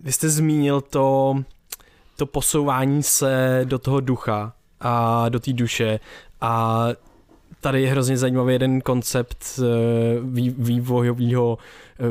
vy 0.03 0.11
jste 0.11 0.29
zmínil 0.29 0.81
to, 0.81 1.35
to 2.15 2.25
posouvání 2.25 3.03
se 3.03 3.61
do 3.63 3.79
toho 3.79 3.99
ducha 3.99 4.53
a 4.79 5.29
do 5.29 5.39
té 5.39 5.53
duše. 5.53 5.99
A 6.41 6.87
tady 7.61 7.81
je 7.81 7.89
hrozně 7.89 8.17
zajímavý 8.17 8.53
jeden 8.53 8.81
koncept 8.81 9.59
eh, 9.59 9.63
vývojového 10.57 11.57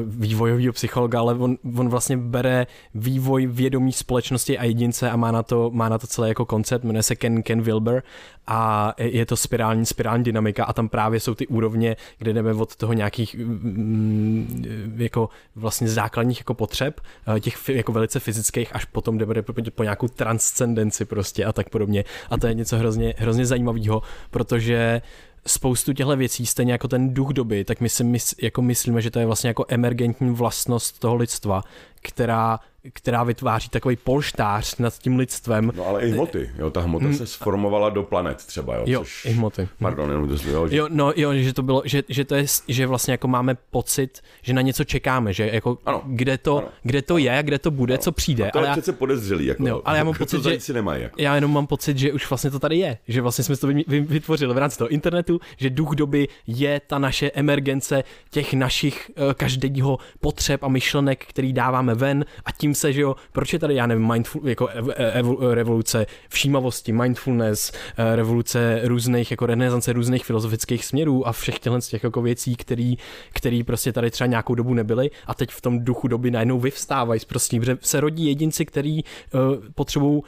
vývojového 0.04 0.72
psychologa, 0.72 1.20
ale 1.20 1.34
on, 1.34 1.56
on 1.76 1.88
vlastně 1.88 2.16
bere 2.16 2.66
vývoj 2.94 3.46
vědomí 3.46 3.92
společnosti 3.92 4.58
a 4.58 4.64
jedince 4.64 5.10
a 5.10 5.16
má 5.16 5.32
na 5.32 5.42
to, 5.42 5.70
má 5.70 5.88
na 5.88 5.98
to 5.98 6.06
celé 6.06 6.28
jako 6.28 6.44
koncept, 6.44 6.84
jmenuje 6.84 7.02
se 7.02 7.16
Ken, 7.16 7.42
Ken 7.42 7.62
Wilber 7.62 8.02
a 8.46 8.94
je 8.98 9.26
to 9.26 9.36
spirální, 9.36 9.86
spirální 9.86 10.24
dynamika 10.24 10.64
a 10.64 10.72
tam 10.72 10.88
právě 10.88 11.20
jsou 11.20 11.34
ty 11.34 11.46
úrovně, 11.46 11.96
kde 12.18 12.32
jdeme 12.32 12.54
od 12.54 12.76
toho 12.76 12.92
nějakých 12.92 13.34
mm, 13.34 13.44
mm, 13.44 14.94
jako 14.96 15.28
vlastně 15.56 15.88
základních 15.88 16.38
jako 16.38 16.54
potřeb, 16.54 17.00
eh, 17.36 17.40
těch 17.40 17.68
jako 17.68 17.92
velice 17.92 18.20
fyzických, 18.20 18.74
až 18.74 18.84
potom 18.84 19.18
jdeme 19.18 19.42
po 19.74 19.82
nějakou 19.82 20.08
transcendenci 20.08 21.04
prostě 21.04 21.44
a 21.44 21.52
tak 21.52 21.70
podobně. 21.70 22.04
A 22.30 22.38
to 22.38 22.46
je 22.46 22.54
něco 22.54 22.76
hrozně, 22.76 23.14
hrozně 23.18 23.46
zajímavého, 23.46 24.02
protože 24.30 25.02
spoustu 25.46 25.92
těchto 25.92 26.16
věcí, 26.16 26.46
stejně 26.46 26.72
jako 26.72 26.88
ten 26.88 27.14
duch 27.14 27.28
doby, 27.28 27.64
tak 27.64 27.80
my 27.80 27.88
si 27.88 28.04
mys, 28.04 28.34
jako 28.42 28.62
myslíme, 28.62 29.02
že 29.02 29.10
to 29.10 29.18
je 29.18 29.26
vlastně 29.26 29.48
jako 29.48 29.64
emergentní 29.68 30.30
vlastnost 30.30 30.98
toho 30.98 31.14
lidstva, 31.14 31.62
která 32.02 32.60
která 32.92 33.24
vytváří 33.24 33.68
takový 33.68 33.96
polštář 33.96 34.76
nad 34.78 34.98
tím 34.98 35.18
lidstvem. 35.18 35.72
No 35.76 35.86
ale 35.86 36.02
i 36.02 36.10
hmoty, 36.10 36.50
jo, 36.58 36.70
ta 36.70 36.80
hmota 36.80 37.06
mm. 37.06 37.14
se 37.14 37.26
sformovala 37.26 37.90
do 37.90 38.02
planet 38.02 38.36
třeba, 38.36 38.76
jo, 38.76 38.84
jo 38.86 39.00
což... 39.00 39.24
i 39.24 39.30
hmoty. 39.30 39.68
Pardon, 39.78 40.10
jenom 40.10 40.28
to 40.28 40.50
jo, 40.50 40.68
že... 40.68 40.76
jo, 40.76 40.88
no, 40.90 41.12
jo, 41.16 41.34
že 41.34 41.52
to 41.52 41.62
bylo, 41.62 41.82
že, 41.84 42.02
že 42.08 42.24
to 42.24 42.34
je, 42.34 42.44
že 42.68 42.86
vlastně 42.86 43.12
jako 43.12 43.28
máme 43.28 43.56
pocit, 43.70 44.20
že 44.42 44.52
na 44.52 44.60
něco 44.60 44.84
čekáme, 44.84 45.32
že 45.32 45.50
jako 45.52 45.78
ano. 45.86 46.02
kde 46.06 46.38
to, 46.38 46.58
ano. 46.58 46.68
kde 46.82 47.02
to 47.02 47.18
je, 47.18 47.42
kde 47.42 47.58
to 47.58 47.70
bude, 47.70 47.94
ano. 47.94 48.02
co 48.02 48.12
přijde. 48.12 48.48
A 48.48 48.50
to 48.50 48.58
ale 48.58 48.68
je 48.68 48.72
přece 48.72 48.92
podezřelý, 48.92 49.46
jako, 49.46 49.68
jo, 49.68 49.82
ale 49.84 49.98
já 49.98 50.04
mám 50.04 50.14
pocit, 50.18 50.42
že, 50.42 50.60
si 50.60 50.72
nemají, 50.72 51.02
jako. 51.02 51.22
já 51.22 51.34
jenom 51.34 51.52
mám 51.52 51.66
pocit, 51.66 51.98
že 51.98 52.12
už 52.12 52.30
vlastně 52.30 52.50
to 52.50 52.58
tady 52.58 52.78
je, 52.78 52.98
že 53.08 53.22
vlastně 53.22 53.44
jsme 53.44 53.56
to 53.56 53.68
vytvořili 53.88 54.54
v 54.54 54.58
rámci 54.58 54.78
toho 54.78 54.88
internetu, 54.88 55.40
že 55.56 55.70
duch 55.70 55.94
doby 55.94 56.28
je 56.46 56.80
ta 56.86 56.98
naše 56.98 57.30
emergence 57.30 58.04
těch 58.30 58.54
našich 58.54 59.10
uh, 59.16 59.32
každodenního 59.32 59.98
potřeb 60.20 60.62
a 60.62 60.68
myšlenek, 60.68 61.24
který 61.28 61.52
dáváme 61.52 61.94
ven 61.94 62.24
a 62.44 62.52
tím 62.52 62.71
se, 62.74 62.92
že 62.92 63.00
jo, 63.00 63.16
proč 63.32 63.52
je 63.52 63.58
tady, 63.58 63.74
já 63.74 63.86
nevím, 63.86 64.12
mindful, 64.12 64.48
jako 64.48 64.66
ev, 64.68 64.84
ev, 64.96 65.26
revoluce 65.50 66.06
všímavosti, 66.28 66.92
mindfulness, 66.92 67.72
eh, 67.96 68.16
revoluce 68.16 68.80
různých, 68.84 69.30
jako 69.30 69.46
renesance 69.46 69.92
různých 69.92 70.24
filozofických 70.24 70.84
směrů 70.84 71.26
a 71.28 71.32
všech 71.32 71.58
těchto 71.58 71.80
těch 71.80 72.04
jako 72.04 72.22
věcí, 72.22 72.56
který, 72.56 72.96
který 73.32 73.64
prostě 73.64 73.92
tady 73.92 74.10
třeba 74.10 74.26
nějakou 74.26 74.54
dobu 74.54 74.74
nebyly 74.74 75.10
a 75.26 75.34
teď 75.34 75.50
v 75.50 75.60
tom 75.60 75.84
duchu 75.84 76.08
doby 76.08 76.30
najednou 76.30 76.60
vyvstávají 76.60 77.20
prostě, 77.28 77.60
se 77.80 78.00
rodí 78.00 78.26
jedinci, 78.26 78.66
který 78.66 79.02
uh, 79.04 79.40
potřebují 79.74 80.22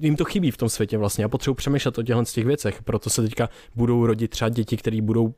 jim 0.00 0.16
to 0.16 0.24
chybí 0.24 0.50
v 0.50 0.56
tom 0.56 0.68
světě 0.68 0.98
vlastně 0.98 1.24
a 1.24 1.28
potřebují 1.28 1.56
přemýšlet 1.56 1.98
o 1.98 2.02
těchto 2.02 2.24
těch 2.24 2.46
věcech, 2.46 2.82
proto 2.82 3.10
se 3.10 3.22
teďka 3.22 3.48
budou 3.74 4.06
rodit 4.06 4.30
třeba 4.30 4.48
děti, 4.48 4.76
které 4.76 5.02
budou 5.02 5.34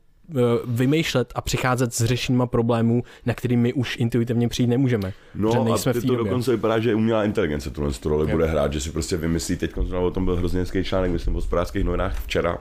vymýšlet 0.67 1.33
a 1.35 1.41
přicházet 1.41 1.95
s 1.95 2.05
řešením 2.05 2.43
problémů, 2.47 3.03
na 3.27 3.35
který 3.35 3.57
my 3.57 3.73
už 3.73 3.97
intuitivně 3.97 4.49
přijít 4.49 4.67
nemůžeme. 4.67 5.13
No 5.35 5.65
nejsme 5.65 5.91
a 5.91 5.93
ty 5.93 6.01
to 6.01 6.17
dokonce 6.17 6.51
vypadá, 6.51 6.79
že 6.79 6.95
umělá 6.95 7.25
inteligence 7.25 7.71
tuhle 7.71 7.93
roli 8.05 8.27
bude 8.27 8.47
hrát, 8.47 8.73
že 8.73 8.81
si 8.81 8.91
prostě 8.91 9.17
vymyslí, 9.17 9.57
teď 9.57 9.77
o 9.77 10.11
tom 10.11 10.25
byl 10.25 10.37
hrozně 10.37 10.61
hezký 10.61 10.85
článek, 10.85 11.11
myslím, 11.11 11.35
o 11.35 11.37
hospodářských 11.37 11.85
novinách 11.85 12.21
včera, 12.21 12.59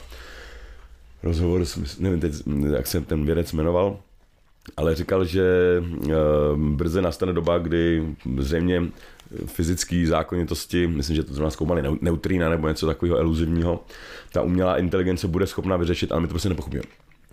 rozhovor, 1.24 1.64
nevím 2.00 2.20
teď, 2.20 2.34
jak 2.76 2.88
se 2.88 3.02
ten 3.02 3.26
vědec 3.26 3.54
jmenoval, 3.54 3.98
ale 4.78 4.96
říkal, 4.96 5.26
že 5.26 5.44
eh, 6.10 6.14
brzy 6.56 7.02
nastane 7.02 7.34
doba, 7.34 7.58
kdy 7.58 8.04
zřejmě 8.38 8.84
fyzické 9.46 10.06
zákonitosti, 10.08 10.88
myslím, 10.88 11.16
že 11.16 11.24
to 11.24 11.34
zrovna 11.34 11.52
zkoumali 11.52 11.84
neutrína 12.02 12.50
nebo 12.50 12.68
něco 12.68 12.88
takového 12.88 13.18
eluzivního, 13.18 13.84
ta 14.32 14.42
umělá 14.42 14.78
inteligence 14.78 15.28
bude 15.28 15.48
schopna 15.48 15.78
vyřešit, 15.78 16.12
ale 16.12 16.22
my 16.22 16.28
to 16.28 16.32
prostě 16.32 16.50
nepochopíme 16.50 16.84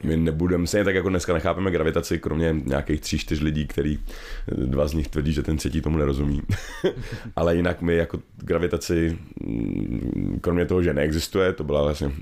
my 0.03 0.17
nebudeme, 0.17 0.67
stejně 0.67 0.85
tak 0.85 0.95
jako 0.95 1.09
dneska 1.09 1.33
nechápeme 1.33 1.71
gravitaci, 1.71 2.19
kromě 2.19 2.57
nějakých 2.65 3.01
tří, 3.01 3.19
čtyř 3.19 3.41
lidí, 3.41 3.67
který 3.67 3.99
dva 4.47 4.89
z 4.89 4.95
nich 4.95 5.09
tvrdí, 5.09 5.33
že 5.33 5.43
ten 5.43 5.57
třetí 5.57 5.81
tomu 5.81 5.99
nerozumí. 5.99 6.43
Ale 7.37 7.57
jinak 7.57 7.83
my 7.83 7.97
jako 7.97 8.19
gravitaci, 8.37 9.19
mm, 9.41 10.39
kromě 10.41 10.67
toho, 10.67 10.83
že 10.83 10.95
neexistuje, 10.95 11.53
to 11.53 11.65
byla 11.65 11.83
vlastně 11.83 12.13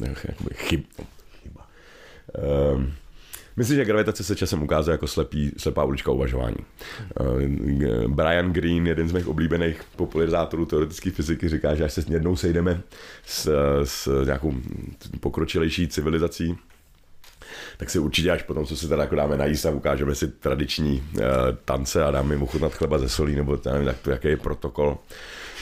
chyb, 0.54 0.80
chyba. 1.42 1.66
Um, 2.74 2.92
Myslím, 3.58 3.76
že 3.76 3.84
gravitace 3.84 4.24
se 4.24 4.36
časem 4.36 4.62
ukázala 4.62 4.92
jako 4.92 5.06
slepý, 5.06 5.52
slepá 5.56 5.84
ulička 5.84 6.10
uvažování. 6.10 6.56
Ehm, 7.20 8.14
Brian 8.14 8.52
Greene, 8.52 8.88
jeden 8.88 9.08
z 9.08 9.12
mých 9.12 9.28
oblíbených 9.28 9.80
popularizátorů 9.96 10.66
teoretické 10.66 11.10
fyziky, 11.10 11.48
říká, 11.48 11.74
že 11.74 11.84
až 11.84 11.92
se 11.92 12.02
jednou 12.08 12.36
sejdeme 12.36 12.80
s, 13.26 13.50
s 13.84 14.24
nějakou 14.24 14.54
pokročilejší 15.20 15.88
civilizací, 15.88 16.56
tak 17.76 17.90
si 17.90 17.98
určitě 17.98 18.30
až 18.30 18.42
potom, 18.42 18.66
co 18.66 18.76
si 18.76 18.88
teda 18.88 19.02
jako 19.02 19.14
dáme 19.14 19.36
najíst 19.36 19.66
a 19.66 19.70
ukážeme 19.70 20.14
si 20.14 20.28
tradiční 20.28 21.02
uh, 21.14 21.22
tance 21.64 22.04
a 22.04 22.10
dáme 22.10 22.34
jim 22.34 22.42
ochutnat 22.42 22.74
chleba 22.74 22.98
ze 22.98 23.08
solí, 23.08 23.34
nebo 23.34 23.58
nevím, 23.64 23.86
tak 23.86 23.96
to, 24.02 24.10
jaký 24.10 24.28
je 24.28 24.36
protokol. 24.36 24.98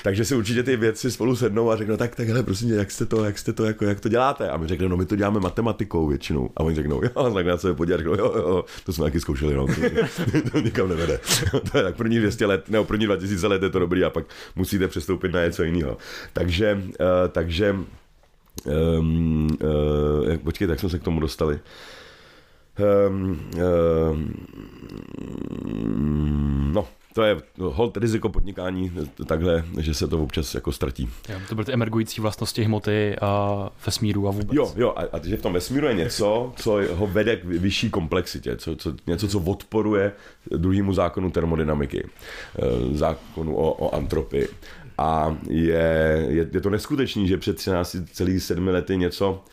Takže 0.04 0.24
si 0.24 0.34
určitě 0.34 0.62
ty 0.62 0.76
věci 0.76 1.10
spolu 1.10 1.36
sednou 1.36 1.70
a 1.70 1.76
řeknou, 1.76 1.96
tak, 1.96 2.16
tak 2.16 2.28
hele, 2.28 2.42
prosím 2.42 2.68
tě, 2.68 2.74
jak 2.74 2.90
jste 2.90 3.06
to, 3.06 3.24
jak 3.24 3.38
jste 3.38 3.52
to, 3.52 3.64
jako, 3.64 3.84
jak 3.84 4.00
to 4.00 4.08
děláte? 4.08 4.50
A 4.50 4.56
my 4.56 4.68
řekneme, 4.68 4.90
no 4.90 4.96
my 4.96 5.06
to 5.06 5.16
děláme 5.16 5.40
matematikou 5.40 6.06
většinou. 6.06 6.50
A 6.56 6.60
oni 6.60 6.76
řeknou, 6.76 7.02
jo, 7.02 7.30
tak 7.34 7.46
na 7.46 7.56
se 7.56 7.74
podívat, 7.74 7.96
řeknou, 7.96 8.14
jo, 8.14 8.34
jo, 8.36 8.64
to 8.86 8.92
jsme 8.92 9.04
taky 9.04 9.20
zkoušeli, 9.20 9.54
no, 9.54 9.66
to, 9.66 10.50
to 10.52 10.60
nikam 10.60 10.88
nevede. 10.88 11.20
to 11.72 11.78
je 11.78 11.84
tak 11.84 11.96
první 11.96 12.18
200 12.18 12.46
let, 12.46 12.68
nebo 12.68 12.84
první 12.84 13.06
2000 13.06 13.46
let 13.46 13.62
je 13.62 13.70
to 13.70 13.78
dobrý 13.78 14.04
a 14.04 14.10
pak 14.10 14.24
musíte 14.56 14.88
přestoupit 14.88 15.32
na 15.32 15.44
něco 15.44 15.62
jiného. 15.62 15.96
Takže, 16.32 16.74
uh, 16.84 17.28
takže 17.32 17.76
Um, 18.66 19.48
uh, 19.62 20.36
počkejte, 20.36 20.72
jak 20.72 20.80
jsme 20.80 20.88
se 20.88 20.98
k 20.98 21.02
tomu 21.02 21.20
dostali? 21.20 21.60
Um, 23.08 23.40
um, 24.10 24.34
no, 26.74 26.86
to 27.14 27.22
je 27.22 27.36
hold 27.58 27.96
riziko 27.96 28.28
podnikání 28.28 28.92
takhle, 29.26 29.64
že 29.78 29.94
se 29.94 30.08
to 30.08 30.22
občas 30.22 30.54
jako 30.54 30.72
ztratí. 30.72 31.08
Jo, 31.28 31.38
to 31.48 31.54
byly 31.54 31.64
ty 31.64 31.72
emergující 31.72 32.20
vlastnosti 32.20 32.64
hmoty 32.64 33.16
a 33.20 33.70
vesmíru 33.86 34.28
a 34.28 34.30
vůbec. 34.30 34.52
Jo, 34.52 34.72
jo, 34.76 34.94
a, 34.96 35.00
a 35.00 35.26
že 35.26 35.36
v 35.36 35.42
tom 35.42 35.52
vesmíru 35.52 35.86
je 35.86 35.94
něco, 35.94 36.52
co 36.56 36.80
ho 36.94 37.06
vede 37.06 37.36
k 37.36 37.44
vyšší 37.44 37.90
komplexitě, 37.90 38.56
co, 38.56 38.76
co, 38.76 38.94
něco, 39.06 39.28
co 39.28 39.38
odporuje 39.38 40.12
druhému 40.50 40.92
zákonu 40.92 41.30
termodynamiky, 41.30 42.08
eh, 42.58 42.96
zákonu 42.96 43.56
o, 43.56 43.72
o 43.72 43.94
antropii. 43.94 44.48
A 44.98 45.36
je, 45.48 46.26
je, 46.28 46.48
je 46.52 46.60
to 46.60 46.70
neskutečný, 46.70 47.28
že 47.28 47.38
před 47.38 47.56
13,7 47.56 48.70
lety 48.70 48.96
něco, 48.96 49.44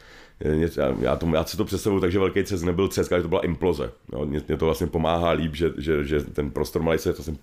něco 0.53 0.81
já, 0.99 1.15
to, 1.15 1.27
já 1.33 1.43
si 1.43 1.57
to 1.57 1.65
představuju 1.65 2.01
takže 2.01 2.19
velký 2.19 2.43
třes 2.43 2.61
nebyl 2.61 2.87
třesk, 2.87 3.11
ale 3.11 3.21
to 3.21 3.27
byla 3.27 3.41
imploze. 3.41 3.91
Jo, 4.13 4.25
mě, 4.25 4.41
mě, 4.47 4.57
to 4.57 4.65
vlastně 4.65 4.87
pomáhá 4.87 5.31
líp, 5.31 5.55
že, 5.55 5.71
že, 5.77 6.03
že 6.03 6.21
ten 6.21 6.51
prostor 6.51 6.83
malý 6.83 6.99
se 6.99 7.13
to 7.13 7.23
jsem 7.23 7.37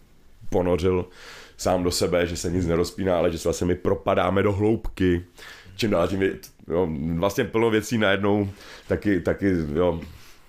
ponořil 0.51 1.07
sám 1.57 1.83
do 1.83 1.91
sebe, 1.91 2.27
že 2.27 2.37
se 2.37 2.51
nic 2.51 2.67
nerozpíná, 2.67 3.19
ale 3.19 3.31
že 3.31 3.39
se 3.39 3.49
vlastně 3.49 3.67
my 3.67 3.75
propadáme 3.75 4.43
do 4.43 4.53
hloubky. 4.53 5.25
Čím 5.77 5.91
dál 5.91 6.09
tím 6.09 6.23
jo, 6.69 6.89
vlastně 7.15 7.45
plno 7.45 7.71
věcí 7.71 7.99
najednou 7.99 8.51
taky, 8.89 9.21
taky 9.21 9.57
jo, 9.75 10.01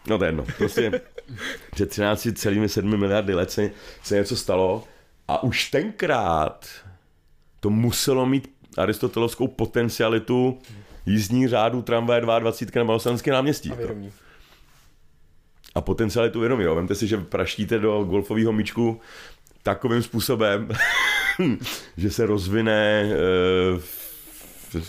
no 0.08 0.18
to 0.18 0.24
je 0.24 0.28
jedno. 0.28 0.46
Prostě 0.58 1.02
před 1.72 1.92
13,7 1.92 2.98
miliardy 2.98 3.34
let 3.34 3.52
se, 3.52 3.72
se 4.04 4.16
něco 4.16 4.36
stalo 4.36 4.84
a 5.28 5.44
už 5.44 5.70
tenkrát 5.70 6.68
to 7.60 7.70
muselo 7.70 8.26
mít 8.26 8.52
aristotelovskou 8.78 9.48
potencialitu 9.48 10.60
jízdní 11.06 11.48
řádu 11.48 11.82
tramvaje 11.82 12.22
22 12.22 12.80
na 12.80 12.88
Malostranské 12.88 13.32
náměstí. 13.32 13.72
A 13.72 13.76
vědomí. 13.76 14.12
A 15.76 15.82
potencialitu 15.82 16.40
vědomí. 16.40 16.64
Jo. 16.64 16.76
Vemte 16.76 16.96
si, 16.96 17.08
že 17.08 17.18
praštíte 17.18 17.80
do 17.80 18.04
golfového 18.04 18.52
míčku 18.52 19.02
takovým 19.64 20.04
způsobem, 20.04 20.70
že 21.98 22.12
se 22.12 22.26
rozvine 22.26 23.02
e, 23.02 23.18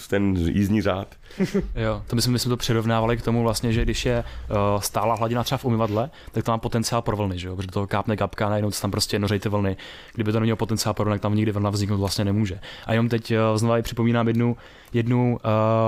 ten 0.08 0.36
jízdní 0.36 0.82
řád. 0.82 1.19
jo, 1.74 2.03
to 2.07 2.16
my 2.16 2.22
jsme, 2.22 2.33
my 2.33 2.39
jsme 2.39 2.49
to 2.49 2.57
přirovnávali 2.57 3.16
k 3.16 3.22
tomu 3.22 3.43
vlastně, 3.43 3.72
že 3.72 3.83
když 3.83 4.07
je 4.07 4.24
uh, 4.51 4.57
stála 4.81 5.14
hladina 5.14 5.45
třeba 5.45 5.59
v 5.59 5.64
umyvadle, 5.64 6.11
tak 6.33 6.45
to 6.45 6.51
má 6.51 6.59
potenciál 6.59 7.03
pro 7.03 7.16
vlny, 7.16 7.39
že 7.39 7.49
jo? 7.49 7.57
protože 7.57 7.68
to 7.68 7.87
kápne 7.87 8.16
kapka, 8.16 8.49
najednou 8.49 8.70
tam 8.70 8.91
prostě 8.91 9.18
nořejí 9.18 9.41
ty 9.41 9.49
vlny. 9.49 9.76
Kdyby 10.14 10.33
to 10.33 10.41
nemělo 10.41 10.57
potenciál 10.57 10.95
pro 10.95 11.05
vlny, 11.05 11.14
tak 11.14 11.22
tam 11.22 11.35
nikdy 11.35 11.53
vlna 11.53 11.70
vzniknout 11.70 11.99
vlastně 11.99 12.24
nemůže. 12.24 12.61
A 12.87 12.93
jenom 12.93 13.09
teď 13.09 13.31
uh, 13.31 13.57
znovu 13.57 13.83
připomínám 13.83 14.28
jednu, 14.28 14.57
jednu 14.93 15.39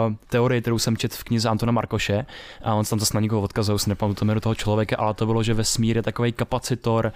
uh, 0.08 0.14
teorii, 0.28 0.60
kterou 0.60 0.78
jsem 0.78 0.96
četl 0.96 1.16
v 1.16 1.24
knize 1.24 1.48
Antona 1.48 1.72
Markoše 1.72 2.26
a 2.62 2.74
on 2.74 2.84
tam 2.84 3.00
zase 3.00 3.14
na 3.14 3.20
někoho 3.20 3.42
odkazoval, 3.42 3.78
si 3.78 3.88
nepamatuju 3.88 4.40
toho 4.40 4.54
člověka, 4.54 4.96
ale 4.98 5.14
to 5.14 5.26
bylo, 5.26 5.42
že 5.42 5.54
vesmír 5.54 5.96
je 5.96 6.02
takový 6.02 6.32
kapacitor, 6.32 7.12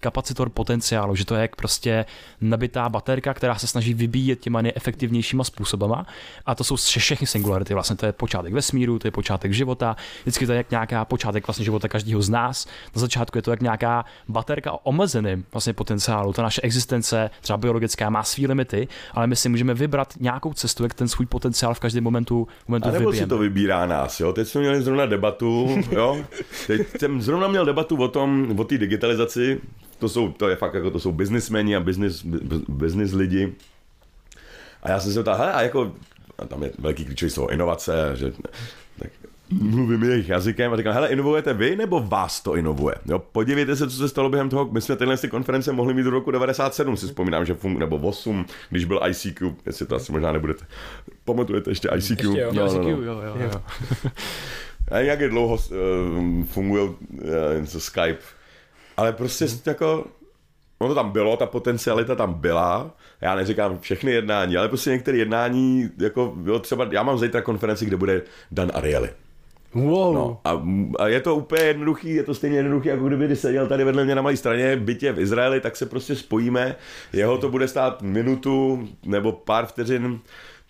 kapacitor 0.00 0.48
potenciálu, 0.48 1.16
že 1.16 1.24
to 1.24 1.34
je 1.34 1.42
jak 1.42 1.56
prostě 1.56 2.04
nabitá 2.40 2.88
baterka, 2.88 3.34
která 3.34 3.54
se 3.54 3.66
snaží 3.66 3.94
vybíjet 3.94 4.40
těma 4.40 4.62
nejefektivnějšíma 4.62 5.44
způsobama 5.44 6.06
a 6.46 6.54
to 6.54 6.64
jsou 6.64 6.76
všechny 6.76 7.26
vlastně 7.70 7.96
to 7.96 8.06
je 8.06 8.12
počátek 8.12 8.52
vesmíru, 8.52 8.98
to 8.98 9.06
je 9.06 9.10
počátek 9.10 9.52
života, 9.52 9.96
vždycky 10.22 10.46
to 10.46 10.52
je 10.52 10.56
jak 10.56 10.70
nějaká 10.70 11.04
počátek 11.04 11.46
vlastně 11.46 11.64
života 11.64 11.88
každého 11.88 12.22
z 12.22 12.30
nás. 12.30 12.66
Na 12.96 13.00
začátku 13.00 13.38
je 13.38 13.42
to 13.42 13.50
jak 13.50 13.62
nějaká 13.62 14.04
baterka 14.28 14.72
o 14.72 14.78
omezeném 14.78 15.44
vlastně 15.52 15.72
potenciálu. 15.72 16.32
Ta 16.32 16.42
naše 16.42 16.60
existence, 16.60 17.30
třeba 17.40 17.56
biologická, 17.56 18.10
má 18.10 18.22
své 18.22 18.46
limity, 18.46 18.88
ale 19.12 19.26
my 19.26 19.36
si 19.36 19.48
můžeme 19.48 19.74
vybrat 19.74 20.14
nějakou 20.20 20.52
cestu, 20.52 20.82
jak 20.82 20.94
ten 20.94 21.08
svůj 21.08 21.26
potenciál 21.26 21.74
v 21.74 21.80
každém 21.80 22.04
momentu, 22.04 22.48
momentu 22.68 22.88
A 22.88 22.92
nebo 22.92 23.12
si 23.12 23.26
to 23.26 23.38
vybírá 23.38 23.86
nás, 23.86 24.20
jo? 24.20 24.32
Teď 24.32 24.48
jsme 24.48 24.60
měli 24.60 24.82
zrovna 24.82 25.06
debatu, 25.06 25.76
jo? 25.90 26.24
Teď 26.66 26.86
jsem 26.98 27.22
zrovna 27.22 27.48
měl 27.48 27.66
debatu 27.66 27.96
o 27.96 28.08
tom, 28.08 28.54
o 28.58 28.64
té 28.64 28.78
digitalizaci, 28.78 29.60
to 29.98 30.08
jsou, 30.08 30.32
to 30.32 30.48
je 30.48 30.56
fakt 30.56 30.74
jako, 30.74 30.90
to 30.90 31.00
jsou 31.00 31.12
biznismeni 31.12 31.76
a 31.76 31.80
business, 31.80 32.24
business 32.68 33.12
lidi. 33.12 33.54
A 34.82 34.90
já 34.90 35.00
jsem 35.00 35.12
se 35.12 35.22
ptal, 35.22 35.36
hele, 35.36 35.52
a 35.52 35.62
jako, 35.62 35.92
a 36.38 36.46
tam 36.46 36.62
je 36.62 36.72
velký 36.78 37.04
klíčový 37.04 37.30
slovo, 37.30 37.50
inovace, 37.50 38.12
že, 38.14 38.32
tak 38.98 39.10
mluvím 39.60 40.02
jejich 40.02 40.28
jazykem 40.28 40.72
a 40.72 40.76
říkám, 40.76 40.94
hele, 40.94 41.08
inovujete 41.08 41.54
vy 41.54 41.76
nebo 41.76 42.00
vás 42.00 42.40
to 42.40 42.56
inovuje? 42.56 42.94
Jo, 43.06 43.18
podívejte 43.18 43.76
se, 43.76 43.90
co 43.90 43.96
se 43.96 44.08
stalo 44.08 44.28
během 44.28 44.48
toho, 44.48 44.68
my 44.72 44.80
jsme 44.80 44.96
tenhle 44.96 45.16
si 45.16 45.28
konference 45.28 45.72
mohli 45.72 45.94
mít 45.94 46.02
do 46.02 46.10
roku 46.10 46.30
97, 46.30 46.96
si 46.96 47.06
vzpomínám, 47.06 47.44
že 47.44 47.54
funguje, 47.54 47.80
nebo 47.80 48.08
8, 48.08 48.46
když 48.70 48.84
byl 48.84 49.00
ICQ, 49.08 49.54
jestli 49.66 49.86
to 49.86 49.96
asi 49.96 50.12
možná 50.12 50.32
nebudete. 50.32 50.64
Pamatujete 51.24 51.70
ještě 51.70 51.88
ICQ? 51.96 52.12
Ještě 52.12 52.40
jo, 52.40 52.52
no, 52.52 52.66
ICQ, 52.66 52.78
no, 52.78 52.96
no. 52.96 53.02
jo, 53.02 53.22
jo, 53.22 53.36
jo. 53.40 53.60
A 54.90 54.98
jak 54.98 55.20
je 55.20 55.28
dlouho 55.28 55.54
uh, 55.54 56.44
fungují 56.44 56.88
uh, 56.88 57.64
Skype, 57.64 58.18
ale 58.96 59.12
prostě 59.12 59.44
hmm. 59.44 59.58
jako, 59.66 60.06
ono 60.82 60.88
to 60.88 60.94
tam 60.94 61.10
bylo, 61.10 61.36
ta 61.36 61.46
potencialita 61.46 62.14
tam 62.14 62.34
byla, 62.34 62.90
já 63.20 63.34
neříkám 63.34 63.78
všechny 63.78 64.12
jednání, 64.12 64.56
ale 64.56 64.68
prostě 64.68 64.90
některé 64.90 65.18
jednání, 65.18 65.90
jako 65.98 66.32
bylo 66.36 66.58
třeba, 66.58 66.88
já 66.90 67.02
mám 67.02 67.18
zítra 67.18 67.42
konferenci, 67.42 67.86
kde 67.86 67.96
bude 67.96 68.22
Dan 68.50 68.70
Ariely. 68.74 69.10
Wow. 69.74 70.14
No, 70.14 70.40
a, 70.44 70.62
a, 70.98 71.08
je 71.08 71.20
to 71.20 71.36
úplně 71.36 71.62
jednoduchý, 71.62 72.14
je 72.14 72.22
to 72.22 72.34
stejně 72.34 72.56
jednoduchý, 72.56 72.88
jako 72.88 73.08
kdyby 73.08 73.36
seděl 73.36 73.66
tady 73.66 73.84
vedle 73.84 74.04
mě 74.04 74.14
na 74.14 74.22
malé 74.22 74.36
straně, 74.36 74.76
bytě 74.76 75.12
v 75.12 75.20
Izraeli, 75.20 75.60
tak 75.60 75.76
se 75.76 75.86
prostě 75.86 76.16
spojíme. 76.16 76.76
Jeho 77.12 77.38
to 77.38 77.48
bude 77.48 77.68
stát 77.68 78.02
minutu 78.02 78.88
nebo 79.06 79.32
pár 79.32 79.66
vteřin 79.66 80.20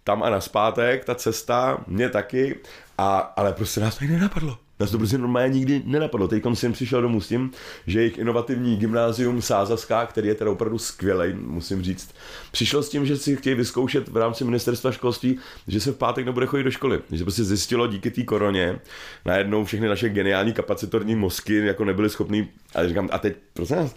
tam 0.05 0.23
a 0.23 0.31
naspátek, 0.31 1.05
ta 1.05 1.15
cesta, 1.15 1.85
mě 1.87 2.09
taky, 2.09 2.59
a, 2.99 3.19
ale 3.19 3.53
prostě 3.53 3.81
nás 3.81 3.99
tady 3.99 4.11
nenapadlo. 4.11 4.59
Nás 4.83 4.91
to 4.91 4.99
prostě 4.99 5.19
normálně 5.19 5.55
nikdy 5.55 5.83
nenapadlo. 5.85 6.29
Teď 6.29 6.43
jsem 6.55 6.73
přišel 6.73 7.03
domů 7.03 7.21
s 7.21 7.29
tím, 7.29 7.51
že 7.87 8.01
jejich 8.01 8.19
inovativní 8.19 8.77
gymnázium 8.77 9.43
Sázaská, 9.43 10.07
který 10.07 10.29
je 10.29 10.35
teda 10.35 10.51
opravdu 10.51 10.79
skvělý, 10.79 11.35
musím 11.35 11.83
říct, 11.83 12.15
přišel 12.53 12.83
s 12.83 12.89
tím, 12.89 13.07
že 13.07 13.17
si 13.17 13.37
chtějí 13.37 13.57
vyzkoušet 13.57 14.09
v 14.09 14.17
rámci 14.17 14.45
ministerstva 14.45 14.93
školství, 14.93 15.39
že 15.69 15.81
se 15.81 15.93
v 15.93 15.97
pátek 15.97 16.27
nebude 16.27 16.47
chodit 16.47 16.65
do 16.65 16.71
školy. 16.71 17.01
Že 17.13 17.25
prostě 17.25 17.45
zjistilo 17.45 17.87
díky 17.87 18.11
té 18.11 18.23
koroně, 18.23 18.79
najednou 19.25 19.65
všechny 19.65 19.89
naše 19.89 20.09
geniální 20.09 20.53
kapacitorní 20.53 21.15
mozky 21.15 21.67
jako 21.67 21.85
nebyly 21.85 22.11
schopný. 22.11 22.49
A 22.75 22.89
říkám, 22.89 23.09
a 23.13 23.19
teď, 23.19 23.37
prosím 23.53 23.77
nás, 23.77 23.95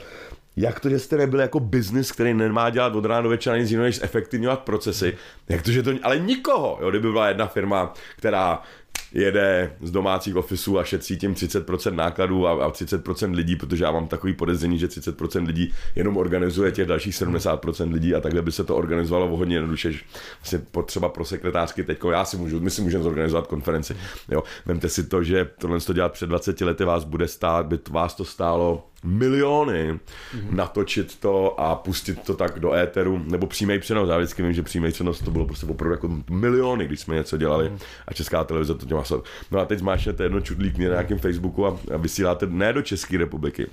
jak 0.55 0.79
to, 0.79 0.89
že 0.89 0.99
jste 0.99 1.17
nebyli 1.17 1.41
jako 1.41 1.59
biznis, 1.59 2.11
který 2.11 2.33
nemá 2.33 2.69
dělat 2.69 2.95
od 2.95 3.05
rána 3.05 3.21
do 3.21 3.29
večera 3.29 3.57
nic 3.57 3.71
jiného, 3.71 3.85
než 3.85 3.99
zefektivňovat 3.99 4.59
procesy, 4.59 5.17
jak 5.49 5.61
to, 5.61 5.71
že 5.71 5.83
to, 5.83 5.91
ale 6.03 6.19
nikoho, 6.19 6.77
jo, 6.81 6.89
kdyby 6.89 7.11
byla 7.11 7.27
jedna 7.27 7.47
firma, 7.47 7.93
která 8.17 8.61
jede 9.15 9.73
z 9.81 9.91
domácích 9.91 10.35
ofisů 10.35 10.79
a 10.79 10.83
šetří 10.83 11.17
tím 11.17 11.33
30% 11.33 11.95
nákladů 11.95 12.47
a, 12.47 12.51
a 12.51 12.71
30% 12.71 13.35
lidí, 13.35 13.55
protože 13.55 13.83
já 13.83 13.91
mám 13.91 14.07
takový 14.07 14.33
podezření, 14.33 14.79
že 14.79 14.87
30% 14.87 15.45
lidí 15.45 15.73
jenom 15.95 16.17
organizuje 16.17 16.71
těch 16.71 16.87
dalších 16.87 17.15
70% 17.15 17.93
lidí 17.93 18.15
a 18.15 18.21
takhle 18.21 18.41
by 18.41 18.51
se 18.51 18.63
to 18.63 18.75
organizovalo 18.75 19.33
o 19.33 19.37
hodně 19.37 19.55
jednoduše. 19.55 19.93
Vlastně 20.39 20.59
potřeba 20.71 21.09
pro 21.09 21.25
sekretářky 21.25 21.83
teď, 21.83 21.99
já 22.11 22.25
si 22.25 22.37
můžu, 22.37 22.59
my 22.59 22.69
si 22.69 22.81
můžeme 22.81 23.03
zorganizovat 23.03 23.47
konferenci. 23.47 23.95
Jo. 24.29 24.43
Vemte 24.65 24.89
si 24.89 25.03
to, 25.03 25.23
že 25.23 25.49
tohle 25.57 25.79
to 25.79 25.93
dělat 25.93 26.13
před 26.13 26.27
20 26.27 26.61
lety 26.61 26.83
vás 26.83 27.03
bude 27.03 27.27
stát, 27.27 27.65
by 27.65 27.79
vás 27.89 28.15
to 28.15 28.25
stálo 28.25 28.87
miliony 29.05 29.91
mm-hmm. 29.91 30.51
natočit 30.51 31.19
to 31.19 31.59
a 31.59 31.75
pustit 31.75 32.19
to 32.23 32.33
tak 32.33 32.59
do 32.59 32.73
éteru, 32.73 33.21
nebo 33.27 33.47
přímý 33.47 33.79
přenos. 33.79 34.09
Já 34.09 34.17
vždycky 34.17 34.43
vím, 34.43 34.53
že 34.53 34.63
přímý 34.63 34.91
přenos 34.91 35.19
to 35.19 35.31
bylo 35.31 35.45
prostě 35.45 35.65
opravdu 35.65 35.93
jako 35.93 36.09
miliony, 36.29 36.85
když 36.85 36.99
jsme 36.99 37.15
něco 37.15 37.37
dělali 37.37 37.69
mm-hmm. 37.69 37.79
a 38.07 38.13
česká 38.13 38.43
televize 38.43 38.75
to 38.75 38.84
dělá. 38.85 39.03
No 39.51 39.59
a 39.59 39.65
teď 39.65 39.79
zmášnete 39.79 40.23
jedno 40.23 40.41
čudlík 40.41 40.77
na 40.77 40.83
nějakém 40.83 41.19
Facebooku 41.19 41.65
a, 41.65 41.79
a 41.93 41.97
vysíláte 41.97 42.45
ne 42.45 42.73
do 42.73 42.81
České 42.81 43.17
republiky, 43.17 43.67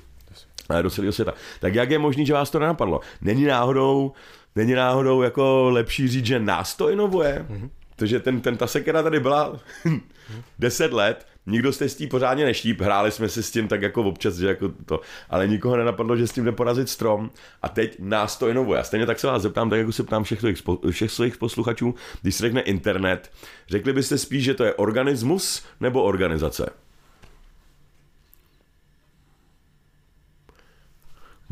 ale 0.69 0.83
do 0.83 0.91
celého 0.91 1.13
světa. 1.13 1.35
Tak 1.61 1.75
jak 1.75 1.91
je 1.91 1.99
možné, 1.99 2.25
že 2.25 2.33
vás 2.33 2.51
to 2.51 2.59
nenapadlo? 2.59 3.01
Není 3.21 3.45
náhodou, 3.45 4.13
není 4.57 4.73
náhodou 4.73 5.23
jako 5.23 5.71
lepší 5.71 6.09
říct, 6.09 6.27
že 6.27 6.39
nás 6.39 6.77
to 6.77 6.91
inovuje? 6.91 7.47
Mm-hmm. 7.51 7.71
Protože 7.97 8.21
ten, 8.21 8.41
ten, 8.41 8.57
ta 8.57 8.67
sekera 8.67 9.03
tady 9.03 9.21
byla 9.21 9.61
10 10.59 10.93
let 10.93 11.27
nikdo 11.47 11.73
se 11.73 11.89
s 11.89 11.97
tím 11.97 12.09
pořádně 12.09 12.45
neštíp, 12.45 12.81
hráli 12.81 13.11
jsme 13.11 13.29
si 13.29 13.43
s 13.43 13.51
tím 13.51 13.69
tak 13.69 13.83
jako 13.83 14.03
občas, 14.03 14.35
že 14.35 14.47
jako 14.47 14.69
to, 14.87 15.01
ale 15.31 15.49
nikoho 15.49 15.77
nenapadlo, 15.77 16.17
že 16.17 16.27
s 16.27 16.33
tím 16.33 16.45
jde 16.45 16.53
porazit 16.53 16.89
strom 16.89 17.31
a 17.63 17.69
teď 17.69 17.97
nás 17.99 18.37
to 18.39 18.49
inovuje. 18.49 18.81
A 18.81 18.85
stejně 18.85 19.07
tak 19.07 19.19
se 19.19 19.27
vás 19.27 19.43
zeptám, 19.43 19.71
tak 19.71 19.79
jako 19.79 19.93
se 19.93 20.03
ptám 20.03 20.25
všech 20.25 20.41
svých, 20.41 20.63
všech 20.91 21.11
svých 21.11 21.37
posluchačů, 21.37 21.95
když 22.23 22.35
se 22.35 22.43
řekne 22.43 22.61
internet, 22.61 23.31
řekli 23.69 23.93
byste 23.93 24.19
spíš, 24.19 24.45
že 24.45 24.55
to 24.55 24.65
je 24.65 24.75
organismus 24.75 25.65
nebo 25.81 26.03
organizace? 26.03 26.71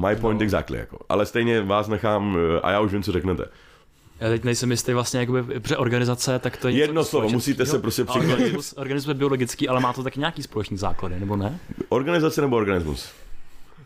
My 0.08 0.16
point 0.16 0.40
no. 0.40 0.44
exactly, 0.44 0.78
jako. 0.78 0.98
Ale 1.08 1.26
stejně 1.26 1.60
vás 1.60 1.88
nechám, 1.88 2.36
a 2.62 2.70
já 2.70 2.80
už 2.80 2.92
vím, 2.92 3.02
co 3.02 3.12
řeknete. 3.12 3.44
Já 4.20 4.28
teď 4.28 4.44
nejsem 4.44 4.70
jistý 4.70 4.92
vlastně 4.92 5.20
jakoby 5.20 5.60
při 5.60 5.76
organizace, 5.76 6.38
tak 6.38 6.56
to 6.56 6.68
je 6.68 6.74
Jedno 6.74 7.04
slovo, 7.04 7.28
musíte 7.28 7.66
se 7.66 7.78
prostě 7.78 8.04
přiklonit. 8.04 8.32
Organismus, 8.32 8.74
organismus 8.76 9.08
je 9.08 9.14
biologický, 9.14 9.68
ale 9.68 9.80
má 9.80 9.92
to 9.92 10.02
taky 10.02 10.18
nějaký 10.18 10.42
společný 10.42 10.76
základy, 10.78 11.20
nebo 11.20 11.36
ne? 11.36 11.60
Organizace 11.88 12.40
nebo 12.40 12.56
organismus? 12.56 13.08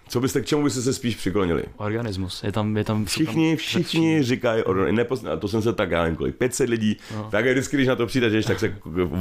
Co 0.09 0.21
byste, 0.21 0.41
k 0.41 0.47
čemu 0.47 0.63
byste 0.63 0.83
se 0.83 0.95
spíš 0.95 1.17
přiklonili? 1.17 1.63
Organismus. 1.77 2.43
Je 2.43 2.53
tam, 2.53 2.77
je 2.77 2.85
tam, 2.85 3.05
všichni, 3.05 3.51
tam 3.51 3.57
všichni 3.57 4.23
říkají, 4.23 4.63
nepozna, 4.91 5.37
to 5.37 5.49
jsem 5.49 5.63
se 5.63 5.73
tak, 5.73 5.91
já 5.91 6.03
nevím 6.03 6.17
kolik, 6.17 6.37
500 6.37 6.69
lidí, 6.69 6.97
no. 7.15 7.29
tak 7.31 7.47
vždycky, 7.47 7.77
když 7.77 7.89
na 7.89 7.97
to 7.97 8.07
přijdeš, 8.07 8.47
tak 8.47 8.61
se 8.61 8.77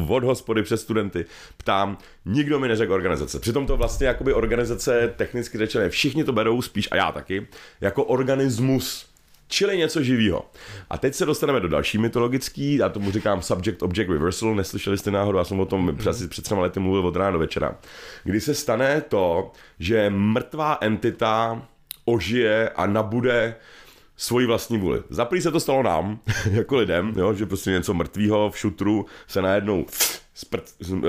od 0.07 0.23
hospody 0.23 0.63
přes 0.63 0.81
studenty 0.81 1.25
ptám, 1.57 1.97
nikdo 2.25 2.59
mi 2.59 2.67
neřekl 2.67 2.93
organizace. 2.93 3.39
Přitom 3.39 3.65
to 3.65 3.77
vlastně 3.77 4.07
jakoby 4.07 4.33
organizace 4.33 5.13
technicky 5.17 5.57
řečené, 5.57 5.89
všichni 5.89 6.23
to 6.23 6.33
berou 6.33 6.61
spíš, 6.61 6.87
a 6.91 6.95
já 6.95 7.11
taky, 7.11 7.47
jako 7.81 8.03
organismus 8.03 9.12
čili 9.47 9.77
něco 9.77 10.03
živého. 10.03 10.45
A 10.89 10.97
teď 10.97 11.15
se 11.15 11.25
dostaneme 11.25 11.59
do 11.59 11.67
další 11.67 11.97
mytologický, 11.97 12.75
já 12.75 12.89
tomu 12.89 13.11
říkám 13.11 13.41
subject 13.41 13.83
object 13.83 14.09
reversal, 14.09 14.55
neslyšeli 14.55 14.97
jste 14.97 15.11
náhodou, 15.11 15.37
já 15.37 15.43
jsem 15.43 15.59
o 15.59 15.65
tom 15.65 15.95
před, 15.97 16.29
před 16.29 16.43
třema 16.43 16.61
lety 16.61 16.79
mluvil 16.79 17.07
od 17.07 17.15
rána 17.15 17.31
do 17.31 17.39
večera. 17.39 17.77
Kdy 18.23 18.41
se 18.41 18.55
stane 18.55 19.01
to, 19.01 19.51
že 19.79 20.09
mrtvá 20.09 20.77
entita 20.81 21.61
ožije 22.05 22.69
a 22.69 22.85
nabude 22.85 23.55
svoji 24.17 24.45
vlastní 24.45 24.77
vůli. 24.77 25.03
Zaprý 25.09 25.41
se 25.41 25.51
to 25.51 25.59
stalo 25.59 25.83
nám, 25.83 26.19
jako 26.51 26.75
lidem, 26.75 27.13
jo, 27.17 27.33
že 27.33 27.45
prostě 27.45 27.71
něco 27.71 27.93
mrtvého 27.93 28.49
v 28.51 28.57
šutru 28.57 29.05
se 29.27 29.41
najednou 29.41 29.85
sprt, 30.33 30.63
uh, 30.91 30.99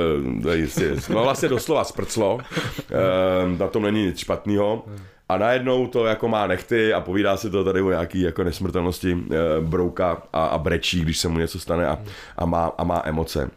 no 1.08 1.22
vlastně 1.22 1.48
doslova 1.48 1.84
sprclo, 1.84 2.34
uh, 2.34 3.58
na 3.58 3.68
tom 3.68 3.82
není 3.82 4.06
nic 4.06 4.18
špatného 4.18 4.84
a 5.28 5.38
najednou 5.38 5.86
to 5.86 6.06
jako 6.06 6.28
má 6.28 6.46
nechty 6.46 6.94
a 6.94 7.00
povídá 7.00 7.36
si 7.36 7.50
to 7.50 7.64
tady 7.64 7.82
o 7.82 7.90
nějaký 7.90 8.20
jako 8.20 8.44
nesmrtelnosti 8.44 9.12
e, 9.12 9.16
brouka 9.60 10.22
a, 10.32 10.44
a 10.46 10.58
brečí, 10.58 11.00
když 11.00 11.18
se 11.18 11.28
mu 11.28 11.38
něco 11.38 11.58
stane 11.58 11.86
a, 11.86 11.98
a, 12.36 12.46
má, 12.46 12.66
a 12.78 12.84
má 12.84 13.02
emoce. 13.04 13.50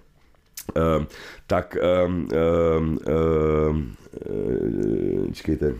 E, 0.75 1.05
tak 1.47 1.75
e, 1.75 1.79
e, 1.81 2.43
e, 5.29 5.33
čekejte. 5.33 5.67
E, 5.67 5.75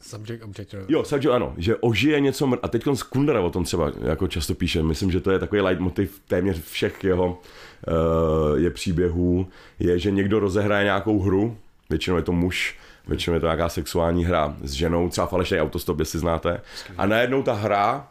Subject, 0.00 0.44
object. 0.44 0.74
Jo, 0.88 1.04
subject, 1.04 1.34
ano, 1.34 1.54
že 1.56 1.76
ožije 1.76 2.20
něco, 2.20 2.46
mr- 2.46 2.58
a 2.62 2.68
teď 2.68 2.84
Kundera 3.08 3.40
o 3.40 3.50
tom 3.50 3.64
třeba 3.64 3.92
jako 4.02 4.28
často 4.28 4.54
píše, 4.54 4.82
myslím, 4.82 5.10
že 5.10 5.20
to 5.20 5.30
je 5.30 5.38
takový 5.38 5.60
leitmotiv 5.60 6.22
téměř 6.28 6.62
všech 6.64 7.04
jeho 7.04 7.26
uh, 7.28 8.58
je 8.58 8.70
příběhů, 8.70 9.48
je, 9.78 9.98
že 9.98 10.10
někdo 10.10 10.40
rozehraje 10.40 10.84
nějakou 10.84 11.20
hru, 11.20 11.56
Většinou 11.90 12.16
je 12.16 12.22
to 12.22 12.32
muž, 12.32 12.78
většinou 13.06 13.34
je 13.34 13.40
to 13.40 13.46
nějaká 13.46 13.68
sexuální 13.68 14.24
hra 14.24 14.56
s 14.62 14.72
ženou, 14.72 15.08
třeba 15.08 15.26
falešný 15.26 15.60
autostop, 15.60 15.98
jestli 15.98 16.18
znáte. 16.18 16.60
A 16.98 17.06
najednou 17.06 17.42
ta 17.42 17.52
hra 17.52 18.08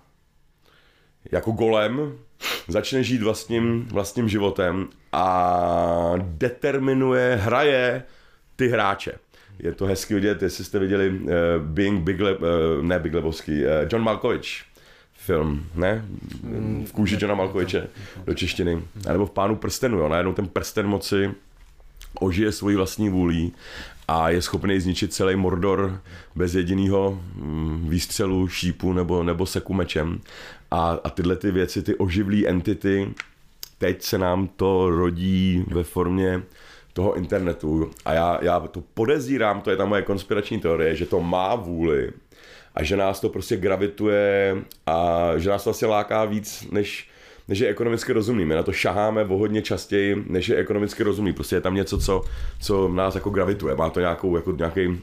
jako 1.31 1.51
golem 1.51 2.13
začne 2.67 3.03
žít 3.03 3.23
vlastním, 3.23 3.85
vlastním 3.85 4.29
životem 4.29 4.87
a 5.11 6.13
determinuje, 6.17 7.35
hraje 7.35 8.03
ty 8.55 8.67
hráče. 8.67 9.11
Je 9.59 9.73
to 9.73 9.85
hezky 9.85 10.13
vidět, 10.13 10.41
jestli 10.41 10.63
jste 10.63 10.79
viděli 10.79 11.09
uh, 11.09 11.29
Being 11.57 12.03
Big, 12.03 12.19
Le, 12.19 12.37
uh, 12.37 12.45
ne 12.81 12.99
Big 12.99 13.13
Lebowski, 13.13 13.65
uh, 13.65 13.71
John 13.91 14.03
Malkovich 14.03 14.63
film, 15.13 15.65
ne? 15.75 16.05
V 16.85 16.91
kůži 16.91 17.17
Johna 17.19 17.35
Malkoviče 17.35 17.87
do 18.25 18.33
češtiny. 18.33 18.83
A 19.07 19.11
nebo 19.11 19.25
v 19.25 19.31
Pánu 19.31 19.55
prstenu, 19.55 19.97
jo? 19.97 20.09
Najednou 20.09 20.33
ten 20.33 20.47
prsten 20.47 20.87
moci 20.87 21.31
ožije 22.19 22.51
svoji 22.51 22.75
vlastní 22.75 23.09
vůlí 23.09 23.53
a 24.07 24.29
je 24.29 24.41
schopný 24.41 24.79
zničit 24.79 25.13
celý 25.13 25.35
Mordor 25.35 26.01
bez 26.35 26.55
jediného 26.55 27.21
mm, 27.35 27.89
výstřelu, 27.89 28.47
šípu 28.47 28.93
nebo, 28.93 29.23
nebo 29.23 29.45
seku 29.45 29.73
mečem. 29.73 30.21
A, 30.71 30.99
a 31.03 31.09
tyhle 31.09 31.35
ty 31.35 31.51
věci, 31.51 31.83
ty 31.83 31.95
oživlé 31.95 32.47
entity, 32.47 33.13
teď 33.77 34.01
se 34.01 34.17
nám 34.17 34.47
to 34.47 34.89
rodí 34.89 35.65
ve 35.67 35.83
formě 35.83 36.43
toho 36.93 37.15
internetu 37.15 37.91
a 38.05 38.13
já, 38.13 38.39
já 38.41 38.59
to 38.59 38.83
podezírám, 38.93 39.61
to 39.61 39.69
je 39.71 39.77
ta 39.77 39.85
moje 39.85 40.01
konspirační 40.01 40.59
teorie, 40.59 40.95
že 40.95 41.05
to 41.05 41.19
má 41.21 41.55
vůli 41.55 42.11
a 42.75 42.83
že 42.83 42.97
nás 42.97 43.19
to 43.19 43.29
prostě 43.29 43.57
gravituje 43.57 44.57
a 44.85 45.31
že 45.37 45.49
nás 45.49 45.63
to 45.63 45.69
asi 45.69 45.85
láká 45.85 46.25
víc, 46.25 46.67
než, 46.71 47.09
než 47.47 47.59
je 47.59 47.67
ekonomicky 47.67 48.13
rozumný. 48.13 48.45
My 48.45 48.55
na 48.55 48.63
to 48.63 48.71
šaháme 48.71 49.23
o 49.23 49.37
hodně 49.37 49.61
častěji, 49.61 50.23
než 50.27 50.49
je 50.49 50.55
ekonomicky 50.55 51.03
rozumný. 51.03 51.33
Prostě 51.33 51.55
je 51.55 51.61
tam 51.61 51.75
něco, 51.75 51.97
co, 51.97 52.21
co 52.61 52.87
nás 52.87 53.15
jako 53.15 53.29
gravituje. 53.29 53.75
Má 53.75 53.89
to 53.89 53.99
nějakou, 53.99 54.35
jako 54.35 54.51
nějaký 54.51 54.87
uh, 54.87 54.97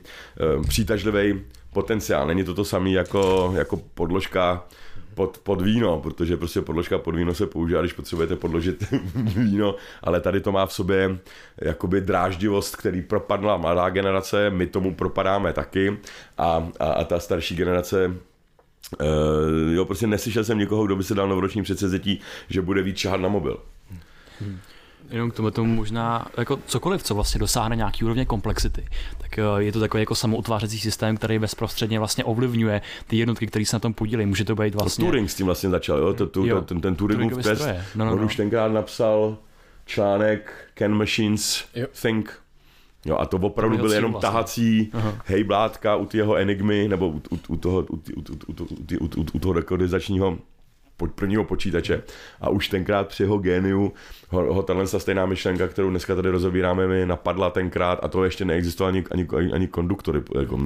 přitažlivý 0.68 1.43
potenciál. 1.72 2.26
Není 2.26 2.45
to 2.45 2.55
to 2.55 2.64
samé 2.64 2.91
jako, 2.91 3.53
jako 3.57 3.76
podložka 3.95 4.64
pod, 5.16 5.38
pod 5.38 5.62
víno, 5.62 6.00
protože 6.00 6.36
prostě 6.36 6.60
podložka 6.60 6.98
pod 6.98 7.14
víno 7.16 7.34
se 7.34 7.46
používá, 7.46 7.80
když 7.80 7.92
potřebujete 7.92 8.36
podložit 8.36 8.84
víno, 9.14 9.74
ale 10.02 10.20
tady 10.20 10.40
to 10.40 10.52
má 10.52 10.66
v 10.66 10.72
sobě 10.72 11.18
jakoby 11.60 12.00
dráždivost, 12.00 12.76
který 12.76 13.02
propadla 13.02 13.56
mladá 13.56 13.88
generace, 13.88 14.50
my 14.50 14.66
tomu 14.66 14.94
propadáme 14.94 15.52
taky 15.52 15.98
a, 16.38 16.68
a, 16.80 16.92
a 16.92 17.04
ta 17.04 17.18
starší 17.18 17.56
generace 17.56 18.14
Uh, 19.00 19.74
jo, 19.74 19.84
prostě 19.84 20.06
neslyšel 20.06 20.44
jsem 20.44 20.58
někoho, 20.58 20.86
kdo 20.86 20.96
by 20.96 21.04
se 21.04 21.14
dal 21.14 21.28
novoroční 21.28 21.62
předsezetí, 21.62 22.20
že 22.48 22.62
bude 22.62 22.82
víc 22.82 22.98
čahat 22.98 23.20
na 23.20 23.28
mobil. 23.28 23.58
Hmm 24.40 24.58
jenom 25.11 25.30
k 25.30 25.34
tomu, 25.34 25.50
tomu 25.50 25.74
možná 25.74 26.26
jako 26.38 26.59
cokoliv, 26.66 27.02
co 27.02 27.14
vlastně 27.14 27.38
dosáhne 27.38 27.76
nějaký 27.76 28.04
úrovně 28.04 28.24
komplexity, 28.24 28.84
tak 29.18 29.38
eh, 29.38 29.42
je 29.59 29.72
to 29.72 29.80
takový 29.80 30.02
jako 30.02 30.14
samoutvářecí 30.14 30.78
systém, 30.78 31.16
který 31.16 31.38
bezprostředně 31.38 31.98
vlastně 31.98 32.24
ovlivňuje 32.24 32.82
ty 33.07 33.16
jednotky, 33.16 33.46
které 33.46 33.66
se 33.66 33.76
na 33.76 33.80
tom 33.80 33.94
podílejí. 33.94 34.26
Může 34.26 34.44
to 34.44 34.54
být 34.54 34.74
vlastně... 34.74 35.04
To 35.04 35.11
Turing 35.11 35.30
s 35.30 35.34
tím 35.34 35.46
vlastně 35.46 35.70
začal, 35.70 35.98
jo? 35.98 36.14
To, 36.14 36.26
to, 36.26 36.44
jo. 36.44 36.61
Ten, 36.61 36.80
ten 36.80 36.94
Turingův 36.94 37.42
test, 37.42 37.68
no, 37.94 38.04
no, 38.04 38.12
on 38.12 38.18
no. 38.18 38.26
už 38.26 38.36
tenkrát 38.36 38.72
napsal 38.72 39.38
článek 39.86 40.52
Can 40.78 40.92
Machines 40.92 41.64
jo. 41.74 41.86
Think, 42.02 42.40
Jo, 43.07 43.16
a 43.18 43.26
to 43.26 43.36
opravdu 43.36 43.76
byl 43.76 43.92
jenom 43.92 44.12
vlastně. 44.12 44.28
tahací 44.28 44.90
Aha. 44.92 45.14
hejblátka 45.24 45.96
u 45.96 46.09
jeho 46.14 46.36
enigmy, 46.36 46.88
nebo 46.88 47.09
u, 47.09 47.22
u, 47.30 47.38
u 47.48 47.57
toho, 47.57 47.80
u, 47.90 47.94
u, 47.94 48.20
u, 48.46 48.66
u, 49.00 49.07
u, 49.16 49.26
u 49.32 49.38
toho 49.38 49.52
rekodizačního 49.52 50.38
prvního 51.14 51.44
počítače 51.44 52.03
a 52.40 52.49
už 52.49 52.68
tenkrát 52.68 53.09
při 53.09 53.22
jeho 53.22 53.38
géniu 53.38 53.92
ho, 54.28 54.55
ho 54.55 54.62
tahle 54.62 54.86
stejná 54.86 55.26
myšlenka, 55.26 55.68
kterou 55.68 55.90
dneska 55.90 56.14
tady 56.14 56.30
rozobíráme, 56.30 56.86
mi 56.86 57.07
napadla 57.07 57.51
tenkrát 57.51 57.99
a 58.03 58.09
to 58.09 58.24
ještě 58.24 58.44
neexistovalo 58.44 58.88
ani, 58.88 59.05
ani, 59.11 59.53
ani 59.53 59.66
konduktory, 59.66 60.22
jako, 60.38 60.59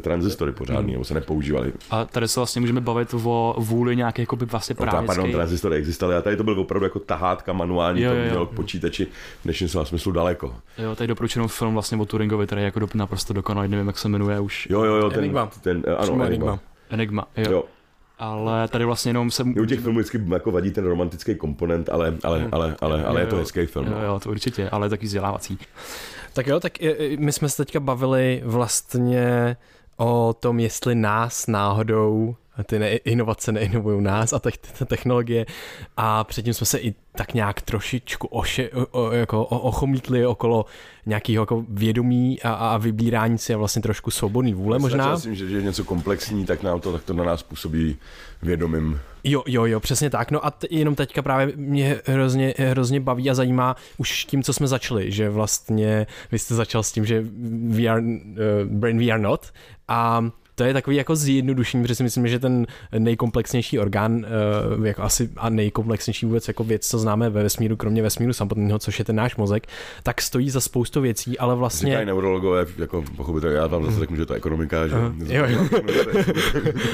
transistory 0.00 0.52
pořádný, 0.52 0.92
nebo 0.92 1.04
se 1.04 1.14
nepoužívali. 1.14 1.72
A 1.90 2.04
tady 2.04 2.28
se 2.28 2.40
vlastně 2.40 2.60
můžeme 2.60 2.80
bavit 2.80 3.14
o 3.14 3.54
vůli 3.58 3.96
nějaké 3.96 4.22
jako 4.22 4.36
by 4.36 4.44
vlastně 4.44 4.74
právnický. 4.74 5.02
No, 5.02 5.06
pardon, 5.06 5.32
transistory 5.32 5.76
existovaly 5.76 6.16
a 6.16 6.22
tady 6.22 6.36
to 6.36 6.44
byl 6.44 6.60
opravdu 6.60 6.86
jako 6.86 6.98
tahátka 6.98 7.52
manuální, 7.52 8.02
jo, 8.02 8.10
to 8.10 8.16
mělo 8.16 8.46
k 8.46 8.50
počítači 8.50 9.06
v 9.40 9.44
dnešním 9.44 9.68
slova 9.68 9.84
smyslu 9.84 10.12
daleko. 10.12 10.54
Jo, 10.78 10.96
tady 10.96 11.08
doporučený 11.08 11.48
film 11.48 11.72
vlastně 11.72 11.98
o 11.98 12.04
Turingovi, 12.04 12.46
který 12.46 12.60
je 12.60 12.64
jako 12.64 12.80
naprosto 12.94 13.32
dokonalý, 13.32 13.68
nevím, 13.68 13.86
jak 13.86 13.98
se 13.98 14.08
jmenuje 14.08 14.40
už. 14.40 14.68
Jo, 14.70 14.84
jo, 14.84 14.94
jo, 14.94 15.10
ten, 15.10 15.18
Enigma. 15.18 15.50
Ten, 15.62 15.82
ano, 15.98 16.24
Enigma. 16.24 16.26
Enigma. 16.26 16.58
Enigma, 16.90 17.26
jo. 17.36 17.52
jo 17.52 17.64
ale 18.20 18.68
tady 18.68 18.84
vlastně 18.84 19.08
jenom 19.08 19.30
se... 19.30 19.42
U 19.42 19.64
těch 19.64 19.80
filmů 19.80 19.98
vždycky 19.98 20.24
jako 20.32 20.50
vadí 20.50 20.70
ten 20.70 20.84
romantický 20.84 21.34
komponent, 21.34 21.88
ale, 21.88 22.14
ale, 22.22 22.38
hmm. 22.38 22.48
ale, 22.52 22.76
ale, 22.80 23.04
ale 23.04 23.20
jo, 23.20 23.24
je 23.24 23.26
to 23.26 23.36
hezký 23.36 23.66
film. 23.66 23.86
Jo, 23.86 23.92
no. 23.92 24.04
jo, 24.04 24.20
to 24.20 24.30
určitě, 24.30 24.70
ale 24.70 24.88
taky 24.88 25.06
vzdělávací. 25.06 25.58
Tak 26.32 26.46
jo, 26.46 26.60
tak 26.60 26.72
my 27.18 27.32
jsme 27.32 27.48
se 27.48 27.56
teďka 27.56 27.80
bavili 27.80 28.42
vlastně 28.44 29.56
o 29.96 30.34
tom, 30.40 30.60
jestli 30.60 30.94
nás 30.94 31.46
náhodou 31.46 32.36
ty 32.64 32.78
ne- 32.78 32.96
inovace 32.96 33.52
neiноvují 33.52 34.02
nás 34.02 34.32
a 34.32 34.38
te- 34.38 34.50
te- 34.78 34.84
technologie 34.84 35.46
a 35.96 36.24
předtím 36.24 36.54
jsme 36.54 36.66
se 36.66 36.78
i 36.78 36.94
tak 37.16 37.34
nějak 37.34 37.62
trošičku 37.62 38.26
oše, 38.26 38.70
o, 38.90 39.10
jako 39.12 39.44
o, 39.44 39.58
ochomítli 39.58 40.26
okolo 40.26 40.64
nějakého 41.06 41.42
jako 41.42 41.64
vědomí 41.68 42.42
a, 42.42 42.52
a 42.52 42.76
vybírání 42.76 43.38
si 43.38 43.54
a 43.54 43.56
vlastně 43.56 43.82
trošku 43.82 44.10
svobodný 44.10 44.54
vůle 44.54 44.74
Já 44.76 44.80
možná. 44.80 45.12
Myslím, 45.12 45.34
že, 45.34 45.48
že 45.48 45.56
je 45.56 45.62
něco 45.62 45.84
komplexní, 45.84 46.46
tak 46.46 46.62
nám 46.62 46.80
to, 46.80 46.92
tak 46.92 47.04
to 47.04 47.12
na 47.12 47.24
nás 47.24 47.42
působí 47.42 47.96
vědomím. 48.42 49.00
Jo, 49.24 49.42
jo, 49.46 49.64
jo, 49.64 49.80
přesně 49.80 50.10
tak. 50.10 50.30
No 50.30 50.46
a 50.46 50.50
t- 50.50 50.66
jenom 50.70 50.94
teďka 50.94 51.22
právě 51.22 51.52
mě 51.56 52.00
hrozně, 52.06 52.54
hrozně 52.58 53.00
baví 53.00 53.30
a 53.30 53.34
zajímá 53.34 53.76
už 53.98 54.24
tím, 54.24 54.42
co 54.42 54.52
jsme 54.52 54.66
začali, 54.66 55.12
že 55.12 55.30
vlastně 55.30 56.06
vy 56.32 56.38
jste 56.38 56.54
začal 56.54 56.82
s 56.82 56.92
tím, 56.92 57.04
že 57.06 57.24
we 57.68 57.86
are, 57.88 58.02
uh, 58.02 58.06
brain 58.64 58.98
we 58.98 59.12
are 59.12 59.22
not 59.22 59.46
a 59.88 60.24
to 60.60 60.64
je 60.64 60.72
takový 60.72 60.96
jako 60.96 61.16
zjednodušení, 61.16 61.82
protože 61.82 61.94
si 61.94 62.02
myslím, 62.02 62.28
že 62.28 62.38
ten 62.38 62.66
nejkomplexnější 62.98 63.78
orgán, 63.78 64.26
uh, 64.76 64.86
jako 64.86 65.02
asi 65.02 65.30
a 65.36 65.50
nejkomplexnější 65.50 66.26
vůbec 66.26 66.48
jako 66.48 66.64
věc, 66.64 66.86
co 66.86 66.98
známe 66.98 67.30
ve 67.30 67.42
vesmíru, 67.42 67.76
kromě 67.76 68.02
vesmíru 68.02 68.32
samotného, 68.32 68.78
což 68.78 68.98
je 68.98 69.04
ten 69.04 69.16
náš 69.16 69.36
mozek, 69.36 69.66
tak 70.02 70.22
stojí 70.22 70.50
za 70.50 70.60
spoustu 70.60 71.00
věcí, 71.00 71.38
ale 71.38 71.54
vlastně... 71.54 71.90
Říkají 71.90 72.06
neurologové, 72.06 72.66
jako 72.78 73.04
pochopitelně, 73.16 73.56
já 73.56 73.66
vám 73.66 73.84
zase 73.84 73.98
řeknu, 74.00 74.16
že 74.16 74.26
to 74.26 74.32
je 74.32 74.36
ekonomika, 74.36 74.88
že... 74.88 74.94
Uh, 74.96 75.32
jo, 75.32 75.44
jo. 75.48 75.68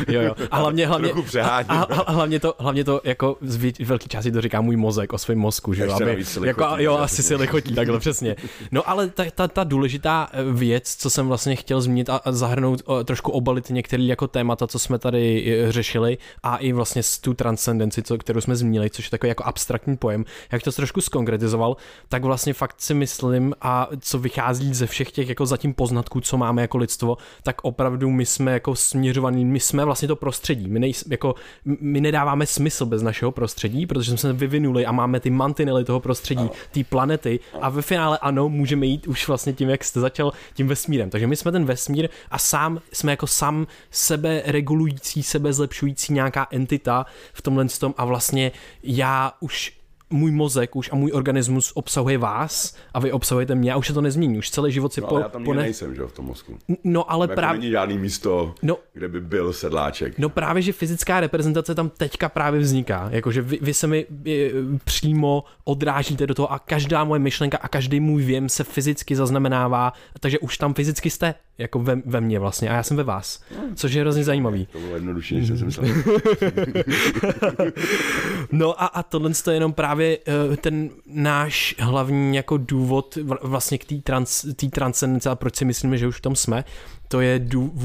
jo, 0.09 0.21
jo. 0.21 0.35
A 0.51 0.57
hlavně, 0.57 0.87
hlavně, 0.87 1.13
a, 1.43 1.49
a, 1.49 1.83
a, 1.83 2.13
hlavně, 2.13 2.41
to, 2.41 2.55
hlavně 2.59 2.85
to 2.85 3.01
jako 3.05 3.37
z 3.41 3.85
velké 3.85 4.09
části 4.09 4.33
to 4.33 4.41
říká 4.41 4.61
můj 4.61 4.77
mozek 4.77 5.13
o 5.13 5.19
svém 5.19 5.39
mozku, 5.39 5.75
že 5.75 5.85
jo, 5.85 5.93
aby, 5.93 6.25
jako, 6.45 6.67
jo, 6.77 6.97
asi 6.97 7.23
si 7.23 7.35
lichotí, 7.35 7.75
takhle 7.75 7.99
přesně. 7.99 8.37
No 8.71 8.91
ale 8.91 9.09
ta, 9.09 9.25
ta, 9.35 9.49
ta 9.49 9.65
důležitá 9.65 10.29
věc, 10.53 10.97
co 10.99 11.11
jsem 11.11 11.29
vlastně 11.29 11.57
chtěl 11.57 11.81
zmínit 11.81 12.11
a, 12.11 12.17
a 12.17 12.33
zahrnout 12.33 12.83
o, 12.85 13.05
trošku 13.05 13.33
obal 13.33 13.56
obalit 13.57 13.71
některé 13.71 14.03
jako 14.03 14.29
témata, 14.29 14.67
co 14.67 14.79
jsme 14.79 14.99
tady 14.99 15.45
eh, 15.47 15.73
řešili 15.73 16.19
a 16.43 16.57
i 16.57 16.73
vlastně 16.73 17.03
tu 17.21 17.35
transcendenci, 17.35 18.03
co, 18.03 18.19
kterou 18.19 18.41
jsme 18.41 18.57
zmínili, 18.57 18.91
což 18.91 19.05
je 19.05 19.11
takový 19.11 19.29
jako 19.29 19.45
abstraktní 19.45 19.97
pojem, 19.97 20.25
jak 20.53 20.63
to 20.63 20.73
trošku 20.73 21.01
skonkretizoval, 21.01 21.77
tak 22.09 22.25
vlastně 22.25 22.55
fakt 22.55 22.81
si 22.81 22.95
myslím 22.95 23.55
a 23.61 23.89
co 24.01 24.19
vychází 24.19 24.75
ze 24.75 24.87
všech 24.87 25.11
těch 25.11 25.29
jako 25.29 25.47
zatím 25.47 25.75
poznatků, 25.75 26.21
co 26.21 26.37
máme 26.37 26.63
jako 26.63 26.79
lidstvo, 26.79 27.17
tak 27.43 27.65
opravdu 27.65 28.11
my 28.11 28.27
jsme 28.27 28.53
jako 28.53 28.75
směřovaní, 28.75 29.45
my 29.45 29.61
jsme 29.61 29.85
vlastně 29.85 30.09
to 30.09 30.17
prostředí, 30.17 30.69
my, 30.69 30.79
nej, 30.79 30.93
jako, 31.11 31.35
my 31.65 32.01
nedáváme 32.01 32.47
smysl 32.47 32.87
bez 32.87 33.03
našeho 33.03 33.33
prostředí, 33.33 33.87
protože 33.87 34.11
jsme 34.11 34.19
se 34.19 34.33
vyvinuli 34.33 34.87
a 34.87 34.93
máme 34.93 35.21
ty 35.21 35.31
mantinely 35.31 35.85
toho 35.85 36.01
prostředí, 36.01 36.51
té 36.73 36.85
planety 36.85 37.41
a 37.61 37.69
ve 37.69 37.83
finále 37.83 38.19
ano, 38.19 38.49
můžeme 38.49 38.87
jít 38.87 39.07
už 39.07 39.29
vlastně 39.29 39.53
tím, 39.53 39.69
jak 39.69 39.85
jste 39.85 40.01
začal, 40.01 40.33
tím 40.55 40.69
vesmírem. 40.69 41.11
Takže 41.11 41.27
my 41.27 41.37
jsme 41.37 41.53
ten 41.53 41.65
vesmír 41.65 42.09
a 42.31 42.39
sám 42.39 42.81
jsme 42.93 43.13
jako 43.13 43.27
sám 43.27 43.46
sám 43.47 43.67
sebe 43.91 44.43
regulující, 44.47 45.23
sebe 45.23 45.53
zlepšující 45.53 46.13
nějaká 46.13 46.47
entita 46.51 47.07
v 47.33 47.43
tomhle 47.43 47.67
tom 47.81 47.95
a 47.97 48.05
vlastně 48.05 48.53
já 48.83 49.33
už 49.41 49.77
můj 50.11 50.31
mozek 50.31 50.77
už 50.77 50.93
a 50.93 50.97
můj 50.97 51.13
organismus 51.15 51.73
obsahuje 51.75 52.19
vás 52.19 52.77
a 52.95 53.01
vy 53.01 53.13
obsahujete 53.13 53.55
mě 53.55 53.73
a 53.73 53.77
už 53.77 53.87
se 53.87 53.93
to 53.93 54.01
nezmění, 54.01 54.39
už 54.39 54.51
celý 54.51 54.73
život 54.73 54.93
si 54.93 55.01
no, 55.01 55.07
po, 55.07 55.19
já 55.19 55.29
tam 55.29 55.45
pone... 55.45 55.63
nejsem, 55.63 55.95
že 55.95 56.03
v 56.03 56.13
tom 56.13 56.25
mozku. 56.25 56.59
No 56.85 57.13
ale 57.13 57.29
právě... 57.29 57.61
není 57.61 57.71
žádný 57.71 57.99
místo, 57.99 58.55
no, 58.63 58.79
kde 58.93 59.09
by 59.09 59.21
byl 59.21 59.53
sedláček. 59.53 60.19
No 60.19 60.29
právě, 60.29 60.63
že 60.63 60.73
fyzická 60.73 61.21
reprezentace 61.21 61.75
tam 61.75 61.91
teďka 61.91 62.29
právě 62.29 62.61
vzniká, 62.61 63.09
jakože 63.11 63.43
vy, 63.43 63.59
vy 63.63 63.75
se 63.75 63.87
mi 63.87 64.07
vy, 64.11 64.53
přímo 64.85 65.45
odrážíte 65.65 66.27
do 66.27 66.35
toho 66.35 66.53
a 66.53 66.59
každá 66.59 67.05
moje 67.05 67.19
myšlenka 67.19 67.59
a 67.59 67.69
každý 67.69 68.01
můj 68.01 68.25
věm 68.25 68.49
se 68.49 68.65
fyzicky 68.65 69.17
zaznamenává, 69.17 69.93
takže 70.21 70.39
už 70.39 70.59
tam 70.59 70.75
fyzicky 70.75 71.11
jste, 71.11 71.35
jako 71.59 71.79
ve, 71.79 71.97
ve 72.05 72.21
mně 72.21 72.39
vlastně 72.39 72.69
a 72.69 72.75
já 72.75 72.83
jsem 72.83 72.97
ve 72.97 73.03
vás, 73.03 73.43
což 73.75 73.93
je 73.93 74.01
hrozně 74.01 74.25
zajímavý. 74.25 74.67
To 74.67 74.79
bylo 74.79 74.95
jednodušší, 74.95 75.37
než 75.37 75.47
jsem 75.49 75.59
si 75.59 75.65
myslel. 75.65 75.89
no 78.53 78.83
a, 78.83 78.87
a 78.87 79.03
tohle 79.03 79.31
je 79.47 79.55
jenom 79.55 79.73
právě 79.73 80.19
uh, 80.19 80.57
ten 80.57 80.91
náš 81.07 81.75
hlavní 81.79 82.37
jako 82.37 82.57
důvod 82.57 83.19
vlastně 83.43 83.79
k 83.79 83.85
té 83.85 83.95
trans, 83.95 84.47
transcendenci 84.71 85.29
a 85.29 85.35
proč 85.35 85.57
si 85.57 85.65
myslíme, 85.65 85.99
že 85.99 86.07
už 86.07 86.17
v 86.17 86.23
tom 86.23 86.37
jsme, 86.37 86.65
to 87.09 87.21
je 87.21 87.41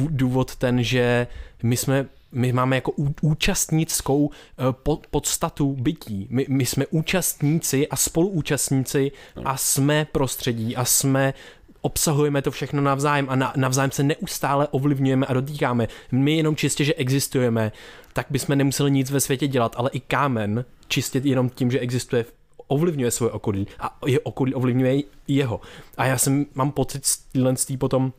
důvod 0.10 0.56
ten, 0.56 0.84
že 0.84 1.28
my 1.64 1.78
jsme 1.78 2.06
my 2.32 2.54
máme 2.54 2.76
jako 2.76 2.92
účastnickou 3.22 4.26
uh, 4.26 4.96
podstatu 5.12 5.76
bytí. 5.80 6.28
My, 6.30 6.46
my 6.50 6.66
jsme 6.66 6.86
účastníci 6.88 7.88
a 7.88 7.96
spoluúčastníci 7.96 9.12
a 9.46 9.58
jsme 9.58 10.06
prostředí 10.12 10.76
a 10.76 10.86
jsme 10.86 11.34
obsahujeme 11.82 12.42
to 12.42 12.52
všechno 12.52 12.82
navzájem 12.82 13.30
a 13.30 13.36
na, 13.36 13.54
navzájem 13.56 13.92
se 13.92 14.04
neustále 14.04 14.68
ovlivňujeme 14.68 15.26
a 15.26 15.34
dotýkáme. 15.34 15.88
My 16.12 16.38
jenom 16.38 16.56
čistě, 16.56 16.86
že 16.86 16.94
existujeme, 16.94 17.72
tak 18.14 18.26
bychom 18.30 18.58
nemuseli 18.58 18.92
nic 18.92 19.12
ve 19.12 19.20
světě 19.20 19.48
dělat, 19.48 19.76
ale 19.78 19.90
i 19.94 20.00
kámen 20.00 20.66
čistě 20.88 21.22
jenom 21.24 21.50
tím, 21.50 21.72
že 21.72 21.80
existuje, 21.80 22.26
ovlivňuje 22.68 23.12
svoje 23.12 23.32
okolí 23.32 23.68
a 23.80 23.98
je 24.06 24.20
okolí 24.20 24.54
ovlivňuje 24.54 25.02
jeho. 25.28 25.62
A 25.98 26.06
já 26.06 26.18
jsem, 26.18 26.46
mám 26.54 26.72
pocit 26.72 27.06
z 27.06 27.78
potom 27.78 28.14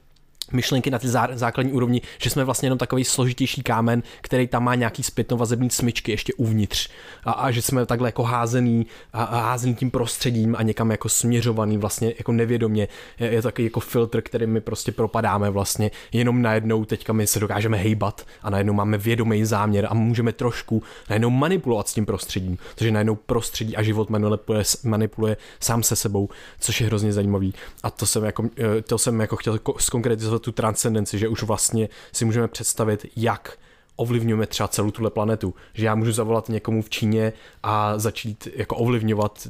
myšlenky 0.52 0.90
na 0.90 0.98
ty 0.98 1.08
základní 1.34 1.72
úrovni, 1.72 2.00
že 2.22 2.30
jsme 2.30 2.44
vlastně 2.44 2.66
jenom 2.66 2.78
takový 2.78 3.04
složitější 3.04 3.62
kámen, 3.62 4.02
který 4.20 4.46
tam 4.46 4.64
má 4.64 4.74
nějaký 4.74 5.02
zpětnovazební 5.02 5.70
smyčky 5.70 6.12
ještě 6.12 6.34
uvnitř. 6.34 6.88
A, 7.24 7.32
a 7.32 7.50
že 7.50 7.62
jsme 7.62 7.86
takhle 7.86 8.08
jako 8.08 8.22
házený 8.22 8.86
a, 9.12 9.24
a 9.24 9.40
házený 9.40 9.74
tím 9.74 9.90
prostředím 9.90 10.56
a 10.58 10.62
někam 10.62 10.90
jako 10.90 11.08
směřovaný 11.08 11.78
vlastně 11.78 12.14
jako 12.18 12.32
nevědomě. 12.32 12.88
Je, 13.18 13.32
je 13.32 13.42
takový 13.42 13.64
jako 13.64 13.80
filtr, 13.80 14.22
který 14.22 14.46
my 14.46 14.60
prostě 14.60 14.92
propadáme 14.92 15.50
vlastně 15.50 15.90
jenom 16.12 16.42
najednou 16.42 16.84
teďka 16.84 17.12
my 17.12 17.26
se 17.26 17.40
dokážeme 17.40 17.76
hejbat 17.76 18.26
a 18.42 18.50
najednou 18.50 18.72
máme 18.72 18.98
vědomý 18.98 19.44
záměr 19.44 19.86
a 19.90 19.94
můžeme 19.94 20.32
trošku 20.32 20.82
najednou 21.10 21.30
manipulovat 21.30 21.88
s 21.88 21.94
tím 21.94 22.06
prostředím, 22.06 22.58
takže 22.74 22.92
najednou 22.92 23.14
prostředí 23.14 23.76
a 23.76 23.82
život 23.82 24.10
manipuluje, 24.10 24.64
manipuluje 24.84 25.36
sám 25.60 25.82
se 25.82 25.96
sebou, 25.96 26.28
což 26.60 26.80
je 26.80 26.86
hrozně 26.86 27.12
zajímavý. 27.12 27.54
A 27.82 27.90
to 27.90 28.06
jsem 28.06 28.24
jako, 28.24 28.48
eh, 28.58 28.82
to 28.82 28.98
jsem 28.98 29.20
jako 29.20 29.36
chtěl 29.36 29.60
skonkretizovat 29.78 30.41
tu 30.42 30.52
transcendenci, 30.52 31.18
že 31.18 31.28
už 31.28 31.42
vlastně 31.42 31.88
si 32.12 32.24
můžeme 32.24 32.48
představit, 32.48 33.06
jak 33.16 33.58
ovlivňujeme 33.96 34.46
třeba 34.46 34.68
celou 34.68 34.90
tuhle 34.90 35.10
planetu. 35.10 35.54
Že 35.74 35.86
já 35.86 35.94
můžu 35.94 36.12
zavolat 36.12 36.48
někomu 36.48 36.82
v 36.82 36.90
Číně 36.90 37.32
a 37.62 37.98
začít 37.98 38.48
jako 38.56 38.76
ovlivňovat 38.76 39.48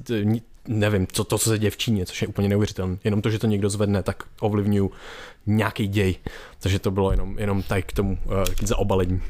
nevím, 0.69 1.07
co, 1.13 1.25
to, 1.25 1.39
co 1.39 1.51
se 1.51 1.59
děje 1.59 1.71
v 1.71 1.77
Číně, 1.77 2.07
což 2.07 2.23
je 2.23 2.29
úplně 2.29 2.49
neuvěřitelné. 2.49 2.97
Jenom 3.05 3.23
to, 3.23 3.31
že 3.31 3.39
to 3.39 3.47
někdo 3.47 3.71
zvedne, 3.71 4.03
tak 4.03 4.25
ovlivňuju 4.41 4.91
nějaký 5.47 5.89
děj. 5.89 6.15
Takže 6.61 6.79
to 6.79 6.91
bylo 6.91 7.11
jenom, 7.11 7.39
jenom 7.39 7.63
tak 7.63 7.85
k 7.87 7.93
tomu 7.93 8.19
uh, 8.25 8.33
zaobalení. 8.63 9.23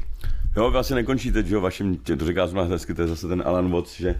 Jo, 0.55 0.71
vy 0.71 0.77
asi 0.77 0.93
nekončíte, 0.93 1.43
že 1.43 1.55
jo, 1.55 1.61
vaším, 1.61 1.97
to 1.97 2.25
říká 2.25 2.47
zrovna 2.47 2.69
hezky, 2.69 2.93
to 2.93 3.01
je 3.01 3.07
zase 3.07 3.27
ten 3.27 3.43
Alan 3.45 3.71
Watts, 3.71 3.97
že 3.99 4.19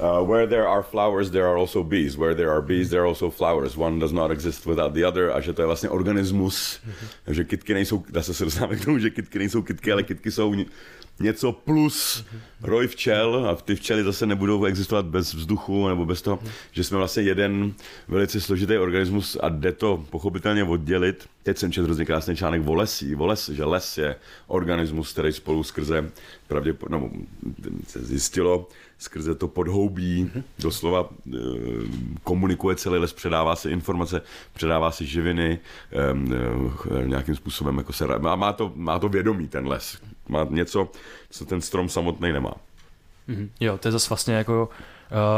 Uh, 0.00 0.20
where 0.22 0.46
there 0.46 0.66
are 0.66 0.82
flowers, 0.82 1.30
there 1.30 1.46
are 1.46 1.56
also 1.56 1.84
bees. 1.84 2.16
Where 2.16 2.34
there 2.34 2.50
are 2.50 2.62
bees, 2.62 2.90
there 2.90 3.02
are 3.02 3.06
also 3.06 3.30
flowers. 3.30 3.76
One 3.76 3.98
does 3.98 4.12
not 4.12 4.30
exist 4.30 4.66
without 4.66 4.92
the 4.94 5.04
other. 5.04 5.30
A 5.30 5.40
že 5.40 5.52
to 5.52 5.62
je 5.62 5.66
vlastně 5.66 5.88
organismus, 5.88 6.80
mm-hmm. 6.86 7.32
že 7.32 7.44
kitky 7.44 7.74
nejsou, 7.74 8.04
zase 8.12 8.34
se 8.34 8.44
dostáváme 8.44 8.76
k 8.76 8.84
tomu, 8.84 8.98
že 8.98 9.10
kitky 9.10 9.38
nejsou 9.38 9.62
kitky, 9.62 9.92
ale 9.92 10.02
kitky 10.02 10.30
jsou 10.30 10.54
něco 11.20 11.52
plus 11.52 12.24
roj 12.62 12.86
včel 12.86 13.46
a 13.50 13.54
ty 13.54 13.74
včely 13.74 14.04
zase 14.04 14.26
nebudou 14.26 14.64
existovat 14.64 15.06
bez 15.06 15.34
vzduchu 15.34 15.88
nebo 15.88 16.06
bez 16.06 16.22
toho, 16.22 16.38
že 16.72 16.84
jsme 16.84 16.98
vlastně 16.98 17.22
jeden 17.22 17.74
velice 18.08 18.40
složitý 18.40 18.78
organismus 18.78 19.36
a 19.42 19.48
jde 19.48 19.72
to 19.72 20.04
pochopitelně 20.10 20.64
oddělit. 20.64 21.28
Teď 21.42 21.58
jsem 21.58 21.72
četl 21.72 21.84
hrozně 21.84 22.04
krásný 22.04 22.36
článek 22.36 22.62
o 22.66 22.74
lesí, 22.74 23.16
o 23.16 23.26
les, 23.26 23.48
že 23.48 23.64
les 23.64 23.98
je 23.98 24.16
organismus, 24.46 25.12
který 25.12 25.32
spolu 25.32 25.62
skrze 25.62 26.10
pravděpodobně, 26.48 26.98
no, 26.98 27.10
se 27.86 28.04
zjistilo, 28.04 28.68
skrze 28.98 29.34
to 29.34 29.48
podhoubí, 29.48 30.30
doslova 30.58 31.08
e, 31.26 31.38
komunikuje 32.22 32.76
celý 32.76 32.98
les, 32.98 33.12
předává 33.12 33.56
se 33.56 33.70
informace, 33.70 34.22
předává 34.52 34.90
si 34.90 35.06
živiny, 35.06 35.58
e, 35.92 35.98
e, 37.00 37.08
nějakým 37.08 37.36
způsobem 37.36 37.78
jako 37.78 37.92
se, 37.92 38.06
má, 38.18 38.36
má, 38.36 38.52
to, 38.52 38.72
má 38.74 38.98
to 38.98 39.08
vědomí 39.08 39.48
ten 39.48 39.66
les, 39.66 39.98
má 40.28 40.46
něco, 40.50 40.88
co 41.30 41.44
ten 41.44 41.60
strom 41.60 41.88
samotný 41.88 42.32
nemá. 42.32 42.54
Mm-hmm. 43.28 43.48
Jo, 43.60 43.78
to 43.78 43.88
je 43.88 43.92
zase 43.92 44.08
vlastně 44.08 44.34
jako 44.34 44.68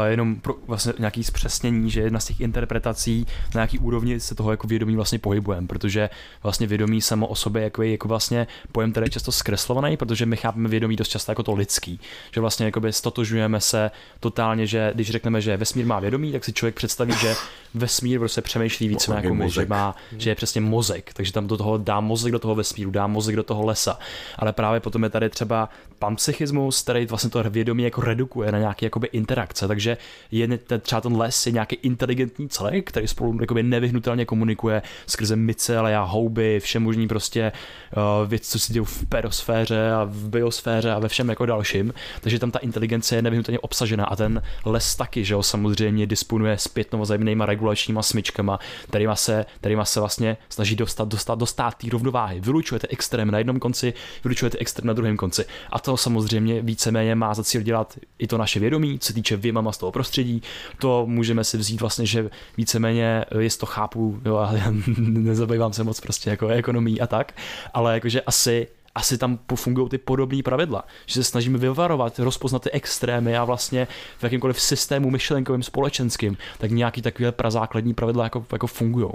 jenom 0.07 0.35
pro 0.35 0.55
vlastně 0.67 0.93
nějaký 0.99 1.23
zpřesnění, 1.23 1.91
že 1.91 2.01
jedna 2.01 2.19
z 2.19 2.25
těch 2.25 2.39
interpretací 2.39 3.25
na 3.55 3.59
nějaký 3.59 3.79
úrovni 3.79 4.19
se 4.19 4.35
toho 4.35 4.51
jako 4.51 4.67
vědomí 4.67 4.95
vlastně 4.95 5.19
pohybujeme, 5.19 5.67
protože 5.67 6.09
vlastně 6.43 6.67
vědomí 6.67 7.01
samo 7.01 7.27
o 7.27 7.35
sobě 7.35 7.63
jako 7.63 7.83
je 7.83 7.91
jako 7.91 8.07
vlastně 8.07 8.47
pojem, 8.71 8.91
který 8.91 9.05
je 9.05 9.09
často 9.09 9.31
zkreslovaný, 9.31 9.97
protože 9.97 10.25
my 10.25 10.37
chápeme 10.37 10.69
vědomí 10.69 10.95
dost 10.95 11.07
často 11.07 11.31
jako 11.31 11.43
to 11.43 11.53
lidský, 11.53 11.99
že 12.31 12.41
vlastně 12.41 12.65
jakoby 12.65 12.93
stotožujeme 12.93 13.61
se 13.61 13.91
totálně, 14.19 14.67
že 14.67 14.91
když 14.95 15.11
řekneme, 15.11 15.41
že 15.41 15.57
vesmír 15.57 15.85
má 15.85 15.99
vědomí, 15.99 16.31
tak 16.31 16.45
si 16.45 16.53
člověk 16.53 16.75
představí, 16.75 17.13
že 17.21 17.35
vesmír 17.73 18.19
prostě 18.19 18.41
přemýšlí 18.41 18.87
více 18.87 19.15
jako 19.15 19.35
my, 19.35 19.49
že, 19.49 19.65
má, 19.65 19.95
že 20.17 20.29
je 20.29 20.35
přesně 20.35 20.61
mozek, 20.61 21.13
takže 21.13 21.33
tam 21.33 21.47
do 21.47 21.57
toho 21.57 21.77
dá 21.77 21.99
mozek 21.99 22.31
do 22.31 22.39
toho 22.39 22.55
vesmíru, 22.55 22.91
dá 22.91 23.07
mozek 23.07 23.35
do 23.35 23.43
toho 23.43 23.65
lesa, 23.65 23.99
ale 24.35 24.53
právě 24.53 24.79
potom 24.79 25.03
je 25.03 25.09
tady 25.09 25.29
třeba 25.29 25.69
panpsychismus, 25.99 26.81
který 26.81 27.05
vlastně 27.05 27.29
to 27.29 27.43
vědomí 27.49 27.83
jako 27.83 28.01
redukuje 28.01 28.51
na 28.51 28.59
nějaké 28.59 28.85
jakoby 28.85 29.07
interakce, 29.07 29.67
takže 29.67 29.97
je 30.31 30.59
třeba 30.79 31.01
ten 31.01 31.17
les 31.17 31.45
je 31.45 31.51
nějaký 31.51 31.75
inteligentní 31.75 32.49
celek, 32.49 32.89
který 32.89 33.07
spolu 33.07 33.37
jakoby 33.41 33.63
nevyhnutelně 33.63 34.25
komunikuje 34.25 34.81
skrze 35.07 35.35
myce, 35.35 35.77
ale 35.77 35.91
já 35.91 36.03
houby, 36.03 36.59
vše 36.59 36.79
možný 36.79 37.07
prostě 37.07 37.51
uh, 37.97 38.29
věc, 38.29 38.47
co 38.47 38.59
si 38.59 38.73
dějí 38.73 38.85
v 38.85 39.05
perosféře 39.09 39.91
a 39.91 40.03
v 40.03 40.29
biosféře 40.29 40.91
a 40.91 40.99
ve 40.99 41.07
všem 41.07 41.29
jako 41.29 41.45
dalším, 41.45 41.93
takže 42.21 42.39
tam 42.39 42.51
ta 42.51 42.59
inteligence 42.59 43.15
je 43.15 43.21
nevyhnutelně 43.21 43.59
obsažena 43.59 44.05
a 44.05 44.15
ten 44.15 44.41
les 44.65 44.95
taky, 44.95 45.25
že 45.25 45.33
jo, 45.33 45.43
samozřejmě 45.43 46.07
disponuje 46.07 46.57
zpětno 46.57 46.99
vzájemnýma 46.99 47.45
regulačníma 47.45 48.03
smyčkama, 48.03 48.59
kterýma 48.89 49.15
se, 49.15 49.45
kterýma 49.59 49.85
se 49.85 49.99
vlastně 49.99 50.37
snaží 50.49 50.75
dostat, 50.75 51.07
dostat, 51.07 51.39
dostat 51.39 51.75
té 51.75 51.87
rovnováhy. 51.91 52.39
Vylučujete 52.39 52.87
extrém 52.89 53.31
na 53.31 53.37
jednom 53.37 53.59
konci, 53.59 53.93
vylučujete 54.23 54.57
extrém 54.57 54.87
na 54.87 54.93
druhém 54.93 55.17
konci. 55.17 55.45
A 55.71 55.79
to 55.87 55.97
samozřejmě 55.97 56.61
víceméně 56.61 57.15
má 57.15 57.33
za 57.33 57.43
cíl 57.43 57.61
dělat 57.61 57.97
i 58.19 58.27
to 58.27 58.37
naše 58.37 58.59
vědomí, 58.59 58.99
co 58.99 59.07
se 59.07 59.13
týče 59.13 59.37
věmama 59.37 59.71
z 59.71 59.77
toho 59.77 59.91
prostředí. 59.91 60.41
To 60.79 61.05
můžeme 61.05 61.43
si 61.43 61.57
vzít 61.57 61.81
vlastně, 61.81 62.05
že 62.05 62.29
víceméně, 62.57 63.25
jestli 63.39 63.59
to 63.59 63.65
chápu, 63.65 64.19
jo, 64.25 64.35
ale 64.35 64.63
nezabývám 64.97 65.73
se 65.73 65.83
moc 65.83 65.99
prostě 65.99 66.29
jako 66.29 66.47
ekonomí 66.47 67.01
a 67.01 67.07
tak, 67.07 67.33
ale 67.73 67.93
jakože 67.93 68.21
asi 68.21 68.67
asi 68.95 69.17
tam 69.17 69.39
fungují 69.55 69.89
ty 69.89 69.97
podobné 69.97 70.43
pravidla, 70.43 70.83
že 71.05 71.13
se 71.13 71.23
snažíme 71.23 71.57
vyvarovat, 71.57 72.19
rozpoznat 72.19 72.63
ty 72.63 72.71
extrémy 72.71 73.37
a 73.37 73.43
vlastně 73.43 73.87
v 74.17 74.23
jakýmkoliv 74.23 74.61
systému 74.61 75.09
myšlenkovým 75.09 75.63
společenským, 75.63 76.37
tak 76.57 76.71
nějaký 76.71 77.01
takové 77.01 77.31
prazákladní 77.31 77.93
pravidla 77.93 78.23
jako, 78.23 78.45
jako 78.51 78.67
fungují. 78.67 79.11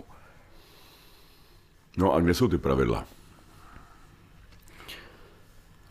No 1.96 2.14
a 2.14 2.20
kde 2.20 2.34
jsou 2.34 2.48
ty 2.48 2.58
pravidla? 2.58 3.04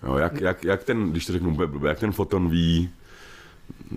Jo, 0.03 0.17
jak, 0.17 0.41
jak, 0.41 0.63
jak 0.63 0.83
ten, 0.83 1.11
když 1.11 1.25
to 1.25 1.33
řeknu 1.33 1.55
blbě, 1.55 1.89
jak 1.89 1.99
ten 1.99 2.11
foton 2.11 2.49
ví, 2.49 2.89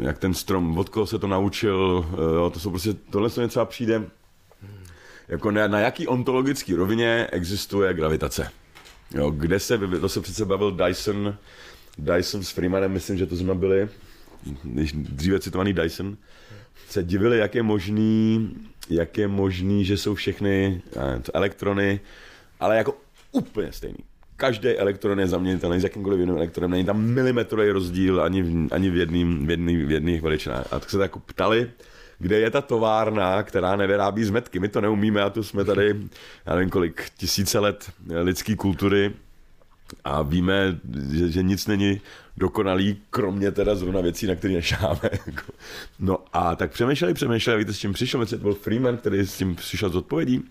jak 0.03 0.19
ten 0.19 0.35
strom, 0.35 0.79
od 0.79 0.89
koho 0.89 1.07
se 1.07 1.19
to 1.19 1.27
naučil, 1.27 2.07
eh, 2.13 2.35
jo, 2.35 2.51
to 2.51 2.61
jsou 2.61 2.71
prostě, 2.71 2.95
tohle 2.95 3.31
se 3.31 3.49
třeba 3.49 3.65
přijde, 3.65 4.03
jako 5.29 5.51
na, 5.51 5.69
na 5.69 5.79
jaký 5.79 6.07
ontologický 6.07 6.75
rovině 6.75 7.27
existuje 7.33 7.95
gravitace. 7.95 8.51
Jo, 9.15 9.31
kde 9.31 9.61
se, 9.61 9.79
to 9.79 10.09
se 10.09 10.21
přece 10.21 10.45
bavil 10.45 10.71
Dyson, 10.71 11.37
Dyson 11.99 12.45
s 12.45 12.51
Freemanem, 12.51 12.93
myslím, 12.93 13.19
že 13.19 13.27
to 13.27 13.37
jsme 13.37 13.55
byli, 13.55 13.89
dříve 14.95 15.41
citovaný 15.41 15.73
Dyson, 15.73 16.17
se 16.89 17.03
divili, 17.03 17.39
jak 17.39 17.55
je 17.55 17.63
možný, 17.63 18.51
jak 18.91 19.19
je 19.19 19.29
možný, 19.29 19.85
že 19.85 19.97
jsou 19.97 20.15
všechny 20.15 20.83
ne, 20.97 21.23
elektrony, 21.35 22.01
ale 22.61 22.77
jako 22.77 22.99
úplně 23.33 23.73
stejný 23.73 23.99
každý 24.37 24.69
elektron 24.69 25.21
je 25.21 25.27
zaměnitelný 25.27 25.81
s 25.81 25.85
jakýmkoliv 25.85 26.21
jiným 26.21 26.37
elektronem, 26.37 26.71
není 26.71 26.85
tam 26.85 27.03
milimetrový 27.03 27.71
rozdíl 27.71 28.23
ani 28.23 28.43
v, 28.43 28.69
ani 28.71 28.91
v, 28.91 28.97
jedným, 28.97 29.47
v, 29.47 29.51
jedný, 29.51 29.77
v 29.77 29.91
jedných 29.91 30.23
veličinách. 30.23 30.73
A 30.73 30.81
tak 30.81 30.91
se 30.91 30.99
tak 30.99 31.17
ptali, 31.17 31.71
kde 32.19 32.41
je 32.41 32.51
ta 32.51 32.61
továrna, 32.61 33.43
která 33.43 33.77
nevyrábí 33.77 34.25
zmetky. 34.25 34.61
My 34.61 34.69
to 34.69 34.81
neumíme 34.81 35.23
a 35.23 35.31
tu 35.31 35.43
jsme 35.43 35.65
tady, 35.65 35.97
já 36.47 36.55
nevím 36.55 36.71
kolik, 36.71 37.11
tisíce 37.17 37.59
let 37.59 37.93
lidské 38.09 38.57
kultury 38.57 39.13
a 40.05 40.23
víme, 40.23 40.79
že, 41.13 41.31
že 41.31 41.43
nic 41.43 41.67
není 41.67 42.01
dokonalý, 42.37 42.99
kromě 43.11 43.51
teda 43.53 43.75
zrovna 43.75 44.01
věcí, 44.01 44.27
na 44.27 44.35
které 44.35 44.55
nešáme. 44.55 45.01
No 45.99 46.19
a 46.33 46.57
tak 46.57 46.73
přemýšleli, 46.73 47.15
přemýšleli, 47.15 47.59
víte, 47.59 47.73
s 47.73 47.79
čím 47.79 47.93
přišel, 47.93 48.21
myslím, 48.21 48.39
to 48.39 48.43
byl 48.43 48.55
Freeman, 48.55 48.97
který 48.97 49.19
s 49.19 49.37
tím 49.37 49.55
přišel 49.57 49.91
z 49.91 49.97
odpovědí. 49.97 50.45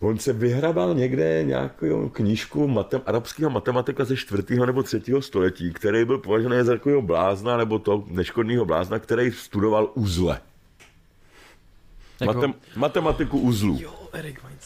On 0.00 0.18
se 0.18 0.32
vyhrabal 0.32 0.94
někde 0.94 1.44
nějakou 1.44 2.08
knížku 2.08 2.68
matem, 2.68 3.00
arabského 3.06 3.50
matematika 3.50 4.04
ze 4.04 4.16
4. 4.16 4.42
nebo 4.66 4.82
3. 4.82 5.02
století, 5.20 5.72
který 5.72 6.04
byl 6.04 6.18
považený 6.18 6.56
za 6.62 6.72
takového 6.72 7.02
blázna 7.02 7.56
nebo 7.56 7.78
to 7.78 8.04
neškodného 8.06 8.64
blázna, 8.64 8.98
který 8.98 9.32
studoval 9.32 9.90
uzle. 9.94 10.40
Jako... 12.20 12.34
Matem, 12.34 12.54
matematiku 12.76 13.38
uzlů. 13.38 13.78
Jo, 13.80 13.94
Eric 14.12 14.42
Weinstein. 14.42 14.59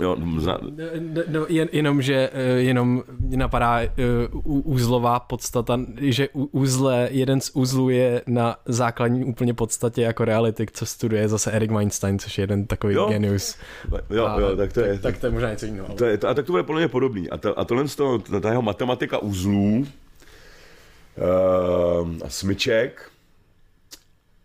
Jo, 0.00 0.16
zna... 0.38 0.58
no, 0.98 1.22
no, 1.28 1.46
jen, 1.48 1.68
jenom, 1.72 2.02
že 2.02 2.30
eh, 2.32 2.42
jenom 2.42 3.02
napadá 3.36 3.80
uh, 3.80 4.72
úzlová 4.72 5.20
podstata, 5.20 5.80
že 6.00 6.28
úzle, 6.32 7.08
jeden 7.10 7.40
z 7.40 7.50
úzlů 7.54 7.90
je 7.90 8.22
na 8.26 8.56
základní 8.66 9.24
úplně 9.24 9.54
podstatě 9.54 10.02
jako 10.02 10.24
reality, 10.24 10.66
co 10.72 10.86
studuje 10.86 11.28
zase 11.28 11.52
Eric 11.52 11.70
Weinstein, 11.70 12.18
což 12.18 12.38
je 12.38 12.42
jeden 12.42 12.66
takový 12.66 12.94
jo. 12.94 13.08
genius. 13.08 13.56
Jo, 14.10 14.26
a, 14.26 14.40
jo, 14.40 14.56
tak 14.56 14.72
to 14.72 14.80
je. 14.80 14.94
Tak, 14.94 15.02
tak 15.02 15.18
to 15.18 15.26
je 15.26 15.32
možná 15.32 15.50
něco 15.50 15.66
jiného. 15.66 15.88
To 15.94 16.04
je, 16.04 16.18
a 16.18 16.34
tak 16.34 16.46
to 16.46 16.52
bude 16.52 16.62
podle 16.62 16.80
mě 16.80 16.88
podobný. 16.88 17.30
A, 17.30 17.36
to, 17.36 17.58
a 17.58 17.64
tohle 17.64 17.88
z 17.88 17.96
toho, 17.96 18.18
ta 18.18 18.50
jeho 18.50 18.62
matematika 18.62 19.18
uzlů 19.18 19.78
uh, 19.78 19.86
a 22.24 22.28
smyček 22.28 23.10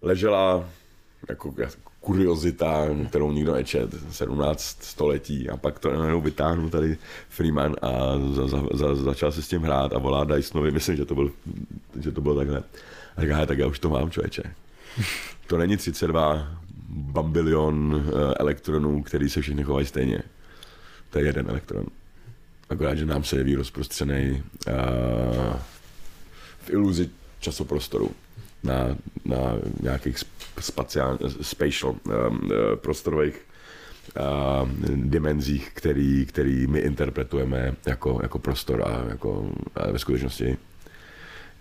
ležela 0.02 0.66
jako 1.30 1.54
kuriozita, 2.04 2.88
kterou 3.10 3.32
nikdo 3.32 3.54
nečet, 3.54 3.90
17 4.12 4.84
století 4.84 5.50
a 5.50 5.58
pak 5.58 5.80
to 5.80 5.94
najednou 5.94 6.22
vytáhnu 6.22 6.70
tady 6.70 6.98
Freeman 7.30 7.76
a 7.82 7.90
za, 8.34 8.48
za, 8.48 8.64
za, 8.74 8.96
začal 8.96 9.32
se 9.32 9.42
s 9.42 9.48
tím 9.48 9.62
hrát 9.62 9.94
a 9.94 10.00
volá 10.00 10.24
Dysonovi, 10.24 10.72
myslím, 10.72 10.96
že 10.96 11.06
to, 11.06 11.16
byl, 11.16 11.32
že 12.00 12.12
to 12.12 12.22
bylo 12.22 12.36
takhle. 12.36 12.64
A 13.18 13.22
říká, 13.22 13.46
tak 13.46 13.58
já 13.58 13.68
už 13.68 13.80
to 13.80 13.90
mám, 13.90 14.12
člověče. 14.12 14.44
To 15.48 15.58
není 15.58 15.78
32 15.78 16.48
bambilion 16.90 18.04
eh, 18.08 18.34
elektronů, 18.40 19.04
který 19.04 19.30
se 19.30 19.42
všichni 19.42 19.64
chovají 19.64 19.86
stejně. 19.86 20.24
To 21.10 21.20
je 21.20 21.26
jeden 21.26 21.50
elektron. 21.50 21.86
Akorát, 22.70 22.96
že 22.96 23.06
nám 23.06 23.24
se 23.24 23.38
jeví 23.38 23.56
rozprostřený 23.56 24.44
uh, 24.68 24.74
v 26.60 26.70
iluzi 26.70 27.10
časoprostoru 27.40 28.12
na, 28.64 28.98
na 29.26 29.56
nějakých 29.82 30.18
spaciál, 30.60 31.18
spatial 31.42 31.92
um, 31.92 32.50
prostorových 32.76 33.42
uh, 34.20 34.70
dimenzích, 34.96 35.72
který, 35.74 36.26
který 36.26 36.68
my 36.68 36.80
interpretujeme 36.80 37.76
jako, 37.86 38.20
jako 38.22 38.40
prostor 38.40 38.84
a, 38.88 39.06
jako, 39.10 39.52
a 39.76 39.92
ve 39.92 40.00
skutečnosti 40.00 40.58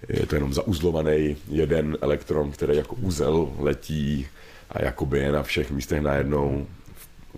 je 0.09 0.27
to 0.27 0.35
jenom 0.35 0.53
zauzlovaný 0.53 1.37
jeden 1.49 1.97
elektron, 2.01 2.51
který 2.51 2.77
jako 2.77 2.95
úzel 2.95 3.53
letí 3.59 4.27
a 4.71 4.83
jakoby 4.83 5.19
je 5.19 5.33
na 5.33 5.43
všech 5.43 5.71
místech 5.71 6.01
najednou, 6.01 6.67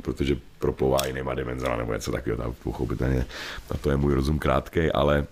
protože 0.03 0.36
proplouvá 0.59 1.07
jinýma 1.07 1.35
dimenzama 1.35 1.77
nebo 1.77 1.93
něco 1.93 2.12
takového, 2.12 2.43
tam 2.43 2.55
pochopitelně, 2.62 3.27
na 3.70 3.77
to 3.81 3.91
je 3.91 3.97
můj 3.97 4.15
rozum 4.15 4.39
krátký, 4.39 4.93
ale 4.93 5.27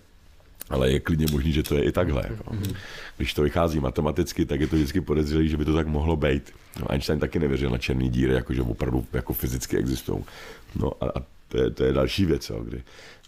ale 0.73 0.90
je 0.90 1.01
klidně 1.01 1.27
možný, 1.32 1.53
že 1.53 1.62
to 1.62 1.74
je 1.74 1.85
i 1.85 1.93
takhle. 1.93 2.23
Jako. 2.31 2.57
Když 3.16 3.35
to 3.35 3.43
vychází 3.43 3.81
matematicky, 3.81 4.47
tak 4.47 4.61
je 4.61 4.66
to 4.66 4.77
vždycky 4.77 5.01
podezřelý, 5.01 5.49
že 5.49 5.57
by 5.57 5.65
to 5.65 5.74
tak 5.74 5.86
mohlo 5.86 6.16
být. 6.16 6.53
No, 6.81 6.93
Einstein 6.93 7.19
taky 7.19 7.39
nevěřil 7.39 7.70
na 7.70 7.78
černý 7.78 8.09
díry, 8.09 8.35
jako 8.35 8.55
že 8.55 8.62
opravdu 8.62 9.07
jako 9.12 9.32
fyzicky 9.32 9.77
existují. 9.77 10.24
No 10.74 10.93
a, 11.01 11.07
a 11.07 11.23
to, 11.49 11.59
je, 11.59 11.70
to 11.70 11.85
je 11.85 11.93
další 11.93 12.24
věc, 12.24 12.51
jo, 12.51 12.62
kdy, 12.62 12.82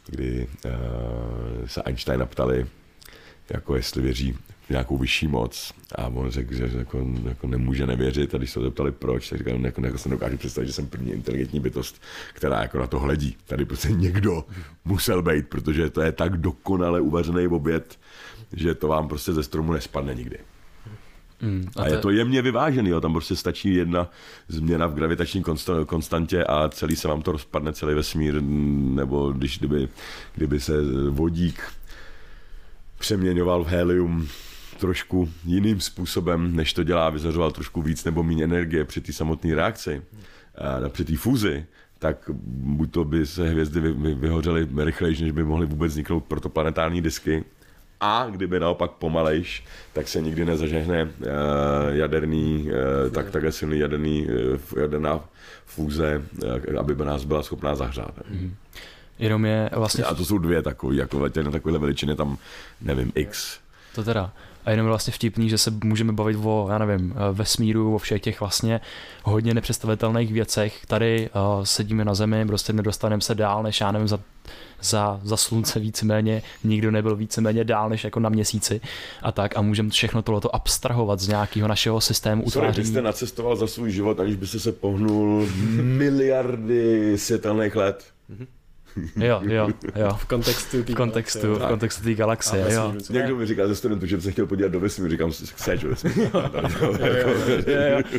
kdy 0.07 0.47
uh, 0.65 1.67
se 1.67 1.83
Einsteina 1.83 2.27
ptali, 2.27 2.67
jako 3.51 3.77
jestli 3.77 4.03
věří 4.03 4.37
nějakou 4.71 4.99
vyšší 4.99 5.29
moc 5.29 5.73
a 5.95 6.07
on 6.07 6.31
řekl, 6.31 6.55
že 6.55 6.71
jako, 6.79 7.07
jako 7.29 7.47
nemůže 7.47 7.87
nevěřit 7.87 8.35
a 8.35 8.39
když 8.39 8.51
se 8.51 8.59
ho 8.59 8.65
zeptali 8.65 8.93
proč, 8.93 9.29
tak 9.29 9.39
říkal, 9.39 9.61
jako, 9.61 9.87
jako 9.87 9.99
se 9.99 10.09
dokáže 10.09 10.37
představit, 10.37 10.67
že 10.67 10.73
jsem 10.73 10.87
první 10.87 11.13
inteligentní 11.13 11.61
bytost, 11.61 12.03
která 12.33 12.63
jako 12.63 12.79
na 12.79 12.87
to 12.87 12.99
hledí. 12.99 13.37
Tady 13.47 13.65
prostě 13.65 13.89
někdo 13.89 14.45
musel 14.85 15.23
být, 15.23 15.49
protože 15.49 15.91
to 15.91 16.01
je 16.01 16.13
tak 16.13 16.37
dokonale 16.37 17.01
uvařený 17.01 17.47
oběd, 17.47 17.99
že 18.53 18.75
to 18.75 18.89
vám 18.89 19.09
prostě 19.09 19.33
ze 19.33 19.43
stromu 19.43 19.73
nespadne 19.73 20.15
nikdy. 20.15 20.39
Mm, 21.43 21.69
a, 21.77 21.83
a 21.83 21.87
je 21.89 21.99
to 21.99 22.11
jemně 22.11 22.43
vyvážený, 22.43 22.91
jo. 22.91 23.01
tam 23.01 23.13
prostě 23.13 23.37
stačí 23.37 23.75
jedna 23.75 24.11
změna 24.49 24.87
v 24.87 24.95
gravitační 24.95 25.43
konstantě 25.87 26.45
a 26.45 26.69
celý 26.69 26.97
se 26.97 27.09
vám 27.09 27.23
to 27.23 27.33
rozpadne, 27.33 27.73
celý 27.73 27.95
vesmír, 27.95 28.43
nebo 28.43 29.33
když 29.33 29.59
kdyby, 29.59 29.89
kdyby 30.35 30.61
se 30.61 30.73
vodík 31.11 31.63
přeměňoval 32.99 33.65
v 33.65 33.69
helium 33.69 34.29
trošku 34.75 35.29
jiným 35.45 35.81
způsobem, 35.81 36.57
než 36.57 36.73
to 36.73 36.83
dělá, 36.83 37.11
vyzařoval 37.11 37.51
trošku 37.51 37.83
víc 37.83 38.05
nebo 38.05 38.23
méně 38.23 38.45
energie 38.45 38.85
při 38.85 39.01
té 39.01 39.13
samotné 39.13 39.55
reakci, 39.55 40.03
a 40.87 40.89
při 40.89 41.05
té 41.05 41.17
fúzi, 41.17 41.67
tak 41.99 42.31
buď 42.47 42.91
to 42.91 43.05
by 43.05 43.27
se 43.27 43.49
hvězdy 43.49 43.81
vy, 43.81 43.93
vy, 43.93 44.15
vyhořely 44.15 44.69
rychleji, 44.77 45.23
než 45.23 45.31
by 45.33 45.45
mohly 45.45 45.67
vůbec 45.67 45.93
vzniknout 45.93 46.25
protoplanetární 46.25 47.01
disky, 47.03 47.45
a 48.01 48.27
kdyby 48.31 48.61
naopak 48.61 48.91
pomalejš, 48.91 49.65
tak 49.93 50.09
se 50.09 50.21
nikdy 50.21 50.45
nezažehne 50.45 51.05
uh, 51.05 51.11
jaderný, 51.89 52.69
uh, 52.69 53.13
tak 53.13 53.31
takhle 53.31 53.53
silný 53.53 53.79
jaderný, 53.79 54.29
jaderná 54.81 55.21
fúze, 55.65 56.23
aby 56.79 56.95
by 56.95 57.05
nás 57.05 57.25
byla 57.25 57.43
schopná 57.43 57.75
zahřát. 57.75 58.19
Mm-hmm. 58.19 58.51
Jenom 59.19 59.45
je 59.45 59.71
vlastně... 59.73 60.05
A 60.05 60.15
to 60.15 60.25
jsou 60.25 60.39
dvě 60.39 60.63
takové, 60.63 60.97
jako 60.97 61.29
na 61.43 61.51
takovéhle 61.51 61.79
veličiny, 61.79 62.17
tam 62.17 62.39
nevím, 62.81 63.13
x. 63.15 63.59
To 63.95 64.05
teda. 64.05 64.33
A 64.65 64.71
jenom 64.71 64.87
vlastně 64.87 65.13
vtipný, 65.13 65.49
že 65.51 65.59
se 65.59 65.73
můžeme 65.85 66.13
bavit 66.13 66.37
o, 66.45 66.67
já 66.71 66.79
nevím, 66.79 67.15
eh, 67.17 67.33
vesmíru, 67.33 67.95
o 67.95 67.99
všech 67.99 68.23
těch 68.23 68.41
vlastně 68.41 68.81
hodně 69.23 69.55
nepředstavitelných 69.55 70.33
věcech. 70.33 70.87
Tady 70.87 71.31
uh, 71.31 71.65
sedíme 71.65 72.05
na 72.05 72.15
Zemi, 72.15 72.47
prostě 72.47 72.73
nedostaneme 72.73 73.23
se 73.23 73.35
dál, 73.35 73.63
než 73.63 73.81
já 73.81 73.93
nevím, 73.93 74.09
za, 74.09 74.21
za, 74.83 75.21
za 75.23 75.37
slunce 75.37 75.81
víceméně, 75.81 76.43
nikdo 76.65 76.91
nebyl 76.91 77.17
víceméně 77.17 77.65
dál, 77.65 77.89
než 77.89 78.05
jako 78.05 78.21
na 78.21 78.29
měsíci 78.29 78.81
a 79.23 79.33
tak 79.33 79.57
a 79.57 79.63
můžeme 79.63 79.91
všechno 79.91 80.23
tohleto 80.23 80.55
abstrahovat 80.55 81.21
z 81.21 81.29
nějakého 81.29 81.69
našeho 81.69 82.01
systému 82.01 82.45
utváření. 82.45 82.75
Sorry, 82.75 82.87
jste 82.87 83.03
nacestoval 83.03 83.57
za 83.57 83.67
svůj 83.67 83.91
život, 83.91 84.21
aniž 84.21 84.37
byste 84.37 84.61
se 84.61 84.73
pohnul 84.73 85.49
miliardy 85.83 87.19
světelných 87.19 87.77
let. 87.77 88.05
Mm-hmm. 88.31 88.47
Jo, 89.17 89.41
jo, 89.47 89.69
jo. 89.97 90.17
V 90.17 90.25
kontextu 90.25 90.83
V 90.83 90.95
kontextu, 90.95 91.55
v 91.55 91.67
kontextu 91.69 92.03
té 92.05 92.15
galaxie, 92.15 92.67
jo. 92.71 92.95
Někdo 93.11 93.37
mi 93.37 93.47
říkal 93.47 93.69
ze 93.69 93.77
studentů, 93.77 94.07
že 94.07 94.17
by 94.17 94.23
se 94.23 94.33
chtěl 94.33 94.47
podívat 94.47 94.73
do 94.73 94.81
vesmíru, 94.81 95.11
říkám, 95.11 95.33
seč 95.33 95.85
vesmíru. 95.85 96.31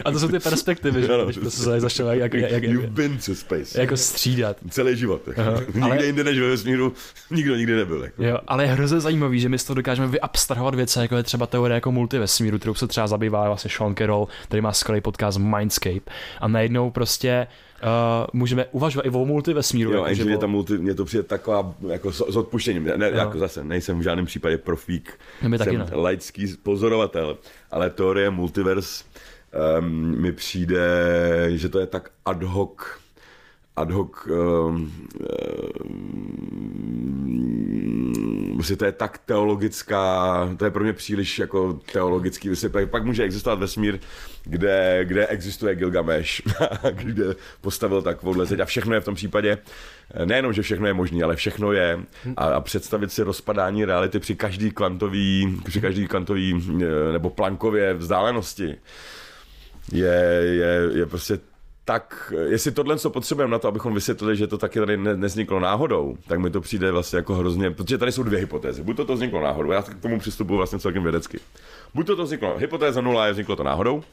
A 0.05 0.11
to 0.11 0.19
jsou 0.19 0.27
ty 0.27 0.39
perspektivy, 0.39 1.01
že? 1.01 1.07
Když 1.25 1.37
prostě 1.37 1.61
se 1.61 1.79
začal 1.79 2.07
jak, 2.07 2.33
jak, 2.33 2.51
jak, 2.51 2.63
You've 2.63 2.87
been 2.87 3.17
to 3.17 3.35
space. 3.35 3.81
Jako 3.81 3.97
střídat. 3.97 4.57
Celý 4.69 4.97
život. 4.97 5.21
Nikde 5.73 5.81
ale... 5.81 6.05
jinde 6.05 6.23
než 6.23 6.39
ve 6.39 6.47
vesmíru, 6.47 6.93
nikdo 7.31 7.55
nikdy 7.55 7.75
nebyl. 7.75 8.03
Jako. 8.03 8.23
Jo, 8.23 8.37
ale 8.47 8.63
je 8.63 8.69
hrozně 8.69 8.99
zajímavý, 8.99 9.39
že 9.39 9.49
my 9.49 9.59
z 9.59 9.63
toho 9.63 9.75
dokážeme 9.75 10.07
vyabstrahovat 10.07 10.75
věci, 10.75 10.99
jako 10.99 11.15
je 11.15 11.23
třeba 11.23 11.47
teorie 11.47 11.75
jako 11.75 11.91
multivesmíru, 11.91 12.59
kterou 12.59 12.73
se 12.73 12.87
třeba 12.87 13.07
zabývá 13.07 13.47
vlastně 13.47 13.71
Sean 13.77 13.95
Carroll, 13.95 14.27
který 14.43 14.61
má 14.61 14.73
skvělý 14.73 15.01
podcast 15.01 15.37
Mindscape. 15.37 16.11
A 16.41 16.47
najednou 16.47 16.91
prostě 16.91 17.47
uh, 17.83 18.27
můžeme 18.33 18.65
uvažovat 18.71 19.05
i 19.05 19.09
o 19.09 19.25
multivesmíru. 19.25 19.91
Jo, 19.91 20.05
jako, 20.05 20.29
že 20.29 20.37
tam 20.37 20.51
multi, 20.51 20.77
mě 20.77 20.95
to 20.95 21.05
přijde 21.05 21.23
taková 21.23 21.75
jako 21.87 22.11
s 22.11 22.21
odpuštěním. 22.21 22.83
Ne, 22.83 22.97
ne, 22.97 23.09
jako 23.13 23.39
zase 23.39 23.63
nejsem 23.63 23.99
v 23.99 24.01
žádném 24.01 24.25
případě 24.25 24.57
profík, 24.57 25.19
jsem 25.39 25.57
taky 25.57 25.77
ne. 25.77 25.85
laický 25.93 26.55
pozorovatel, 26.63 27.37
ale 27.71 27.89
teorie 27.89 28.29
multivers 28.29 29.03
um, 29.79 30.21
mi 30.21 30.31
přijde, 30.31 30.87
že 31.49 31.69
to 31.69 31.79
je 31.79 31.85
tak 31.85 32.09
ad 32.25 32.43
hoc 32.43 32.77
ad 33.75 33.91
hoc 33.91 34.27
um, 34.27 34.91
um, 38.55 38.61
to 38.77 38.85
je 38.85 38.91
tak 38.91 39.17
teologická, 39.17 40.49
to 40.57 40.65
je 40.65 40.71
pro 40.71 40.83
mě 40.83 40.93
příliš 40.93 41.39
jako 41.39 41.79
teologický 41.91 42.49
vysvětlení. 42.49 42.87
Pak 42.87 43.05
může 43.05 43.23
existovat 43.23 43.59
vesmír, 43.59 43.99
kde, 44.43 44.99
kde 45.03 45.27
existuje 45.27 45.75
Gilgamesh, 45.75 46.41
kde 46.91 47.35
postavil 47.61 48.01
takovouhle 48.01 48.45
zeď 48.45 48.59
a 48.59 48.65
všechno 48.65 48.93
je 48.93 49.01
v 49.01 49.05
tom 49.05 49.15
případě, 49.15 49.57
nejenom, 50.25 50.53
že 50.53 50.61
všechno 50.61 50.87
je 50.87 50.93
možné, 50.93 51.23
ale 51.23 51.35
všechno 51.35 51.71
je 51.71 51.99
a, 52.37 52.45
a 52.45 52.61
představit 52.61 53.11
si 53.11 53.23
rozpadání 53.23 53.85
reality 53.85 54.19
při 54.19 54.35
každý 54.35 54.71
kvantový, 54.71 55.59
při 55.65 55.81
každý 55.81 56.07
kvantový 56.07 56.63
eh, 56.81 57.11
nebo 57.11 57.29
plankově 57.29 57.93
vzdálenosti 57.93 58.75
je, 59.91 60.41
je, 60.41 60.89
je 60.93 61.05
prostě 61.05 61.39
tak 61.85 62.33
jestli 62.45 62.71
tohle 62.71 62.99
co 62.99 63.09
potřebujeme 63.09 63.51
na 63.51 63.59
to, 63.59 63.67
abychom 63.67 63.93
vysvětlili, 63.93 64.37
že 64.37 64.47
to 64.47 64.57
taky 64.57 64.79
tady 64.79 64.97
ne, 64.97 65.17
nezniklo 65.17 65.59
náhodou, 65.59 66.17
tak 66.27 66.39
mi 66.39 66.49
to 66.49 66.61
přijde 66.61 66.91
vlastně 66.91 67.17
jako 67.17 67.35
hrozně, 67.35 67.71
protože 67.71 67.97
tady 67.97 68.11
jsou 68.11 68.23
dvě 68.23 68.39
hypotézy. 68.39 68.83
Buď 68.83 68.97
to 68.97 69.05
to 69.05 69.13
vzniklo 69.13 69.41
náhodou, 69.41 69.71
já 69.71 69.81
k 69.81 70.01
tomu 70.01 70.19
přistupuji 70.19 70.57
vlastně 70.57 70.79
celkem 70.79 71.03
vědecky. 71.03 71.39
Buď 71.93 72.07
to 72.07 72.15
to 72.15 72.23
vzniklo, 72.23 72.57
hypotéza 72.57 73.01
nula 73.01 73.25
je 73.25 73.31
vzniklo 73.31 73.55
to 73.55 73.63
náhodou, 73.63 74.03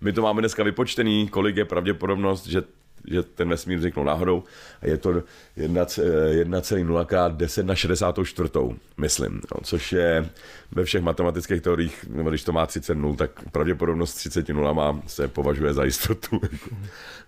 my 0.00 0.12
to 0.12 0.22
máme 0.22 0.42
dneska 0.42 0.62
vypočtený, 0.62 1.28
kolik 1.28 1.56
je 1.56 1.64
pravděpodobnost, 1.64 2.46
že 2.46 2.62
že 3.10 3.22
ten 3.22 3.48
vesmír 3.48 3.78
vzniknul 3.78 4.04
náhodou. 4.04 4.42
A 4.82 4.86
je 4.86 4.96
to 4.96 5.12
1,0 5.56 7.04
krát 7.04 7.36
10 7.36 7.66
na 7.66 7.74
64, 7.74 8.50
myslím. 8.96 9.34
No, 9.34 9.60
což 9.64 9.92
je 9.92 10.30
ve 10.72 10.84
všech 10.84 11.02
matematických 11.02 11.60
teoriích, 11.60 12.04
nebo 12.08 12.28
když 12.28 12.44
to 12.44 12.52
má 12.52 12.66
30 12.66 12.94
nul, 12.94 13.16
tak 13.16 13.30
pravděpodobnost 13.52 14.14
30 14.14 14.48
nulama 14.48 15.00
se 15.06 15.28
považuje 15.28 15.74
za 15.74 15.84
jistotu. 15.84 16.40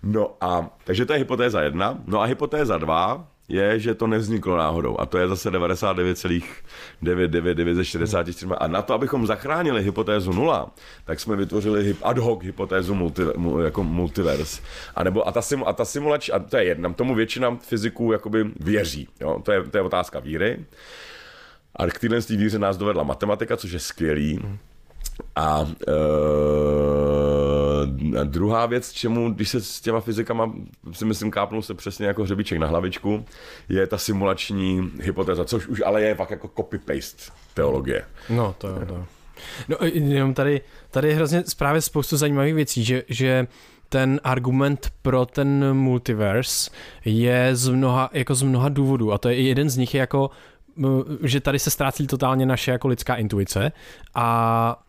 No 0.03 0.37
a, 0.41 0.77
takže 0.83 1.05
to 1.05 1.13
je 1.13 1.19
hypotéza 1.19 1.61
jedna. 1.61 1.99
No 2.07 2.21
a 2.21 2.25
hypotéza 2.25 2.77
dva 2.77 3.27
je, 3.49 3.79
že 3.79 3.95
to 3.95 4.07
nevzniklo 4.07 4.57
náhodou. 4.57 4.99
A 4.99 5.05
to 5.05 5.17
je 5.17 5.27
zase 5.27 5.51
99,999 5.51 7.75
ze 7.75 7.85
64. 7.85 8.51
A 8.57 8.67
na 8.67 8.81
to, 8.81 8.93
abychom 8.93 9.27
zachránili 9.27 9.83
hypotézu 9.83 10.33
nula, 10.33 10.71
tak 11.05 11.19
jsme 11.19 11.35
vytvořili 11.35 11.95
ad 12.03 12.17
hoc 12.17 12.43
hypotézu 12.43 12.95
multi, 12.95 13.21
jako 13.63 13.83
multivers. 13.83 14.61
A, 14.95 15.03
nebo, 15.03 15.27
a, 15.27 15.31
ta, 15.31 15.41
sim, 15.41 15.63
a 15.65 15.73
ta 15.73 15.85
simulač, 15.85 16.29
a 16.29 16.39
to 16.39 16.57
je 16.57 16.63
jedna, 16.63 16.93
tomu 16.93 17.15
většina 17.15 17.57
fyziků 17.61 18.11
jakoby 18.11 18.45
věří. 18.59 19.07
Jo? 19.21 19.39
To, 19.43 19.51
je, 19.51 19.63
to 19.63 19.77
je 19.77 19.81
otázka 19.81 20.19
víry. 20.19 20.59
A 21.75 21.87
k 21.87 21.99
téhle 21.99 22.19
víře 22.29 22.59
nás 22.59 22.77
dovedla 22.77 23.03
matematika, 23.03 23.57
což 23.57 23.71
je 23.71 23.79
skvělý. 23.79 24.39
A 25.35 25.67
e, 25.87 25.91
a 28.21 28.23
druhá 28.23 28.65
věc, 28.65 28.91
čemu, 28.91 29.31
když 29.33 29.49
se 29.49 29.61
s 29.61 29.81
těma 29.81 29.99
fyzikama, 29.99 30.53
si 30.91 31.05
myslím, 31.05 31.31
kápnul 31.31 31.61
se 31.61 31.73
přesně 31.73 32.07
jako 32.07 32.23
hřebiček 32.23 32.59
na 32.59 32.67
hlavičku, 32.67 33.25
je 33.69 33.87
ta 33.87 33.97
simulační 33.97 34.91
hypotéza, 35.01 35.45
což 35.45 35.67
už 35.67 35.81
ale 35.85 36.01
je 36.01 36.15
fakt 36.15 36.31
jako 36.31 36.47
copy-paste 36.47 37.31
teologie. 37.53 38.05
No, 38.29 38.55
to 38.57 38.67
je 38.79 38.85
to. 38.85 39.05
No 39.67 39.77
jenom 39.93 40.33
tady, 40.33 40.61
tady 40.91 41.07
je 41.07 41.15
hrozně 41.15 41.43
právě 41.57 41.81
spoustu 41.81 42.17
zajímavých 42.17 42.53
věcí, 42.53 42.83
že, 42.83 43.03
že 43.09 43.47
ten 43.89 44.19
argument 44.23 44.91
pro 45.01 45.25
ten 45.25 45.73
multiverse 45.73 46.71
je 47.05 47.55
z 47.55 47.69
mnoha, 47.69 48.09
jako 48.13 48.35
z 48.35 48.43
mnoha 48.43 48.69
důvodů 48.69 49.13
a 49.13 49.17
to 49.17 49.29
je 49.29 49.41
jeden 49.41 49.69
z 49.69 49.77
nich 49.77 49.93
je 49.93 49.99
jako 49.99 50.29
že 51.23 51.39
tady 51.39 51.59
se 51.59 51.69
ztrácí 51.69 52.07
totálně 52.07 52.45
naše 52.45 52.71
jako 52.71 52.87
lidská 52.87 53.15
intuice 53.15 53.71
a 54.15 54.84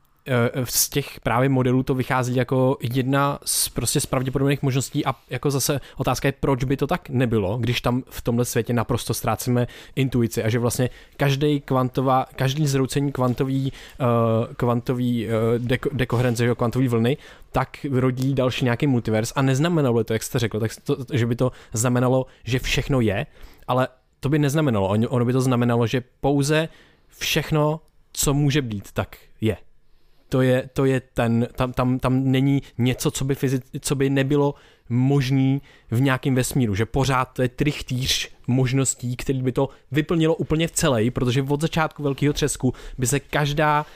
z 0.65 0.89
těch 0.89 1.21
právě 1.21 1.49
modelů 1.49 1.83
to 1.83 1.95
vychází 1.95 2.37
jako 2.37 2.77
jedna 2.81 3.39
z 3.45 3.69
prostě 3.69 4.01
z 4.01 4.07
pravděpodobných 4.07 4.63
možností 4.63 5.07
a 5.07 5.15
jako 5.31 5.51
zase 5.51 5.81
otázka 5.97 6.29
je, 6.29 6.33
proč 6.33 6.65
by 6.65 6.77
to 6.77 6.87
tak 6.87 7.09
nebylo, 7.09 7.59
když 7.59 7.81
tam 7.81 8.03
v 8.11 8.23
tomhle 8.23 8.45
světě 8.45 8.73
naprosto 8.73 9.15
ztrácíme 9.15 9.67
intuici 9.97 10.43
a 10.43 10.49
že 10.49 10.59
vlastně 10.59 10.91
každý 11.17 11.61
kvantová, 11.61 12.27
každý 12.37 12.67
zroucení 12.67 13.13
kvantový, 13.13 13.73
uh, 14.01 14.55
kvantový 14.55 15.27
uh, 15.27 15.33
deko, 15.59 15.91
dekoherence, 15.93 16.55
kvantový 16.55 16.89
vlny, 16.89 17.17
tak 17.53 17.87
rodí 17.91 18.35
další 18.35 18.65
nějaký 18.65 18.87
multivers 18.87 19.33
a 19.37 19.43
neznamenalo 19.43 20.05
to, 20.05 20.13
jak 20.13 20.23
jste 20.23 20.39
řekl, 20.39 20.61
tak 20.61 20.71
to, 20.85 20.97
že 21.13 21.27
by 21.27 21.37
to 21.37 21.53
znamenalo, 21.73 22.27
že 22.45 22.59
všechno 22.59 23.01
je, 23.01 23.27
ale 23.69 23.89
to 24.21 24.29
by 24.29 24.39
neznamenalo, 24.39 24.89
ono 25.09 25.25
by 25.25 25.33
to 25.33 25.41
znamenalo, 25.41 25.87
že 25.87 26.03
pouze 26.21 26.69
všechno, 27.19 27.81
co 28.13 28.35
může 28.35 28.63
být, 28.63 28.93
tak 28.93 29.17
to 30.29 30.43
je, 30.43 30.69
to 30.73 30.85
je 30.85 31.01
ten, 31.01 31.49
tam, 31.57 31.73
tam, 31.73 31.99
tam 31.99 32.31
není 32.31 32.63
něco, 32.79 33.11
co 33.11 33.25
by, 33.25 33.35
fyzic, 33.35 33.63
co 33.81 33.95
by 33.95 34.11
nebylo 34.11 34.55
možný 34.89 35.63
v 35.91 36.01
nějakém 36.01 36.35
vesmíru, 36.35 36.75
že 36.75 36.87
pořád 36.87 37.25
to 37.25 37.43
je 37.43 37.49
trichtýř 37.49 38.31
možností, 38.47 39.17
který 39.17 39.43
by 39.43 39.53
to 39.53 39.69
vyplnilo 39.93 40.35
úplně 40.35 40.69
v 40.69 40.73
celé, 40.73 41.11
protože 41.11 41.43
od 41.43 41.61
začátku 41.61 42.03
velkého 42.03 42.33
třesku 42.33 42.75
by 42.99 43.07
se 43.07 43.21
každá 43.21 43.87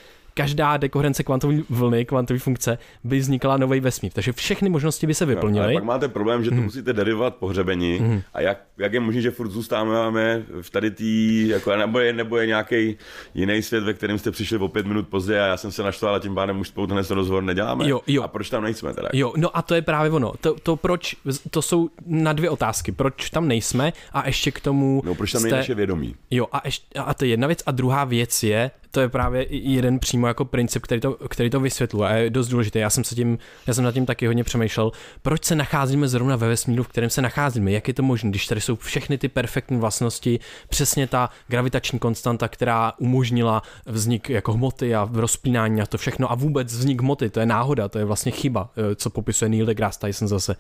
každá 0.43 0.77
dekoherence 0.77 1.23
kvantové 1.23 1.57
vlny, 1.71 2.05
kvantové 2.05 2.39
funkce 2.39 2.79
by 3.05 3.19
vznikala 3.19 3.57
nový 3.57 3.81
vesmír. 3.81 4.13
Takže 4.13 4.33
všechny 4.33 4.69
možnosti 4.69 5.07
by 5.07 5.15
se 5.15 5.27
vyplnily. 5.27 5.75
No, 5.75 5.81
pak 5.81 5.85
máte 5.85 6.09
problém, 6.09 6.45
že 6.45 6.51
to 6.51 6.57
hmm. 6.57 6.65
musíte 6.65 6.93
derivovat 6.93 7.35
pohřebení 7.35 7.99
hmm. 7.99 8.23
a 8.35 8.41
jak, 8.41 8.59
jak 8.79 8.93
je 8.93 9.01
možné, 9.01 9.21
že 9.21 9.31
furt 9.31 9.51
zůstáváme 9.51 10.43
v 10.61 10.71
tady 10.71 10.91
tý, 10.91 11.49
jako, 11.49 11.77
nebo, 11.77 11.99
je, 11.99 12.13
nebo 12.13 12.37
je 12.37 12.47
nějaký 12.47 12.97
jiný 13.35 13.63
svět, 13.63 13.85
ve 13.85 13.95
kterém 13.95 14.19
jste 14.19 14.31
přišli 14.31 14.59
o 14.59 14.69
pět 14.69 14.87
minut 14.87 15.09
později 15.09 15.41
a 15.41 15.47
já 15.47 15.57
jsem 15.57 15.73
se 15.73 15.83
naštval 15.83 16.15
a 16.15 16.19
tím 16.19 16.35
pádem 16.35 16.61
už 16.61 16.69
spolu 16.69 16.87
tenhle 16.87 17.05
rozhovor 17.11 17.43
neděláme. 17.43 17.89
Jo, 17.89 18.01
jo. 18.07 18.23
A 18.23 18.29
proč 18.29 18.51
tam 18.51 18.63
nejsme 18.63 18.95
teda? 18.95 19.09
Jo, 19.13 19.33
no 19.37 19.57
a 19.57 19.63
to 19.63 19.75
je 19.75 19.83
právě 19.83 20.11
ono. 20.11 20.33
To, 20.41 20.55
to 20.63 20.77
proč, 20.77 21.17
to 21.51 21.63
jsou 21.63 21.89
na 22.07 22.33
dvě 22.33 22.51
otázky. 22.51 22.93
Proč 22.93 23.31
tam 23.31 23.49
nejsme 23.49 23.93
a 24.13 24.27
ještě 24.27 24.51
k 24.51 24.61
tomu... 24.61 25.03
No, 25.05 25.15
proč 25.15 25.33
tam 25.33 25.41
jste... 25.41 25.51
naše 25.51 25.75
vědomí? 25.75 26.15
Jo, 26.31 26.47
a, 26.53 26.61
ještě, 26.65 26.99
a 26.99 27.15
to 27.15 27.25
je 27.25 27.31
jedna 27.31 27.47
věc. 27.47 27.63
A 27.67 27.71
druhá 27.71 28.05
věc 28.05 28.43
je, 28.43 28.71
to 28.91 29.01
je 29.01 29.09
právě 29.09 29.47
jeden 29.51 29.99
přímo 29.99 30.27
jako 30.27 30.45
princip, 30.45 30.83
který 30.83 31.01
to, 31.01 31.13
který 31.13 31.51
to 31.51 31.61
vysvětluje 31.61 32.09
a 32.09 32.13
je 32.13 32.31
dost 32.31 32.49
důležitý. 32.49 32.79
Já 32.79 32.91
jsem 32.91 33.05
se 33.05 33.15
tím, 33.15 33.39
já 33.67 33.75
jsem 33.75 33.85
nad 33.85 33.93
tím 33.93 34.07
taky 34.07 34.27
hodně 34.27 34.45
přemýšlel, 34.45 34.93
proč 35.23 35.45
se 35.45 35.55
nacházíme 35.55 36.09
zrovna 36.09 36.37
ve 36.37 36.49
vesmíru, 36.49 36.83
v 36.83 36.89
kterém 36.89 37.11
se 37.11 37.23
nacházíme, 37.23 37.71
jak 37.71 37.89
je 37.89 37.95
to 37.95 38.03
možné, 38.03 38.31
když 38.31 38.47
tady 38.47 38.61
jsou 38.61 38.77
všechny 38.77 39.19
ty 39.19 39.29
perfektní 39.29 39.79
vlastnosti, 39.79 40.41
přesně 40.69 41.07
ta 41.07 41.31
gravitační 41.49 41.99
konstanta, 41.99 42.49
která 42.49 42.93
umožnila 42.99 43.63
vznik 43.87 44.31
jako 44.31 44.53
hmoty 44.53 44.95
a 44.95 45.09
rozpínání 45.13 45.81
a 45.81 45.87
to 45.87 45.99
všechno 45.99 46.33
a 46.33 46.35
vůbec 46.35 46.75
vznik 46.75 47.01
hmoty, 47.01 47.31
to 47.31 47.41
je 47.41 47.47
náhoda, 47.47 47.89
to 47.89 47.99
je 47.99 48.05
vlastně 48.05 48.33
chyba, 48.33 48.71
eh, 48.77 48.95
co 48.95 49.11
popisuje 49.11 49.49
Neil 49.49 49.67
deGrasse 49.67 50.01
Tyson 50.01 50.29
zase. 50.29 50.57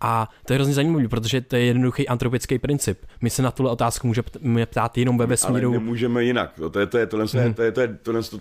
A 0.00 0.30
to 0.46 0.52
je 0.52 0.54
hrozně 0.54 0.74
zajímavé, 0.74 1.08
protože 1.08 1.40
to 1.40 1.56
je 1.56 1.64
jednoduchý 1.64 2.08
antropický 2.08 2.58
princip. 2.58 2.98
My 3.20 3.30
se 3.30 3.42
na 3.42 3.50
tuhle 3.50 3.72
otázku 3.72 4.06
můžeme 4.06 4.66
ptát 4.66 4.98
jenom 4.98 5.18
ve 5.18 5.26
vesmíru. 5.26 5.68
Ale 5.68 5.78
nemůžeme 5.78 6.24
jinak. 6.24 6.60
To 6.72 6.80
je, 6.80 6.86
to 6.86 6.98
je, 6.98 7.06
tohle, 7.06 7.26
hmm. 7.32 7.54
to 7.54 7.62
je, 7.62 7.71
to 7.72 7.80
je, 7.80 7.98
tohle, 8.02 8.22
to, 8.22 8.40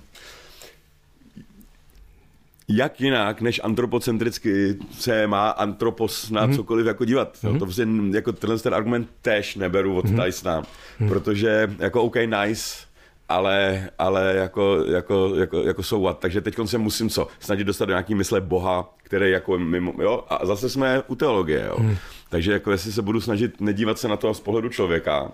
jak 2.67 3.01
jinak, 3.01 3.41
než 3.41 3.61
antropocentricky 3.63 4.77
se 4.91 5.27
má 5.27 5.49
antropos 5.49 6.29
na 6.29 6.47
mm-hmm. 6.47 6.55
cokoliv 6.55 6.85
jako 6.85 7.05
dívat. 7.05 7.37
Mm-hmm. 7.37 7.59
To 7.59 7.65
prostě 7.65 7.87
jako 8.13 8.31
tenhle 8.31 8.59
ten 8.59 8.73
argument 8.73 9.09
tež 9.21 9.55
neberu 9.55 9.97
od 9.97 10.05
mm-hmm. 10.05 10.25
Tysona, 10.25 10.61
mm-hmm. 10.61 11.09
protože 11.09 11.75
jako 11.79 12.03
OK, 12.03 12.15
nice, 12.15 12.85
ale, 13.29 13.89
ale 13.99 14.33
jako, 14.35 14.85
jako, 14.87 15.35
jako, 15.35 15.61
jako 15.61 15.83
so 15.83 16.07
what. 16.07 16.19
Takže 16.19 16.41
teď 16.41 16.55
se 16.65 16.77
musím 16.77 17.09
co? 17.09 17.27
Snažit 17.39 17.63
dostat 17.63 17.85
do 17.85 17.91
nějaký 17.91 18.15
mysle 18.15 18.41
Boha, 18.41 18.93
který 19.03 19.31
jako 19.31 19.57
mimo, 19.57 19.93
jo? 20.01 20.23
A 20.29 20.45
zase 20.45 20.69
jsme 20.69 21.01
u 21.07 21.15
teologie, 21.15 21.65
jo? 21.67 21.75
Mm. 21.79 21.97
Takže 22.31 22.51
jako 22.51 22.71
jestli 22.71 22.91
se 22.91 23.01
budu 23.01 23.21
snažit 23.21 23.61
nedívat 23.61 23.99
se 23.99 24.07
na 24.07 24.17
to 24.17 24.33
z 24.33 24.39
pohledu 24.39 24.69
člověka, 24.69 25.31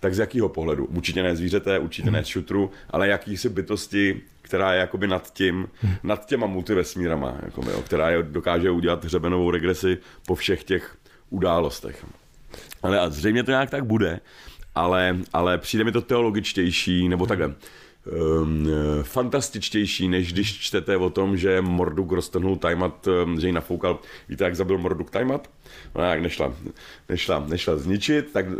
tak 0.00 0.14
z 0.14 0.18
jakého 0.18 0.48
pohledu? 0.48 0.84
Určitě 0.84 1.22
ne 1.22 1.36
zvířete, 1.36 1.78
určitě 1.78 2.10
ne 2.10 2.24
šutru, 2.24 2.70
ale 2.90 3.08
jakýsi 3.08 3.48
bytosti, 3.48 4.20
která 4.42 4.72
je 4.72 4.80
jakoby 4.80 5.06
nad 5.06 5.32
tím, 5.32 5.68
nad 6.02 6.26
těma 6.26 6.46
multivesmírama, 6.46 7.36
jako, 7.42 7.70
jo, 7.70 7.82
která 7.82 8.10
je, 8.10 8.22
dokáže 8.22 8.70
udělat 8.70 9.04
hřebenovou 9.04 9.50
regresi 9.50 9.98
po 10.26 10.34
všech 10.34 10.64
těch 10.64 10.96
událostech. 11.30 12.06
Ale 12.82 13.00
a 13.00 13.10
zřejmě 13.10 13.42
to 13.42 13.50
nějak 13.50 13.70
tak 13.70 13.84
bude, 13.84 14.20
ale, 14.74 15.16
ale 15.32 15.58
přijde 15.58 15.84
mi 15.84 15.92
to 15.92 16.00
teologičtější, 16.00 17.08
nebo 17.08 17.26
takhle, 17.26 17.54
um, 18.06 18.68
fantastičtější, 19.02 20.08
než 20.08 20.32
když 20.32 20.58
čtete 20.58 20.96
o 20.96 21.10
tom, 21.10 21.36
že 21.36 21.62
Morduk 21.62 22.12
roztrhnul 22.12 22.56
Tajmat, 22.56 23.06
um, 23.06 23.40
že 23.40 23.46
ji 23.46 23.52
nafoukal. 23.52 23.98
Víte, 24.28 24.44
jak 24.44 24.56
zabil 24.56 24.78
Morduk 24.78 25.10
Tajmat? 25.10 25.50
No 25.94 26.04
jak 26.04 26.22
nešla, 26.22 26.52
nešla, 27.08 27.44
nešla 27.48 27.76
zničit, 27.76 28.32
tak 28.32 28.46
uh, 28.46 28.54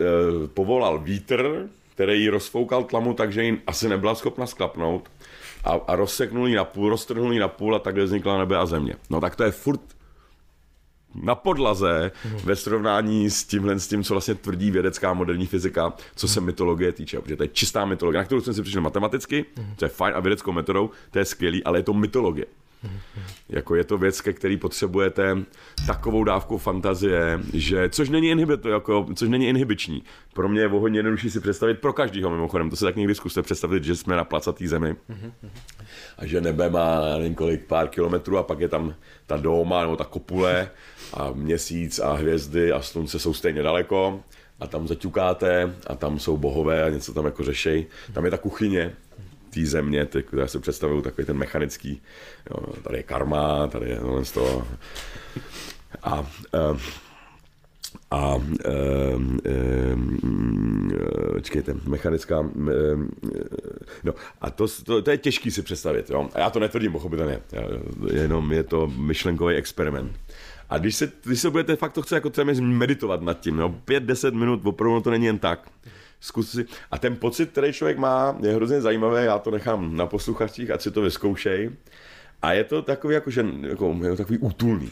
povolal 0.46 0.98
vítr, 0.98 1.68
který 1.94 2.22
ji 2.22 2.28
rozfoukal 2.28 2.84
tlamu, 2.84 3.14
takže 3.14 3.44
ji 3.44 3.62
asi 3.66 3.88
nebyla 3.88 4.14
schopna 4.14 4.46
sklapnout 4.46 5.10
a, 5.64 5.70
a 5.86 5.96
rozseknul 5.96 6.48
ji 6.48 6.54
na 6.54 6.64
půl, 6.64 6.88
roztrhnul 6.88 7.32
ji 7.32 7.38
na 7.38 7.48
půl 7.48 7.76
a 7.76 7.78
takhle 7.78 8.04
vznikla 8.04 8.38
nebe 8.38 8.56
a 8.56 8.66
země. 8.66 8.94
No 9.10 9.20
tak 9.20 9.36
to 9.36 9.44
je 9.44 9.50
furt 9.50 9.95
na 11.22 11.34
podlaze 11.34 12.12
ve 12.44 12.56
srovnání 12.56 13.30
s 13.30 13.44
tímhle, 13.44 13.80
s 13.80 13.88
tím, 13.88 14.04
co 14.04 14.14
vlastně 14.14 14.34
tvrdí 14.34 14.70
vědecká 14.70 15.14
moderní 15.14 15.46
fyzika, 15.46 15.92
co 16.16 16.28
se 16.28 16.40
mytologie 16.40 16.92
týče. 16.92 17.20
Protože 17.20 17.36
to 17.36 17.42
je 17.42 17.48
čistá 17.48 17.84
mytologie, 17.84 18.18
na 18.18 18.24
kterou 18.24 18.40
jsem 18.40 18.54
si 18.54 18.62
přišel 18.62 18.82
matematicky, 18.82 19.44
to 19.76 19.84
je 19.84 19.88
fajn 19.88 20.14
a 20.16 20.20
vědeckou 20.20 20.52
metodou, 20.52 20.90
to 21.10 21.18
je 21.18 21.24
skvělý, 21.24 21.64
ale 21.64 21.78
je 21.78 21.82
to 21.82 21.94
mytologie. 21.94 22.46
Jako 23.48 23.74
je 23.74 23.84
to 23.84 23.98
věc, 23.98 24.20
ke 24.20 24.32
který 24.32 24.56
potřebujete 24.56 25.36
takovou 25.86 26.24
dávku 26.24 26.58
fantazie, 26.58 27.40
že, 27.52 27.88
což 27.88 28.08
není, 28.08 28.28
inhibito, 28.28 28.68
jako, 28.68 29.06
což 29.14 29.28
není 29.28 29.48
inhibiční. 29.48 30.02
Pro 30.34 30.48
mě 30.48 30.60
je 30.60 30.68
o 30.68 30.80
hodně 30.80 30.98
jednodušší 30.98 31.30
si 31.30 31.40
představit, 31.40 31.80
pro 31.80 31.92
každýho 31.92 32.30
mimochodem, 32.30 32.70
to 32.70 32.76
se 32.76 32.84
tak 32.84 32.96
někdy 32.96 33.14
zkuste 33.14 33.42
představit, 33.42 33.84
že 33.84 33.96
jsme 33.96 34.16
na 34.16 34.24
placatý 34.24 34.66
zemi 34.66 34.96
a 36.18 36.26
že 36.26 36.40
nebe 36.40 36.70
má 36.70 37.00
nevím 37.18 37.34
kolik, 37.34 37.66
pár 37.66 37.88
kilometrů 37.88 38.38
a 38.38 38.42
pak 38.42 38.60
je 38.60 38.68
tam 38.68 38.94
ta 39.26 39.36
doma 39.36 39.82
nebo 39.82 39.96
ta 39.96 40.04
kopule 40.04 40.70
a 41.14 41.30
měsíc 41.32 41.98
a 41.98 42.12
hvězdy 42.12 42.72
a 42.72 42.82
slunce 42.82 43.18
jsou 43.18 43.34
stejně 43.34 43.62
daleko 43.62 44.20
a 44.60 44.66
tam 44.66 44.88
zaťukáte 44.88 45.74
a 45.86 45.94
tam 45.94 46.18
jsou 46.18 46.36
bohové 46.36 46.82
a 46.82 46.88
něco 46.88 47.14
tam 47.14 47.24
jako 47.24 47.44
řešej. 47.44 47.86
Tam 48.12 48.24
je 48.24 48.30
ta 48.30 48.38
kuchyně 48.38 48.92
té 49.56 49.66
země, 49.66 50.06
ty, 50.06 50.24
já 50.38 50.46
si 50.46 50.58
představuju 50.58 51.02
takový 51.02 51.26
ten 51.26 51.36
mechanický, 51.36 52.02
jo, 52.50 52.56
tady 52.82 52.96
je 52.96 53.02
karma, 53.02 53.66
tady 53.66 53.90
je 53.90 53.96
tohle 53.96 54.24
z 54.24 54.32
toho. 54.32 54.66
A, 56.02 56.20
uh, 56.20 56.26
a 58.10 58.34
uh, 58.34 58.42
uh, 58.44 59.22
čekejte, 61.42 61.74
mechanická, 61.86 62.40
uh, 62.40 62.48
no 64.04 64.14
a 64.40 64.50
to, 64.50 64.66
to, 64.84 65.02
to, 65.02 65.10
je 65.10 65.18
těžký 65.18 65.50
si 65.50 65.62
představit, 65.62 66.10
jo. 66.10 66.28
A 66.34 66.38
já 66.38 66.50
to 66.50 66.60
netvrdím, 66.60 66.92
pochopitelně, 66.92 67.40
jenom 68.12 68.52
je 68.52 68.62
to 68.62 68.86
myšlenkový 68.86 69.54
experiment. 69.54 70.12
A 70.70 70.78
když 70.78 70.96
se, 70.96 71.12
když 71.24 71.40
se 71.40 71.50
budete 71.50 71.76
fakt 71.76 71.92
to 71.92 72.02
chce 72.02 72.14
jako 72.14 72.30
třeba 72.30 72.52
meditovat 72.60 73.22
nad 73.22 73.40
tím, 73.40 73.56
no, 73.56 73.68
pět, 73.68 74.02
deset 74.02 74.34
minut, 74.34 74.60
opravdu 74.64 75.00
to 75.00 75.10
není 75.10 75.26
jen 75.26 75.38
tak, 75.38 75.70
zkus 76.20 76.50
si. 76.50 76.64
A 76.90 76.98
ten 76.98 77.16
pocit, 77.16 77.50
který 77.50 77.72
člověk 77.72 77.98
má, 77.98 78.36
je 78.40 78.54
hrozně 78.54 78.80
zajímavý, 78.80 79.24
já 79.24 79.38
to 79.38 79.50
nechám 79.50 79.96
na 79.96 80.06
posluchačích, 80.06 80.70
ať 80.70 80.80
si 80.82 80.90
to 80.90 81.02
vyzkoušej. 81.02 81.70
A 82.42 82.52
je 82.52 82.64
to 82.64 82.82
takový, 82.82 83.14
jako, 83.14 83.30
že, 83.30 83.46
jako, 83.60 83.96
takový 84.16 84.38
útulný. 84.38 84.90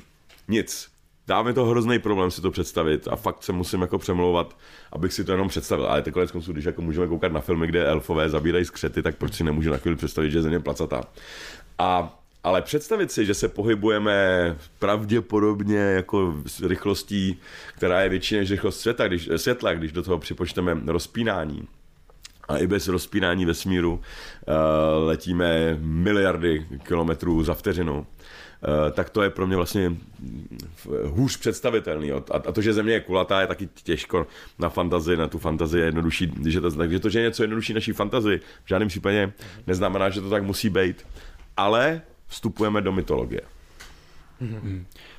Nic. 0.49 0.89
Dáme 1.27 1.53
to 1.53 1.65
hrozný 1.65 1.99
problém 1.99 2.31
si 2.31 2.43
to 2.43 2.51
představit 2.51 3.09
a 3.09 3.17
fakt 3.17 3.43
se 3.43 3.53
musím 3.53 3.81
jako 3.81 3.99
přemlouvat, 3.99 4.57
abych 4.93 5.13
si 5.13 5.25
to 5.25 5.33
jenom 5.33 5.49
představil. 5.49 5.87
Ale 5.87 6.03
konec 6.03 6.31
konců, 6.31 6.53
když 6.53 6.65
jako 6.65 6.83
můžeme 6.83 7.07
koukat 7.07 7.33
na 7.33 7.41
filmy, 7.41 7.67
kde 7.67 7.87
elfové 7.87 8.29
zabírají 8.29 8.65
skřety, 8.65 9.03
tak 9.03 9.17
proč 9.17 9.35
si 9.35 9.45
nemůžu 9.45 9.71
na 9.71 9.77
chvíli 9.77 9.97
představit, 9.97 10.31
že 10.31 10.39
je 10.39 10.43
země 10.43 10.61
placatá. 10.61 11.03
A 11.79 12.21
ale 12.45 12.63
představit 12.63 13.13
si, 13.13 13.27
že 13.27 13.35
se 13.35 13.49
pohybujeme 13.49 14.57
pravděpodobně 14.79 15.79
jako 15.79 16.35
s 16.47 16.63
rychlostí, 16.63 17.41
která 17.77 18.03
je 18.03 18.09
větší 18.09 18.37
než 18.37 18.51
rychlost 18.51 18.81
světla, 18.81 19.09
když, 19.09 19.29
světla, 19.37 19.75
když 19.75 19.93
do 19.93 20.03
toho 20.03 20.19
připočteme 20.19 20.81
rozpínání, 20.87 21.69
a 22.49 22.59
i 22.59 22.67
bez 22.67 22.89
rozpínání 22.89 23.45
vesmíru 23.45 23.93
uh, 23.93 24.01
letíme 25.07 25.79
miliardy 25.81 26.67
kilometrů 26.83 27.45
za 27.45 27.55
vteřinu, 27.55 27.99
uh, 27.99 28.05
tak 28.93 29.11
to 29.11 29.23
je 29.23 29.31
pro 29.31 29.47
mě 29.47 29.57
vlastně 29.57 29.97
hůř 31.05 31.37
představitelný. 31.37 32.13
A, 32.13 32.23
a 32.31 32.53
to, 32.53 32.63
že 32.63 32.73
Země 32.73 32.93
je 32.93 33.01
kulatá, 33.01 33.41
je 33.41 33.47
taky 33.47 33.69
těžko 33.83 34.27
na 34.59 34.69
fantazii, 34.69 35.17
na 35.17 35.29
tu 35.29 35.39
fantazii 35.39 35.81
je 35.81 35.87
jednodušší. 35.87 36.33
Že 36.47 36.61
to, 36.61 36.71
takže 36.71 37.01
to, 37.01 37.09
že 37.09 37.19
je 37.19 37.27
něco 37.27 37.43
jednodušší 37.43 37.75
naší 37.75 37.93
fantazii, 37.93 38.41
v 38.65 38.69
žádném 38.69 38.89
případě 38.89 39.33
neznamená, 39.67 40.11
že 40.11 40.21
to 40.21 40.31
tak 40.31 40.43
musí 40.43 40.71
být 40.71 41.07
ale 41.57 42.03
vstupujeme 42.27 42.83
do 42.83 42.93
mytologie. 42.93 43.41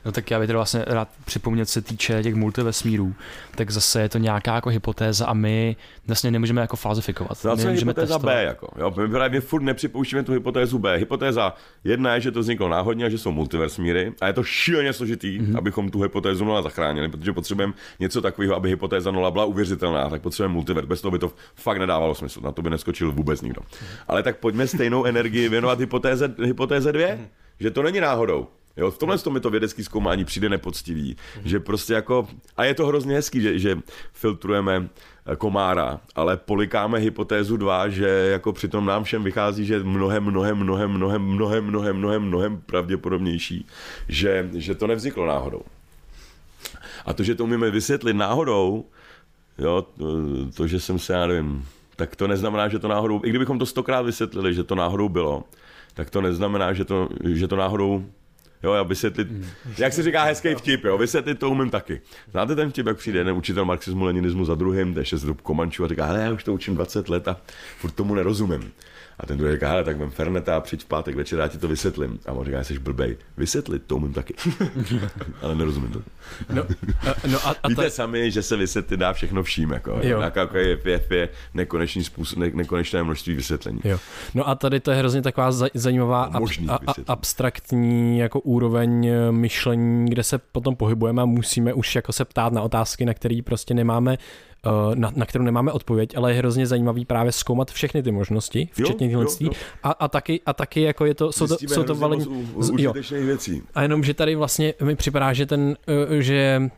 No 0.06 0.12
tak 0.12 0.32
já 0.32 0.40
bych 0.40 0.48
teda 0.48 0.60
vlastně 0.60 0.84
rád 0.88 1.08
připomněl, 1.26 1.66
co 1.66 1.72
se 1.72 1.82
týče 1.82 2.24
těch 2.24 2.36
multivesmírů, 2.36 3.16
tak 3.56 3.72
zase 3.72 4.02
je 4.02 4.10
to 4.10 4.18
nějaká 4.18 4.56
jako 4.56 4.70
hypotéza 4.70 5.26
a 5.26 5.34
my 5.34 5.76
vlastně 6.08 6.32
nemůžeme 6.32 6.62
jako 6.62 6.76
falzifikovat. 6.76 7.38
Je 7.46 7.66
nemůžeme 7.66 7.92
hypotéza 7.92 8.14
testovat. 8.16 8.36
B? 8.36 8.44
Jako, 8.44 8.68
jo? 8.80 8.94
My 8.98 9.08
právě 9.10 9.42
furt 9.42 9.62
nepřipouštíme 9.62 10.24
tu 10.24 10.32
hypotézu 10.32 10.80
B. 10.80 10.96
Hypotéza 10.98 11.54
jedna 11.84 12.14
je, 12.16 12.22
že 12.22 12.32
to 12.32 12.40
vzniklo 12.40 12.70
náhodně 12.70 13.06
a 13.06 13.10
že 13.10 13.18
jsou 13.18 13.32
multiversmíry 13.32 14.14
a 14.22 14.28
je 14.28 14.34
to 14.34 14.44
šíleně 14.44 14.94
složitý, 14.94 15.40
Mhm. 15.40 15.52
mm-hmm. 15.54 15.58
abychom 15.58 15.90
tu 15.92 16.02
hypotézu 16.02 16.46
nula 16.46 16.62
zachránili, 16.62 17.10
protože 17.10 17.34
potřebujeme 17.34 17.74
něco 18.00 18.22
takového, 18.22 18.56
aby 18.56 18.70
hypotéza 18.70 19.12
nula 19.12 19.32
byla 19.32 19.46
uvěřitelná, 19.46 20.10
tak 20.10 20.22
potřebujeme 20.22 20.54
multivers. 20.54 20.88
Bez 20.88 21.02
toho 21.02 21.12
by 21.12 21.20
to 21.20 21.32
fakt 21.56 21.78
nedávalo 21.78 22.16
smysl, 22.16 22.42
na 22.42 22.52
to 22.52 22.62
by 22.62 22.70
neskočil 22.70 23.12
vůbec 23.12 23.42
nikdo. 23.42 23.62
Ale 24.08 24.24
tak 24.24 24.38
pojďme 24.38 24.68
stejnou 24.68 25.06
energii 25.06 25.50
věnovat 25.50 25.80
hypotéze, 25.80 26.36
hypotéze 26.46 26.92
dvě, 26.92 27.20
že 27.60 27.72
to 27.72 27.84
není 27.84 28.00
náhodou. 28.00 28.48
Jo, 28.78 28.92
v 28.92 28.98
tomhle 28.98 29.18
tom 29.18 29.34
mi 29.34 29.40
to 29.40 29.50
vědecký 29.50 29.84
zkoumání 29.84 30.26
přijde 30.26 30.50
nepoctivý, 30.50 31.16
že 31.46 31.60
prostě 31.60 31.94
jako, 31.94 32.28
a 32.58 32.64
je 32.64 32.74
to 32.74 32.88
hrozně 32.88 33.16
hezký, 33.16 33.42
že, 33.42 33.60
že 33.60 33.80
filtrujeme 34.14 34.90
eh, 35.26 35.36
komára, 35.36 36.00
ale 36.16 36.38
polikáme 36.38 37.00
hypotézu 37.00 37.58
2, 37.58 37.90
že 37.90 38.08
jako 38.08 38.54
přitom 38.54 38.86
nám 38.86 39.04
všem 39.04 39.24
vychází, 39.24 39.66
že 39.66 39.84
mnohem, 39.84 40.24
mnohem, 40.24 40.58
mnohem, 40.58 40.92
mnohem, 40.92 41.22
mnohem, 41.22 41.66
mnohem, 41.66 41.98
mnohem, 41.98 42.24
mnohem 42.24 42.62
pravděpodobnější, 42.66 43.66
že, 44.08 44.50
že 44.54 44.76
to 44.76 44.88
nevzniklo 44.88 45.26
náhodou. 45.26 45.62
A 47.06 47.14
to, 47.14 47.24
že 47.24 47.36
to 47.36 47.44
umíme 47.44 47.72
vysvětlit 47.72 48.14
náhodou, 48.14 48.86
jo, 49.58 49.86
to, 49.98 50.06
to, 50.56 50.68
že 50.68 50.80
jsem 50.80 51.00
se, 51.00 51.14
já 51.14 51.28
nevím, 51.28 51.66
tak 51.96 52.16
to 52.16 52.28
neznamená, 52.28 52.68
že 52.68 52.80
to 52.80 52.88
náhodou, 52.88 53.22
i 53.24 53.30
kdybychom 53.30 53.60
to 53.60 53.66
stokrát 53.66 54.02
vysvětlili, 54.02 54.54
že 54.54 54.64
to 54.64 54.76
náhodou 54.76 55.10
bylo, 55.10 55.44
tak 55.94 56.10
to 56.10 56.22
neznamená, 56.22 56.74
že 56.74 56.86
to, 56.86 57.10
že 57.24 57.48
to 57.48 57.56
náhodou 57.56 58.06
Jo, 58.66 58.74
já 58.74 58.84
vysvětlit, 58.84 59.28
jak 59.78 59.94
se 59.94 60.04
říká 60.04 60.24
hezký 60.24 60.56
vtip, 60.56 60.84
jo, 60.84 60.98
vysvětlit 60.98 61.40
to 61.40 61.50
umím 61.50 61.70
taky. 61.70 62.02
Znáte 62.32 62.56
ten 62.56 62.70
vtip, 62.70 62.88
jak 62.88 62.98
přijde 62.98 63.20
jeden 63.20 63.36
učitel 63.36 63.66
marxismu, 63.66 64.06
leninismu 64.06 64.46
za 64.46 64.56
druhým, 64.56 64.94
jde 64.94 65.06
šest 65.06 65.24
do 65.24 65.34
Komančů 65.34 65.84
a 65.86 65.88
říká, 65.88 66.06
hele, 66.06 66.20
já 66.20 66.32
už 66.32 66.44
to 66.44 66.54
učím 66.54 66.76
20 66.76 67.10
let 67.10 67.28
a 67.28 67.38
furt 67.80 67.92
tomu 67.92 68.16
nerozumím. 68.16 68.72
A 69.20 69.26
ten 69.26 69.38
druhý 69.38 69.54
říká, 69.54 69.70
hele, 69.70 69.84
tak 69.84 69.98
vem 69.98 70.10
Ferneta 70.10 70.58
a 70.58 70.60
přijď 70.60 70.84
v 70.84 70.86
pátek 70.86 71.16
večer, 71.16 71.40
já 71.40 71.48
ti 71.48 71.58
to 71.58 71.68
vysvětlím. 71.68 72.20
A 72.26 72.32
on 72.32 72.46
říká, 72.46 72.64
jsi 72.64 72.80
blbej, 72.80 73.18
vysvětlit 73.38 73.84
to 73.88 73.96
umím 73.96 74.14
taky. 74.14 74.34
Ale 75.42 75.56
nerozumím 75.56 75.92
to. 75.92 76.02
No, 76.54 76.64
a, 77.02 77.16
no 77.28 77.48
a, 77.48 77.56
a 77.64 77.68
Víte 77.68 77.84
ta, 77.84 77.90
sami, 77.90 78.32
že 78.32 78.42
se 78.44 78.58
vysvětlit 78.58 78.98
dá 78.98 79.14
všechno 79.14 79.44
vším, 79.44 79.72
jako, 79.72 80.00
jo. 80.04 80.22
Jako 80.22 80.58
je, 80.58 80.80
je, 80.86 81.02
je 81.10 81.30
nekonečný 81.54 82.04
způsob, 82.04 82.40
ne, 82.40 82.52
nekonečné 82.54 83.04
množství 83.04 83.34
vysvětlení. 83.36 83.80
Jo. 83.84 84.00
No 84.34 84.50
a 84.50 84.56
tady 84.56 84.80
to 84.80 84.92
je 84.92 84.98
hrozně 84.98 85.22
taková 85.22 85.52
zaj- 85.52 85.70
zajímavá 85.74 86.24
ab, 86.24 86.44
a, 86.68 86.76
a, 86.88 86.94
abstraktní 87.08 88.20
jako 88.20 88.40
úroveň 88.56 89.08
eh, 89.08 89.32
myšlení, 89.32 90.10
kde 90.10 90.24
se 90.24 90.38
potom 90.38 90.76
pohybujeme 90.76 91.22
a 91.22 91.26
musíme 91.26 91.74
už 91.74 91.96
jako 91.96 92.14
se 92.14 92.26
ptát 92.26 92.54
na 92.54 92.62
otázky, 92.62 93.06
na 93.06 93.14
které 93.14 93.40
prostě 93.46 93.74
nemáme 93.74 94.18
eh, 94.18 94.70
na, 94.96 95.12
na 95.16 95.26
kterou 95.26 95.44
nemáme 95.44 95.72
odpověď, 95.72 96.18
ale 96.18 96.32
je 96.32 96.38
hrozně 96.38 96.68
zajímavý 96.68 97.06
právě 97.06 97.32
zkoumat 97.32 97.72
všechny 97.72 98.04
ty 98.04 98.12
možnosti, 98.12 98.70
včetně 98.72 99.10
těchto 99.10 99.50
a, 99.84 99.92
a, 99.92 100.08
taky, 100.08 100.42
a 100.46 100.54
taky 100.54 100.82
jako 100.82 101.06
je 101.06 101.16
to, 101.16 101.32
jsou 101.32 101.48
to, 101.48 101.58
jsou 101.60 101.84
to 101.84 101.96
u- 101.96 102.78
jo. 102.78 102.94
věcí. 103.12 103.62
A 103.76 103.82
jenom, 103.82 104.04
že 104.04 104.14
tady 104.14 104.36
vlastně 104.36 104.74
mi 104.84 104.96
připadá, 104.96 105.34
že 105.34 105.46
ten, 105.46 105.76
eh, 105.88 106.22
že 106.22 106.70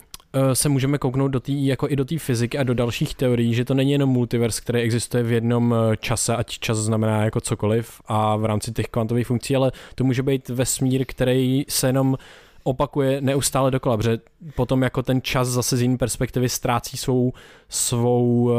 se 0.54 0.70
můžeme 0.70 0.98
kouknout 0.98 1.32
do 1.32 1.40
té, 1.40 1.52
jako 1.52 1.90
i 1.90 1.96
do 1.96 2.06
té 2.06 2.20
fyziky 2.20 2.58
a 2.58 2.64
do 2.64 2.74
dalších 2.74 3.16
teorií, 3.16 3.54
že 3.54 3.66
to 3.66 3.74
není 3.74 3.92
jenom 3.92 4.10
multivers, 4.10 4.60
který 4.60 4.80
existuje 4.80 5.24
v 5.24 5.32
jednom 5.32 5.76
eh, 5.76 5.98
čase, 5.98 6.36
ať 6.36 6.60
čas 6.60 6.78
znamená 6.78 7.24
jako 7.24 7.42
cokoliv 7.42 8.02
a 8.08 8.36
v 8.36 8.46
rámci 8.46 8.72
těch 8.72 8.88
kvantových 8.88 9.28
funkcí, 9.28 9.56
ale 9.56 9.72
to 9.96 10.04
může 10.04 10.24
být 10.24 10.50
vesmír, 10.50 11.06
který 11.08 11.66
se 11.70 11.88
jenom 11.88 12.18
opakuje 12.64 13.22
neustále 13.22 13.72
dokola, 13.72 13.98
protože 13.98 14.20
potom 14.56 14.84
jako 14.84 15.04
ten 15.04 15.22
čas 15.22 15.48
zase 15.48 15.78
z 15.78 15.82
jiné 15.82 15.98
perspektivy 15.98 16.50
ztrácí 16.50 16.98
svou, 16.98 17.34
svou 17.70 18.44
uh, 18.44 18.54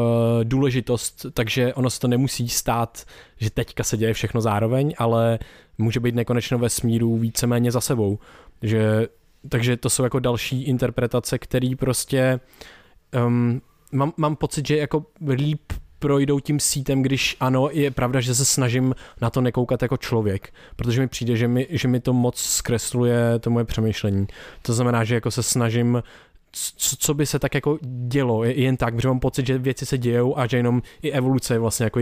důležitost, 0.44 1.26
takže 1.32 1.74
ono 1.74 1.90
se 1.90 2.00
to 2.00 2.08
nemusí 2.08 2.48
stát, 2.48 3.04
že 3.36 3.50
teďka 3.50 3.84
se 3.84 3.96
děje 3.96 4.14
všechno 4.14 4.40
zároveň, 4.40 4.94
ale 4.98 5.38
může 5.78 6.00
být 6.00 6.14
nekonečno 6.14 6.58
vesmíru 6.58 7.16
víceméně 7.16 7.72
za 7.72 7.80
sebou. 7.80 8.18
Že, 8.62 9.08
takže 9.48 9.76
to 9.76 9.90
jsou 9.90 10.02
jako 10.02 10.18
další 10.18 10.62
interpretace, 10.62 11.38
které 11.38 11.70
prostě 11.78 12.40
um, 13.26 13.60
mám, 13.92 14.12
mám 14.16 14.36
pocit, 14.36 14.66
že 14.66 14.76
jako 14.76 15.06
líp 15.28 15.72
projdou 15.98 16.40
tím 16.40 16.60
sítem, 16.60 17.02
když 17.02 17.36
ano, 17.40 17.68
je 17.72 17.90
pravda, 17.90 18.20
že 18.20 18.34
se 18.34 18.44
snažím 18.44 18.94
na 19.20 19.30
to 19.30 19.40
nekoukat 19.40 19.82
jako 19.82 19.96
člověk, 19.96 20.54
protože 20.76 21.00
mi 21.00 21.08
přijde, 21.08 21.36
že 21.36 21.48
mi, 21.48 21.66
že 21.70 21.88
mi 21.88 22.00
to 22.00 22.12
moc 22.12 22.38
zkresluje 22.38 23.38
to 23.40 23.50
moje 23.50 23.64
přemýšlení. 23.64 24.26
To 24.62 24.72
znamená, 24.72 25.04
že 25.04 25.14
jako 25.14 25.30
se 25.30 25.42
snažím 25.42 26.02
co, 26.52 26.96
co 26.96 27.14
by 27.14 27.26
se 27.26 27.38
tak 27.38 27.54
jako 27.54 27.78
dělo, 28.08 28.44
je- 28.44 28.60
jen 28.60 28.76
tak, 28.76 28.94
protože 28.94 29.08
mám 29.08 29.20
pocit, 29.20 29.46
že 29.46 29.58
věci 29.58 29.86
se 29.86 29.98
dějou 29.98 30.38
a 30.38 30.46
že 30.46 30.56
jenom 30.56 30.82
i 31.02 31.10
evoluce 31.10 31.54
je 31.54 31.58
vlastně 31.58 31.84
jako 31.84 32.00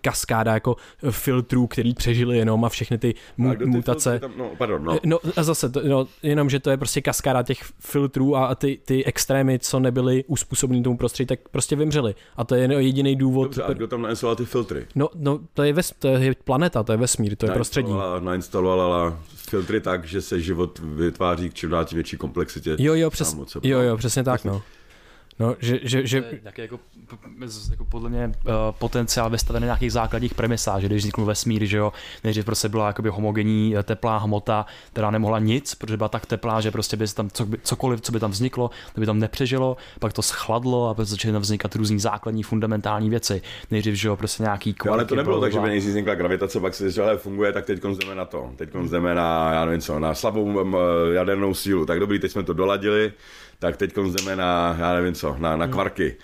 kaskáda 0.00 0.54
jako 0.54 0.76
eh, 1.02 1.10
filtrů, 1.12 1.66
který 1.66 1.94
přežili 1.94 2.38
jenom 2.38 2.64
a 2.64 2.68
všechny 2.68 2.98
ty 2.98 3.14
mu- 3.36 3.50
A 3.50 3.54
mutace. 3.64 4.18
Tam, 4.18 4.32
no, 4.36 4.50
pardon, 4.58 4.84
no. 4.84 4.98
No 5.04 5.18
a 5.36 5.42
zase, 5.42 5.68
to, 5.70 5.80
no, 5.88 6.06
jenom, 6.22 6.50
že 6.50 6.60
to 6.60 6.70
je 6.70 6.76
prostě 6.76 7.00
kaskáda 7.00 7.42
těch 7.42 7.58
filtrů 7.80 8.36
a, 8.36 8.46
a 8.46 8.54
ty, 8.54 8.78
ty 8.84 9.04
extrémy, 9.04 9.58
co 9.58 9.80
nebyly 9.80 10.24
uspůsobeny 10.26 10.82
tomu 10.82 10.96
prostředí, 10.96 11.26
tak 11.26 11.38
prostě 11.50 11.76
vymřely. 11.76 12.14
A 12.36 12.44
to 12.44 12.54
je 12.54 12.68
jediný 12.82 13.16
důvod. 13.16 13.42
Dobře, 13.44 13.62
a 13.62 13.72
kdo 13.72 13.88
tam 13.88 14.02
nainstaloval 14.02 14.36
ty 14.36 14.44
filtry? 14.44 14.86
No, 14.94 15.08
no 15.14 15.40
to, 15.54 15.62
je 15.62 15.72
ves, 15.72 15.94
to 15.98 16.08
je 16.08 16.34
planeta, 16.44 16.82
to 16.82 16.92
je 16.92 16.98
vesmír, 16.98 17.36
to 17.36 17.46
je 17.46 17.52
prostředí. 17.52 17.92
Nainstalovala- 18.18 19.16
filtry 19.36 19.80
tak, 19.80 20.04
že 20.04 20.22
se 20.22 20.40
život 20.40 20.78
vytváří 20.84 21.50
k 21.50 21.54
čím 21.54 21.70
dál 21.70 21.84
tím 21.84 21.96
větší 21.96 22.16
komplexitě. 22.16 22.76
Jo, 22.78 22.94
jo, 22.94 23.10
přes, 23.10 23.36
jo, 23.62 23.80
jo, 23.80 23.96
přesně 23.96 24.22
tak, 24.24 24.44
no. 24.44 24.62
No, 25.38 25.56
že, 25.58 25.80
že, 25.82 26.06
že, 26.06 26.22
taky 26.42 26.60
jako, 26.62 26.80
jako 27.70 27.84
podle 27.84 28.10
mě 28.10 28.26
uh, 28.26 28.52
potenciál 28.78 29.30
vystavený 29.30 29.62
na 29.62 29.66
nějakých 29.66 29.92
základních 29.92 30.34
premisách, 30.34 30.80
že 30.80 30.86
když 30.86 31.02
vzniknul 31.02 31.26
vesmír, 31.26 31.64
že 31.64 31.76
jo, 31.76 31.92
nejdřív 32.24 32.44
prostě 32.44 32.68
byla 32.68 32.86
jakoby 32.86 33.08
homogenní 33.08 33.76
eh, 33.76 33.82
teplá 33.82 34.18
hmota, 34.18 34.66
která 34.92 35.10
nemohla 35.10 35.38
nic, 35.38 35.74
protože 35.74 35.96
byla 35.96 36.08
tak 36.08 36.26
teplá, 36.26 36.60
že 36.60 36.70
prostě 36.70 36.96
by 36.96 37.08
se 37.08 37.14
tam 37.14 37.30
co, 37.30 37.46
cokoliv, 37.62 38.00
co 38.00 38.12
by 38.12 38.20
tam 38.20 38.30
vzniklo, 38.30 38.70
to 38.94 39.00
by 39.00 39.06
tam 39.06 39.18
nepřežilo, 39.18 39.76
pak 40.00 40.12
to 40.12 40.22
schladlo 40.22 40.88
a 40.88 40.94
prostě 40.94 41.10
začaly 41.10 41.32
tam 41.32 41.42
vznikat 41.42 41.74
různý 41.74 41.98
základní 41.98 42.42
fundamentální 42.42 43.10
věci. 43.10 43.42
Nejdřív, 43.70 43.94
že 43.94 44.08
jo, 44.08 44.16
prostě 44.16 44.42
nějaký 44.42 44.74
kvarky, 44.74 44.94
ale 44.94 45.04
to 45.04 45.14
nebylo 45.14 45.40
tak, 45.40 45.52
že 45.52 45.60
by 45.60 45.68
nejdřív 45.68 45.90
vznikla 45.90 46.14
gravitace, 46.14 46.60
pak 46.60 46.74
si 46.74 46.90
říkal, 46.90 47.08
ale 47.08 47.18
funguje, 47.18 47.52
tak 47.52 47.66
teď 47.66 47.82
jdeme 47.82 48.14
na 48.14 48.24
to. 48.24 48.50
Teď 48.56 48.70
jdeme 48.90 49.14
na, 49.14 49.52
já 49.52 49.64
nevím 49.64 49.80
co, 49.80 49.98
na 49.98 50.14
slabou 50.14 50.42
um, 50.42 50.76
jadernou 51.12 51.54
sílu. 51.54 51.86
Tak 51.86 52.00
dobrý, 52.00 52.18
teď 52.18 52.32
jsme 52.32 52.42
to 52.42 52.52
doladili, 52.52 53.12
tak 53.62 53.76
teď 53.76 53.94
jdeme 53.96 54.36
na, 54.36 54.76
já 54.78 54.94
nevím 54.94 55.14
co, 55.14 55.36
na, 55.38 55.56
na 55.56 55.66
kvarky. 55.66 56.16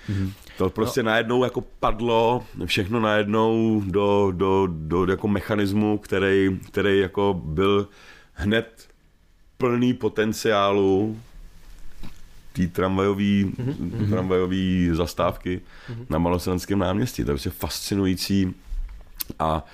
To 0.56 0.70
prostě 0.70 1.02
no. 1.02 1.10
najednou 1.10 1.44
jako 1.44 1.60
padlo, 1.60 2.44
všechno 2.64 3.00
najednou 3.00 3.82
do, 3.86 4.32
do, 4.36 4.68
do 4.70 5.06
jako 5.10 5.28
mechanismu, 5.28 5.98
který, 5.98 6.60
který 6.66 7.00
jako 7.00 7.40
byl 7.44 7.88
hned 8.32 8.88
plný 9.58 9.94
potenciálu 9.94 11.20
té 12.52 12.66
tramvajové 12.66 13.22
mm-hmm. 13.22 14.10
tramvajový 14.10 14.90
zastávky 14.92 15.60
mm-hmm. 15.60 16.06
na 16.10 16.18
Malostranském 16.18 16.78
náměstí. 16.78 17.24
To 17.24 17.30
je 17.30 17.34
prostě 17.34 17.50
fascinující 17.50 18.54
a 19.38 19.64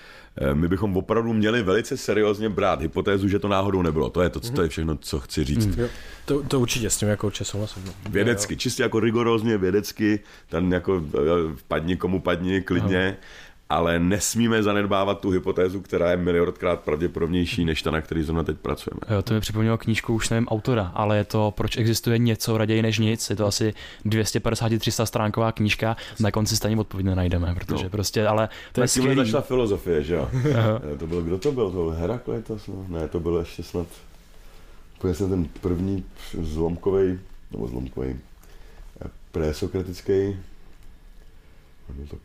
my 0.55 0.69
bychom 0.69 0.97
opravdu 0.97 1.33
měli 1.33 1.63
velice 1.63 1.97
seriózně 1.97 2.49
brát 2.49 2.81
hypotézu, 2.81 3.29
že 3.29 3.39
to 3.39 3.49
náhodou 3.49 3.83
nebylo. 3.83 4.11
To 4.11 4.23
je 4.23 4.29
to, 4.29 4.41
to 4.41 4.63
je 4.63 4.69
všechno, 4.69 4.97
co 4.97 5.21
chci 5.21 5.45
říct. 5.45 5.67
Mm. 5.67 5.87
to, 6.25 6.43
to 6.43 6.61
určitě 6.61 6.91
s 6.91 6.97
tím 6.97 7.09
jako 7.09 7.27
určitě 7.27 7.45
souhlasím. 7.45 7.83
no. 7.87 7.93
Vědecky, 8.11 8.57
čistě 8.57 8.83
jako 8.83 9.01
rigorózně 9.01 9.59
vědecky, 9.59 10.21
tam 10.49 10.73
jako 10.73 11.05
eh, 11.15 11.21
padni 11.69 11.97
komu 11.97 12.21
padni, 12.21 12.61
klidně, 12.61 13.17
ale 13.75 13.99
nesmíme 13.99 14.63
zanedbávat 14.63 15.21
tu 15.21 15.31
hypotézu, 15.31 15.81
která 15.81 16.11
je 16.11 16.17
miliardkrát 16.17 16.81
pravděpodobnější, 16.81 17.65
než 17.65 17.83
ta, 17.83 17.91
na 17.91 18.01
který 18.01 18.23
zrovna 18.23 18.43
teď 18.43 18.57
pracujeme. 18.59 19.01
Jo, 19.15 19.23
to 19.23 19.35
mi 19.35 19.41
připomnělo 19.41 19.79
knížku, 19.79 20.15
už 20.15 20.29
nevím 20.31 20.49
autora, 20.49 20.91
ale 20.95 21.17
je 21.17 21.25
to 21.25 21.53
Proč 21.57 21.77
existuje 21.77 22.19
něco 22.19 22.59
raději 22.59 22.83
než 22.83 22.99
nic. 22.99 23.31
Je 23.31 23.37
to 23.37 23.47
asi 23.47 23.75
250-300 24.07 25.05
stránková 25.05 25.53
knížka, 25.53 25.97
na 26.21 26.31
konci 26.31 26.57
stejně 26.57 26.81
odpověď 26.81 27.07
nenajdeme, 27.07 27.55
protože 27.55 27.85
No. 27.85 27.91
prostě, 27.91 28.27
ale 28.27 28.49
to 28.73 28.81
je 28.81 28.87
Tak 28.87 28.95
tímhle 28.95 29.11
skvělý. 29.13 29.31
začala 29.31 29.43
filozofie, 29.43 30.03
že 30.03 30.15
jo? 30.15 30.29
Eh, 30.95 30.99
to 30.99 31.07
byl, 31.07 31.23
kdo 31.23 31.39
to 31.39 31.53
byl? 31.53 31.67
To 31.71 31.77
byl 31.77 31.91
Herakleitos? 31.91 32.67
No? 32.67 32.85
Ne, 32.89 33.09
to 33.09 33.21
byl 33.21 33.37
ještě 33.37 33.63
snad 33.63 33.87
úplně 34.99 35.15
snad 35.15 35.29
ten 35.29 35.45
první 35.61 36.05
zlomkový, 36.43 37.19
nebo 37.53 37.69
zlomkový, 37.69 38.17
eh, 39.05 39.09
presokratický, 39.33 40.37
byl 41.89 42.07
to 42.11 42.17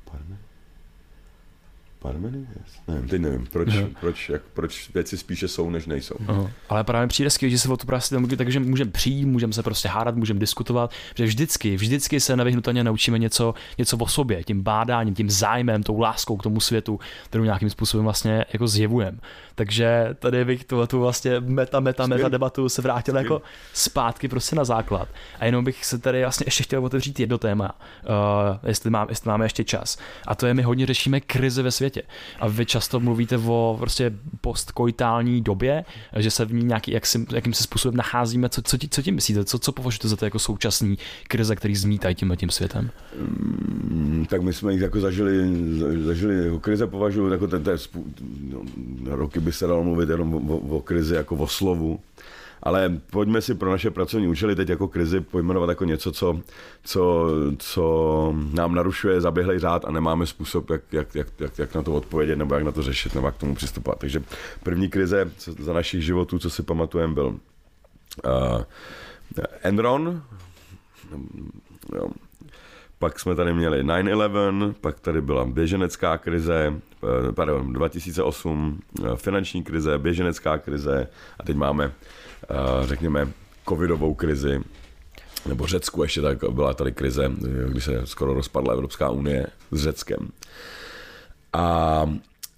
Parme? 1.99 2.19
Parmenides? 2.21 2.79
Nevím, 2.87 3.07
teď 3.07 3.21
nevím, 3.21 3.47
proč, 3.51 3.67
Aha. 3.67 3.87
proč, 3.99 4.29
jak, 4.29 4.41
proč 4.53 4.89
věci 4.93 5.17
spíše 5.17 5.47
jsou, 5.47 5.69
než 5.69 5.85
nejsou. 5.85 6.15
Aha. 6.27 6.51
Ale 6.69 6.83
právě 6.83 7.07
přijde 7.07 7.29
skvělé, 7.29 7.51
že 7.51 7.59
se 7.59 7.69
o 7.69 7.77
to 7.77 7.85
prostě 7.85 8.17
mluví, 8.17 8.37
takže 8.37 8.59
můžeme 8.59 8.91
přijít, 8.91 9.25
můžeme 9.25 9.53
se 9.53 9.63
prostě 9.63 9.87
hádat, 9.87 10.15
můžeme 10.15 10.39
diskutovat, 10.39 10.91
že 11.15 11.25
vždycky, 11.25 11.75
vždycky 11.75 12.19
se 12.19 12.35
nevyhnutelně 12.35 12.83
naučíme 12.83 13.19
něco, 13.19 13.53
něco 13.77 13.97
o 13.97 14.07
sobě, 14.07 14.43
tím 14.43 14.61
bádáním, 14.61 15.15
tím 15.15 15.29
zájmem, 15.29 15.83
tou 15.83 15.99
láskou 15.99 16.37
k 16.37 16.43
tomu 16.43 16.59
světu, 16.59 16.99
kterou 17.25 17.43
nějakým 17.43 17.69
způsobem 17.69 18.03
vlastně 18.03 18.45
jako 18.53 18.67
zjevujeme. 18.67 19.17
Takže 19.55 20.15
tady 20.19 20.45
bych 20.45 20.63
tu, 20.63 20.87
tu 20.87 20.99
vlastně 20.99 21.39
meta, 21.39 21.79
meta, 21.79 21.79
meta 21.79 22.03
Skvělý. 22.03 22.31
debatu 22.31 22.69
se 22.69 22.81
vrátil 22.81 23.15
jako 23.15 23.41
zpátky 23.73 24.27
prostě 24.27 24.55
na 24.55 24.63
základ. 24.63 25.07
A 25.39 25.45
jenom 25.45 25.65
bych 25.65 25.85
se 25.85 25.97
tady 25.97 26.21
vlastně 26.21 26.43
ještě 26.47 26.63
chtěl 26.63 26.85
otevřít 26.85 27.19
jedno 27.19 27.37
téma, 27.37 27.71
uh, 27.71 28.67
jestli, 28.67 28.89
mám, 28.89 29.09
jestli 29.09 29.27
máme 29.27 29.45
ještě 29.45 29.63
čas. 29.63 29.97
A 30.27 30.35
to 30.35 30.47
je, 30.47 30.53
my 30.53 30.61
hodně 30.61 30.85
řešíme 30.85 31.19
krizi 31.19 31.61
ve 31.61 31.71
světě. 31.71 31.88
A 32.39 32.47
vy 32.47 32.65
často 32.65 32.99
mluvíte 32.99 33.37
o 33.37 33.75
prostě 33.79 34.13
postkoitální 34.41 35.41
době, 35.41 35.85
že 36.17 36.31
se 36.31 36.45
v 36.45 36.53
ní 36.53 36.63
nějaký, 36.63 36.91
jak 36.91 37.05
si, 37.05 37.25
jakým 37.33 37.53
se 37.53 37.63
způsobem 37.63 37.97
nacházíme. 37.97 38.49
Co, 38.49 38.61
co, 38.61 38.77
co 38.89 39.01
tím 39.01 39.15
myslíte? 39.15 39.45
Co, 39.45 39.59
co 39.59 39.71
považujete 39.71 40.07
za 40.07 40.15
to 40.15 40.25
jako 40.25 40.39
současný 40.39 40.97
krize, 41.27 41.55
který 41.55 41.75
zmítají 41.75 42.15
tímhle 42.15 42.37
tím 42.37 42.49
světem? 42.49 42.91
Mm, 43.19 44.25
tak 44.29 44.41
my 44.41 44.53
jsme 44.53 44.73
jich 44.73 44.81
jako 44.81 44.99
zažili, 44.99 45.33
zažili 46.03 46.45
jako 46.45 46.59
krize 46.59 46.87
považuji, 46.87 47.31
jako 47.31 47.47
ten, 47.47 47.63
ten 47.63 47.77
no, 48.49 48.61
roky 49.05 49.39
by 49.39 49.51
se 49.51 49.67
dalo 49.67 49.83
mluvit 49.83 50.09
jenom 50.09 50.51
o, 50.51 50.57
o 50.57 50.81
krizi 50.81 51.15
jako 51.15 51.35
o 51.35 51.47
slovu, 51.47 51.99
ale 52.63 52.99
pojďme 53.11 53.41
si 53.41 53.55
pro 53.55 53.71
naše 53.71 53.91
pracovní 53.91 54.27
účely 54.27 54.55
teď 54.55 54.69
jako 54.69 54.87
krizi 54.87 55.21
pojmenovat 55.21 55.69
jako 55.69 55.85
něco, 55.85 56.11
co, 56.11 56.39
co, 56.83 57.29
co 57.57 58.33
nám 58.53 58.75
narušuje 58.75 59.21
zaběhlej 59.21 59.59
řád 59.59 59.85
a 59.85 59.91
nemáme 59.91 60.25
způsob, 60.25 60.69
jak, 60.69 60.81
jak, 60.91 61.15
jak, 61.15 61.27
jak, 61.39 61.59
jak 61.59 61.75
na 61.75 61.83
to 61.83 61.93
odpovědět 61.93 62.35
nebo 62.35 62.55
jak 62.55 62.63
na 62.63 62.71
to 62.71 62.83
řešit 62.83 63.15
nebo 63.15 63.27
jak 63.27 63.35
k 63.35 63.39
tomu 63.39 63.55
přistupovat. 63.55 63.99
Takže 63.99 64.23
první 64.63 64.89
krize 64.89 65.31
za 65.59 65.73
našich 65.73 66.03
životů, 66.03 66.39
co 66.39 66.49
si 66.49 66.63
pamatujeme, 66.63 67.13
byl 67.13 67.27
uh, 68.25 68.61
Enron, 69.61 70.23
jo, 71.95 72.09
pak 72.99 73.19
jsme 73.19 73.35
tady 73.35 73.53
měli 73.53 73.83
9-11, 73.83 74.73
pak 74.81 74.99
tady 74.99 75.21
byla 75.21 75.45
běženecká 75.45 76.17
krize, 76.17 76.73
eh, 77.03 77.31
pardon, 77.31 77.73
2008, 77.73 78.79
eh, 79.03 79.15
finanční 79.15 79.63
krize, 79.63 79.97
běženecká 79.97 80.57
krize 80.57 81.07
a 81.39 81.43
teď 81.43 81.55
máme, 81.55 81.91
řekněme, 82.85 83.27
covidovou 83.69 84.13
krizi, 84.13 84.59
nebo 85.47 85.67
Řecku 85.67 86.03
ještě 86.03 86.21
tak 86.21 86.37
byla 86.49 86.73
tady 86.73 86.91
krize, 86.91 87.25
eh, 87.25 87.69
když 87.69 87.83
se 87.83 88.01
skoro 88.05 88.33
rozpadla 88.33 88.73
Evropská 88.73 89.09
unie 89.09 89.47
s 89.71 89.83
Řeckem. 89.83 90.29
A 91.53 92.03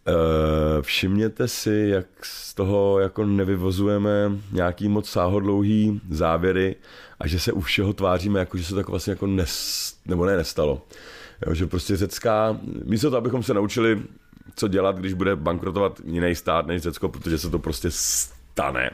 e, 0.07 0.81
všimněte 0.81 1.47
si, 1.47 1.85
jak 1.93 2.05
z 2.23 2.53
toho 2.53 2.99
jako 2.99 3.26
nevyvozujeme 3.26 4.31
nějaký 4.51 4.88
moc 4.88 5.09
sáhodlouhý 5.09 6.01
závěry 6.09 6.76
a 7.19 7.27
že 7.27 7.39
se 7.39 7.51
u 7.51 7.61
všeho 7.61 7.93
tváříme, 7.93 8.39
jako 8.39 8.57
že 8.57 8.63
se 8.63 8.76
tak 8.76 8.89
vlastně 8.89 9.11
jako 9.11 9.27
nes, 9.27 9.95
nebo 10.05 10.26
ne 10.26 10.38
nestalo. 10.38 10.81
Jo, 11.47 11.53
že 11.53 11.68
prostě 11.68 11.97
řecká, 11.97 12.57
místo 12.84 13.09
toho, 13.09 13.18
abychom 13.18 13.43
se 13.43 13.53
naučili, 13.53 14.01
co 14.55 14.68
dělat, 14.68 14.97
když 14.97 15.13
bude 15.13 15.35
bankrotovat 15.35 16.01
jiný 16.05 16.35
stát 16.35 16.68
než 16.68 16.81
Řecko, 16.81 17.09
protože 17.09 17.38
se 17.38 17.49
to 17.49 17.59
prostě 17.59 17.88
stane, 17.91 18.91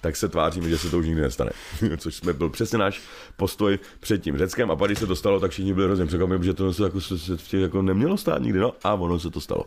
tak 0.00 0.16
se 0.16 0.28
tváříme, 0.28 0.68
že 0.68 0.78
se 0.78 0.90
to 0.90 0.98
už 0.98 1.06
nikdy 1.06 1.20
nestane. 1.20 1.50
Což 1.96 2.14
jsme 2.14 2.32
byl 2.32 2.50
přesně 2.50 2.78
náš 2.78 3.00
postoj 3.36 3.78
před 4.00 4.22
tím 4.22 4.38
Řeckem 4.38 4.70
a 4.70 4.76
pak, 4.76 4.88
když 4.88 4.98
se 4.98 5.06
to 5.06 5.16
stalo, 5.16 5.40
tak 5.40 5.50
všichni 5.50 5.74
byli 5.74 5.86
hrozně 5.86 6.06
překvapení, 6.06 6.44
že 6.44 6.54
to 6.54 6.72
se, 6.72 6.82
jako, 6.82 7.00
se 7.00 7.36
v 7.36 7.48
těch 7.48 7.60
jako 7.60 7.82
nemělo 7.82 8.16
stát 8.16 8.42
nikdy, 8.42 8.58
no 8.58 8.74
a 8.84 8.94
ono 8.94 9.18
se 9.18 9.30
to 9.30 9.40
stalo. 9.40 9.64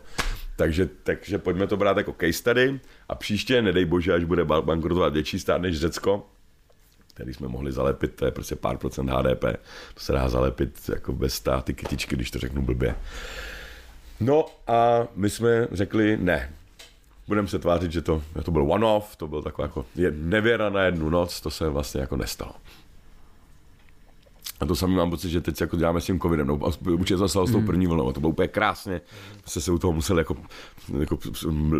Takže, 0.56 0.88
takže 1.02 1.38
pojďme 1.38 1.66
to 1.66 1.76
brát 1.76 1.96
jako 1.96 2.14
case 2.20 2.32
study 2.32 2.80
a 3.08 3.14
příště, 3.14 3.62
nedej 3.62 3.84
bože, 3.84 4.14
až 4.14 4.24
bude 4.24 4.44
ba- 4.44 4.62
bankrotovat 4.62 5.12
větší 5.12 5.38
stát 5.38 5.60
než 5.60 5.80
Řecko, 5.80 6.26
který 7.14 7.34
jsme 7.34 7.48
mohli 7.48 7.72
zalepit, 7.72 8.14
to 8.14 8.24
je 8.24 8.30
prostě 8.30 8.56
pár 8.56 8.76
procent 8.76 9.10
HDP, 9.10 9.44
to 9.94 10.00
se 10.00 10.12
dá 10.12 10.28
zalepit 10.28 10.80
jako 10.88 11.12
bez 11.12 11.34
státy 11.34 11.74
kytičky, 11.74 12.16
když 12.16 12.30
to 12.30 12.38
řeknu 12.38 12.62
blbě. 12.62 12.94
No 14.20 14.46
a 14.66 15.06
my 15.14 15.30
jsme 15.30 15.68
řekli 15.72 16.16
ne, 16.20 16.52
budeme 17.28 17.48
se 17.48 17.58
tvářit, 17.58 17.92
že 17.92 18.02
to, 18.02 18.22
že 18.36 18.42
to 18.42 18.50
byl 18.50 18.72
one-off, 18.72 19.16
to 19.16 19.28
byl 19.28 19.42
taková 19.42 19.66
jako 19.66 19.86
nevěra 20.10 20.70
na 20.70 20.82
jednu 20.82 21.10
noc, 21.10 21.40
to 21.40 21.50
se 21.50 21.68
vlastně 21.68 22.00
jako 22.00 22.16
nestalo. 22.16 22.52
A 24.60 24.66
to 24.66 24.76
samý 24.76 24.94
mám 24.94 25.10
pocit, 25.10 25.30
že 25.30 25.40
teď 25.40 25.60
jako 25.60 25.76
děláme 25.76 26.00
s 26.00 26.04
tím 26.04 26.20
covidem, 26.20 26.46
no, 26.46 26.60
určitě 26.90 27.16
to 27.16 27.28
stalo 27.28 27.46
s 27.46 27.52
tou 27.52 27.62
první 27.62 27.86
vlnou, 27.86 28.08
a 28.08 28.12
to 28.12 28.20
bylo 28.20 28.30
úplně 28.30 28.48
krásně, 28.48 29.00
se 29.46 29.60
se 29.60 29.72
u 29.72 29.78
toho 29.78 29.92
museli 29.92 30.20
jako, 30.20 30.36
jako 30.98 31.18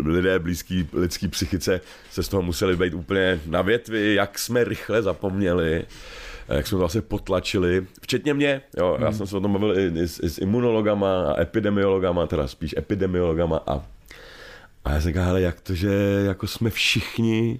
lidé 0.05 0.39
blízký 0.39 0.87
lidský 0.93 1.27
psychice 1.27 1.81
se 2.11 2.23
z 2.23 2.27
toho 2.27 2.43
museli 2.43 2.75
být 2.75 2.93
úplně 2.93 3.41
na 3.45 3.61
větvi, 3.61 4.13
jak 4.13 4.39
jsme 4.39 4.63
rychle 4.63 5.01
zapomněli, 5.01 5.85
jak 6.47 6.67
jsme 6.67 6.75
to 6.75 6.79
vlastně 6.79 7.01
potlačili, 7.01 7.87
včetně 8.01 8.33
mě, 8.33 8.61
jo, 8.77 8.97
já 8.99 9.11
jsem 9.11 9.27
se 9.27 9.37
o 9.37 9.41
tom 9.41 9.53
bavil 9.53 9.79
i, 9.79 9.99
i, 9.99 10.07
s, 10.07 10.19
i 10.23 10.29
s 10.29 10.37
imunologama 10.37 11.31
a 11.31 11.41
epidemiologama, 11.41 12.27
teda 12.27 12.47
spíš 12.47 12.75
epidemiologama 12.77 13.61
a 13.67 13.81
a 14.85 14.91
já 14.91 15.01
jsem 15.01 15.09
říkal, 15.09 15.25
hele, 15.25 15.41
jak 15.41 15.61
to, 15.61 15.75
že 15.75 15.89
jako 16.25 16.47
jsme 16.47 16.69
všichni 16.69 17.59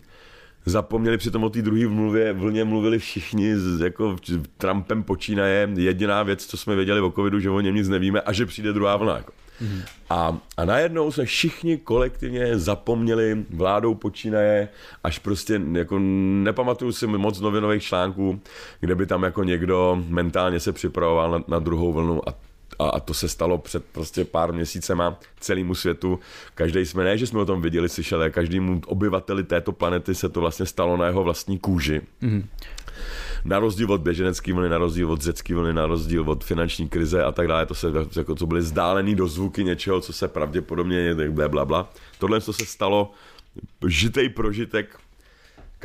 zapomněli 0.65 1.17
přitom 1.17 1.43
o 1.43 1.49
té 1.49 1.61
druhé 1.61 1.87
vlně, 1.87 2.33
vlně 2.33 2.63
mluvili 2.63 2.99
všichni, 2.99 3.55
s, 3.55 3.81
jako 3.81 4.17
Trumpem 4.57 5.03
počínaje, 5.03 5.69
jediná 5.75 6.23
věc, 6.23 6.45
co 6.45 6.57
jsme 6.57 6.75
věděli 6.75 7.01
o 7.01 7.11
covidu, 7.11 7.39
že 7.39 7.49
o 7.49 7.61
něm 7.61 7.75
nic 7.75 7.87
nevíme 7.87 8.21
a 8.21 8.33
že 8.33 8.45
přijde 8.45 8.73
druhá 8.73 8.97
vlna. 8.97 9.17
Jako. 9.17 9.33
Mm. 9.61 9.81
A, 10.09 10.37
a 10.57 10.65
najednou 10.65 11.11
jsme 11.11 11.25
všichni 11.25 11.77
kolektivně 11.77 12.59
zapomněli 12.59 13.45
vládou 13.49 13.95
počínaje, 13.95 14.69
až 15.03 15.19
prostě 15.19 15.61
jako 15.71 15.99
nepamatuju 16.43 16.91
si 16.91 17.07
moc 17.07 17.39
novinových 17.39 17.83
článků, 17.83 18.41
kde 18.79 18.95
by 18.95 19.05
tam 19.05 19.23
jako 19.23 19.43
někdo 19.43 20.03
mentálně 20.07 20.59
se 20.59 20.71
připravoval 20.73 21.31
na, 21.31 21.43
na 21.47 21.59
druhou 21.59 21.93
vlnu 21.93 22.29
a 22.29 22.33
a, 22.79 22.99
to 22.99 23.13
se 23.13 23.27
stalo 23.27 23.57
před 23.57 23.85
prostě 23.85 24.25
pár 24.25 24.53
měsícema 24.53 25.19
celému 25.39 25.75
světu. 25.75 26.19
Každý 26.55 26.85
jsme, 26.85 27.03
ne, 27.03 27.17
že 27.17 27.27
jsme 27.27 27.39
o 27.39 27.45
tom 27.45 27.61
viděli, 27.61 27.89
slyšeli, 27.89 28.21
ale 28.21 28.29
každému 28.29 28.81
obyvateli 28.87 29.43
této 29.43 29.71
planety 29.71 30.15
se 30.15 30.29
to 30.29 30.41
vlastně 30.41 30.65
stalo 30.65 30.97
na 30.97 31.05
jeho 31.05 31.23
vlastní 31.23 31.59
kůži. 31.59 32.01
Mm-hmm. 32.23 32.45
Na 33.45 33.59
rozdíl 33.59 33.91
od 33.91 34.01
běženecké 34.01 34.53
vlny, 34.53 34.69
na 34.69 34.77
rozdíl 34.77 35.11
od 35.11 35.21
řecké 35.21 35.55
vlny, 35.55 35.73
na 35.73 35.85
rozdíl 35.85 36.29
od 36.29 36.43
finanční 36.43 36.89
krize 36.89 37.23
a 37.23 37.31
tak 37.31 37.47
dále, 37.47 37.65
to 37.65 37.75
se 37.75 37.87
jako 38.15 38.35
to 38.35 38.45
byly 38.45 38.61
vzdálený 38.61 39.15
dozvuky 39.15 39.63
něčeho, 39.63 40.01
co 40.01 40.13
se 40.13 40.27
pravděpodobně 40.27 41.15
bla, 41.29 41.47
bla, 41.47 41.65
bla. 41.65 41.89
Tohle 42.19 42.41
to 42.41 42.53
se 42.53 42.65
stalo 42.65 43.11
žitej 43.87 44.29
prožitek 44.29 44.99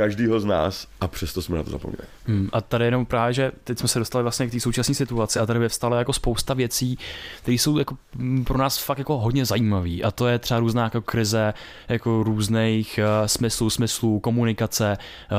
každýho 0.01 0.40
z 0.40 0.44
nás 0.44 0.86
a 1.01 1.09
přesto 1.09 1.43
jsme 1.43 1.56
na 1.56 1.62
to 1.62 1.70
zapomněli. 1.70 2.02
Hmm, 2.27 2.48
a 2.52 2.60
tady 2.60 2.85
jenom 2.85 3.06
právě, 3.06 3.32
že 3.35 3.52
teď 3.64 3.78
jsme 3.78 3.89
se 3.89 3.98
dostali 3.98 4.22
vlastně 4.22 4.47
k 4.47 4.51
té 4.51 4.60
současné 4.60 4.94
situaci 4.94 5.39
a 5.39 5.47
tady 5.47 5.59
vyvstalo 5.59 5.97
jako 5.97 6.12
spousta 6.12 6.55
věcí, 6.55 6.98
které 7.43 7.55
jsou 7.55 7.78
jako 7.78 7.97
pro 8.44 8.59
nás 8.59 8.78
fakt 8.78 8.98
jako 8.98 9.18
hodně 9.18 9.44
zajímavé. 9.44 9.90
A 10.05 10.10
to 10.10 10.28
je 10.28 10.39
třeba 10.39 10.60
různá 10.60 10.85
jako 10.85 11.01
krize, 11.01 11.55
jako 11.89 12.22
různých 12.22 13.01
uh, 13.02 13.27
smyslů, 13.27 13.70
smyslů, 13.70 14.20
komunikace 14.20 14.98
uh, 14.98 15.36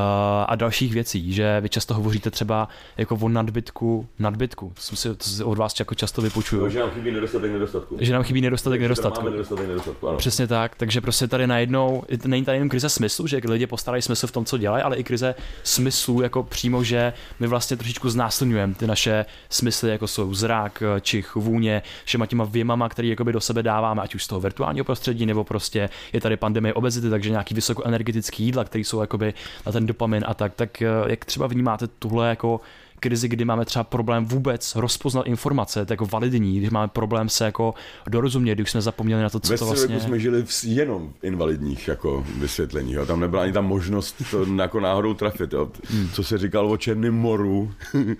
a 0.47 0.55
dalších 0.55 0.93
věcí, 0.93 1.33
že 1.33 1.61
vy 1.61 1.69
často 1.69 1.93
hovoříte 1.93 2.31
třeba 2.31 2.67
jako 2.97 3.15
o 3.21 3.29
nadbytku, 3.29 4.07
nadbytku. 4.19 4.71
To, 4.75 4.81
jsem 4.81 4.97
si, 4.97 5.15
to 5.15 5.23
si 5.23 5.43
od 5.43 5.57
vás 5.57 5.79
jako 5.79 5.95
často 5.95 6.21
vypočuju. 6.21 6.61
No, 6.61 6.69
že 6.69 6.79
nám 6.79 6.89
chybí 6.89 7.11
nedostatek 7.11 7.51
nedostatku. 7.51 7.97
Že 7.99 8.13
nám 8.13 8.23
chybí 8.23 8.41
nedostatek 8.41 8.81
nedostatku. 8.81 9.19
Máme 9.19 9.31
nedostatek 9.31 9.67
nedostatku, 9.67 10.07
ano. 10.07 10.17
Přesně 10.17 10.47
tak, 10.47 10.75
takže 10.75 11.01
prostě 11.01 11.27
tady 11.27 11.47
najednou, 11.47 12.03
není 12.25 12.45
tady 12.45 12.55
jenom 12.55 12.69
krize 12.69 12.89
smyslu, 12.89 13.27
že 13.27 13.41
lidi 13.45 13.67
postarají 13.67 14.01
smysl 14.01 14.27
v 14.27 14.31
tom, 14.31 14.45
co 14.51 14.57
dělají, 14.57 14.83
ale 14.83 14.97
i 14.97 15.03
krize 15.03 15.35
smyslu, 15.63 16.21
jako 16.21 16.43
přímo, 16.43 16.83
že 16.83 17.13
my 17.39 17.47
vlastně 17.47 17.77
trošičku 17.77 18.09
znásilňujeme 18.09 18.75
ty 18.75 18.87
naše 18.87 19.25
smysly, 19.49 19.89
jako 19.89 20.07
jsou 20.07 20.33
zrak, 20.33 20.83
čich, 21.01 21.35
vůně, 21.35 21.81
všema 22.05 22.25
těma 22.25 22.43
věmama, 22.43 22.89
který 22.89 23.09
jakoby 23.09 23.33
do 23.33 23.41
sebe 23.41 23.63
dáváme, 23.63 24.01
ať 24.01 24.15
už 24.15 24.23
z 24.23 24.27
toho 24.27 24.41
virtuálního 24.41 24.85
prostředí, 24.85 25.25
nebo 25.25 25.43
prostě 25.43 25.89
je 26.13 26.21
tady 26.21 26.37
pandemie 26.37 26.73
obezity, 26.73 27.09
takže 27.09 27.29
nějaký 27.29 27.55
vysokoenergetický 27.55 28.43
jídla, 28.43 28.63
které 28.63 28.81
jsou 28.81 29.01
jakoby 29.01 29.33
na 29.65 29.71
ten 29.71 29.85
dopamin 29.85 30.23
a 30.27 30.33
tak, 30.33 30.53
tak 30.55 30.83
jak 31.07 31.25
třeba 31.25 31.47
vnímáte 31.47 31.87
tuhle 31.87 32.29
jako 32.29 32.61
krizi, 33.01 33.27
kdy 33.27 33.45
máme 33.45 33.65
třeba 33.65 33.83
problém 33.83 34.25
vůbec 34.25 34.75
rozpoznat 34.75 35.27
informace, 35.27 35.85
to 35.85 35.93
jako 35.93 36.05
validní, 36.05 36.57
když 36.57 36.69
máme 36.69 36.87
problém 36.87 37.29
se 37.29 37.45
jako 37.45 37.73
dorozumět, 38.09 38.55
když 38.55 38.71
jsme 38.71 38.81
zapomněli 38.81 39.21
na 39.21 39.29
to, 39.29 39.39
co 39.39 39.53
Ve 39.53 39.57
to 39.57 39.65
vlastně... 39.65 39.99
jsme 39.99 40.19
žili 40.19 40.43
v, 40.43 40.63
jenom 40.63 41.13
invalidních 41.23 41.87
jako 41.87 42.25
vysvětlení, 42.37 42.93
jo. 42.93 43.05
tam 43.05 43.19
nebyla 43.19 43.43
ani 43.43 43.53
ta 43.53 43.61
možnost 43.61 44.15
to 44.31 44.45
jako 44.55 44.79
náhodou 44.79 45.13
trafit. 45.13 45.53
Jo. 45.53 45.71
Hmm. 45.89 46.09
Co 46.13 46.23
se 46.23 46.37
říkalo 46.37 46.69
o 46.69 46.77
Černém 46.77 47.13
moru, 47.13 47.73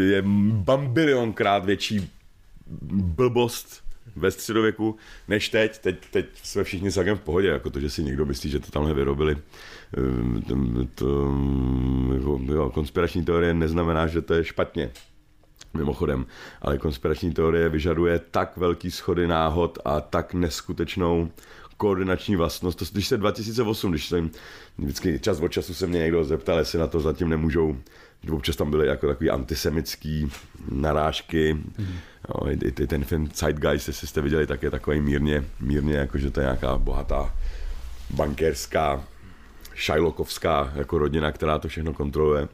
je 0.00 0.22
bambilionkrát 0.52 1.64
větší 1.64 2.10
blbost 2.90 3.86
ve 4.16 4.30
středověku 4.30 4.96
než 5.28 5.48
teď. 5.48 5.78
Teď, 5.78 5.96
teď 6.10 6.26
jsme 6.42 6.64
všichni 6.64 6.92
celkem 6.92 7.16
v 7.16 7.20
pohodě, 7.20 7.48
jako 7.48 7.70
to, 7.70 7.80
že 7.80 7.90
si 7.90 8.04
někdo 8.04 8.26
myslí, 8.26 8.50
že 8.50 8.60
to 8.60 8.70
tamhle 8.70 8.94
vyrobili. 8.94 9.36
To, 10.48 10.54
to, 10.94 11.28
jako, 12.14 12.40
jo, 12.44 12.70
konspirační 12.70 13.24
teorie 13.24 13.54
neznamená, 13.54 14.06
že 14.06 14.22
to 14.22 14.34
je 14.34 14.44
špatně. 14.44 14.90
mimochodem. 15.74 16.26
Ale 16.62 16.78
konspirační 16.78 17.32
teorie 17.32 17.68
vyžaduje 17.68 18.20
tak 18.30 18.56
velký 18.56 18.90
schody 18.90 19.26
náhod 19.26 19.78
a 19.84 20.00
tak 20.00 20.34
neskutečnou 20.34 21.30
koordinační 21.76 22.36
vlastnost. 22.36 22.78
To, 22.78 22.84
když 22.92 23.08
se 23.08 23.16
2008, 23.16 23.90
když 23.90 24.06
jsem 24.06 24.30
vždycky 24.78 25.18
čas 25.18 25.40
od 25.40 25.48
času 25.48 25.74
se 25.74 25.86
mě 25.86 25.98
někdo 25.98 26.24
zeptal, 26.24 26.58
jestli 26.58 26.78
na 26.78 26.86
to 26.86 27.00
zatím 27.00 27.28
nemůžou, 27.28 27.76
že 28.22 28.32
občas 28.32 28.56
tam 28.56 28.70
byly 28.70 28.86
jako 28.86 29.06
takový 29.06 29.30
antisemický 29.30 30.30
narážky. 30.70 31.54
Mm. 31.54 31.86
Jo, 32.28 32.48
i, 32.48 32.82
i, 32.82 32.86
ten 32.86 33.04
film 33.04 33.30
Zeitgeist, 33.34 33.88
jestli 33.88 34.06
jste 34.06 34.20
viděli, 34.20 34.46
tak 34.46 34.62
je 34.62 34.70
takový 34.70 35.00
mírně, 35.00 35.44
mírně 35.60 35.96
jako, 35.96 36.18
že 36.18 36.30
to 36.30 36.40
je 36.40 36.44
nějaká 36.44 36.78
bohatá 36.78 37.34
bankérská, 38.10 39.04
šajlokovská 39.76 40.72
jako 40.74 40.98
rodina, 40.98 41.32
která 41.32 41.58
to 41.58 41.68
všechno 41.68 41.94
kontroluje. 41.94 42.48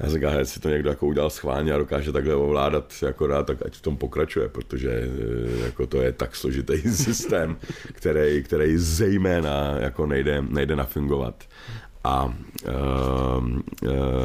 Já 0.00 0.06
jsem 0.06 0.14
říkal, 0.14 0.44
si 0.44 0.60
to 0.60 0.68
někdo 0.68 0.90
jako 0.90 1.06
udělal 1.06 1.30
schválně 1.30 1.72
a 1.72 1.78
dokáže 1.78 2.12
takhle 2.12 2.34
ovládat 2.34 2.94
jako 3.02 3.26
rád, 3.26 3.46
tak 3.46 3.66
ať 3.66 3.74
v 3.74 3.80
tom 3.80 3.96
pokračuje, 3.96 4.48
protože 4.48 4.90
eh, 4.90 5.64
jako 5.64 5.86
to 5.86 6.02
je 6.02 6.12
tak 6.12 6.36
složitý 6.36 6.80
systém, 6.92 7.56
který, 7.92 8.42
který 8.42 8.78
zejména 8.78 9.76
jako 9.78 10.06
nejde, 10.06 10.42
nejde 10.48 10.76
nafungovat. 10.76 11.44
A, 12.04 12.24
um, 12.24 13.62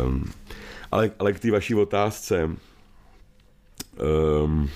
um, 0.05 0.31
ale, 0.91 1.11
ale 1.19 1.33
k 1.33 1.39
té 1.39 1.51
vaší 1.51 1.75
otázce, 1.75 2.49
um, 4.43 4.69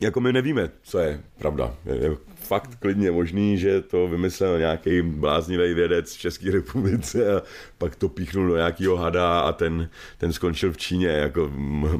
jako 0.00 0.20
my 0.20 0.32
nevíme, 0.32 0.70
co 0.82 0.98
je 0.98 1.20
pravda. 1.38 1.74
Fakt 2.52 2.76
klidně 2.76 3.10
možný, 3.10 3.58
že 3.58 3.80
to 3.80 4.08
vymyslel 4.08 4.58
nějaký 4.58 5.02
bláznivý 5.02 5.74
vědec 5.74 6.14
v 6.14 6.18
České 6.18 6.50
republice 6.50 7.34
a 7.34 7.42
pak 7.78 7.96
to 7.96 8.08
píchnul 8.08 8.48
do 8.48 8.56
nějakého 8.56 8.96
hada 8.96 9.40
a 9.40 9.52
ten, 9.52 9.88
ten 10.18 10.32
skončil 10.32 10.72
v 10.72 10.76
Číně. 10.76 11.08
Jako, 11.08 11.52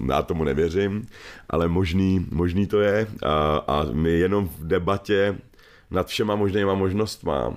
já 0.08 0.22
tomu 0.22 0.44
nevěřím, 0.44 1.06
ale 1.50 1.68
možný, 1.68 2.26
možný 2.30 2.66
to 2.66 2.80
je 2.80 3.06
a, 3.22 3.64
a 3.66 3.86
my 3.92 4.10
jenom 4.10 4.48
v 4.48 4.66
debatě 4.66 5.36
nad 5.92 6.08
všema 6.08 6.36
možnýma 6.36 6.74
možnostma 6.74 7.56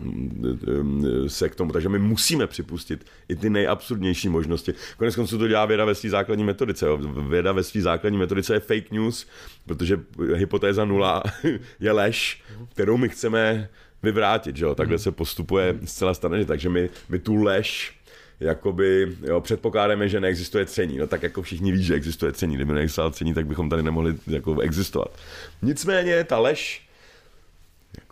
se 1.27 1.49
k 1.49 1.55
tomu. 1.55 1.71
Takže 1.71 1.89
my 1.89 1.99
musíme 1.99 2.47
připustit 2.47 3.05
i 3.29 3.35
ty 3.35 3.49
nejabsurdnější 3.49 4.29
možnosti. 4.29 4.73
Konec 4.97 5.15
konců 5.15 5.37
to 5.37 5.47
dělá 5.47 5.65
věda 5.65 5.85
ve 5.85 5.95
své 5.95 6.09
základní 6.09 6.43
metodice. 6.43 6.85
Věda 7.29 7.51
ve 7.51 7.63
své 7.63 7.81
základní 7.81 8.17
metodice 8.17 8.53
je 8.53 8.59
fake 8.59 8.91
news, 8.91 9.27
protože 9.65 9.99
hypotéza 10.33 10.85
nula 10.85 11.23
je 11.79 11.91
lež, 11.91 12.41
kterou 12.69 12.97
my 12.97 13.09
chceme 13.09 13.69
vyvrátit. 14.03 14.57
Že 14.57 14.65
jo? 14.65 14.75
Takhle 14.75 14.99
se 14.99 15.11
postupuje 15.11 15.79
zcela 15.85 16.13
standardně. 16.13 16.45
Takže 16.45 16.69
my, 16.69 16.89
my 17.09 17.19
tu 17.19 17.35
lež 17.35 17.95
jakoby, 18.39 19.15
jo, 19.21 19.41
předpokládáme, 19.41 20.09
že 20.09 20.19
neexistuje 20.19 20.65
tření. 20.65 20.97
No 20.97 21.07
tak 21.07 21.23
jako 21.23 21.41
všichni 21.41 21.71
ví, 21.71 21.83
že 21.83 21.95
existuje 21.95 22.31
tření. 22.31 22.55
Kdyby 22.55 22.73
neexistovalo 22.73 23.11
tření, 23.11 23.33
tak 23.33 23.47
bychom 23.47 23.69
tady 23.69 23.83
nemohli 23.83 24.15
jako 24.27 24.59
existovat. 24.59 25.19
Nicméně 25.61 26.23
ta 26.23 26.39
lež 26.39 26.84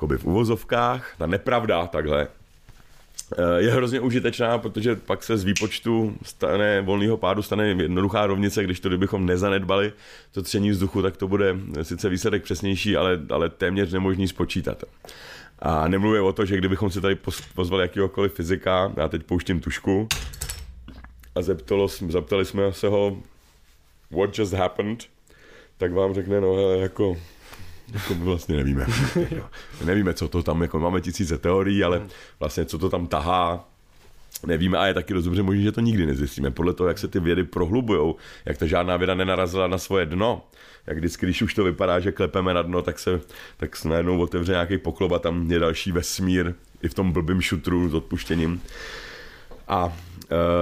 jakoby 0.03 0.17
v 0.17 0.25
uvozovkách, 0.25 1.15
ta 1.17 1.27
nepravda 1.27 1.88
takhle, 1.88 2.27
eh, 3.38 3.61
je 3.61 3.71
hrozně 3.71 3.99
užitečná, 3.99 4.57
protože 4.57 4.95
pak 4.95 5.23
se 5.23 5.38
z 5.38 5.43
výpočtu 5.43 6.17
stane 6.23 6.81
volného 6.81 7.17
pádu 7.17 7.41
stane 7.41 7.67
jednoduchá 7.67 8.27
rovnice, 8.27 8.63
když 8.63 8.80
to 8.80 8.89
kdybychom 8.89 9.25
nezanedbali 9.25 9.93
to 10.31 10.41
tření 10.41 10.69
vzduchu, 10.69 11.01
tak 11.01 11.17
to 11.17 11.27
bude 11.27 11.55
sice 11.81 12.09
výsledek 12.09 12.43
přesnější, 12.43 12.97
ale, 12.97 13.19
ale 13.30 13.49
téměř 13.49 13.93
nemožný 13.93 14.27
spočítat. 14.27 14.84
A 15.59 15.88
nemluvím 15.88 16.23
o 16.23 16.34
to, 16.34 16.45
že 16.45 16.57
kdybychom 16.57 16.91
si 16.91 17.01
tady 17.01 17.17
pozvali 17.55 17.84
jakýhokoliv 17.84 18.34
fyzika, 18.34 18.91
já 18.97 19.07
teď 19.07 19.23
pouštím 19.23 19.59
tušku, 19.59 20.07
a 21.35 21.41
zeptalo, 21.41 21.88
zeptali 21.88 22.45
jsme 22.45 22.73
se 22.73 22.88
ho, 22.88 23.17
what 24.11 24.39
just 24.39 24.53
happened, 24.53 25.03
tak 25.77 25.93
vám 25.93 26.13
řekne, 26.13 26.41
no 26.41 26.53
hele, 26.55 26.77
jako 26.77 27.17
jako 27.93 28.15
vlastně 28.15 28.55
nevíme. 28.55 28.85
nevíme, 29.85 30.14
co 30.14 30.27
to 30.27 30.43
tam, 30.43 30.61
jako 30.61 30.80
máme 30.80 31.01
tisíce 31.01 31.38
teorií, 31.38 31.84
ale 31.84 32.01
vlastně 32.39 32.65
co 32.65 32.80
to 32.80 32.89
tam 32.89 33.07
tahá, 33.07 33.69
nevíme 34.45 34.77
a 34.77 34.85
je 34.85 34.93
taky 34.93 35.14
dost 35.14 35.26
dobře 35.26 35.43
možné, 35.43 35.61
že 35.61 35.72
to 35.72 35.81
nikdy 35.81 36.05
nezjistíme. 36.05 36.51
Podle 36.51 36.73
toho, 36.73 36.88
jak 36.88 36.97
se 36.97 37.07
ty 37.07 37.19
vědy 37.19 37.43
prohlubujou, 37.43 38.15
jak 38.45 38.57
ta 38.57 38.65
žádná 38.65 38.97
věda 38.97 39.15
nenarazila 39.15 39.68
na 39.68 39.77
svoje 39.77 40.05
dno, 40.05 40.45
jak 40.88 40.97
vždycky, 40.97 41.26
když 41.26 41.41
už 41.41 41.53
to 41.53 41.64
vypadá, 41.64 41.99
že 41.99 42.11
klepeme 42.11 42.53
na 42.53 42.61
dno, 42.61 42.81
tak 42.81 42.99
se, 42.99 43.22
tak 43.57 43.76
se 43.76 43.89
najednou 43.89 44.19
otevře 44.19 44.51
nějaký 44.51 44.77
poklop 44.77 45.11
a 45.11 45.19
tam 45.19 45.51
je 45.51 45.60
další 45.60 45.91
vesmír 45.91 46.53
i 46.81 46.88
v 46.88 46.93
tom 46.93 47.11
blbým 47.11 47.41
šutru 47.41 47.89
s 47.89 47.93
odpuštěním. 47.93 48.61
A 49.68 49.93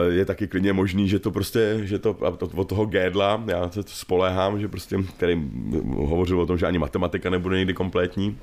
je 0.10 0.26
taky 0.26 0.48
klidně 0.48 0.74
možný, 0.74 1.10
že 1.10 1.20
to 1.20 1.32
prostě, 1.32 1.80
že 1.84 2.00
to 2.00 2.14
od 2.56 2.70
toho 2.70 2.86
Gédla, 2.86 3.44
já 3.48 3.70
se 3.70 3.84
to 3.84 3.90
spoléhám, 3.90 4.60
že 4.60 4.68
prostě, 4.68 4.98
který 5.18 5.52
hovořil 5.96 6.42
o 6.42 6.46
tom, 6.46 6.58
že 6.58 6.66
ani 6.66 6.80
matematika 6.80 7.30
nebude 7.30 7.58
někdy 7.58 7.74
kompletní, 7.74 8.38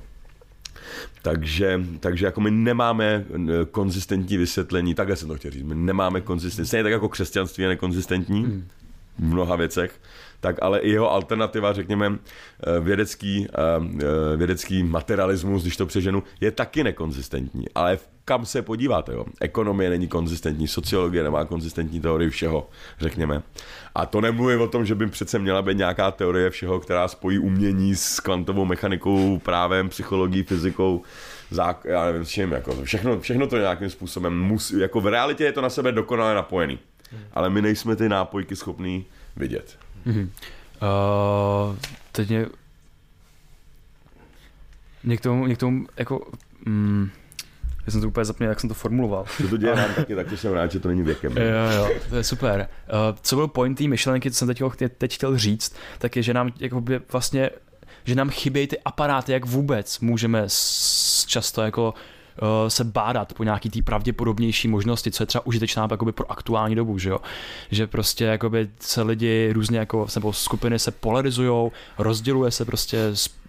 takže, 1.22 1.80
takže 2.00 2.26
jako 2.26 2.40
my 2.40 2.50
nemáme 2.50 3.24
eh, 3.34 3.64
konzistentní 3.70 4.36
vysvětlení, 4.36 4.94
takhle 4.94 5.16
jsem 5.16 5.28
to 5.28 5.34
chtěl 5.34 5.50
říct, 5.50 5.62
my 5.62 5.74
nemáme 5.74 6.20
konzistentní, 6.20 6.66
stejně 6.66 6.82
tak 6.82 6.92
jako 6.92 7.08
křesťanství 7.08 7.62
je 7.62 7.68
nekonzistentní 7.68 8.64
v 9.18 9.24
mnoha 9.24 9.56
věcech, 9.56 10.00
tak 10.40 10.56
ale 10.62 10.78
i 10.80 10.90
jeho 10.90 11.12
alternativa, 11.12 11.72
řekněme, 11.72 12.12
eh, 12.12 12.80
vědecký, 12.80 13.46
vědecký 14.36 14.82
materialismus, 14.82 15.62
když 15.62 15.76
to 15.76 15.86
přeženu, 15.86 16.22
je 16.40 16.50
taky 16.50 16.84
nekonzistentní, 16.84 17.64
ale 17.74 17.96
v 17.96 18.08
kam 18.28 18.46
se 18.46 18.62
podíváte. 18.62 19.12
Jo. 19.12 19.24
Ekonomie 19.40 19.90
není 19.90 20.08
konzistentní, 20.08 20.68
sociologie 20.68 21.22
nemá 21.22 21.44
konzistentní 21.44 22.00
teorii 22.00 22.30
všeho, 22.30 22.68
řekněme. 23.00 23.42
A 23.94 24.06
to 24.06 24.20
nemluvím 24.20 24.60
o 24.60 24.68
tom, 24.68 24.86
že 24.86 24.94
by 24.94 25.06
přece 25.06 25.38
měla 25.38 25.62
být 25.62 25.76
nějaká 25.76 26.10
teorie 26.10 26.50
všeho, 26.50 26.80
která 26.80 27.08
spojí 27.08 27.38
umění 27.38 27.96
s 27.96 28.20
kvantovou 28.20 28.64
mechanikou, 28.64 29.38
právem, 29.38 29.88
psychologií, 29.88 30.42
fyzikou, 30.42 31.02
zák- 31.50 31.84
já 31.84 32.04
nevím 32.04 32.24
s 32.24 32.28
čím, 32.28 32.52
jako 32.52 32.84
všechno, 32.84 33.20
všechno 33.20 33.46
to 33.46 33.58
nějakým 33.58 33.90
způsobem 33.90 34.40
musí, 34.40 34.78
jako 34.78 35.00
v 35.00 35.06
realitě 35.06 35.44
je 35.44 35.52
to 35.52 35.60
na 35.60 35.70
sebe 35.70 35.92
dokonale 35.92 36.34
napojený. 36.34 36.78
Ale 37.32 37.50
my 37.50 37.62
nejsme 37.62 37.96
ty 37.96 38.08
nápojky 38.08 38.56
schopní 38.56 39.04
vidět. 39.36 39.78
Mm-hmm. 40.06 40.28
Uh, 40.82 41.76
teď 42.12 42.28
mě, 42.28 42.46
mě 45.02 45.16
k 45.16 45.20
tomu, 45.20 45.44
mě 45.44 45.54
k 45.54 45.58
tomu 45.58 45.86
jako, 45.96 46.30
mm, 46.64 47.10
já 47.86 47.92
jsem 47.92 48.00
to 48.00 48.08
úplně 48.08 48.24
zapněl, 48.24 48.50
jak 48.50 48.60
jsem 48.60 48.68
to 48.68 48.74
formuloval. 48.74 49.24
To, 49.42 49.48
to 49.48 49.56
děje 49.56 49.76
nám 49.76 49.94
taky, 49.94 50.14
tak 50.14 50.28
to 50.28 50.36
jsem 50.36 50.52
rád, 50.52 50.72
že 50.72 50.80
to 50.80 50.88
není 50.88 51.02
věkem. 51.02 51.32
Jo, 51.36 51.70
jo, 51.76 51.90
to 52.08 52.16
je 52.16 52.24
super. 52.24 52.68
Uh, 52.92 53.18
co 53.22 53.36
byl 53.36 53.48
point 53.48 53.78
té 53.78 53.84
myšlenky, 53.84 54.30
co 54.30 54.36
jsem 54.36 54.48
teď, 54.48 54.62
teď 54.98 55.14
chtěl 55.14 55.38
říct, 55.38 55.76
tak 55.98 56.16
je, 56.16 56.22
že 56.22 56.34
nám 56.34 56.52
jakoby 56.60 57.00
vlastně 57.12 57.50
že 58.04 58.14
nám 58.14 58.30
chybějí 58.30 58.66
ty 58.66 58.78
aparáty, 58.84 59.32
jak 59.32 59.46
vůbec 59.46 60.00
můžeme 60.00 60.42
často 61.26 61.62
jako 61.62 61.88
uh, 61.88 61.98
se 62.68 62.84
bádat 62.84 63.32
po 63.32 63.44
nějaký 63.44 63.70
té 63.70 63.82
pravděpodobnější 63.82 64.68
možnosti, 64.68 65.10
co 65.10 65.22
je 65.22 65.26
třeba 65.26 65.46
užitečná 65.46 65.88
jakoby 65.90 66.12
pro 66.12 66.32
aktuální 66.32 66.74
dobu, 66.74 66.98
že 66.98 67.10
jo? 67.10 67.18
Že 67.70 67.86
prostě 67.86 68.24
jakoby 68.24 68.68
se 68.80 69.02
lidi 69.02 69.52
různě 69.52 69.78
jako 69.78 70.06
nebo 70.14 70.32
skupiny 70.32 70.78
se 70.78 70.90
polarizují, 70.90 71.70
rozděluje 71.98 72.50
se 72.50 72.64
prostě 72.64 72.98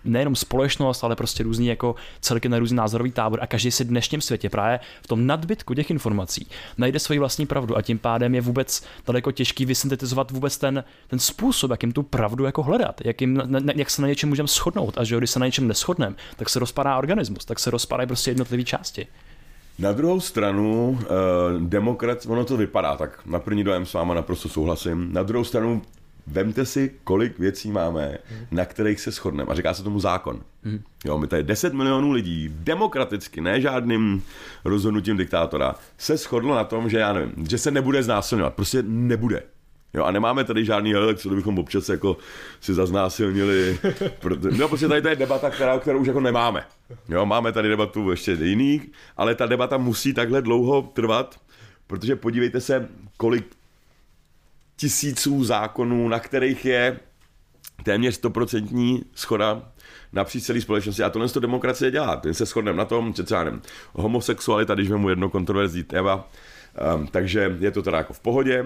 nejenom 0.04 0.36
společnost, 0.36 1.04
ale 1.04 1.16
prostě 1.16 1.44
různý 1.44 1.68
jako 1.68 1.96
celky 2.22 2.50
na 2.50 2.60
různý 2.60 2.78
názorový 2.78 3.12
tábor 3.12 3.40
a 3.42 3.48
každý 3.48 3.72
si 3.72 3.84
v 3.84 3.88
dnešním 3.88 4.22
světě 4.22 4.50
právě 4.50 4.80
v 5.02 5.08
tom 5.08 5.28
nadbytku 5.28 5.74
těch 5.74 5.92
informací 5.92 6.48
najde 6.78 7.00
svoji 7.00 7.20
vlastní 7.20 7.46
pravdu 7.46 7.78
a 7.78 7.82
tím 7.82 8.00
pádem 8.00 8.36
je 8.36 8.42
vůbec 8.42 8.84
daleko 9.08 9.32
těžký 9.32 9.66
vysyntetizovat 9.66 10.32
vůbec 10.32 10.58
ten, 10.58 10.84
ten 11.08 11.20
způsob, 11.20 11.72
jak 11.72 11.84
jim 11.84 11.92
tu 11.92 12.04
pravdu 12.04 12.46
jako 12.46 12.64
hledat, 12.64 13.02
jak, 13.06 13.22
jim, 13.22 13.42
na, 13.46 13.74
jak 13.76 13.90
se 13.90 14.02
na 14.02 14.08
něčem 14.08 14.30
můžeme 14.30 14.48
shodnout 14.48 14.98
a 14.98 15.04
že 15.04 15.18
když 15.18 15.30
se 15.30 15.40
na 15.40 15.46
něčem 15.46 15.68
neschodneme, 15.68 16.16
tak 16.36 16.50
se 16.50 16.60
rozpadá 16.60 16.98
organismus, 16.98 17.46
tak 17.46 17.60
se 17.60 17.72
rozpadají 17.72 18.08
prostě 18.08 18.32
jednotlivé 18.32 18.64
části. 18.64 19.08
Na 19.80 19.92
druhou 19.92 20.20
stranu, 20.20 21.00
eh, 21.02 21.06
demokrat, 21.60 22.26
ono 22.28 22.46
to 22.46 22.58
vypadá, 22.58 22.98
tak 22.98 23.26
na 23.26 23.40
první 23.40 23.64
dojem 23.64 23.86
s 23.86 23.94
váma 23.94 24.14
naprosto 24.14 24.50
souhlasím. 24.50 25.14
Na 25.14 25.24
druhou 25.24 25.44
stranu, 25.44 25.82
vemte 26.32 26.66
si, 26.66 26.92
kolik 27.04 27.40
věcí 27.40 27.72
máme, 27.72 28.18
mm. 28.32 28.46
na 28.52 28.66
kterých 28.66 29.00
se 29.00 29.12
shodneme. 29.12 29.52
A 29.52 29.56
říká 29.56 29.74
se 29.74 29.84
tomu 29.84 30.00
zákon. 30.00 30.42
Mm. 30.64 30.82
Jo, 31.06 31.18
my 31.18 31.28
tady 31.28 31.44
10 31.44 31.74
milionů 31.74 32.12
lidí, 32.12 32.50
demokraticky, 32.54 33.42
ne 33.42 33.62
žádným 33.62 34.24
rozhodnutím 34.66 35.18
diktátora, 35.18 35.76
se 35.98 36.18
shodlo 36.18 36.56
na 36.56 36.64
tom, 36.64 36.90
že 36.90 37.00
já 37.00 37.14
nevím, 37.14 37.48
že 37.50 37.58
se 37.58 37.72
nebude 37.72 38.04
znásilňovat. 38.04 38.54
Prostě 38.54 38.84
nebude. 38.88 39.44
Jo, 39.94 40.04
a 40.04 40.12
nemáme 40.12 40.44
tady 40.44 40.66
žádný 40.66 40.94
hele, 40.94 41.16
co 41.16 41.30
bychom 41.30 41.60
občas 41.60 41.90
jako 41.90 42.18
si 42.62 42.74
zaznásilnili. 42.74 43.80
No, 44.58 44.68
prostě 44.68 44.88
tady 44.88 45.02
to 45.02 45.08
je 45.08 45.16
debata, 45.16 45.50
která, 45.50 45.80
kterou 45.80 46.00
už 46.00 46.08
jako 46.08 46.20
nemáme. 46.20 46.66
Jo, 47.10 47.26
máme 47.26 47.52
tady 47.52 47.70
debatu 47.70 48.12
ještě 48.12 48.32
jiných, 48.32 48.88
ale 49.18 49.36
ta 49.36 49.46
debata 49.46 49.78
musí 49.78 50.14
takhle 50.14 50.42
dlouho 50.42 50.82
trvat, 50.82 51.40
protože 51.88 52.16
podívejte 52.16 52.62
se, 52.62 52.90
kolik 53.18 53.59
tisíců 54.80 55.44
zákonů, 55.44 56.08
na 56.08 56.20
kterých 56.20 56.66
je 56.66 57.00
téměř 57.84 58.16
stoprocentní 58.16 59.04
schoda 59.16 59.72
napříč 60.14 60.44
celé 60.44 60.62
společnosti. 60.62 61.04
A 61.04 61.10
tohle 61.10 61.30
to 61.30 61.40
demokracie 61.40 61.92
dělá. 61.92 62.16
Ten 62.16 62.34
se 62.34 62.46
shodneme 62.46 62.78
na 62.78 62.86
tom, 62.86 63.14
že 63.14 63.24
třeba 63.24 63.52
homosexualita, 63.94 64.76
když 64.76 64.90
mu 64.90 65.10
jedno 65.10 65.30
kontroverzní 65.30 65.84
téma, 65.84 66.30
Um, 66.96 67.08
takže 67.08 67.58
je 67.60 67.72
to 67.72 67.82
teda 67.82 67.98
jako 67.98 68.14
v 68.14 68.20
pohodě 68.20 68.66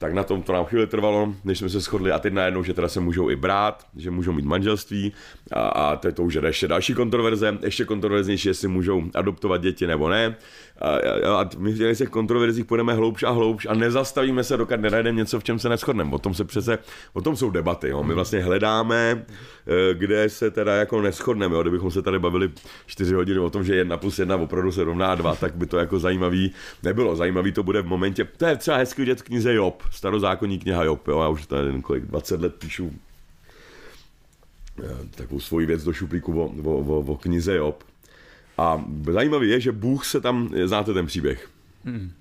tak 0.00 0.14
na 0.14 0.24
tom 0.24 0.42
to 0.42 0.52
nám 0.52 0.64
chvíli 0.64 0.86
trvalo, 0.86 1.34
než 1.44 1.58
jsme 1.58 1.68
se 1.68 1.80
shodli 1.80 2.12
a 2.12 2.18
teď 2.18 2.32
najednou, 2.32 2.62
že 2.62 2.74
teda 2.74 2.88
se 2.88 3.00
můžou 3.00 3.30
i 3.30 3.36
brát, 3.36 3.86
že 3.96 4.10
můžou 4.10 4.32
mít 4.32 4.44
manželství 4.44 5.12
a, 5.52 5.60
a 5.60 5.96
to 5.96 6.08
je 6.08 6.12
to 6.12 6.22
už 6.22 6.34
je 6.34 6.42
ještě 6.46 6.68
další 6.68 6.94
kontroverze, 6.94 7.58
ještě 7.62 7.84
kontroverznější, 7.84 8.48
jestli 8.48 8.68
můžou 8.68 9.02
adoptovat 9.14 9.60
děti 9.60 9.86
nebo 9.86 10.08
ne. 10.08 10.36
A, 10.80 10.88
a, 10.88 11.40
a 11.40 11.50
my 11.58 11.72
v 11.72 11.94
těch 11.94 12.08
kontroverzích 12.08 12.64
půjdeme 12.64 12.94
hloubš 12.94 13.22
a 13.22 13.30
hloubš 13.30 13.66
a 13.66 13.74
nezastavíme 13.74 14.44
se, 14.44 14.56
dokud 14.56 14.80
nenajdeme 14.80 15.18
něco, 15.18 15.40
v 15.40 15.44
čem 15.44 15.58
se 15.58 15.68
neschodneme. 15.68 16.14
O 16.14 16.18
tom 16.18 16.34
se 16.34 16.44
přece, 16.44 16.78
o 17.12 17.20
tom 17.20 17.36
jsou 17.36 17.50
debaty. 17.50 17.88
Jo. 17.88 18.02
My 18.02 18.14
vlastně 18.14 18.42
hledáme, 18.42 19.24
eh, 19.66 19.94
kde 19.94 20.28
se 20.28 20.50
teda 20.50 20.74
jako 20.74 21.02
neschodneme. 21.02 21.54
Jo. 21.54 21.62
Kdybychom 21.62 21.90
se 21.90 22.02
tady 22.02 22.18
bavili 22.18 22.50
4 22.86 23.14
hodiny 23.14 23.38
o 23.38 23.50
tom, 23.50 23.64
že 23.64 23.76
jedna 23.76 23.96
plus 23.96 24.18
jedna 24.18 24.36
opravdu 24.36 24.72
se 24.72 24.84
rovná 24.84 25.14
dva, 25.14 25.34
tak 25.34 25.54
by 25.54 25.66
to 25.66 25.78
jako 25.78 25.98
zajímavý 25.98 26.52
nebylo. 26.82 27.16
Zajímavý 27.16 27.52
to 27.52 27.62
bude 27.62 27.82
v 27.82 27.86
momentě, 27.86 28.24
to 28.36 28.46
je 28.46 28.56
třeba 28.56 28.76
hezky 28.76 29.02
vidět 29.02 29.20
v 29.20 29.22
knize 29.22 29.54
Job, 29.54 29.82
starozákonní 29.90 30.58
kniha 30.58 30.84
Job, 30.84 31.08
jo. 31.08 31.20
já 31.20 31.28
už 31.28 31.46
tady 31.46 31.82
kolik, 31.82 32.04
20 32.04 32.40
let 32.40 32.54
píšu 32.54 32.92
eh, 34.84 34.96
takovou 35.16 35.40
svoji 35.40 35.66
věc 35.66 35.84
do 35.84 35.92
šuplíku 35.92 36.40
o, 36.40 36.52
o, 36.64 36.78
o, 36.78 37.00
o 37.00 37.16
knize 37.16 37.54
Job. 37.54 37.89
A 38.60 38.84
zajímavé 39.12 39.46
je, 39.46 39.60
že 39.60 39.72
Bůh 39.72 40.04
se 40.04 40.20
tam, 40.20 40.50
znáte 40.64 40.94
ten 40.94 41.06
příběh. 41.06 41.50
Hmm. 41.84 42.12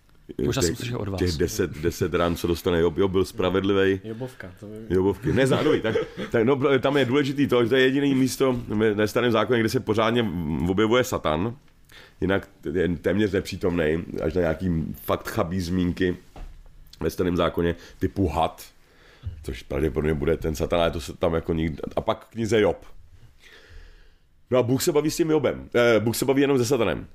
Už 0.47 0.55
jsem 0.55 0.75
slyšel 0.75 0.97
od 1.01 1.07
vás. 1.07 1.19
Těch 1.19 1.31
deset, 1.31 1.71
deset 1.71 2.13
rán, 2.13 2.35
co 2.35 2.47
dostane 2.47 2.79
Job, 2.79 2.97
Job 2.97 3.11
byl 3.11 3.25
spravedlivý. 3.25 3.99
Jobovka. 4.03 4.51
To 4.59 4.65
by... 4.65 4.95
Jobovky, 4.95 5.33
ne 5.33 5.47
zároveň, 5.47 5.81
tak, 5.81 5.95
tak 6.31 6.43
no, 6.43 6.79
tam 6.79 6.97
je 6.97 7.05
důležitý 7.05 7.47
to, 7.47 7.63
že 7.63 7.69
to 7.69 7.75
je 7.75 7.81
jediný 7.81 8.15
místo 8.15 8.61
ve 8.93 9.07
starém 9.07 9.31
zákoně, 9.31 9.59
kde 9.59 9.69
se 9.69 9.79
pořádně 9.79 10.31
objevuje 10.69 11.03
Satan, 11.03 11.55
jinak 12.21 12.49
je 12.73 12.89
téměř 12.89 13.31
nepřítomný, 13.31 14.05
až 14.23 14.33
na 14.33 14.41
nějaký 14.41 14.93
fakt 15.01 15.27
chabý 15.27 15.59
zmínky 15.59 16.17
ve 16.99 17.09
starém 17.09 17.37
zákoně 17.37 17.75
typu 17.99 18.27
had, 18.27 18.65
což 19.43 19.63
pravděpodobně 19.63 20.13
bude 20.13 20.37
ten 20.37 20.55
satan, 20.55 20.79
ale 20.79 20.91
to 20.91 21.01
se 21.01 21.13
tam 21.13 21.33
jako 21.33 21.53
nikdy... 21.53 21.77
A 21.95 22.01
pak 22.01 22.27
knize 22.29 22.61
Job. 22.61 22.85
No 24.51 24.59
a 24.59 24.63
Bůh 24.63 24.83
se 24.83 24.91
baví 24.91 25.11
s 25.11 25.17
tím 25.17 25.29
Jobem. 25.29 25.69
Eh, 25.75 25.99
Bůh 25.99 26.15
se 26.15 26.25
baví 26.25 26.41
jenom 26.41 26.57
se 26.57 26.65
satanem. 26.65 27.07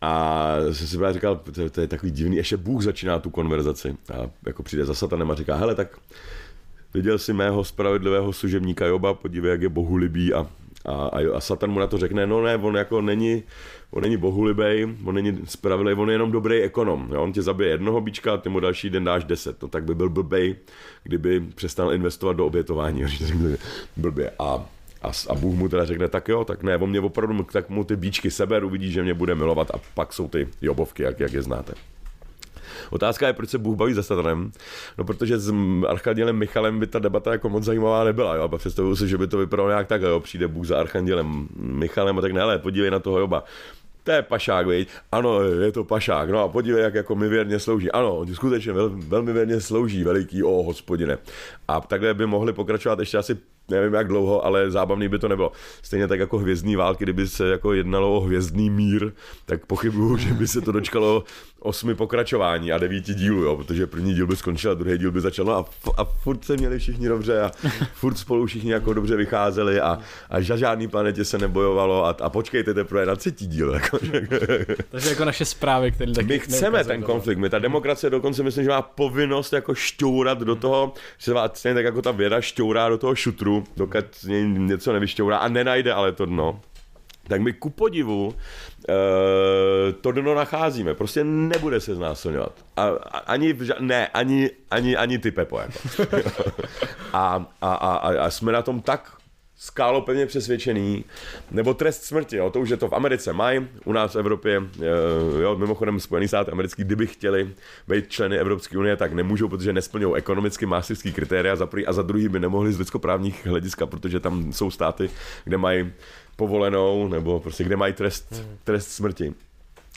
A 0.00 0.56
jsem 0.72 0.86
si 0.86 0.96
právě 0.96 1.14
říkal, 1.14 1.36
to, 1.36 1.70
to 1.70 1.80
je 1.80 1.86
takový 1.86 2.12
divný, 2.12 2.36
ještě 2.36 2.56
Bůh 2.56 2.82
začíná 2.82 3.18
tu 3.18 3.30
konverzaci. 3.30 3.96
A 4.14 4.30
jako 4.46 4.62
přijde 4.62 4.84
za 4.84 4.94
satanem 4.94 5.30
a 5.30 5.34
říká, 5.34 5.56
hele, 5.56 5.74
tak 5.74 5.98
viděl 6.94 7.18
si 7.18 7.32
mého 7.32 7.64
spravedlivého 7.64 8.32
služebníka 8.32 8.86
Joba, 8.86 9.14
podívej, 9.14 9.50
jak 9.50 9.62
je 9.62 9.68
bohulibý 9.68 10.34
a, 10.34 10.46
a, 10.84 10.92
a, 10.92 11.36
a 11.36 11.40
Satan 11.40 11.70
mu 11.70 11.80
na 11.80 11.86
to 11.86 11.98
řekne, 11.98 12.26
no 12.26 12.42
ne, 12.42 12.56
on 12.56 12.76
jako 12.76 13.00
není, 13.00 13.42
on 13.90 14.02
není 14.02 14.16
bohulibej, 14.16 14.96
on 15.04 15.14
není 15.14 15.40
spravedlivý, 15.44 16.00
on 16.00 16.08
je 16.08 16.14
jenom 16.14 16.32
dobrý 16.32 16.62
ekonom. 16.62 17.08
Jo? 17.12 17.22
On 17.22 17.32
tě 17.32 17.42
zabije 17.42 17.70
jednoho 17.70 18.00
bíčka 18.00 18.34
a 18.34 18.36
ty 18.36 18.48
mu 18.48 18.60
další 18.60 18.90
den 18.90 19.04
dáš 19.04 19.24
deset. 19.24 19.62
No 19.62 19.68
tak 19.68 19.84
by 19.84 19.94
byl 19.94 20.08
blbej, 20.08 20.56
kdyby 21.02 21.40
přestal 21.40 21.92
investovat 21.92 22.32
do 22.32 22.46
obětování. 22.46 23.04
Blbě. 23.96 24.32
A 24.38 24.66
a, 25.02 25.10
a 25.28 25.34
Bůh 25.34 25.54
mu 25.54 25.68
teda 25.68 25.84
řekne, 25.84 26.08
tak 26.08 26.28
jo, 26.28 26.44
tak 26.44 26.62
ne, 26.62 26.76
on 26.76 26.90
mě 26.90 27.00
opravdu, 27.00 27.42
tak 27.52 27.68
mu 27.68 27.84
ty 27.84 27.96
bíčky 27.96 28.30
seberu, 28.30 28.70
vidí, 28.70 28.92
že 28.92 29.02
mě 29.02 29.14
bude 29.14 29.34
milovat 29.34 29.70
a 29.70 29.80
pak 29.94 30.12
jsou 30.12 30.28
ty 30.28 30.48
jobovky, 30.62 31.02
jak, 31.02 31.20
jak 31.20 31.32
je 31.32 31.42
znáte. 31.42 31.72
Otázka 32.90 33.26
je, 33.26 33.32
proč 33.32 33.50
se 33.50 33.58
Bůh 33.58 33.76
baví 33.76 33.94
za 33.94 34.02
satanem. 34.02 34.52
No, 34.98 35.04
protože 35.04 35.38
s 35.38 35.54
Archandělem 35.88 36.36
Michalem 36.36 36.80
by 36.80 36.86
ta 36.86 36.98
debata 36.98 37.32
jako 37.32 37.48
moc 37.48 37.64
zajímavá 37.64 38.04
nebyla. 38.04 38.34
Jo? 38.34 38.42
A 38.42 38.58
představuju 38.58 38.96
si, 38.96 39.08
že 39.08 39.18
by 39.18 39.26
to 39.26 39.38
vypadalo 39.38 39.68
nějak 39.68 39.86
tak, 39.86 40.02
jo? 40.02 40.20
přijde 40.20 40.48
Bůh 40.48 40.66
za 40.66 40.78
Archandělem 40.80 41.48
Michalem 41.56 42.18
a 42.18 42.20
tak 42.20 42.32
ne, 42.32 42.42
ale 42.42 42.58
podívej 42.58 42.90
na 42.90 42.98
toho 42.98 43.18
Joba 43.18 43.44
to 44.04 44.10
je 44.10 44.22
pašák, 44.22 44.66
viď? 44.66 44.88
Ano, 45.12 45.42
je 45.42 45.72
to 45.72 45.84
pašák. 45.84 46.30
No 46.30 46.38
a 46.42 46.48
podívej, 46.48 46.82
jak 46.82 46.94
jako 46.94 47.14
mi 47.14 47.28
věrně 47.28 47.58
slouží. 47.58 47.90
Ano, 47.90 48.16
on 48.16 48.34
skutečně 48.34 48.72
vel, 48.72 48.90
velmi 48.94 49.32
věrně 49.32 49.60
slouží, 49.60 50.04
veliký, 50.04 50.42
o 50.42 50.62
hospodine. 50.62 51.18
A 51.68 51.80
takhle 51.80 52.14
by 52.14 52.26
mohli 52.26 52.52
pokračovat 52.52 52.98
ještě 52.98 53.18
asi 53.18 53.38
nevím 53.70 53.94
jak 53.94 54.08
dlouho, 54.08 54.44
ale 54.44 54.70
zábavný 54.70 55.08
by 55.08 55.18
to 55.18 55.28
nebylo. 55.28 55.52
Stejně 55.82 56.08
tak 56.08 56.20
jako 56.20 56.38
hvězdní 56.38 56.76
války, 56.76 57.04
kdyby 57.04 57.28
se 57.28 57.48
jako 57.48 57.72
jednalo 57.72 58.16
o 58.16 58.20
hvězdný 58.20 58.70
mír, 58.70 59.12
tak 59.46 59.66
pochybuju, 59.66 60.16
že 60.16 60.34
by 60.34 60.48
se 60.48 60.60
to 60.60 60.72
dočkalo 60.72 61.24
osmi 61.60 61.94
pokračování 61.94 62.72
a 62.72 62.78
devíti 62.78 63.14
dílů, 63.14 63.42
jo, 63.42 63.56
protože 63.56 63.86
první 63.86 64.14
díl 64.14 64.26
by 64.26 64.36
skončil 64.36 64.70
a 64.70 64.74
druhý 64.74 64.98
díl 64.98 65.10
by 65.10 65.20
začal, 65.20 65.44
no 65.44 65.56
a, 65.56 65.64
a 65.96 66.04
furt 66.04 66.44
se 66.44 66.56
měli 66.56 66.78
všichni 66.78 67.08
dobře 67.08 67.42
a 67.42 67.50
furt 67.94 68.18
spolu 68.18 68.46
všichni 68.46 68.72
jako 68.72 68.94
dobře 68.94 69.16
vycházeli 69.16 69.80
a, 69.80 69.98
a 70.30 70.40
za 70.40 70.56
žádný 70.56 70.88
planetě 70.88 71.24
se 71.24 71.38
nebojovalo 71.38 72.04
a, 72.04 72.16
a 72.20 72.28
počkejte 72.28 72.74
teprve 72.74 73.06
na 73.06 73.16
třetí 73.16 73.46
díl. 73.46 73.74
Jako. 73.74 73.98
Takže 74.90 75.08
jako 75.08 75.24
naše 75.24 75.44
zprávy, 75.44 75.92
které 75.92 76.12
taky 76.12 76.28
My 76.28 76.38
chceme 76.38 76.84
ten 76.84 77.02
konflikt, 77.02 77.38
my 77.38 77.50
ta 77.50 77.58
demokracie 77.58 78.10
dokonce 78.10 78.42
myslím, 78.42 78.64
že 78.64 78.70
má 78.70 78.82
povinnost 78.82 79.52
jako 79.52 79.74
šťourat 79.74 80.38
do 80.38 80.56
toho, 80.56 80.92
že 81.18 81.32
se 81.54 81.74
tak 81.74 81.84
jako 81.84 82.02
ta 82.02 82.10
věda 82.10 82.40
šťourá 82.40 82.88
do 82.88 82.98
toho 82.98 83.14
šutru, 83.14 83.64
dokud 83.76 84.04
něco 84.42 84.92
nevyšťourá 84.92 85.38
a 85.38 85.48
nenajde 85.48 85.92
ale 85.92 86.12
to 86.12 86.26
dno, 86.26 86.60
tak 87.30 87.40
my 87.40 87.52
ku 87.52 87.70
podivu 87.70 88.34
e, 88.88 89.92
to 89.92 90.12
dno 90.12 90.34
nacházíme. 90.34 90.94
Prostě 90.94 91.24
nebude 91.24 91.80
se 91.80 91.94
znásilňovat. 91.94 92.52
A, 92.76 92.86
a, 92.86 93.18
ani, 93.18 93.54
ne, 93.80 94.06
ani, 94.06 94.50
ani, 94.70 94.96
ani 94.96 95.18
ty 95.18 95.30
Pepo. 95.30 95.60
Jako. 95.60 95.78
a, 97.12 97.46
a, 97.62 97.74
a, 97.74 97.94
a 98.24 98.30
jsme 98.30 98.52
na 98.52 98.62
tom 98.62 98.82
tak 98.82 99.20
skálo 99.60 100.02
pevně 100.02 100.26
přesvědčený, 100.26 101.04
nebo 101.50 101.74
trest 101.74 102.04
smrti, 102.04 102.36
jo, 102.36 102.50
to 102.50 102.60
už 102.60 102.68
je 102.68 102.76
to 102.76 102.88
v 102.88 102.92
Americe 102.92 103.32
mají, 103.32 103.68
u 103.84 103.92
nás 103.92 104.14
v 104.14 104.18
Evropě, 104.18 104.62
eh, 104.80 105.42
jo, 105.42 105.56
mimochodem 105.58 106.00
Spojený 106.00 106.28
státy 106.28 106.50
americký, 106.50 106.84
kdyby 106.84 107.06
chtěli 107.06 107.50
být 107.88 108.08
členy 108.08 108.38
Evropské 108.38 108.78
unie, 108.78 108.96
tak 108.96 109.12
nemůžou, 109.12 109.48
protože 109.48 109.72
nesplňují 109.72 110.16
ekonomicky 110.16 110.66
mástřický 110.66 111.12
kritéria 111.12 111.56
za 111.56 111.66
prvý 111.66 111.86
a 111.86 111.92
za 111.92 112.02
druhý 112.02 112.28
by 112.28 112.40
nemohli 112.40 112.72
z 112.72 112.78
lidskoprávních 112.78 113.46
hlediska, 113.46 113.86
protože 113.86 114.20
tam 114.20 114.52
jsou 114.52 114.70
státy, 114.70 115.10
kde 115.44 115.58
mají 115.58 115.92
povolenou, 116.40 117.08
nebo 117.08 117.40
prostě 117.40 117.64
kde 117.64 117.76
mají 117.76 117.92
trest, 117.92 118.32
hmm. 118.32 118.56
trest 118.64 118.88
smrti. 118.88 119.34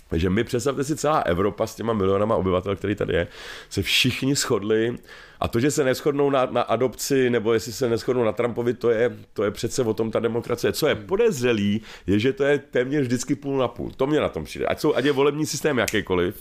Takže 0.10 0.30
my 0.30 0.44
představte 0.44 0.84
si 0.84 0.96
celá 0.96 1.20
Evropa 1.20 1.68
s 1.68 1.76
těma 1.76 1.94
milionama 1.94 2.36
obyvatel, 2.36 2.76
který 2.76 2.96
tady 2.96 3.14
je, 3.14 3.28
se 3.70 3.82
všichni 3.82 4.36
shodli 4.36 4.96
a 5.40 5.48
to, 5.48 5.60
že 5.60 5.72
se 5.72 5.84
neschodnou 5.84 6.30
na, 6.30 6.46
na 6.46 6.62
adopci 6.62 7.30
nebo 7.30 7.54
jestli 7.54 7.74
se 7.74 7.90
neschodnou 7.90 8.24
na 8.24 8.32
Trumpovi, 8.32 8.74
to 8.74 8.90
je, 8.90 9.18
to 9.34 9.44
je 9.44 9.52
přece 9.52 9.84
o 9.84 9.94
tom 9.94 10.12
ta 10.12 10.20
demokracie. 10.20 10.74
Co 10.74 10.88
je 10.88 10.96
hmm. 10.96 11.06
podezřelý, 11.06 11.82
je, 12.08 12.20
že 12.20 12.34
to 12.34 12.44
je 12.44 12.60
téměř 12.60 13.02
vždycky 13.02 13.36
půl 13.36 13.58
na 13.58 13.68
půl. 13.68 13.92
To 13.98 14.08
mě 14.08 14.20
na 14.20 14.30
tom 14.30 14.44
přijde. 14.44 14.66
Ať, 14.66 14.80
jsou, 14.80 14.96
ať 14.96 15.06
je 15.06 15.12
volební 15.12 15.46
systém 15.46 15.78
jakýkoliv, 15.78 16.36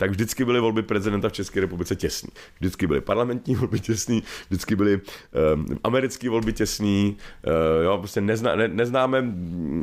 tak 0.00 0.10
vždycky 0.10 0.44
byly 0.44 0.60
volby 0.60 0.82
prezidenta 0.82 1.28
v 1.28 1.32
České 1.32 1.60
republice 1.60 1.96
těsný. 1.96 2.30
Vždycky 2.60 2.86
byly 2.86 3.00
parlamentní 3.00 3.54
volby 3.60 3.80
těsný, 3.80 4.22
vždycky 4.48 4.76
byly 4.76 5.00
um, 5.54 5.66
americké 5.84 6.30
volby 6.30 6.52
těsný, 6.52 7.16
uh, 7.46 7.84
jo, 7.84 7.98
prostě 7.98 8.20
nezná, 8.20 8.56
ne, 8.56 8.68
neznáme, 8.68 9.34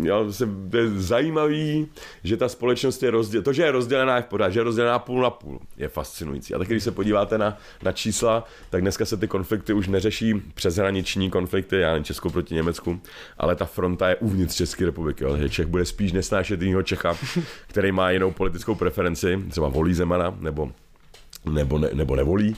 jo, 0.02 0.24
prostě 0.24 0.48
je 0.74 0.90
zajímavý, 0.90 1.88
že 2.24 2.38
ta 2.38 2.50
společnost 2.50 3.04
je 3.04 3.12
rozdělená, 3.12 3.44
to, 3.44 3.54
že 3.54 3.64
je 3.64 3.72
rozdělená 3.72 4.16
je 4.16 4.22
v 4.22 4.26
pořád, 4.26 4.50
že 4.50 4.60
je 4.60 4.64
rozdělená 4.64 5.00
půl 5.00 5.22
na 5.22 5.30
půl, 5.30 5.60
je 5.78 5.88
fascinující. 5.88 6.54
A 6.54 6.58
taky, 6.58 6.74
když 6.74 6.84
se 6.84 6.92
podíváte 6.92 7.38
na, 7.38 7.58
na 7.84 7.92
čísla, 7.92 8.44
tak 8.70 8.82
dneska 8.82 9.06
se 9.06 9.18
ty 9.18 9.28
konflikty 9.28 9.74
už 9.74 9.88
neřeší 9.88 10.42
přeshraniční 10.54 11.30
konflikty, 11.30 11.80
já 11.80 11.90
nevím, 11.90 12.04
Česko 12.04 12.30
proti 12.30 12.56
Německu, 12.56 13.02
ale 13.38 13.56
ta 13.56 13.66
fronta 13.66 14.10
je 14.10 14.16
uvnitř 14.16 14.56
České 14.56 14.86
republiky. 14.86 15.24
Jo. 15.24 15.38
Čech 15.50 15.68
bude 15.68 15.86
spíš 15.86 16.12
nesnášet 16.12 16.62
jiného 16.62 16.84
Čecha, 16.84 17.18
který 17.68 17.92
má 17.92 18.12
jinou 18.12 18.32
politickou 18.32 18.76
preferenci, 18.76 19.44
třeba 19.50 19.68
volí 19.68 19.94
zem 19.94 20.07
Zemana 20.08 20.32
nebo, 20.40 20.72
nebo, 21.46 21.78
ne, 21.78 21.90
nebo 21.94 22.16
nevolí 22.16 22.56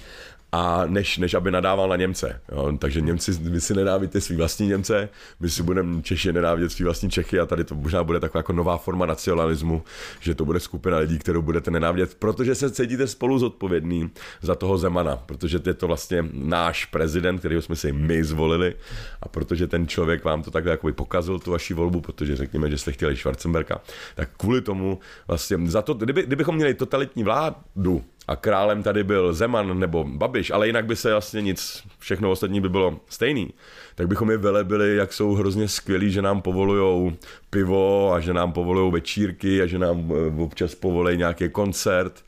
a 0.52 0.86
než, 0.86 1.18
než 1.18 1.34
aby 1.34 1.52
nadával 1.52 1.90
na 1.90 1.96
Němce. 1.96 2.42
Jo. 2.52 2.74
Takže 2.80 3.02
Němci, 3.02 3.32
vy 3.32 3.62
si 3.62 3.74
nenávidíte 3.74 4.22
svý 4.22 4.36
vlastní 4.36 4.68
Němce, 4.68 5.10
my 5.40 5.50
si 5.50 5.64
budeme 5.64 6.02
Češi 6.02 6.34
nenávidět 6.34 6.72
svý 6.72 6.86
vlastní 6.86 7.10
Čechy 7.10 7.40
a 7.40 7.46
tady 7.46 7.64
to 7.64 7.76
možná 7.76 8.04
bude 8.04 8.20
taková 8.20 8.40
jako 8.40 8.54
nová 8.54 8.78
forma 8.78 9.06
nacionalismu, 9.06 9.84
že 10.20 10.36
to 10.36 10.46
bude 10.46 10.60
skupina 10.60 10.98
lidí, 10.98 11.20
kterou 11.20 11.42
budete 11.42 11.72
nenávidět, 11.72 12.16
protože 12.16 12.56
se 12.56 12.72
cítíte 12.72 13.08
spolu 13.08 13.40
zodpovědný 13.40 14.10
za 14.42 14.56
toho 14.56 14.78
Zemana, 14.78 15.16
protože 15.16 15.60
je 15.66 15.74
to 15.74 15.88
vlastně 15.88 16.26
náš 16.34 16.86
prezident, 16.86 17.40
kterýho 17.40 17.62
jsme 17.62 17.76
si 17.76 17.92
my 17.92 18.24
zvolili 18.24 18.76
a 19.22 19.28
protože 19.28 19.68
ten 19.68 19.88
člověk 19.88 20.24
vám 20.24 20.44
to 20.44 20.52
takhle 20.52 20.72
jako 20.72 20.94
pokazil 20.94 21.40
tu 21.40 21.52
vaši 21.52 21.74
volbu, 21.74 22.02
protože 22.02 22.36
řekněme, 22.36 22.70
že 22.70 22.78
jste 22.78 22.92
chtěli 22.92 23.18
Schwarzenberga, 23.18 23.82
tak 24.16 24.30
kvůli 24.38 24.62
tomu 24.62 25.00
vlastně 25.28 25.58
za 25.66 25.82
to, 25.82 25.94
kdyby, 25.94 26.24
kdybychom 26.24 26.56
měli 26.56 26.74
totalitní 26.74 27.24
vládu, 27.24 28.04
a 28.30 28.36
králem 28.36 28.84
tady 28.84 29.04
byl 29.04 29.34
Zeman 29.34 29.80
nebo 29.80 30.04
Babiš, 30.04 30.52
ale 30.52 30.68
jinak 30.68 30.86
by 30.86 30.96
se 30.96 31.12
vlastně 31.12 31.42
nic, 31.42 31.84
všechno 32.00 32.32
ostatní 32.32 32.62
by 32.62 32.70
bylo 32.70 33.00
stejný, 33.10 33.54
tak 33.96 34.08
bychom 34.08 34.32
je 34.32 34.38
velebili, 34.38 34.96
jak 34.96 35.14
jsou 35.14 35.34
hrozně 35.34 35.68
skvělí, 35.68 36.12
že 36.12 36.22
nám 36.22 36.42
povolujou 36.42 37.12
pivo 37.50 38.14
a 38.14 38.20
že 38.20 38.34
nám 38.34 38.52
povolují 38.52 38.92
večírky 38.92 39.62
a 39.62 39.66
že 39.66 39.80
nám 39.80 40.12
eh, 40.12 40.42
občas 40.42 40.76
povolí 40.76 41.18
nějaký 41.18 41.50
koncert. 41.50 42.26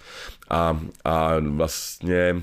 A, 0.49 0.79
a 1.05 1.33
vlastně 1.39 2.41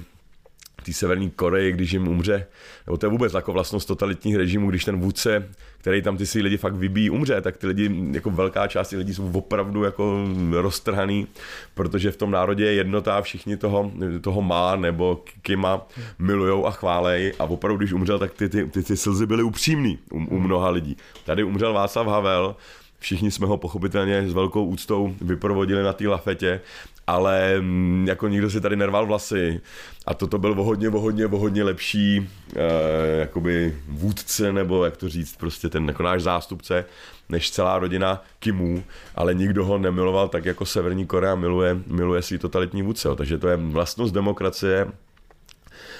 té 0.88 0.94
severní 0.94 1.30
Koreji, 1.30 1.72
když 1.72 1.92
jim 1.92 2.08
umře, 2.08 2.46
nebo 2.86 2.96
to 2.96 3.06
je 3.06 3.10
vůbec 3.10 3.34
jako 3.34 3.52
vlastnost 3.52 3.88
totalitních 3.88 4.36
režimů, 4.36 4.70
když 4.70 4.84
ten 4.84 5.00
vůdce, 5.00 5.48
který 5.78 6.02
tam 6.02 6.16
ty 6.16 6.26
si 6.26 6.42
lidi 6.42 6.56
fakt 6.56 6.74
vybíjí, 6.74 7.10
umře, 7.10 7.40
tak 7.40 7.56
ty 7.56 7.66
lidi, 7.66 7.90
jako 8.12 8.30
velká 8.30 8.66
část 8.66 8.90
lidí 8.90 9.14
jsou 9.14 9.30
opravdu 9.32 9.84
jako 9.84 10.24
roztrhaný, 10.52 11.26
protože 11.74 12.10
v 12.10 12.16
tom 12.16 12.30
národě 12.30 12.64
je 12.64 12.72
jednota, 12.72 13.22
všichni 13.22 13.56
toho, 13.56 13.92
toho 14.20 14.42
má 14.42 14.76
nebo 14.76 15.22
Kima 15.42 15.86
milujou 16.18 16.66
a 16.66 16.70
chválej. 16.70 17.32
A 17.38 17.44
opravdu, 17.44 17.78
když 17.78 17.92
umřel, 17.92 18.18
tak 18.18 18.34
ty, 18.34 18.48
ty, 18.48 18.66
ty, 18.66 18.82
ty 18.82 18.96
slzy 18.96 19.26
byly 19.26 19.42
upřímný 19.42 19.98
u, 20.12 20.16
u 20.16 20.38
mnoha 20.38 20.70
lidí. 20.70 20.96
Tady 21.24 21.44
umřel 21.44 21.72
Václav 21.72 22.06
Havel, 22.06 22.56
Všichni 23.00 23.30
jsme 23.30 23.46
ho 23.46 23.56
pochopitelně 23.56 24.28
s 24.28 24.32
velkou 24.32 24.64
úctou 24.64 25.14
vyprovodili 25.20 25.82
na 25.82 25.92
té 25.92 26.08
lafetě, 26.08 26.60
ale 27.08 27.60
mm, 27.60 28.08
jako 28.08 28.28
nikdo 28.28 28.50
si 28.50 28.60
tady 28.60 28.76
nerval 28.76 29.06
vlasy 29.06 29.60
a 30.06 30.14
toto 30.14 30.38
byl 30.38 30.54
vohodně, 30.54 30.88
vohodně, 30.88 31.26
vohodně 31.26 31.62
lepší 31.62 32.28
eh, 32.56 33.20
jakoby 33.20 33.78
vůdce, 33.88 34.52
nebo 34.52 34.84
jak 34.84 34.96
to 34.96 35.08
říct, 35.08 35.36
prostě 35.36 35.68
ten 35.68 35.88
jako 35.88 36.02
náš 36.02 36.22
zástupce, 36.22 36.84
než 37.28 37.50
celá 37.50 37.78
rodina 37.78 38.22
Kimů, 38.38 38.84
ale 39.14 39.34
nikdo 39.34 39.64
ho 39.64 39.78
nemiloval 39.78 40.28
tak, 40.28 40.44
jako 40.44 40.66
Severní 40.66 41.06
Korea 41.06 41.34
miluje, 41.34 41.78
miluje 41.86 42.22
svý 42.22 42.38
totalitní 42.38 42.82
vůdce. 42.82 43.08
Takže 43.16 43.38
to 43.38 43.48
je 43.48 43.56
vlastnost 43.56 44.14
demokracie, 44.14 44.86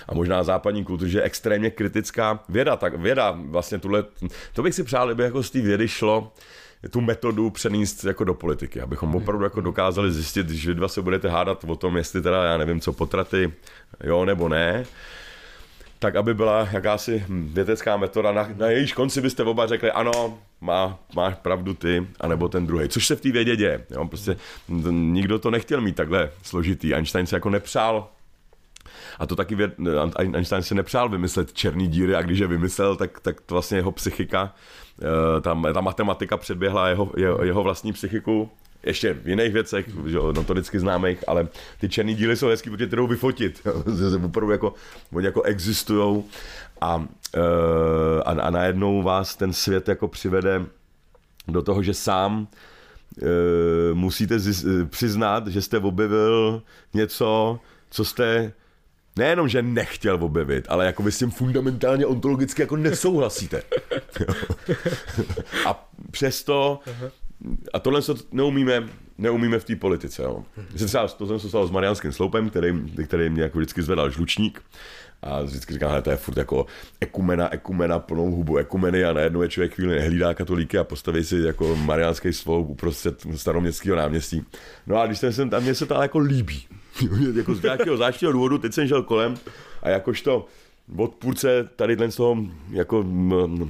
a 0.09 0.15
možná 0.15 0.43
západní 0.43 0.85
kultury, 0.85 1.11
že 1.11 1.19
je 1.19 1.23
extrémně 1.23 1.71
kritická 1.71 2.41
věda. 2.49 2.77
Tak 2.77 2.99
věda 2.99 3.39
vlastně 3.39 3.79
tuhle, 3.79 4.05
to 4.53 4.63
bych 4.63 4.75
si 4.75 4.85
přál, 4.85 5.07
kdyby 5.07 5.23
jako 5.23 5.43
z 5.43 5.51
té 5.51 5.61
vědy 5.61 5.89
šlo 5.89 6.33
tu 6.91 7.01
metodu 7.01 7.51
přenést 7.51 8.05
jako 8.05 8.25
do 8.25 8.35
politiky, 8.35 8.81
abychom 8.81 9.15
opravdu 9.15 9.45
jako 9.45 9.61
dokázali 9.61 10.13
zjistit, 10.13 10.47
když 10.47 10.67
vy 10.67 10.75
dva 10.75 10.89
se 10.89 11.03
budete 11.03 11.29
hádat 11.29 11.65
o 11.67 11.77
tom, 11.77 11.97
jestli 11.97 12.23
teda, 12.23 12.45
já 12.45 12.57
nevím, 12.57 12.81
co 12.81 12.93
potraty, 12.93 13.53
jo 14.05 14.25
nebo 14.25 14.49
ne, 14.49 14.85
tak 15.99 16.17
aby 16.17 16.35
byla 16.35 16.69
jakási 16.73 17.25
vědecká 17.29 17.97
metoda, 17.97 18.33
na, 18.33 18.49
na 18.57 18.67
jejíž 18.67 18.93
konci 18.93 19.21
byste 19.21 19.43
oba 19.43 19.67
řekli, 19.67 19.91
ano, 19.91 20.39
má, 20.61 20.99
máš 21.15 21.35
pravdu 21.35 21.75
ty, 21.75 22.07
anebo 22.21 22.49
ten 22.49 22.67
druhý. 22.67 22.89
Což 22.89 23.07
se 23.07 23.17
v 23.17 23.21
té 23.21 23.31
vědě 23.31 23.57
děje. 23.57 23.85
Jo? 23.91 24.09
Prostě 24.09 24.37
nikdo 24.91 25.39
to 25.39 25.51
nechtěl 25.51 25.81
mít 25.81 25.97
takhle 25.97 26.31
složitý. 26.43 26.95
Einstein 26.95 27.27
se 27.27 27.37
jako 27.37 27.51
nepřál 27.51 28.09
a 29.19 29.27
to 29.27 29.37
taky 29.37 29.55
věd, 29.55 29.75
Einstein 30.19 30.63
si 30.63 30.75
nepřál 30.75 31.09
vymyslet 31.09 31.53
černý 31.53 31.89
díry 31.89 32.15
a 32.15 32.23
když 32.23 32.39
je 32.39 32.47
vymyslel, 32.47 32.97
tak, 32.97 33.21
tak 33.21 33.41
to 33.41 33.55
vlastně 33.55 33.79
jeho 33.79 33.93
psychika, 33.93 34.55
eh, 35.03 35.41
ta, 35.41 35.61
ta 35.75 35.81
matematika 35.81 36.37
předběhla 36.37 36.89
jeho, 36.89 37.13
jeho, 37.17 37.45
jeho 37.45 37.63
vlastní 37.63 37.93
psychiku 37.93 38.51
ještě 38.83 39.13
v 39.13 39.29
jiných 39.29 39.53
věcech, 39.53 39.87
že, 40.07 40.19
notoricky 40.19 40.81
známých, 40.81 41.25
ale 41.29 41.49
ty 41.81 41.89
černý 41.89 42.15
díly 42.15 42.37
jsou 42.37 42.47
hezký, 42.47 42.71
protože 42.71 42.87
ty 42.87 42.97
jdou 42.97 43.07
vyfotit. 43.07 43.69
Opravdu 44.25 44.53
jako, 44.53 44.75
oni 45.13 45.27
jako 45.27 45.43
existují 45.43 46.25
a, 46.81 47.05
eh, 47.35 48.23
a, 48.25 48.31
a 48.31 48.51
najednou 48.51 49.03
vás 49.03 49.37
ten 49.37 49.53
svět 49.53 49.89
jako 49.89 50.09
přivede 50.09 50.67
do 51.49 51.63
toho, 51.63 51.83
že 51.83 51.95
sám 51.95 52.49
e, 53.23 53.95
musíte 53.95 54.37
přiznat, 54.91 55.47
že 55.47 55.63
jste 55.63 55.79
objevil 55.79 56.63
něco, 56.95 57.61
co 57.91 58.05
jste 58.05 58.53
nejenom, 59.19 59.49
že 59.49 59.63
nechtěl 59.63 60.25
objevit, 60.25 60.67
ale 60.69 60.87
jako 60.87 61.03
vy 61.03 61.13
s 61.13 61.19
tím 61.19 61.31
fundamentálně 61.31 62.07
ontologicky 62.07 62.63
jako 62.63 62.77
nesouhlasíte. 62.77 63.63
a 65.67 65.91
přesto, 66.11 66.81
a 67.73 67.79
tohle 67.79 68.03
se 68.03 68.13
neumíme, 68.33 68.89
neumíme 69.19 69.59
v 69.59 69.65
té 69.65 69.77
politice. 69.77 70.23
Jo. 70.23 70.45
Třeba 70.87 71.09
to 71.09 71.27
jsem 71.27 71.39
se 71.39 71.49
stalo 71.49 71.67
s 71.67 71.71
Mariánským 71.71 72.13
sloupem, 72.13 72.51
který, 72.51 72.93
který 73.05 73.31
mě 73.31 73.43
jako 73.43 73.59
vždycky 73.59 73.83
zvedal 73.83 74.11
žlučník 74.11 74.63
a 75.23 75.43
vždycky 75.43 75.73
říkám, 75.73 75.97
že 75.97 76.03
to 76.03 76.11
je 76.11 76.17
furt 76.17 76.37
jako 76.37 76.67
ekumena, 77.01 77.55
ekumena, 77.55 77.99
plnou 77.99 78.31
hubu 78.31 78.57
ekumeny 78.57 79.05
a 79.05 79.13
najednou 79.13 79.43
je 79.43 79.49
člověk 79.49 79.75
chvíli 79.75 79.95
nehlídá 79.99 80.35
katolíky 80.35 80.79
a 80.79 80.85
postaví 80.85 81.25
si 81.25 81.37
jako 81.37 81.77
mariánský 81.77 82.33
sloup 82.33 82.69
uprostřed 82.69 83.27
staroměstského 83.37 83.97
náměstí. 83.97 84.45
No 84.87 84.97
a 84.97 85.07
když 85.07 85.19
jsem 85.19 85.51
tam, 85.51 85.63
mě 85.63 85.75
se 85.75 85.87
to 85.87 86.03
jako 86.03 86.19
líbí. 86.19 86.67
jako 87.35 87.55
z 87.55 87.63
nějakého 87.63 87.97
zvláštního 87.97 88.33
důvodu, 88.33 88.59
teď 88.59 88.73
jsem 88.73 88.89
šel 88.89 89.03
kolem 89.03 89.35
a 89.83 89.89
jakožto 89.89 90.47
odpůrce 90.97 91.69
tady 91.77 91.97
z 92.09 92.17
toho 92.17 92.37
jako 92.71 93.05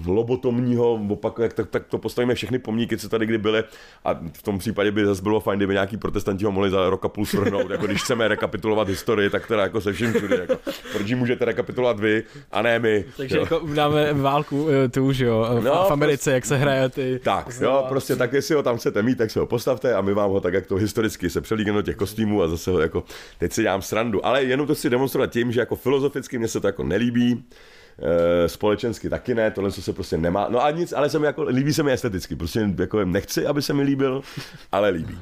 lobotomního 0.07 0.93
opak, 1.09 1.39
jak, 1.39 1.53
tak, 1.53 1.69
tak, 1.71 1.87
to 1.87 1.99
postavíme 1.99 2.35
všechny 2.35 2.59
pomníky, 2.59 2.97
co 2.97 3.09
tady 3.09 3.27
kdy 3.27 3.39
byly 3.39 3.65
a 4.05 4.15
v 4.33 4.43
tom 4.43 4.59
případě 4.59 4.91
by 4.91 5.07
zase 5.07 5.23
bylo 5.23 5.41
fajn, 5.41 5.59
kdyby 5.59 5.73
nějaký 5.73 5.97
protestanti 5.97 6.45
ho 6.45 6.53
mohli 6.53 6.71
za 6.71 6.91
rok 6.91 7.05
a 7.05 7.09
půl 7.09 7.27
svrhnout, 7.27 7.71
jako 7.71 7.87
když 7.87 8.03
chceme 8.03 8.29
rekapitulovat 8.29 8.89
historii, 8.89 9.31
tak 9.31 9.47
teda 9.47 9.63
jako 9.63 9.81
se 9.81 9.93
vším 9.93 10.13
všude, 10.13 10.37
jako, 10.37 10.57
proč 10.93 11.13
můžete 11.13 11.45
rekapitulovat 11.45 12.01
vy 12.01 12.23
a 12.53 12.63
ne 12.63 12.79
my. 12.79 13.05
Takže 13.17 13.37
jo. 13.37 13.43
jako 13.43 13.67
dáme 13.75 14.13
válku 14.13 14.67
eh, 14.85 14.89
tu 14.89 15.07
už 15.07 15.19
jo, 15.19 15.47
v, 15.61 15.65
no, 15.65 15.85
v 15.89 15.91
Americe, 15.91 16.17
prostě, 16.17 16.31
jak 16.31 16.47
se 16.47 16.57
hraje 16.57 16.89
ty... 16.89 17.21
Tak, 17.25 17.47
jo, 17.61 17.85
prostě 17.89 18.17
tak, 18.17 18.33
jestli 18.33 18.55
ho 18.55 18.63
tam 18.63 18.77
chcete 18.77 19.03
mít, 19.03 19.19
tak 19.19 19.31
se 19.31 19.41
ho 19.41 19.47
postavte 19.47 19.95
a 19.95 20.01
my 20.01 20.15
vám 20.15 20.31
ho 20.31 20.41
tak, 20.41 20.55
jak 20.55 20.67
to 20.67 20.77
historicky 20.77 21.31
se 21.31 21.41
přelíkne 21.41 21.73
do 21.73 21.83
těch 21.83 21.97
kostýmů 21.97 22.43
a 22.43 22.49
zase 22.49 22.71
ho 22.71 22.81
jako, 22.81 23.05
teď 23.39 23.53
si 23.53 23.63
dělám 23.63 23.83
srandu, 23.83 24.27
ale 24.27 24.45
jenom 24.45 24.67
to 24.67 24.75
si 24.75 24.91
demonstrovat 24.91 25.31
tím, 25.31 25.53
že 25.53 25.61
jako 25.61 25.77
filozoficky 25.77 26.39
mě 26.39 26.49
se 26.49 26.61
to 26.61 26.67
jako 26.67 26.85
nelíbí, 26.85 27.08
líbí, 27.09 27.45
e, 28.45 28.49
společensky 28.49 29.09
taky 29.09 29.35
ne, 29.35 29.51
tohle 29.51 29.71
se 29.71 29.93
prostě 29.93 30.17
nemá, 30.17 30.49
no 30.49 30.65
a 30.65 30.71
nic, 30.71 30.93
ale 30.93 31.11
se 31.11 31.19
mi 31.19 31.27
jako, 31.27 31.43
líbí 31.43 31.73
se 31.73 31.83
mi 31.83 31.93
esteticky, 31.93 32.37
prostě 32.37 32.71
jako 32.79 33.05
nechci, 33.05 33.47
aby 33.47 33.63
se 33.63 33.73
mi 33.73 33.83
líbil, 33.83 34.23
ale 34.73 34.89
líbí. 34.89 35.19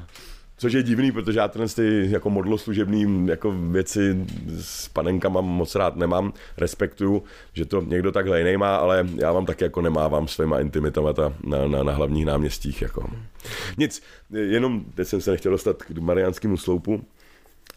Což 0.59 0.73
je 0.73 0.83
divný, 0.83 1.11
protože 1.11 1.39
já 1.39 1.47
tenhle 1.47 1.69
ty 1.69 2.07
jako 2.11 2.29
modloslužebný 2.29 3.27
jako 3.27 3.51
věci 3.51 4.25
s 4.59 4.87
panenkama 4.87 5.41
moc 5.41 5.75
rád 5.75 5.95
nemám, 5.95 6.33
respektuju, 6.57 7.23
že 7.53 7.65
to 7.65 7.81
někdo 7.81 8.11
takhle 8.11 8.39
jiný 8.39 8.57
má, 8.57 8.75
ale 8.75 9.07
já 9.15 9.31
vám 9.31 9.45
taky 9.45 9.63
jako 9.63 9.81
nemávám 9.81 10.27
svýma 10.27 10.59
intimitama 10.59 11.13
na, 11.43 11.67
na, 11.67 11.83
na 11.83 11.93
hlavních 11.93 12.25
náměstích. 12.25 12.81
Jako. 12.81 13.09
Nic, 13.77 14.01
jenom 14.31 14.85
teď 14.95 15.07
jsem 15.07 15.21
se 15.21 15.31
nechtěl 15.31 15.51
dostat 15.51 15.83
k 15.83 15.97
mariánskému 15.97 16.57
sloupu, 16.57 17.05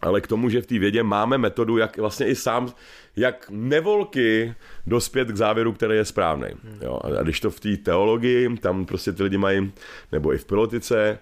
ale 0.03 0.21
k 0.21 0.27
tomu, 0.27 0.49
že 0.49 0.63
v 0.63 0.67
té 0.67 0.79
vědě 0.79 1.03
máme 1.03 1.39
metodu, 1.39 1.79
jak 1.79 1.99
vlastně 1.99 2.27
i 2.27 2.35
sám, 2.35 2.73
jak 3.17 3.47
nevolky 3.51 4.55
dospět 4.87 5.29
k 5.29 5.37
závěru, 5.37 5.73
který 5.73 5.97
je 5.97 6.05
správný. 6.05 6.47
Jo, 6.83 7.01
a 7.05 7.23
když 7.23 7.41
to 7.41 7.51
v 7.51 7.61
té 7.61 7.77
teologii, 7.77 8.57
tam 8.57 8.87
prostě 8.87 9.13
ty 9.13 9.23
lidi 9.23 9.39
mají, 9.39 9.73
nebo 10.13 10.35
i 10.35 10.39
v 10.39 10.45
pilotice, 10.45 11.19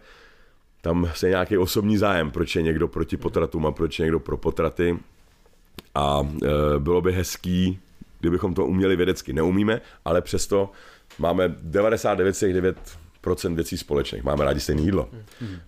tam 0.80 1.10
se 1.14 1.28
nějaký 1.28 1.58
osobní 1.58 1.98
zájem, 1.98 2.30
proč 2.30 2.56
je 2.56 2.62
někdo 2.62 2.88
proti 2.88 3.16
potratům 3.16 3.66
a 3.66 3.72
proč 3.72 3.98
je 3.98 4.02
někdo 4.02 4.20
pro 4.20 4.36
potraty. 4.36 4.98
A 5.94 6.28
e, 6.42 6.46
bylo 6.78 7.00
by 7.00 7.12
hezký, 7.12 7.78
kdybychom 8.20 8.54
to 8.54 8.66
uměli 8.66 8.96
vědecky. 8.96 9.32
Neumíme, 9.32 9.80
ale 10.04 10.22
přesto 10.22 10.70
máme 11.18 11.48
99,9% 11.48 13.54
věcí 13.54 13.78
společných. 13.78 14.24
Máme 14.24 14.44
rádi 14.44 14.60
stejné 14.60 14.82
jídlo, 14.82 15.08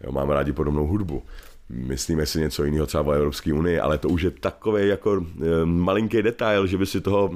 jo, 0.04 0.12
máme 0.12 0.34
rádi 0.34 0.52
podobnou 0.52 0.86
hudbu, 0.86 1.22
myslíme 1.70 2.26
si 2.26 2.40
něco 2.40 2.64
jiného 2.64 2.86
třeba 2.86 3.02
o 3.02 3.12
Evropské 3.12 3.52
unii, 3.52 3.80
ale 3.80 3.98
to 3.98 4.08
už 4.08 4.22
je 4.22 4.30
takový 4.30 4.88
jako 4.88 5.16
e, 5.16 5.64
malinký 5.64 6.22
detail, 6.22 6.66
že 6.66 6.78
by 6.78 6.86
si 6.86 7.00
toho 7.00 7.30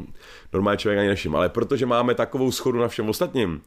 normální 0.53 0.79
člověk 0.79 0.99
ani 0.99 1.09
nevšiml. 1.09 1.37
Ale 1.37 1.49
protože 1.49 1.87
máme 1.87 2.15
takovou 2.15 2.53
schodu 2.53 2.79
na 2.79 2.89
všem 2.89 3.09
ostatním, 3.09 3.63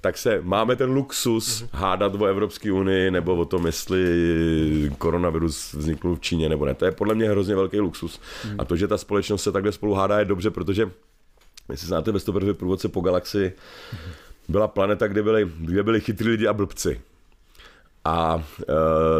tak 0.00 0.18
se 0.18 0.40
máme 0.42 0.76
ten 0.76 0.90
luxus 0.90 1.62
mm-hmm. 1.62 1.68
hádat 1.72 2.14
o 2.14 2.26
Evropské 2.26 2.72
unii 2.72 3.10
nebo 3.10 3.36
o 3.36 3.44
tom, 3.44 3.66
jestli 3.66 4.00
koronavirus 4.98 5.74
vznikl 5.74 6.14
v 6.14 6.20
Číně 6.20 6.48
nebo 6.48 6.66
ne. 6.66 6.74
To 6.74 6.84
je 6.84 6.92
podle 6.92 7.14
mě 7.14 7.30
hrozně 7.30 7.54
velký 7.54 7.80
luxus. 7.80 8.20
Mm-hmm. 8.20 8.56
A 8.58 8.64
to, 8.64 8.76
že 8.76 8.88
ta 8.88 8.98
společnost 8.98 9.42
se 9.42 9.52
takhle 9.52 9.72
spolu 9.72 9.94
hádá, 9.94 10.18
je 10.18 10.24
dobře, 10.24 10.50
protože 10.50 10.90
jestli 11.70 11.86
znáte 11.86 12.12
ve 12.12 12.20
stoprvě 12.20 12.54
průvodce 12.54 12.88
po 12.88 13.00
galaxii, 13.00 13.48
mm-hmm. 13.48 14.10
byla 14.48 14.68
planeta, 14.68 15.08
kde 15.08 15.22
byli, 15.22 15.50
kde 15.58 15.82
byli 15.82 16.00
chytrý 16.00 16.28
lidi 16.28 16.46
a 16.46 16.52
blbci. 16.52 17.00
A 18.06 18.34
uh, 18.34 18.42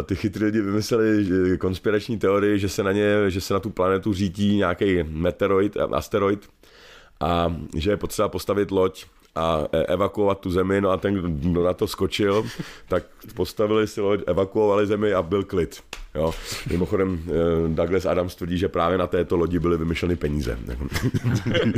ty 0.03 0.15
chytrý 0.15 0.45
lidi 0.45 0.61
vymysleli 0.61 1.27
konspirační 1.57 2.19
teorii, 2.19 2.59
že 2.59 2.69
se 2.69 2.83
na 2.83 2.91
ně, 2.91 3.31
že 3.31 3.41
se 3.41 3.53
na 3.53 3.59
tu 3.59 3.69
planetu 3.69 4.13
řítí 4.13 4.55
nějaký 4.55 5.03
meteoroid, 5.03 5.77
asteroid 5.77 6.49
a 7.19 7.55
že 7.75 7.89
je 7.89 7.97
potřeba 7.97 8.29
postavit 8.29 8.71
loď 8.71 9.05
a 9.35 9.63
e, 9.71 9.83
evakuovat 9.83 10.39
tu 10.39 10.51
zemi, 10.51 10.81
no 10.81 10.89
a 10.89 10.97
ten, 10.97 11.13
kdo 11.13 11.63
na 11.63 11.73
to 11.73 11.87
skočil, 11.87 12.45
tak 12.87 13.03
postavili 13.35 13.87
si 13.87 14.01
loď, 14.01 14.19
evakuovali 14.27 14.87
zemi 14.87 15.13
a 15.13 15.21
byl 15.21 15.43
klid. 15.43 15.83
Jo. 16.15 16.33
Mimochodem 16.71 17.23
Douglas 17.67 18.05
Adams 18.05 18.35
tvrdí, 18.35 18.57
že 18.57 18.67
právě 18.67 18.97
na 18.97 19.07
této 19.07 19.37
lodi 19.37 19.59
byly 19.59 19.77
vymyšleny 19.77 20.15
peníze. 20.15 20.59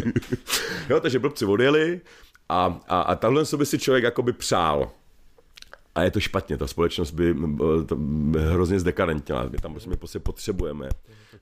jo, 0.89 0.99
takže 0.99 1.19
blbci 1.19 1.45
odjeli 1.45 2.01
a, 2.49 2.79
a, 2.87 3.01
a 3.01 3.15
tahle 3.15 3.43
by 3.57 3.65
si 3.65 3.79
člověk 3.79 4.03
jakoby 4.03 4.33
přál. 4.33 4.91
A 5.95 6.03
je 6.03 6.11
to 6.11 6.19
špatně, 6.19 6.57
ta 6.57 6.67
společnost 6.67 7.11
by 7.11 7.35
hrozně 8.39 8.79
zdekadentněla. 8.79 9.49
My 9.51 9.57
tam 9.57 9.71
prostě, 9.71 9.89
prostě 9.97 10.19
potřebujeme. 10.19 10.89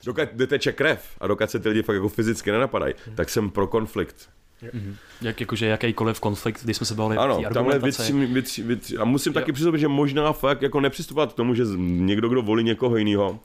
Dokud 0.05 0.29
teče 0.47 0.71
krev 0.71 1.05
a 1.21 1.27
dokud 1.27 1.49
se 1.49 1.59
ty 1.59 1.69
lidi 1.69 1.83
fakt 1.83 1.95
jako 1.95 2.09
fyzicky 2.09 2.51
nenapadají, 2.51 2.93
tak 3.15 3.29
jsem 3.29 3.49
pro 3.49 3.67
konflikt. 3.67 4.29
Mm-hmm. 4.63 4.95
Jak, 5.21 5.39
jakože 5.39 5.65
jakýkoliv 5.65 6.19
konflikt, 6.19 6.63
když 6.63 6.77
jsme 6.77 6.85
se 6.85 6.95
bavili 6.95 7.17
ano, 7.17 7.41
tamhle 7.53 7.79
věc, 7.79 8.09
věc, 8.09 8.57
věc, 8.57 8.93
a 8.99 9.05
musím 9.05 9.29
jo. 9.29 9.33
taky 9.33 9.51
přiznat, 9.51 9.75
že 9.75 9.87
možná 9.87 10.33
fakt 10.33 10.61
jako 10.61 10.79
nepřistupovat 10.79 11.33
k 11.33 11.35
tomu, 11.35 11.55
že 11.55 11.63
někdo, 11.77 12.29
kdo 12.29 12.41
volí 12.41 12.63
někoho 12.63 12.97
jiného, 12.97 13.39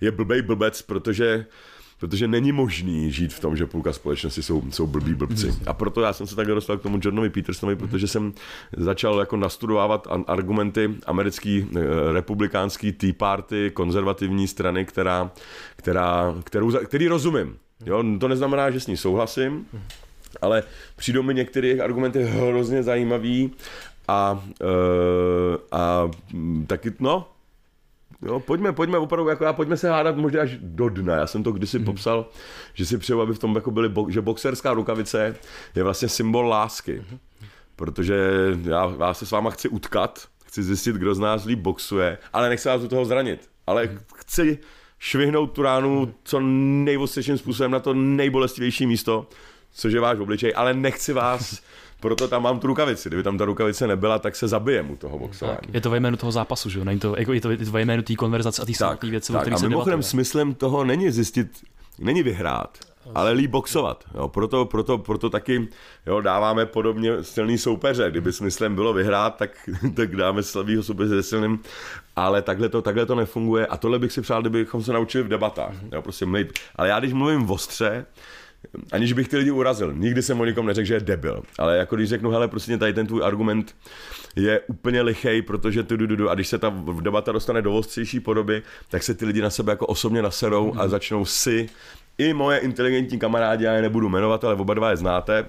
je 0.00 0.10
blbej 0.10 0.42
blbec, 0.42 0.82
protože 0.82 1.46
protože 2.02 2.28
není 2.28 2.52
možný 2.52 3.12
žít 3.12 3.32
v 3.32 3.40
tom, 3.40 3.56
že 3.56 3.66
půlka 3.66 3.92
společnosti 3.92 4.42
jsou, 4.42 4.62
jsou 4.70 4.86
blbí 4.86 5.14
blbci. 5.14 5.54
A 5.66 5.72
proto 5.72 6.00
já 6.00 6.12
jsem 6.12 6.26
se 6.26 6.36
takhle 6.36 6.54
dostal 6.54 6.78
k 6.78 6.82
tomu 6.82 6.96
Jordonovi 6.96 7.30
Petersonovi, 7.30 7.76
protože 7.76 8.06
jsem 8.06 8.32
začal 8.76 9.20
jako 9.20 9.36
nastudovávat 9.36 10.08
argumenty 10.26 10.94
americký 11.06 11.66
eh, 11.76 12.12
republikánský 12.12 12.92
Tea 12.92 13.12
Party, 13.16 13.70
konzervativní 13.74 14.48
strany, 14.48 14.84
která, 14.84 15.30
která, 15.76 16.34
kterou, 16.44 16.72
který 16.72 17.08
rozumím. 17.08 17.56
Jo, 17.86 18.04
to 18.20 18.28
neznamená, 18.28 18.70
že 18.70 18.80
s 18.80 18.86
ní 18.86 18.96
souhlasím, 18.96 19.66
ale 20.40 20.62
přijdou 20.96 21.22
mi 21.22 21.34
některé 21.34 21.78
argumenty 21.84 22.22
hrozně 22.22 22.82
zajímavý 22.82 23.50
a, 24.08 24.44
uh, 24.60 25.56
a 25.72 26.10
taky, 26.66 26.92
no, 27.00 27.26
Jo, 28.26 28.40
pojďme, 28.40 28.72
pojďme 28.72 28.98
opravdu, 28.98 29.28
jako 29.28 29.44
já, 29.44 29.52
pojďme 29.52 29.76
se 29.76 29.90
hádat 29.90 30.16
možná 30.16 30.42
až 30.42 30.56
do 30.60 30.88
dna. 30.88 31.16
Já 31.16 31.26
jsem 31.26 31.42
to 31.42 31.52
kdysi 31.52 31.78
mm. 31.78 31.84
popsal, 31.84 32.26
že 32.74 32.86
si 32.86 32.98
přeju, 32.98 33.20
aby 33.20 33.34
v 33.34 33.38
tom 33.38 33.54
jako 33.54 33.70
byly, 33.70 33.88
bo, 33.88 34.06
že 34.10 34.20
boxerská 34.20 34.74
rukavice 34.74 35.36
je 35.76 35.82
vlastně 35.82 36.08
symbol 36.08 36.48
lásky. 36.48 37.04
Mm. 37.10 37.18
Protože 37.76 38.14
já, 38.62 38.94
já 39.00 39.14
se 39.14 39.26
s 39.26 39.30
váma 39.30 39.50
chci 39.50 39.68
utkat, 39.68 40.28
chci 40.44 40.62
zjistit, 40.62 40.96
kdo 40.96 41.14
z 41.14 41.18
nás 41.18 41.44
líp 41.44 41.58
boxuje, 41.58 42.18
ale 42.32 42.48
nechci 42.48 42.68
vás 42.68 42.82
u 42.82 42.88
toho 42.88 43.04
zranit. 43.04 43.48
Ale 43.66 43.86
mm. 43.86 43.98
chci 44.14 44.58
švihnout 44.98 45.52
tu 45.52 45.62
ránu 45.62 46.14
co 46.24 46.40
nejvostřejším 46.84 47.38
způsobem 47.38 47.70
na 47.70 47.80
to 47.80 47.94
nejbolestivější 47.94 48.86
místo, 48.86 49.28
což 49.72 49.92
je 49.92 50.00
váš 50.00 50.18
obličej, 50.18 50.52
ale 50.56 50.74
nechci 50.74 51.12
vás 51.12 51.62
proto 52.02 52.28
tam 52.28 52.42
mám 52.42 52.58
tu 52.58 52.66
rukavici. 52.66 53.08
Kdyby 53.08 53.22
tam 53.22 53.38
ta 53.38 53.44
rukavice 53.44 53.86
nebyla, 53.86 54.18
tak 54.18 54.36
se 54.36 54.48
zabijem 54.48 54.90
u 54.90 54.96
toho 54.96 55.18
boxování. 55.18 55.58
Je 55.72 55.80
to 55.80 55.90
ve 55.90 55.96
jménu 55.96 56.16
toho 56.16 56.32
zápasu, 56.32 56.70
že 56.70 56.78
jo? 56.78 56.84
Není 56.84 57.00
to, 57.00 57.14
jako 57.18 57.32
je 57.32 57.40
to, 57.40 57.50
je 57.50 57.56
to 57.56 57.70
ve 57.70 57.80
jménu 57.80 58.02
té 58.02 58.14
konverzace 58.14 58.62
a 58.62 58.64
té 58.64 58.74
samotné 58.74 59.10
věci, 59.10 59.32
tak, 59.32 59.40
o 59.52 59.58
se 59.58 59.66
A 59.66 59.68
mimochodem 59.68 59.98
debatuje. 59.98 60.10
smyslem 60.10 60.54
toho 60.54 60.84
není 60.84 61.10
zjistit, 61.10 61.48
není 61.98 62.22
vyhrát, 62.22 62.78
ale 63.14 63.32
líp 63.32 63.50
boxovat. 63.50 64.04
Jo, 64.14 64.28
proto, 64.28 64.64
proto, 64.64 64.98
proto 64.98 65.30
taky 65.30 65.68
jo, 66.06 66.20
dáváme 66.20 66.66
podobně 66.66 67.24
silný 67.24 67.58
soupeře. 67.58 68.10
Kdyby 68.10 68.32
smyslem 68.32 68.74
bylo 68.74 68.92
vyhrát, 68.92 69.36
tak, 69.36 69.50
tak 69.94 70.16
dáme 70.16 70.42
slabýho 70.42 70.82
soupeře 70.82 71.22
se 71.22 71.22
silným, 71.22 71.60
ale 72.16 72.42
takhle 72.42 72.68
to, 72.68 72.82
takhle 72.82 73.06
to 73.06 73.14
nefunguje. 73.14 73.66
A 73.66 73.76
tohle 73.76 73.98
bych 73.98 74.12
si 74.12 74.20
přál, 74.20 74.40
kdybychom 74.40 74.82
se 74.82 74.92
naučili 74.92 75.24
v 75.24 75.28
debatách. 75.28 75.74
Jo, 75.92 76.02
prostě 76.02 76.26
mluvit. 76.26 76.58
Ale 76.76 76.88
já 76.88 76.98
když 77.00 77.12
mluvím 77.12 77.50
ostře, 77.50 78.06
aniž 78.92 79.12
bych 79.12 79.28
ty 79.28 79.36
lidi 79.36 79.50
urazil. 79.50 79.92
Nikdy 79.92 80.22
jsem 80.22 80.40
o 80.40 80.44
nikom 80.44 80.66
neřekl, 80.66 80.86
že 80.86 80.94
je 80.94 81.00
debil. 81.00 81.42
Ale 81.58 81.76
jako 81.76 81.96
když 81.96 82.08
řeknu, 82.08 82.30
hele, 82.30 82.48
prostě 82.48 82.78
tady 82.78 82.92
ten 82.92 83.06
tvůj 83.06 83.24
argument 83.24 83.74
je 84.36 84.60
úplně 84.60 85.02
lichej, 85.02 85.42
protože 85.42 85.82
tu, 85.82 85.96
du, 85.96 86.06
du, 86.06 86.30
a 86.30 86.34
když 86.34 86.48
se 86.48 86.58
ta 86.58 86.74
debata 87.00 87.32
dostane 87.32 87.62
do 87.62 87.74
ostřejší 87.74 88.20
podoby, 88.20 88.62
tak 88.88 89.02
se 89.02 89.14
ty 89.14 89.24
lidi 89.24 89.42
na 89.42 89.50
sebe 89.50 89.72
jako 89.72 89.86
osobně 89.86 90.22
naserou 90.22 90.74
a 90.76 90.88
začnou 90.88 91.24
si 91.24 91.68
i 92.18 92.32
moje 92.34 92.58
inteligentní 92.58 93.18
kamarádi, 93.18 93.64
já 93.64 93.72
je 93.72 93.82
nebudu 93.82 94.08
jmenovat, 94.08 94.44
ale 94.44 94.54
oba 94.54 94.74
dva 94.74 94.90
je 94.90 94.96
znáte, 94.96 95.46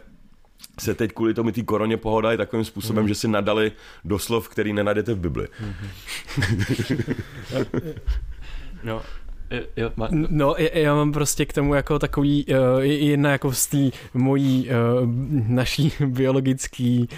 se 0.79 0.93
teď 0.93 1.13
kvůli 1.13 1.33
tomu 1.33 1.51
té 1.51 1.63
koroně 1.63 1.97
pohodají 1.97 2.37
takovým 2.37 2.65
způsobem, 2.65 3.03
mm. 3.03 3.07
že 3.07 3.15
si 3.15 3.27
nadali 3.27 3.71
doslov, 4.05 4.49
který 4.49 4.73
nenajdete 4.73 5.13
v 5.13 5.19
Bibli. 5.19 5.47
Mm-hmm. 5.63 5.89
no, 8.83 9.01
Jo, 9.77 9.91
má... 9.95 10.07
No, 10.11 10.55
já 10.73 10.95
mám 10.95 11.11
prostě 11.11 11.45
k 11.45 11.53
tomu 11.53 11.73
jako 11.73 11.99
takový, 11.99 12.45
uh, 12.45 12.81
jedna 12.81 13.31
jako 13.31 13.51
z 13.51 13.67
té 13.67 13.77
mojí 14.13 14.69
uh, 14.69 15.09
naší 15.47 15.93
biologický 16.05 17.09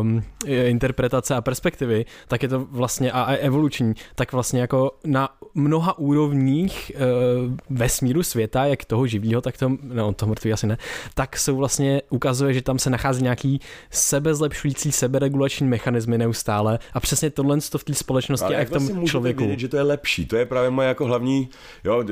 um, 0.00 0.22
interpretace 0.46 1.34
a 1.34 1.40
perspektivy, 1.40 2.04
tak 2.28 2.42
je 2.42 2.48
to 2.48 2.66
vlastně 2.70 3.12
a 3.12 3.34
evoluční, 3.34 3.94
tak 4.14 4.32
vlastně 4.32 4.60
jako 4.60 4.90
na 5.04 5.28
mnoha 5.54 5.98
úrovních 5.98 6.92
uh, 6.94 7.52
vesmíru 7.70 8.22
světa, 8.22 8.64
jak 8.64 8.84
toho 8.84 9.06
živého, 9.06 9.40
tak 9.40 9.56
to, 9.56 9.76
no 9.82 10.12
to 10.12 10.26
mrtvý 10.26 10.52
asi 10.52 10.66
ne, 10.66 10.78
tak 11.14 11.36
jsou 11.36 11.56
vlastně, 11.56 12.02
ukazuje, 12.10 12.54
že 12.54 12.62
tam 12.62 12.78
se 12.78 12.90
nachází 12.90 13.22
nějaký 13.22 13.60
sebezlepšující, 13.90 14.92
seberegulační 14.92 15.68
mechanismy 15.68 16.18
neustále 16.18 16.78
a 16.92 17.00
přesně 17.00 17.30
tohle 17.30 17.60
v 17.76 17.84
té 17.84 17.94
společnosti 17.94 18.56
a 18.56 18.64
v 18.64 18.70
tom 18.70 18.86
vlastně 18.86 19.06
člověku. 19.06 19.38
Vědět, 19.38 19.60
že 19.60 19.68
to 19.68 19.76
je 19.76 19.82
lepší, 19.82 20.26
to 20.26 20.36
je 20.36 20.46
právě 20.46 20.70
moje 20.70 20.88
jako 20.88 21.06
hlavní 21.06 21.48
Jo, 21.84 22.04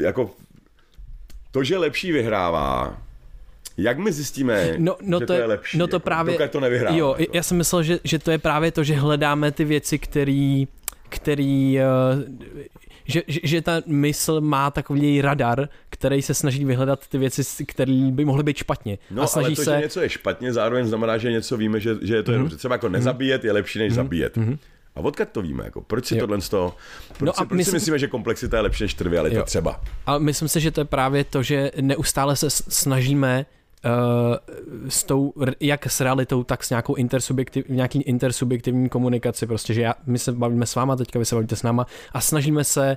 jako 0.00 0.30
to, 1.50 1.64
že 1.64 1.78
lepší 1.78 2.12
vyhrává, 2.12 2.98
jak 3.76 3.98
my 3.98 4.12
zjistíme, 4.12 4.74
no, 4.78 4.96
no 5.02 5.20
že 5.20 5.26
to, 5.26 5.32
je, 5.32 5.38
to 5.38 5.42
je 5.42 5.48
lepší? 5.48 5.78
No 5.78 5.86
to 5.86 5.96
jako, 5.96 6.04
právě, 6.04 6.48
to 6.48 6.60
nevyhrává. 6.60 6.96
Jo, 6.96 7.14
to. 7.18 7.24
já 7.32 7.42
jsem 7.42 7.56
myslel, 7.56 7.82
že, 7.82 7.98
že 8.04 8.18
to 8.18 8.30
je 8.30 8.38
právě 8.38 8.72
to, 8.72 8.84
že 8.84 8.94
hledáme 8.94 9.52
ty 9.52 9.64
věci, 9.64 9.98
který, 9.98 10.68
který 11.08 11.78
uh, 11.78 12.22
že, 13.10 13.22
že, 13.26 13.40
že 13.42 13.62
ta 13.62 13.82
mysl 13.86 14.40
má 14.40 14.70
takový 14.70 15.22
radar, 15.22 15.68
který 15.90 16.22
se 16.22 16.34
snaží 16.34 16.64
vyhledat 16.64 17.06
ty 17.06 17.18
věci, 17.18 17.66
které 17.66 18.10
by 18.12 18.24
mohly 18.24 18.42
být 18.42 18.56
špatně. 18.56 18.98
No, 19.10 19.22
a 19.22 19.26
snaží 19.26 19.46
ale 19.46 19.56
to, 19.56 19.62
se... 19.62 19.74
že 19.74 19.82
něco 19.82 20.00
je 20.00 20.08
špatně, 20.08 20.52
zároveň 20.52 20.86
znamená, 20.86 21.18
že 21.18 21.32
něco 21.32 21.56
víme, 21.56 21.80
že, 21.80 21.96
že 22.02 22.14
je 22.14 22.22
to 22.22 22.30
mm-hmm. 22.30 22.34
jenom, 22.34 22.48
třeba 22.48 22.74
jako 22.74 22.88
nezabíjet 22.88 23.44
je 23.44 23.52
lepší, 23.52 23.78
než 23.78 23.92
mm-hmm. 23.92 23.96
zabíjet. 23.96 24.36
Mm-hmm. 24.36 24.58
A 24.96 25.00
odkud 25.00 25.28
to 25.28 25.42
víme? 25.42 25.64
Jako, 25.64 25.80
proč 25.80 26.06
si 26.06 26.14
jo. 26.14 26.20
tohle 26.20 26.40
z 26.40 26.48
toho, 26.48 26.74
proč, 27.18 27.26
no 27.26 27.32
si, 27.32 27.46
proč 27.46 27.58
myslím, 27.58 27.70
si 27.70 27.76
myslíme, 27.76 27.98
že 27.98 28.08
komplexita 28.08 28.56
je 28.56 28.62
lepší 28.62 28.84
než 28.84 28.94
trivialita 28.94 29.36
jo. 29.36 29.44
třeba? 29.44 29.80
A 30.06 30.18
myslím 30.18 30.48
si, 30.48 30.60
že 30.60 30.70
to 30.70 30.80
je 30.80 30.84
právě 30.84 31.24
to, 31.24 31.42
že 31.42 31.70
neustále 31.80 32.36
se 32.36 32.50
snažíme 32.50 33.46
uh, 33.84 33.90
s 34.88 35.04
tou, 35.04 35.32
jak 35.60 35.86
s 35.86 36.00
realitou, 36.00 36.44
tak 36.44 36.64
s 36.64 36.70
nějakou 36.70 36.94
intersubjektiv, 36.94 37.68
nějaký 37.68 38.02
intersubjektivní 38.02 38.88
komunikaci, 38.88 39.46
prostě, 39.46 39.74
že 39.74 39.80
já, 39.80 39.94
my 40.06 40.18
se 40.18 40.32
bavíme 40.32 40.66
s 40.66 40.74
váma, 40.74 40.96
teďka 40.96 41.18
vy 41.18 41.24
se 41.24 41.34
bavíte 41.34 41.56
s 41.56 41.62
náma 41.62 41.86
a 42.12 42.20
snažíme 42.20 42.64
se 42.64 42.96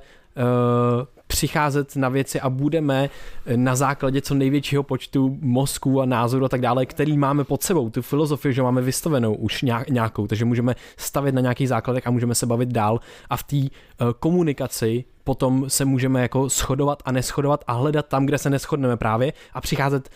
přicházet 1.28 1.96
na 1.96 2.10
věci 2.10 2.40
a 2.42 2.50
budeme 2.50 3.10
na 3.56 3.76
základě 3.76 4.22
co 4.22 4.34
největšího 4.34 4.84
počtu 4.84 5.38
mozků 5.42 6.02
a 6.02 6.06
názorů 6.06 6.46
a 6.46 6.50
tak 6.50 6.62
dále, 6.62 6.86
který 6.86 7.18
máme 7.18 7.44
pod 7.44 7.64
sebou, 7.64 7.90
tu 7.90 8.02
filozofii, 8.02 8.54
že 8.54 8.62
máme 8.62 8.82
vystavenou 8.82 9.36
už 9.36 9.66
nějakou, 9.90 10.28
takže 10.28 10.46
můžeme 10.46 10.76
stavět 10.98 11.36
na 11.36 11.42
nějakých 11.42 11.70
základech 11.70 12.08
a 12.08 12.12
můžeme 12.12 12.36
se 12.36 12.46
bavit 12.46 12.70
dál 12.70 13.00
a 13.30 13.38
v 13.38 13.44
té 13.44 13.58
uh, 13.58 13.68
komunikaci 14.20 15.04
potom 15.24 15.70
se 15.70 15.86
můžeme 15.86 16.22
jako 16.22 16.50
shodovat 16.50 17.04
a 17.06 17.12
neschodovat 17.12 17.64
a 17.68 17.74
hledat 17.74 18.08
tam, 18.08 18.26
kde 18.26 18.38
se 18.38 18.50
neschodneme 18.50 18.98
právě 18.98 19.34
a 19.54 19.62
přicházet 19.62 20.10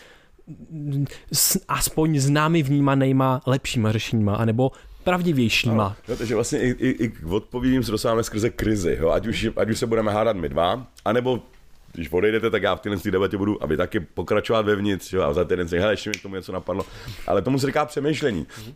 s 1.32 1.60
aspoň 1.68 2.20
známy 2.20 2.64
vnímanýma 2.64 3.42
lepšíma 3.46 3.92
řešeníma, 3.92 4.36
anebo 4.36 4.72
pravdivějšíma. 5.08 5.96
No, 6.08 6.16
takže 6.16 6.36
vlastně 6.36 6.60
i, 6.60 6.70
i, 6.70 6.90
i 6.90 7.10
k 7.10 7.28
odpovědím 7.32 7.84
se 7.84 7.92
dostáváme 7.92 8.24
skrze 8.24 8.50
krizi, 8.50 8.98
jo? 9.02 9.10
Ať, 9.10 9.28
už, 9.28 9.48
ať 9.58 9.70
už 9.70 9.80
se 9.80 9.86
budeme 9.86 10.12
hádat 10.12 10.38
my 10.38 10.50
dva, 10.50 10.88
anebo 11.06 11.42
když 11.94 12.12
odejdete, 12.12 12.50
tak 12.50 12.64
já 12.64 12.76
v 12.76 12.80
téhle 12.80 12.98
debatě 13.12 13.38
budu, 13.38 13.64
aby 13.64 13.78
taky 13.78 14.00
pokračovat 14.00 14.66
vevnitř, 14.66 15.14
jo? 15.14 15.22
a 15.24 15.34
za 15.34 15.44
týden 15.44 15.68
si, 15.68 15.80
hele, 15.80 15.94
ještě 15.94 16.10
mi 16.10 16.16
k 16.16 16.22
tomu 16.22 16.36
něco 16.36 16.52
napadlo. 16.52 16.86
Ale 17.28 17.42
tomu 17.42 17.60
se 17.60 17.68
říká 17.68 17.86
přemýšlení. 17.86 18.44
Mm-hmm. 18.46 18.74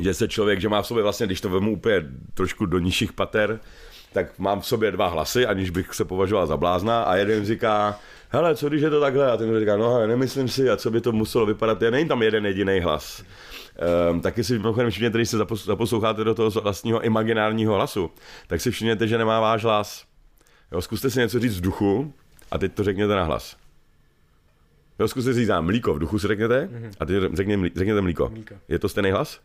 Že 0.00 0.14
se 0.14 0.28
člověk, 0.28 0.60
že 0.60 0.68
má 0.68 0.82
v 0.82 0.86
sobě 0.86 1.02
vlastně, 1.02 1.26
když 1.26 1.40
to 1.40 1.48
vemu 1.48 1.72
úplně 1.72 2.06
trošku 2.34 2.66
do 2.66 2.78
nižších 2.78 3.12
pater, 3.12 3.60
tak 4.12 4.38
mám 4.38 4.60
v 4.60 4.66
sobě 4.66 4.90
dva 4.90 5.08
hlasy, 5.08 5.46
aniž 5.46 5.70
bych 5.70 5.94
se 5.94 6.04
považoval 6.04 6.46
za 6.46 6.56
blázna 6.56 7.02
a 7.02 7.16
jeden 7.16 7.44
říká, 7.44 7.98
hele, 8.28 8.56
co 8.56 8.68
když 8.68 8.82
je 8.82 8.90
to 8.90 9.00
takhle? 9.00 9.30
A 9.32 9.36
ten 9.36 9.60
říká, 9.60 9.76
no 9.76 10.06
nemyslím 10.06 10.48
si, 10.48 10.70
a 10.70 10.76
co 10.76 10.90
by 10.90 11.00
to 11.00 11.12
muselo 11.12 11.46
vypadat, 11.46 11.82
je, 11.82 11.90
není 11.90 12.08
tam 12.08 12.22
jeden 12.22 12.46
jediný 12.46 12.80
hlas. 12.80 13.22
Um, 14.10 14.20
taky 14.20 14.44
si 14.44 14.52
mimochodem 14.52 14.90
všimněte, 14.90 15.18
když 15.18 15.28
se 15.28 15.38
zaposloucháte 15.64 16.24
do 16.24 16.34
toho 16.34 16.50
vlastního 16.50 17.02
imaginárního 17.02 17.74
hlasu, 17.74 18.10
tak 18.46 18.60
si 18.60 18.70
všimněte, 18.70 19.08
že 19.08 19.18
nemá 19.18 19.40
váš 19.40 19.64
hlas. 19.64 20.04
Jo, 20.72 20.82
zkuste 20.82 21.10
si 21.10 21.18
něco 21.18 21.38
říct 21.40 21.56
v 21.56 21.60
duchu 21.60 22.12
a 22.50 22.58
teď 22.58 22.72
to 22.72 22.84
řekněte 22.84 23.14
na 23.14 23.24
hlas. 23.24 23.56
Jo, 24.98 25.08
zkuste 25.08 25.34
si 25.34 25.40
říct 25.40 25.50
mlíko, 25.60 25.94
v 25.94 25.98
duchu 25.98 26.18
si 26.18 26.28
řekněte 26.28 26.68
mm-hmm. 26.72 26.90
a 27.00 27.06
teď 27.06 27.16
řekněte, 27.32 27.78
řekněte 27.78 28.00
mlíko. 28.00 28.28
mlíko. 28.28 28.54
Je 28.68 28.78
to 28.78 28.88
stejný 28.88 29.10
hlas? 29.10 29.40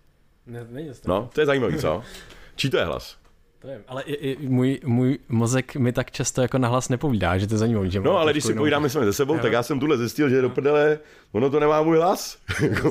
Ne, 0.48 0.68
není 0.70 0.94
stejný. 0.94 1.16
No, 1.16 1.30
to 1.34 1.41
je 1.41 1.45
zajímavý, 1.45 1.78
co? 1.78 2.03
Čí 2.56 2.70
to 2.70 2.78
je 2.78 2.86
hlas? 2.86 3.18
To 3.62 3.68
je, 3.68 3.82
ale 3.88 4.04
i, 4.04 4.14
i 4.14 4.48
můj, 4.48 4.80
můj 4.86 5.20
mozek 5.30 5.76
mi 5.76 5.92
tak 5.94 6.12
často 6.12 6.42
jako 6.42 6.58
nahlas 6.58 6.90
nepovídá, 6.90 7.38
že 7.38 7.48
to 7.48 7.54
je 7.54 7.58
zajímavé. 7.58 7.90
Že 7.90 8.00
no, 8.00 8.18
ale 8.18 8.32
když 8.32 8.44
si 8.44 8.54
povídáme 8.54 8.90
sami 8.90 9.06
ze 9.06 9.14
sebou, 9.14 9.40
tak 9.40 9.52
já 9.52 9.64
jsem 9.64 9.80
tuhle 9.80 9.98
zjistil, 9.98 10.30
že 10.30 10.36
no. 10.36 10.42
do 10.42 10.50
prdele, 10.50 11.00
ono 11.32 11.50
to 11.50 11.60
nemá 11.60 11.82
můj 11.82 11.98
hlas, 11.98 12.38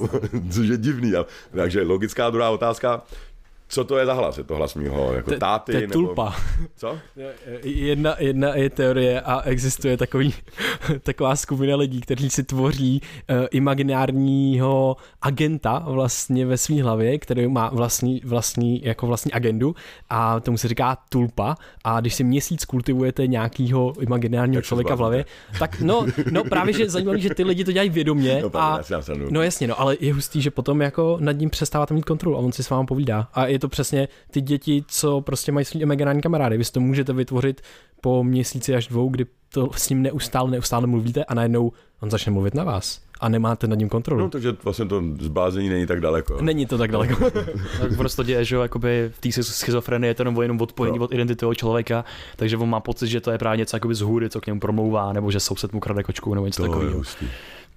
což 0.50 0.68
je 0.68 0.76
divný. 0.76 1.12
Takže 1.56 1.82
logická 1.82 2.30
druhá 2.30 2.50
otázka, 2.50 3.02
co 3.70 3.84
to 3.84 3.98
je 3.98 4.06
za 4.06 4.12
hlas? 4.12 4.38
Je 4.38 4.44
to 4.44 4.56
hlas 4.56 4.74
mýho 4.74 5.12
jako 5.12 5.30
táty? 5.34 5.72
To 5.72 5.78
je 5.78 5.88
tulpa. 5.88 6.34
Co? 6.76 6.98
Jedna, 7.62 8.16
jedna 8.18 8.54
je 8.54 8.70
teorie 8.70 9.20
a 9.20 9.40
existuje 9.40 9.96
takový, 9.96 10.34
taková 11.02 11.36
skupina 11.36 11.76
lidí, 11.76 12.00
kteří 12.00 12.30
si 12.30 12.42
tvoří 12.42 13.00
uh, 13.30 13.46
imaginárního 13.50 14.96
agenta 15.22 15.78
vlastně 15.86 16.46
ve 16.46 16.58
své 16.58 16.82
hlavě, 16.82 17.18
který 17.18 17.48
má 17.48 17.70
vlastní, 17.72 18.20
vlastní, 18.24 18.82
jako 18.84 19.06
vlastní 19.06 19.32
agendu 19.32 19.74
a 20.08 20.40
tomu 20.40 20.58
se 20.58 20.68
říká 20.68 20.98
tulpa 21.08 21.56
a 21.84 22.00
když 22.00 22.14
si 22.14 22.24
měsíc 22.24 22.64
kultivujete 22.64 23.26
nějakýho 23.26 23.92
imaginárního 24.00 24.60
tak 24.60 24.66
člověka 24.66 24.94
v 24.94 24.98
hlavě, 24.98 25.24
tak 25.58 25.80
no, 25.80 26.06
no 26.30 26.44
právě, 26.44 26.74
že 26.74 26.90
zajímavé, 26.90 27.18
že 27.18 27.34
ty 27.34 27.44
lidi 27.44 27.64
to 27.64 27.72
dělají 27.72 27.90
vědomě 27.90 28.42
no, 28.42 28.60
a, 28.60 28.80
no 29.30 29.42
jasně, 29.42 29.66
no, 29.66 29.80
ale 29.80 29.96
je 30.00 30.14
hustý, 30.14 30.42
že 30.42 30.50
potom 30.50 30.80
jako 30.80 31.16
nad 31.20 31.32
ním 31.32 31.50
přestáváte 31.50 31.94
mít 31.94 32.04
kontrolu 32.04 32.36
a 32.36 32.38
on 32.38 32.52
si 32.52 32.62
s 32.62 32.70
vámi 32.70 32.86
povídá 32.86 33.28
a 33.32 33.46
je 33.46 33.59
to 33.60 33.68
přesně 33.68 34.08
ty 34.30 34.40
děti, 34.40 34.84
co 34.88 35.20
prostě 35.20 35.52
mají 35.52 35.64
svý 35.64 35.80
imaginární 35.80 36.22
kamarády. 36.22 36.58
Vy 36.58 36.64
si 36.64 36.72
to 36.72 36.80
můžete 36.80 37.12
vytvořit 37.12 37.60
po 38.00 38.24
měsíci 38.24 38.74
až 38.74 38.86
dvou, 38.86 39.08
kdy 39.08 39.26
to 39.52 39.70
s 39.76 39.88
ním 39.88 40.02
neustále, 40.02 40.50
neustále 40.50 40.86
mluvíte 40.86 41.24
a 41.24 41.34
najednou 41.34 41.72
on 42.00 42.10
začne 42.10 42.32
mluvit 42.32 42.54
na 42.54 42.64
vás 42.64 43.00
a 43.20 43.28
nemáte 43.28 43.66
nad 43.66 43.78
ním 43.78 43.88
kontrolu. 43.88 44.20
No, 44.20 44.30
takže 44.30 44.56
vlastně 44.64 44.84
to 44.86 45.02
zblázení 45.20 45.68
není 45.68 45.86
tak 45.86 46.00
daleko. 46.00 46.42
Není 46.42 46.66
to 46.66 46.78
tak 46.78 46.92
daleko. 46.92 47.30
tak 47.80 47.96
prostě 47.96 48.24
děje, 48.24 48.44
že 48.44 48.56
jakoby 48.56 49.10
v 49.14 49.20
té 49.20 49.42
schizofrenii 49.42 50.10
je 50.10 50.14
to 50.14 50.22
jenom, 50.22 50.42
jenom 50.42 50.60
odpojení 50.60 50.98
no. 50.98 51.04
od 51.04 51.12
identity 51.12 51.40
toho 51.40 51.54
člověka, 51.54 52.04
takže 52.36 52.56
on 52.56 52.68
má 52.68 52.80
pocit, 52.80 53.08
že 53.08 53.20
to 53.20 53.30
je 53.30 53.38
právě 53.38 53.58
něco 53.58 53.76
jakoby 53.76 53.94
z 53.94 54.00
hůry, 54.00 54.30
co 54.30 54.40
k 54.40 54.46
němu 54.46 54.60
promlouvá, 54.60 55.12
nebo 55.12 55.30
že 55.30 55.40
soused 55.40 55.72
mu 55.72 55.80
krade 55.80 56.02
kočku 56.02 56.34
nebo 56.34 56.46
něco 56.46 56.62
takového. 56.62 57.02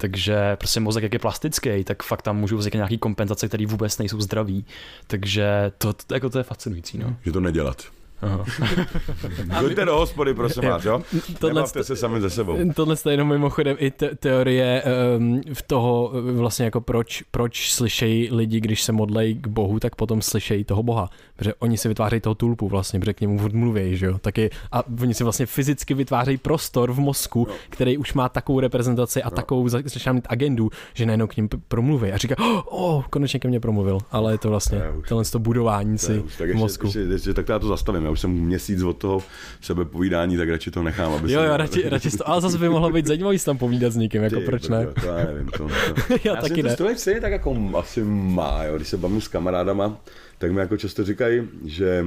Takže 0.04 0.56
prostě 0.56 0.80
mozek, 0.80 1.04
jak 1.04 1.14
je 1.14 1.20
plastický, 1.20 1.84
tak 1.84 2.04
fakt 2.04 2.22
tam 2.22 2.38
můžou 2.38 2.58
vzniknout 2.58 2.78
nějaký 2.78 2.98
kompenzace, 2.98 3.48
které 3.48 3.66
vůbec 3.66 3.98
nejsou 3.98 4.22
zdraví. 4.22 4.66
Takže 5.08 5.72
to, 5.78 5.94
to, 5.94 6.14
jako 6.14 6.30
to 6.30 6.38
je 6.38 6.44
fascinující. 6.44 6.98
No. 6.98 7.16
Že 7.26 7.32
to 7.32 7.40
nedělat. 7.40 7.84
Jděte 9.66 9.86
do 9.86 9.96
hospody, 9.96 10.34
prosím 10.34 10.64
vás, 10.64 10.86
jo? 10.86 11.02
Tohle 11.40 11.68
se 11.68 11.96
sami 11.96 12.22
ze 12.22 12.30
sebou. 12.30 12.58
Tohle 12.76 12.96
je 13.06 13.14
jenom 13.14 13.28
mimochodem 13.28 13.76
i 13.80 13.92
te- 13.92 14.16
teorie 14.16 14.84
um, 15.18 15.42
v 15.54 15.62
toho 15.62 16.12
vlastně 16.14 16.66
jako 16.66 16.82
proč, 16.82 17.24
proč 17.32 17.72
slyšejí 17.72 18.30
lidi, 18.32 18.60
když 18.60 18.84
se 18.84 18.92
modlejí 18.92 19.36
k 19.36 19.48
Bohu, 19.48 19.80
tak 19.80 19.96
potom 19.96 20.22
slyšejí 20.22 20.64
toho 20.64 20.84
Boha. 20.84 21.10
Protože 21.36 21.54
oni 21.54 21.78
si 21.78 21.88
vytvářejí 21.88 22.22
toho 22.22 22.36
tulpu 22.36 22.68
vlastně, 22.68 23.00
protože 23.00 23.14
k 23.14 23.22
němu 23.22 23.40
mluví, 23.54 23.98
že 23.98 24.06
jo? 24.06 24.18
Taky, 24.18 24.50
a 24.72 24.84
oni 25.02 25.14
si 25.14 25.24
vlastně 25.24 25.46
fyzicky 25.46 25.94
vytvářejí 25.94 26.38
prostor 26.38 26.92
v 26.92 27.00
mozku, 27.00 27.48
no. 27.50 27.56
který 27.70 27.98
už 27.98 28.14
má 28.14 28.30
takovou 28.30 28.60
reprezentaci 28.60 29.24
a 29.24 29.30
no. 29.30 29.36
takovou 29.36 29.70
začíná 29.70 30.14
mít 30.14 30.28
agendu, 30.30 30.70
že 30.94 31.06
najednou 31.06 31.28
k 31.28 31.38
ním 31.38 31.50
promluví 31.68 32.12
a 32.12 32.18
říká, 32.18 32.36
oh, 32.40 32.62
oh, 32.66 33.04
konečně 33.10 33.40
ke 33.40 33.48
mně 33.48 33.60
promluvil, 33.60 33.98
ale 34.12 34.32
je 34.32 34.38
to 34.38 34.50
vlastně 34.50 34.82
tohle 35.08 35.26
to 35.26 35.40
budování 35.40 35.98
si 35.98 36.24
v 36.40 36.54
mozku. 36.54 36.88
Ještě, 36.88 37.00
ještě, 37.00 37.34
tak 37.34 37.50
já 37.50 37.60
to 37.60 37.68
zastavím, 37.68 38.06
já 38.06 38.12
už 38.14 38.20
jsem 38.20 38.32
měsíc 38.32 38.82
od 38.82 38.98
toho 38.98 39.24
sebepovídání, 39.62 40.38
tak 40.38 40.50
radši 40.50 40.72
to 40.72 40.84
nechám, 40.84 41.14
aby 41.14 41.32
Jo, 41.32 41.42
jo, 41.42 41.58
radši, 41.58 41.90
radši 41.90 42.12
to, 42.12 42.30
ale 42.30 42.42
zase 42.42 42.58
by 42.58 42.70
mohlo 42.70 42.90
být 42.92 43.06
zajímavý 43.06 43.40
tam 43.40 43.58
povídat 43.58 43.94
s 43.94 43.96
někým, 43.96 44.24
jako 44.24 44.36
Ty, 44.36 44.46
proč 44.46 44.68
ne? 44.68 44.86
To, 44.86 45.02
to 45.02 45.08
já 45.08 45.26
nevím, 45.26 45.48
to, 45.48 45.58
to. 45.58 45.68
já, 46.24 46.36
já 46.36 46.42
taky 46.42 46.64
ne. 46.64 46.76
To 46.76 46.96
stejně 46.96 47.22
tak 47.22 47.32
jako 47.32 47.72
asi 47.78 48.04
má, 48.04 48.64
jo, 48.64 48.76
když 48.76 48.88
se 48.88 48.98
bavím 48.98 49.22
s 49.22 49.28
kamarádama, 49.28 49.98
tak 50.38 50.52
mi 50.52 50.60
jako 50.60 50.78
často 50.78 51.04
říkají, 51.04 51.42
že 51.66 52.06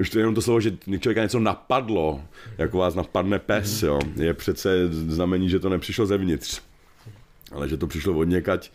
už 0.00 0.10
to 0.10 0.18
je 0.18 0.20
jenom 0.20 0.34
to 0.34 0.42
slovo, 0.42 0.60
že 0.60 0.72
člověka 1.00 1.22
něco 1.22 1.40
napadlo, 1.40 2.20
jako 2.58 2.78
vás 2.78 2.94
napadne 2.94 3.38
pes, 3.38 3.82
jo, 3.82 3.98
je 4.16 4.34
přece 4.34 4.88
znamení, 4.88 5.48
že 5.48 5.58
to 5.58 5.68
nepřišlo 5.68 6.06
zevnitř, 6.06 6.60
ale 7.52 7.68
že 7.68 7.76
to 7.76 7.86
přišlo 7.86 8.18
od 8.18 8.24
někať. 8.24 8.70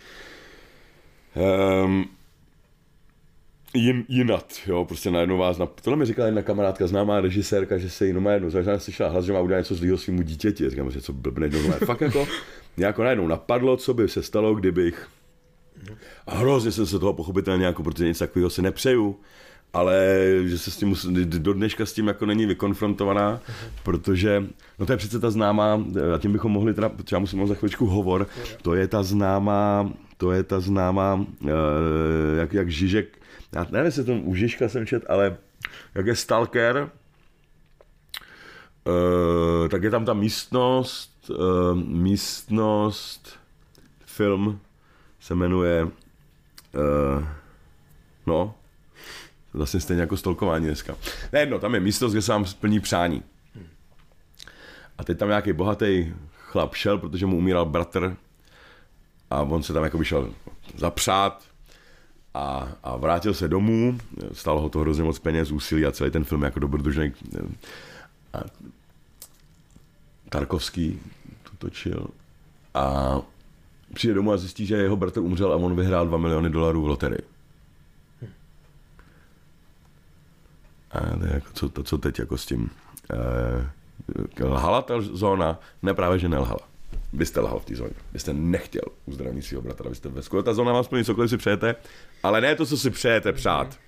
Um, 1.86 2.06
jin, 3.74 4.06
jinat, 4.08 4.54
jo, 4.68 4.86
prostě 4.86 5.12
najednou 5.12 5.38
vás, 5.38 5.58
na, 5.58 5.66
tohle 5.66 5.98
mi 5.98 6.06
říkala 6.06 6.26
jedna 6.26 6.42
kamarádka, 6.42 6.88
známá 6.88 7.22
režisérka, 7.22 7.78
že 7.78 7.90
se 7.90 8.08
jenom 8.08 8.24
najednou, 8.24 8.50
zažila 8.50 8.80
slyšela 8.80 9.10
hlas, 9.10 9.26
že 9.26 9.34
má 9.34 9.40
udělat 9.40 9.60
něco 9.60 9.76
zlýho 9.76 9.98
svým 9.98 10.24
dítěti, 10.24 10.70
říkám, 10.70 10.92
že 10.92 11.02
co 11.02 11.14
blbne, 11.14 11.50
no, 11.50 11.86
fakt 11.86 12.02
jako, 12.02 12.28
mě 12.78 12.86
jako 12.86 13.04
najednou 13.04 13.28
napadlo, 13.28 13.78
co 13.78 13.94
by 13.94 14.10
se 14.10 14.24
stalo, 14.24 14.56
kdybych, 14.56 15.08
a 16.28 16.38
hrozně 16.38 16.72
jsem 16.72 16.86
se 16.86 17.00
toho 17.00 17.14
pochopitelně, 17.14 17.66
jako, 17.66 17.84
protože 17.84 18.08
nic 18.08 18.20
takového 18.20 18.50
si 18.50 18.62
nepřeju, 18.62 19.20
ale 19.74 20.18
že 20.46 20.58
se 20.58 20.72
s 20.72 20.78
tím 20.78 20.96
do 21.26 21.54
dneška 21.54 21.86
s 21.86 21.94
tím 21.94 22.08
jako 22.08 22.26
není 22.26 22.46
vykonfrontovaná, 22.46 23.42
protože, 23.84 24.44
no 24.80 24.86
to 24.86 24.94
je 24.94 24.98
přece 24.98 25.20
ta 25.20 25.32
známá, 25.32 25.84
a 26.16 26.18
tím 26.18 26.32
bychom 26.32 26.52
mohli 26.52 26.74
teda, 26.74 26.92
já 27.12 27.20
musím 27.20 27.48
za 27.48 27.56
chvíličku 27.56 27.86
hovor, 27.86 28.28
to 28.62 28.76
je 28.76 28.88
ta 28.88 29.04
známá, 29.04 29.94
to 30.18 30.32
je 30.32 30.44
ta 30.44 30.60
známá, 30.60 31.26
jak, 32.38 32.54
jak 32.54 32.72
Žižek 32.72 33.21
já 33.56 33.68
nevím, 33.72 33.86
jestli 33.86 34.04
to 34.04 34.14
u 34.14 34.36
Žižka 34.36 34.70
jsem 34.70 34.86
čet, 34.86 35.04
ale 35.10 35.38
jak 35.96 36.06
je 36.06 36.16
Stalker, 36.16 36.90
uh, 38.84 39.68
tak 39.70 39.84
je 39.84 39.90
tam 39.90 40.06
ta 40.06 40.14
místnost, 40.14 41.30
uh, 41.30 41.76
místnost, 41.76 43.40
film 44.06 44.60
se 45.20 45.36
jmenuje, 45.36 45.84
uh, 45.84 45.92
no, 48.26 48.56
vlastně 49.54 49.80
stejně 49.80 50.02
jako 50.02 50.18
stolkování 50.18 50.66
dneska. 50.66 50.96
Ne, 51.34 51.46
no, 51.46 51.60
tam 51.60 51.74
je 51.74 51.80
místnost, 51.80 52.12
kde 52.12 52.22
se 52.22 52.32
vám 52.32 52.46
splní 52.46 52.80
přání. 52.80 53.24
A 54.98 55.04
teď 55.04 55.18
tam 55.18 55.28
nějaký 55.28 55.54
bohatý 55.54 56.14
chlap 56.38 56.76
šel, 56.76 56.98
protože 56.98 57.26
mu 57.26 57.38
umíral 57.38 57.66
bratr 57.66 58.18
a 59.30 59.42
on 59.42 59.64
se 59.64 59.74
tam 59.74 59.84
jako 59.84 60.04
šel 60.04 60.34
zapřát, 60.76 61.51
a, 62.34 62.68
a 62.84 62.98
vrátil 62.98 63.34
se 63.34 63.48
domů, 63.48 63.98
stalo 64.32 64.62
ho 64.62 64.70
to 64.70 64.80
hrozně 64.80 65.04
moc 65.04 65.20
peněz, 65.20 65.52
úsilí 65.52 65.86
a 65.86 65.92
celý 65.92 66.12
ten 66.12 66.24
film 66.24 66.44
jako 66.44 66.60
dobrodružný. 66.60 67.14
A 68.34 68.40
Tarkovský 70.30 71.00
to 71.44 71.52
točil 71.58 72.08
a 72.74 73.18
přijde 73.94 74.14
domů 74.14 74.32
a 74.32 74.38
zjistí, 74.38 74.66
že 74.66 74.76
jeho 74.76 74.96
bratr 74.96 75.20
umřel 75.20 75.54
a 75.54 75.56
on 75.56 75.76
vyhrál 75.76 76.08
2 76.08 76.18
miliony 76.18 76.50
dolarů 76.50 76.82
v 76.82 76.88
loterii. 76.88 77.22
A 80.92 81.00
to 81.18 81.26
je 81.26 81.34
jako 81.34 81.48
co, 81.54 81.70
to, 81.70 81.84
co 81.84 81.98
teď 81.98 82.20
jako 82.20 82.38
s 82.38 82.46
tím. 82.46 82.70
E, 84.40 84.44
lhala 84.44 84.82
ta 84.82 85.02
zóna? 85.02 85.60
Ne, 85.84 85.94
právě, 85.94 86.20
že 86.20 86.30
nelhala 86.30 86.72
byste 87.14 87.40
lhal 87.40 87.60
v 87.60 87.66
té 87.66 87.76
zóně. 87.76 87.94
Byste 88.14 88.34
nechtěl 88.34 88.84
uzdravit 89.06 89.46
svého 89.46 89.62
bratra, 89.62 89.90
byste 89.90 90.10
ve 90.10 90.22
skvěle. 90.22 90.44
Ta 90.44 90.54
zóna 90.54 90.74
vám 90.74 90.84
splní 90.84 91.06
cokoliv 91.06 91.30
si 91.30 91.38
přejete, 91.38 91.76
ale 92.24 92.42
ne 92.42 92.56
to, 92.56 92.66
co 92.66 92.78
si 92.78 92.90
přejete 92.90 93.34
přát. 93.34 93.80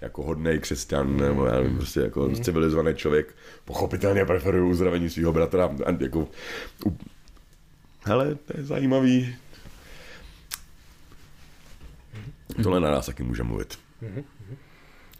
Jako 0.00 0.22
hodný 0.22 0.58
křesťan, 0.58 1.16
nebo 1.16 1.46
já 1.46 1.54
nevím, 1.54 1.76
prostě 1.76 2.00
jako 2.00 2.28
mm. 2.28 2.34
civilizovaný 2.34 2.96
člověk, 2.96 3.34
pochopitelně 3.64 4.24
preferuje 4.24 4.64
uzdravení 4.64 5.10
svého 5.10 5.32
bratra. 5.32 5.70
Jako, 6.00 6.28
hele, 8.04 8.34
to 8.34 8.56
je 8.56 8.64
zajímavý. 8.64 9.36
Tohle 12.62 12.80
na 12.80 12.90
nás 12.90 13.06
taky 13.06 13.22
může 13.22 13.42
mluvit. 13.42 13.78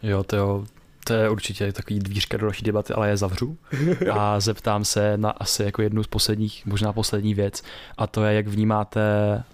Jo, 0.03 0.23
to 0.23 0.35
jo, 0.35 0.65
to 1.07 1.13
je 1.13 1.29
určitě 1.29 1.73
takový 1.73 1.99
dvířka 1.99 2.37
do 2.37 2.45
další 2.45 2.65
debaty, 2.65 2.93
ale 2.93 3.09
je 3.09 3.17
zavřu 3.17 3.57
a 4.11 4.39
zeptám 4.39 4.85
se 4.85 5.17
na 5.17 5.29
asi 5.29 5.63
jako 5.63 5.81
jednu 5.81 6.03
z 6.03 6.07
posledních, 6.07 6.65
možná 6.65 6.93
poslední 6.93 7.33
věc 7.33 7.63
a 7.97 8.07
to 8.07 8.23
je, 8.23 8.33
jak 8.33 8.47
vnímáte 8.47 9.01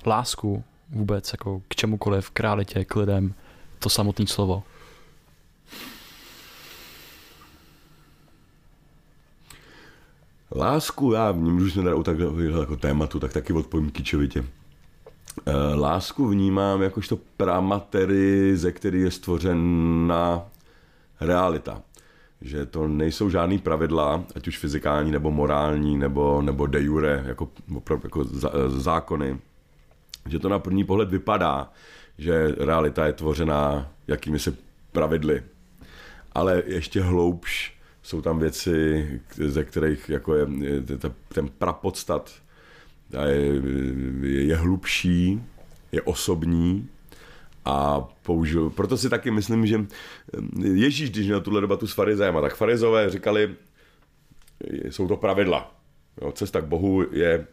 lásku 0.05 0.63
vůbec 0.93 1.33
jako 1.33 1.61
k 1.67 1.75
čemukoliv, 1.75 2.29
k 2.29 2.39
realitě, 2.39 2.85
k 2.85 2.95
lidem, 2.95 3.33
to 3.79 3.89
samotné 3.89 4.27
slovo. 4.27 4.63
Lásku, 10.55 11.11
já 11.11 11.31
můžu 11.31 11.69
jsme 11.69 11.83
tady 11.83 12.03
takhle 12.03 12.43
jako 12.59 12.75
tématu, 12.75 13.19
tak 13.19 13.33
taky 13.33 13.53
odpovím 13.53 13.91
kičovitě. 13.91 14.45
Eh, 15.45 15.75
lásku 15.75 16.27
vnímám 16.27 16.81
jakožto 16.81 17.17
pramatery, 17.37 18.57
ze 18.57 18.71
který 18.71 19.01
je 19.01 19.11
stvořena 19.11 20.43
realita. 21.21 21.81
Že 22.41 22.65
to 22.65 22.87
nejsou 22.87 23.29
žádný 23.29 23.59
pravidla, 23.59 24.23
ať 24.35 24.47
už 24.47 24.57
fyzikální, 24.57 25.11
nebo 25.11 25.31
morální, 25.31 25.97
nebo, 25.97 26.41
nebo 26.41 26.67
de 26.67 26.81
jure, 26.81 27.23
jako, 27.25 27.49
jako 28.03 28.23
zákony. 28.67 29.39
Že 30.25 30.39
to 30.39 30.49
na 30.49 30.59
první 30.59 30.83
pohled 30.83 31.09
vypadá, 31.09 31.71
že 32.17 32.55
realita 32.57 33.05
je 33.05 33.13
tvořená 33.13 33.91
jakými 34.07 34.39
se 34.39 34.55
pravidly. 34.91 35.43
Ale 36.31 36.63
ještě 36.65 37.01
hloubš 37.01 37.73
jsou 38.03 38.21
tam 38.21 38.39
věci, 38.39 39.07
ze 39.35 39.63
kterých 39.63 40.09
jako 40.09 40.35
je, 40.35 40.47
je 40.59 40.81
ten 41.33 41.49
prapodstat 41.49 42.31
je, 43.27 43.61
je 44.23 44.55
hlubší, 44.55 45.43
je 45.91 46.01
osobní 46.01 46.89
a 47.65 48.01
použil. 48.01 48.69
Proto 48.69 48.97
si 48.97 49.09
taky 49.09 49.31
myslím, 49.31 49.65
že 49.65 49.85
Ježíš, 50.73 51.09
když 51.09 51.25
měl 51.25 51.41
tuhle 51.41 51.61
debatu 51.61 51.87
s 51.87 51.93
farizejema, 51.93 52.41
tak 52.41 52.55
farizové 52.55 53.09
říkali, 53.09 53.55
jsou 54.89 55.07
to 55.07 55.17
pravidla. 55.17 55.75
Jo, 56.21 56.31
cesta 56.31 56.61
k 56.61 56.65
Bohu 56.65 57.05
je, 57.11 57.47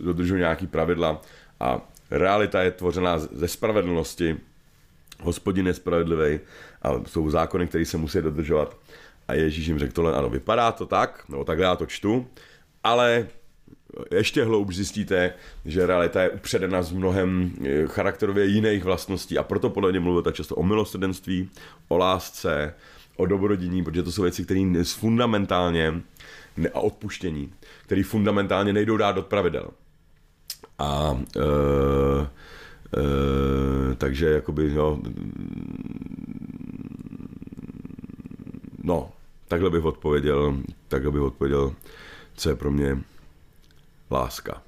dodržují 0.00 0.40
nějaký 0.40 0.66
pravidla 0.66 1.22
a 1.60 1.88
realita 2.10 2.62
je 2.62 2.70
tvořená 2.70 3.18
ze 3.18 3.48
spravedlnosti, 3.48 4.36
hospodin 5.20 5.66
je 5.66 5.74
spravedlivý 5.74 6.40
a 6.82 6.90
jsou 7.06 7.30
zákony, 7.30 7.66
které 7.66 7.84
se 7.84 7.96
musí 7.96 8.18
dodržovat. 8.22 8.76
A 9.28 9.34
Ježíš 9.34 9.66
jim 9.66 9.78
řekl 9.78 9.92
tohle, 9.92 10.14
ano, 10.14 10.30
vypadá 10.30 10.72
to 10.72 10.86
tak, 10.86 11.24
nebo 11.28 11.44
takhle 11.44 11.66
já 11.66 11.76
to 11.76 11.86
čtu, 11.86 12.26
ale 12.84 13.26
ještě 14.10 14.44
hloubš 14.44 14.76
zjistíte, 14.76 15.34
že 15.64 15.86
realita 15.86 16.22
je 16.22 16.30
upředena 16.30 16.82
z 16.82 16.92
mnohem 16.92 17.52
eh, 17.64 17.86
charakterově 17.86 18.44
jiných 18.44 18.84
vlastností 18.84 19.38
a 19.38 19.42
proto 19.42 19.70
podle 19.70 19.90
mě 19.90 20.00
mluvil 20.00 20.22
tak 20.22 20.34
často 20.34 20.54
o 20.54 20.62
milosrdenství, 20.62 21.50
o 21.88 21.96
lásce, 21.96 22.74
o 23.16 23.26
dobrodiní, 23.26 23.84
protože 23.84 24.02
to 24.02 24.12
jsou 24.12 24.22
věci, 24.22 24.44
které 24.44 24.84
fundamentálně 24.84 25.94
a 26.74 26.80
odpuštění, 26.80 27.52
které 27.82 28.04
fundamentálně 28.04 28.72
nejdou 28.72 28.96
dát 28.96 29.12
do 29.12 29.22
pravidel. 29.22 29.70
A 30.78 31.18
e, 31.36 31.40
e, 32.96 33.94
takže 33.94 34.30
jakoby, 34.30 34.74
no, 34.74 35.00
no, 38.82 39.10
takhle 39.48 39.70
bych 39.70 39.84
odpověděl, 39.84 40.56
takhle 40.88 41.12
bych 41.12 41.22
odpověděl 41.22 41.74
co 42.38 42.48
je 42.48 42.56
pro 42.56 42.70
mě 42.70 42.98
láska. 44.10 44.62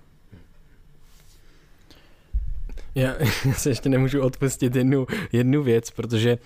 Já, 2.95 3.15
já 3.45 3.53
se 3.55 3.71
ještě 3.71 3.89
nemůžu 3.89 4.23
odpustit 4.23 4.77
jednu, 4.77 5.07
jednu 5.33 5.63
věc, 5.63 5.91
protože 5.91 6.39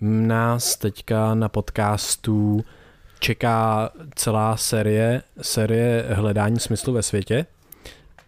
nás 0.00 0.76
teďka 0.76 1.34
na 1.34 1.48
podcastu 1.48 2.64
čeká 3.18 3.90
celá 4.14 4.56
série, 4.56 5.22
série 5.42 6.04
hledání 6.10 6.60
smyslu 6.60 6.92
ve 6.92 7.02
světě 7.02 7.46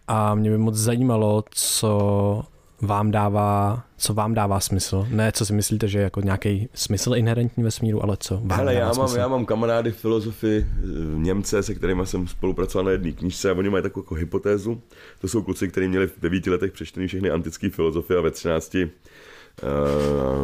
a 0.07 0.35
mě 0.35 0.49
by 0.49 0.57
moc 0.57 0.75
zajímalo, 0.75 1.43
co 1.51 2.43
vám 2.81 3.11
dává, 3.11 3.83
co 3.97 4.13
vám 4.13 4.33
dává 4.33 4.59
smysl. 4.59 5.07
Ne, 5.09 5.31
co 5.31 5.45
si 5.45 5.53
myslíte, 5.53 5.87
že 5.87 5.97
je 5.97 6.03
jako 6.03 6.21
nějaký 6.21 6.69
smysl 6.73 7.15
inherentní 7.15 7.63
ve 7.63 7.71
smíru, 7.71 8.03
ale 8.03 8.17
co 8.19 8.37
vám 8.37 8.59
Hele, 8.59 8.73
dává 8.73 8.85
já 8.87 8.93
mám, 8.93 9.07
smysl. 9.07 9.19
já 9.19 9.27
mám 9.27 9.45
kamarády 9.45 9.91
filozofy 9.91 10.65
eh, 10.67 10.85
Němce, 11.17 11.63
se 11.63 11.75
kterými 11.75 12.05
jsem 12.05 12.27
spolupracoval 12.27 12.85
na 12.85 12.91
jedné 12.91 13.11
knížce 13.11 13.49
a 13.49 13.53
oni 13.53 13.69
mají 13.69 13.83
takovou 13.83 14.03
jako 14.03 14.15
hypotézu. 14.15 14.81
To 15.21 15.27
jsou 15.27 15.41
kluci, 15.41 15.67
kteří 15.67 15.87
měli 15.87 16.07
v 16.07 16.19
devíti 16.21 16.49
letech 16.49 16.71
přečtený 16.71 17.07
všechny 17.07 17.29
antické 17.29 17.69
filozofie 17.69 18.17
a 18.17 18.21
ve 18.21 18.31
třinácti 18.31 18.89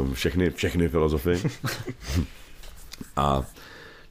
uh, 0.08 0.14
všechny, 0.14 0.50
všechny 0.50 0.90
filozofy. 0.90 1.42
a 3.16 3.44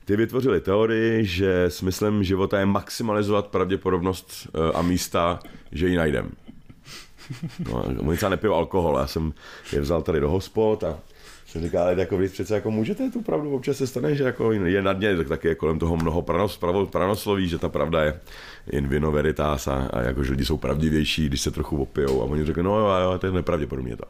ty 0.08 0.16
vytvořili 0.16 0.60
teorii, 0.60 1.24
že 1.24 1.64
smyslem 1.68 2.24
života 2.24 2.58
je 2.58 2.66
maximalizovat 2.66 3.46
pravděpodobnost 3.46 4.30
eh, 4.46 4.72
a 4.72 4.82
místa, 4.82 5.38
že 5.72 5.88
ji 5.88 5.96
najdem. 5.96 6.30
No, 7.68 7.84
oni 7.98 8.16
třeba 8.16 8.30
nepijou 8.30 8.54
alkohol, 8.54 8.98
já 8.98 9.06
jsem 9.06 9.32
je 9.72 9.80
vzal 9.80 10.02
tady 10.02 10.20
do 10.20 10.30
hospod 10.30 10.84
a 10.84 10.98
jsem 11.46 11.62
říkal, 11.62 11.82
ale 11.82 11.94
jako 11.98 12.16
vy 12.16 12.28
přece 12.28 12.54
jako 12.54 12.70
můžete 12.70 13.10
tu 13.10 13.22
pravdu, 13.22 13.54
občas 13.54 13.76
se 13.76 13.86
stane, 13.86 14.14
že 14.14 14.24
jako 14.24 14.52
je 14.52 14.82
na 14.82 14.92
dně, 14.92 15.16
tak 15.16 15.28
taky 15.28 15.48
je 15.48 15.54
kolem 15.54 15.78
toho 15.78 15.96
mnoho 15.96 16.22
pranos, 16.22 16.56
pravo, 16.56 16.86
pranosloví, 16.86 17.48
že 17.48 17.58
ta 17.58 17.68
pravda 17.68 18.04
je 18.04 18.20
in 18.70 18.88
vino 18.88 19.12
veritas 19.12 19.68
a, 19.68 19.88
a 19.92 20.00
jako, 20.00 20.24
že 20.24 20.30
lidi 20.30 20.44
jsou 20.44 20.56
pravdivější, 20.56 21.26
když 21.26 21.40
se 21.40 21.50
trochu 21.50 21.82
opijou 21.82 22.22
a 22.22 22.24
oni 22.24 22.44
řekli, 22.44 22.62
no 22.62 22.78
jo, 22.78 22.86
jo, 23.02 23.18
to 23.18 23.26
je 23.26 23.32
nepravděpodobně 23.32 23.96
to. 23.96 24.04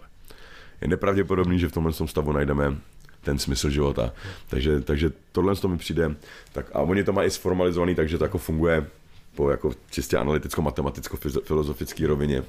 Je 0.81 0.89
nepravděpodobný, 0.89 1.59
že 1.59 1.69
v 1.69 1.73
tomhle 1.73 1.93
tom 1.93 2.09
stavu 2.09 2.33
najdeme 2.33 2.77
ten 3.23 3.39
smysl 3.39 3.71
života. 3.71 4.13
Takže, 4.49 4.81
takže 4.81 5.13
tohle 5.33 5.57
to 5.57 5.69
mi 5.69 5.79
přijde. 5.79 6.17
Tak, 6.53 6.67
a 6.73 6.81
oni 6.81 7.05
to 7.05 7.13
mají 7.13 7.29
i 7.29 7.31
sformalizovaný, 7.31 7.95
takže 7.95 8.19
to 8.19 8.25
jako 8.25 8.39
funguje 8.39 8.87
po 9.35 9.51
jako 9.51 9.73
čistě 9.91 10.17
analyticko-filozofické 10.17 12.07
rovině. 12.07 12.43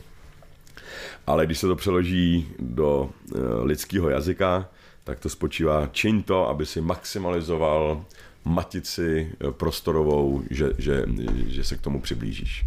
Ale 1.28 1.46
když 1.46 1.60
se 1.60 1.68
to 1.68 1.76
přeloží 1.76 2.48
do 2.60 3.10
uh, 3.36 3.42
lidského 3.64 4.10
jazyka, 4.10 4.70
tak 5.04 5.20
to 5.20 5.30
spočívá 5.30 5.90
čiň 5.92 6.24
to, 6.24 6.50
aby 6.50 6.66
si 6.66 6.82
maximalizoval 6.82 8.06
matici 8.46 9.32
eh, 9.32 9.52
prostorovou, 9.52 10.44
že, 10.50 10.74
že, 10.78 11.06
že 11.48 11.64
se 11.64 11.78
k 11.78 11.82
tomu 11.82 12.02
přiblížíš. 12.02 12.66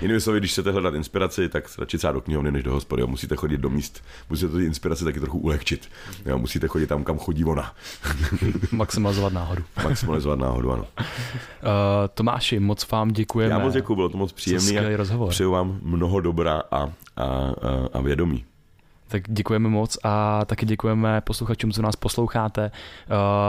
Jinými 0.00 0.20
slovy, 0.20 0.38
když 0.40 0.52
chcete 0.52 0.70
hledat 0.70 0.94
inspiraci, 0.94 1.48
tak 1.48 1.64
radši 1.78 1.98
třeba 1.98 2.12
do 2.12 2.20
knihovny 2.20 2.50
než 2.52 2.62
do 2.62 2.72
hospody. 2.72 3.02
Jo. 3.02 3.06
Musíte 3.06 3.36
chodit 3.36 3.58
do 3.58 3.70
míst, 3.70 4.04
musíte 4.30 4.52
tu 4.52 4.60
inspiraci 4.60 5.04
taky 5.04 5.20
trochu 5.20 5.38
ulehčit. 5.38 5.88
Jo. 6.26 6.38
Musíte 6.38 6.68
chodit 6.68 6.86
tam, 6.86 7.04
kam 7.04 7.18
chodí 7.18 7.44
ona. 7.44 7.74
Maximalizovat 8.72 9.32
náhodu. 9.32 9.62
Maximalizovat 9.84 10.38
náhodu, 10.38 10.72
ano. 10.72 10.86
Uh, 10.98 11.06
Tomáši, 12.14 12.60
moc 12.60 12.90
vám 12.90 13.08
děkujeme. 13.08 13.54
Já 13.54 13.58
moc 13.58 13.74
děkuji, 13.74 13.94
bylo 13.94 14.08
to 14.08 14.18
moc 14.18 14.30
skvělý 14.30 14.96
rozhovor. 14.96 15.28
Přeju 15.28 15.50
vám 15.50 15.78
mnoho 15.82 16.20
dobra 16.20 16.62
a, 16.70 16.76
a, 16.76 16.86
a, 17.16 17.52
a 17.92 18.00
vědomí. 18.00 18.44
Tak 19.12 19.22
děkujeme 19.28 19.68
moc 19.68 19.98
a 20.04 20.44
taky 20.44 20.66
děkujeme 20.66 21.20
posluchačům, 21.20 21.72
co 21.72 21.82
nás 21.82 21.96
posloucháte. 21.96 22.70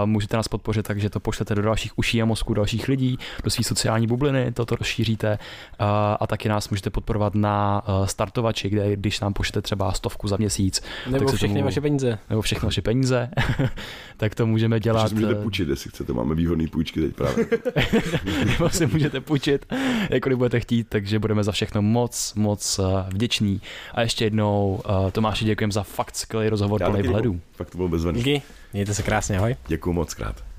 Uh, 0.01 0.09
můžete 0.09 0.37
nás 0.37 0.47
podpořit 0.47 0.87
tak, 0.87 0.99
že 0.99 1.09
to 1.09 1.19
pošlete 1.19 1.55
do 1.55 1.61
dalších 1.61 1.97
uší 1.97 2.21
a 2.21 2.25
mozku 2.25 2.53
dalších 2.53 2.87
lidí, 2.87 3.17
do 3.43 3.49
své 3.49 3.63
sociální 3.63 4.07
bubliny, 4.07 4.51
toto 4.51 4.75
rozšíříte 4.75 5.31
uh, 5.31 5.87
a 6.19 6.27
taky 6.27 6.49
nás 6.49 6.69
můžete 6.69 6.89
podporovat 6.89 7.35
na 7.35 7.81
uh, 7.87 8.05
startovači, 8.05 8.69
kde 8.69 8.95
když 8.95 9.19
nám 9.19 9.33
pošlete 9.33 9.61
třeba 9.61 9.91
stovku 9.91 10.27
za 10.27 10.37
měsíc, 10.37 10.81
Nebo 11.09 11.29
se 11.29 11.35
všechny 11.35 11.55
tomu- 11.55 11.65
vaše 11.65 11.81
peníze. 11.81 12.19
nebo 12.29 12.41
všechny 12.41 12.65
vaše 12.65 12.81
peníze, 12.81 13.29
tak 14.17 14.35
to 14.35 14.45
můžeme 14.45 14.79
dělat. 14.79 15.01
Ještě 15.03 15.09
si 15.09 15.15
můžete 15.15 15.39
eh, 15.39 15.43
půjčit, 15.43 15.69
jestli 15.69 15.89
chcete, 15.89 16.13
máme 16.13 16.35
výhodné 16.35 16.67
půjčky 16.67 17.01
teď 17.01 17.15
právě. 17.15 17.45
nebo 18.45 18.69
si 18.69 18.87
můžete 18.87 19.21
půjčit, 19.21 19.73
jakkoliv 20.09 20.37
budete 20.37 20.59
chtít, 20.59 20.87
takže 20.89 21.19
budeme 21.19 21.43
za 21.43 21.51
všechno 21.51 21.81
moc, 21.81 22.33
moc 22.35 22.79
eh, 22.79 22.83
vděční. 23.09 23.61
A 23.93 24.01
ještě 24.01 24.25
jednou 24.25 24.81
Tomáši 25.11 25.45
děkujeme 25.53 25.71
za 25.71 25.83
fakt 25.83 26.15
skvělý 26.15 26.49
rozhovor 26.49 26.83
plný 26.83 27.01
vhledů. 27.01 27.41
Fakt 27.51 27.69
to 27.69 27.77
bylo 27.77 27.89
bezvadný. 27.89 28.23
Díky, 28.23 28.41
mějte 28.73 28.93
se 28.93 29.03
krásně, 29.03 29.37
ahoj. 29.37 29.55
Děkuji 29.67 29.93
moc 29.93 30.13
krát. 30.13 30.52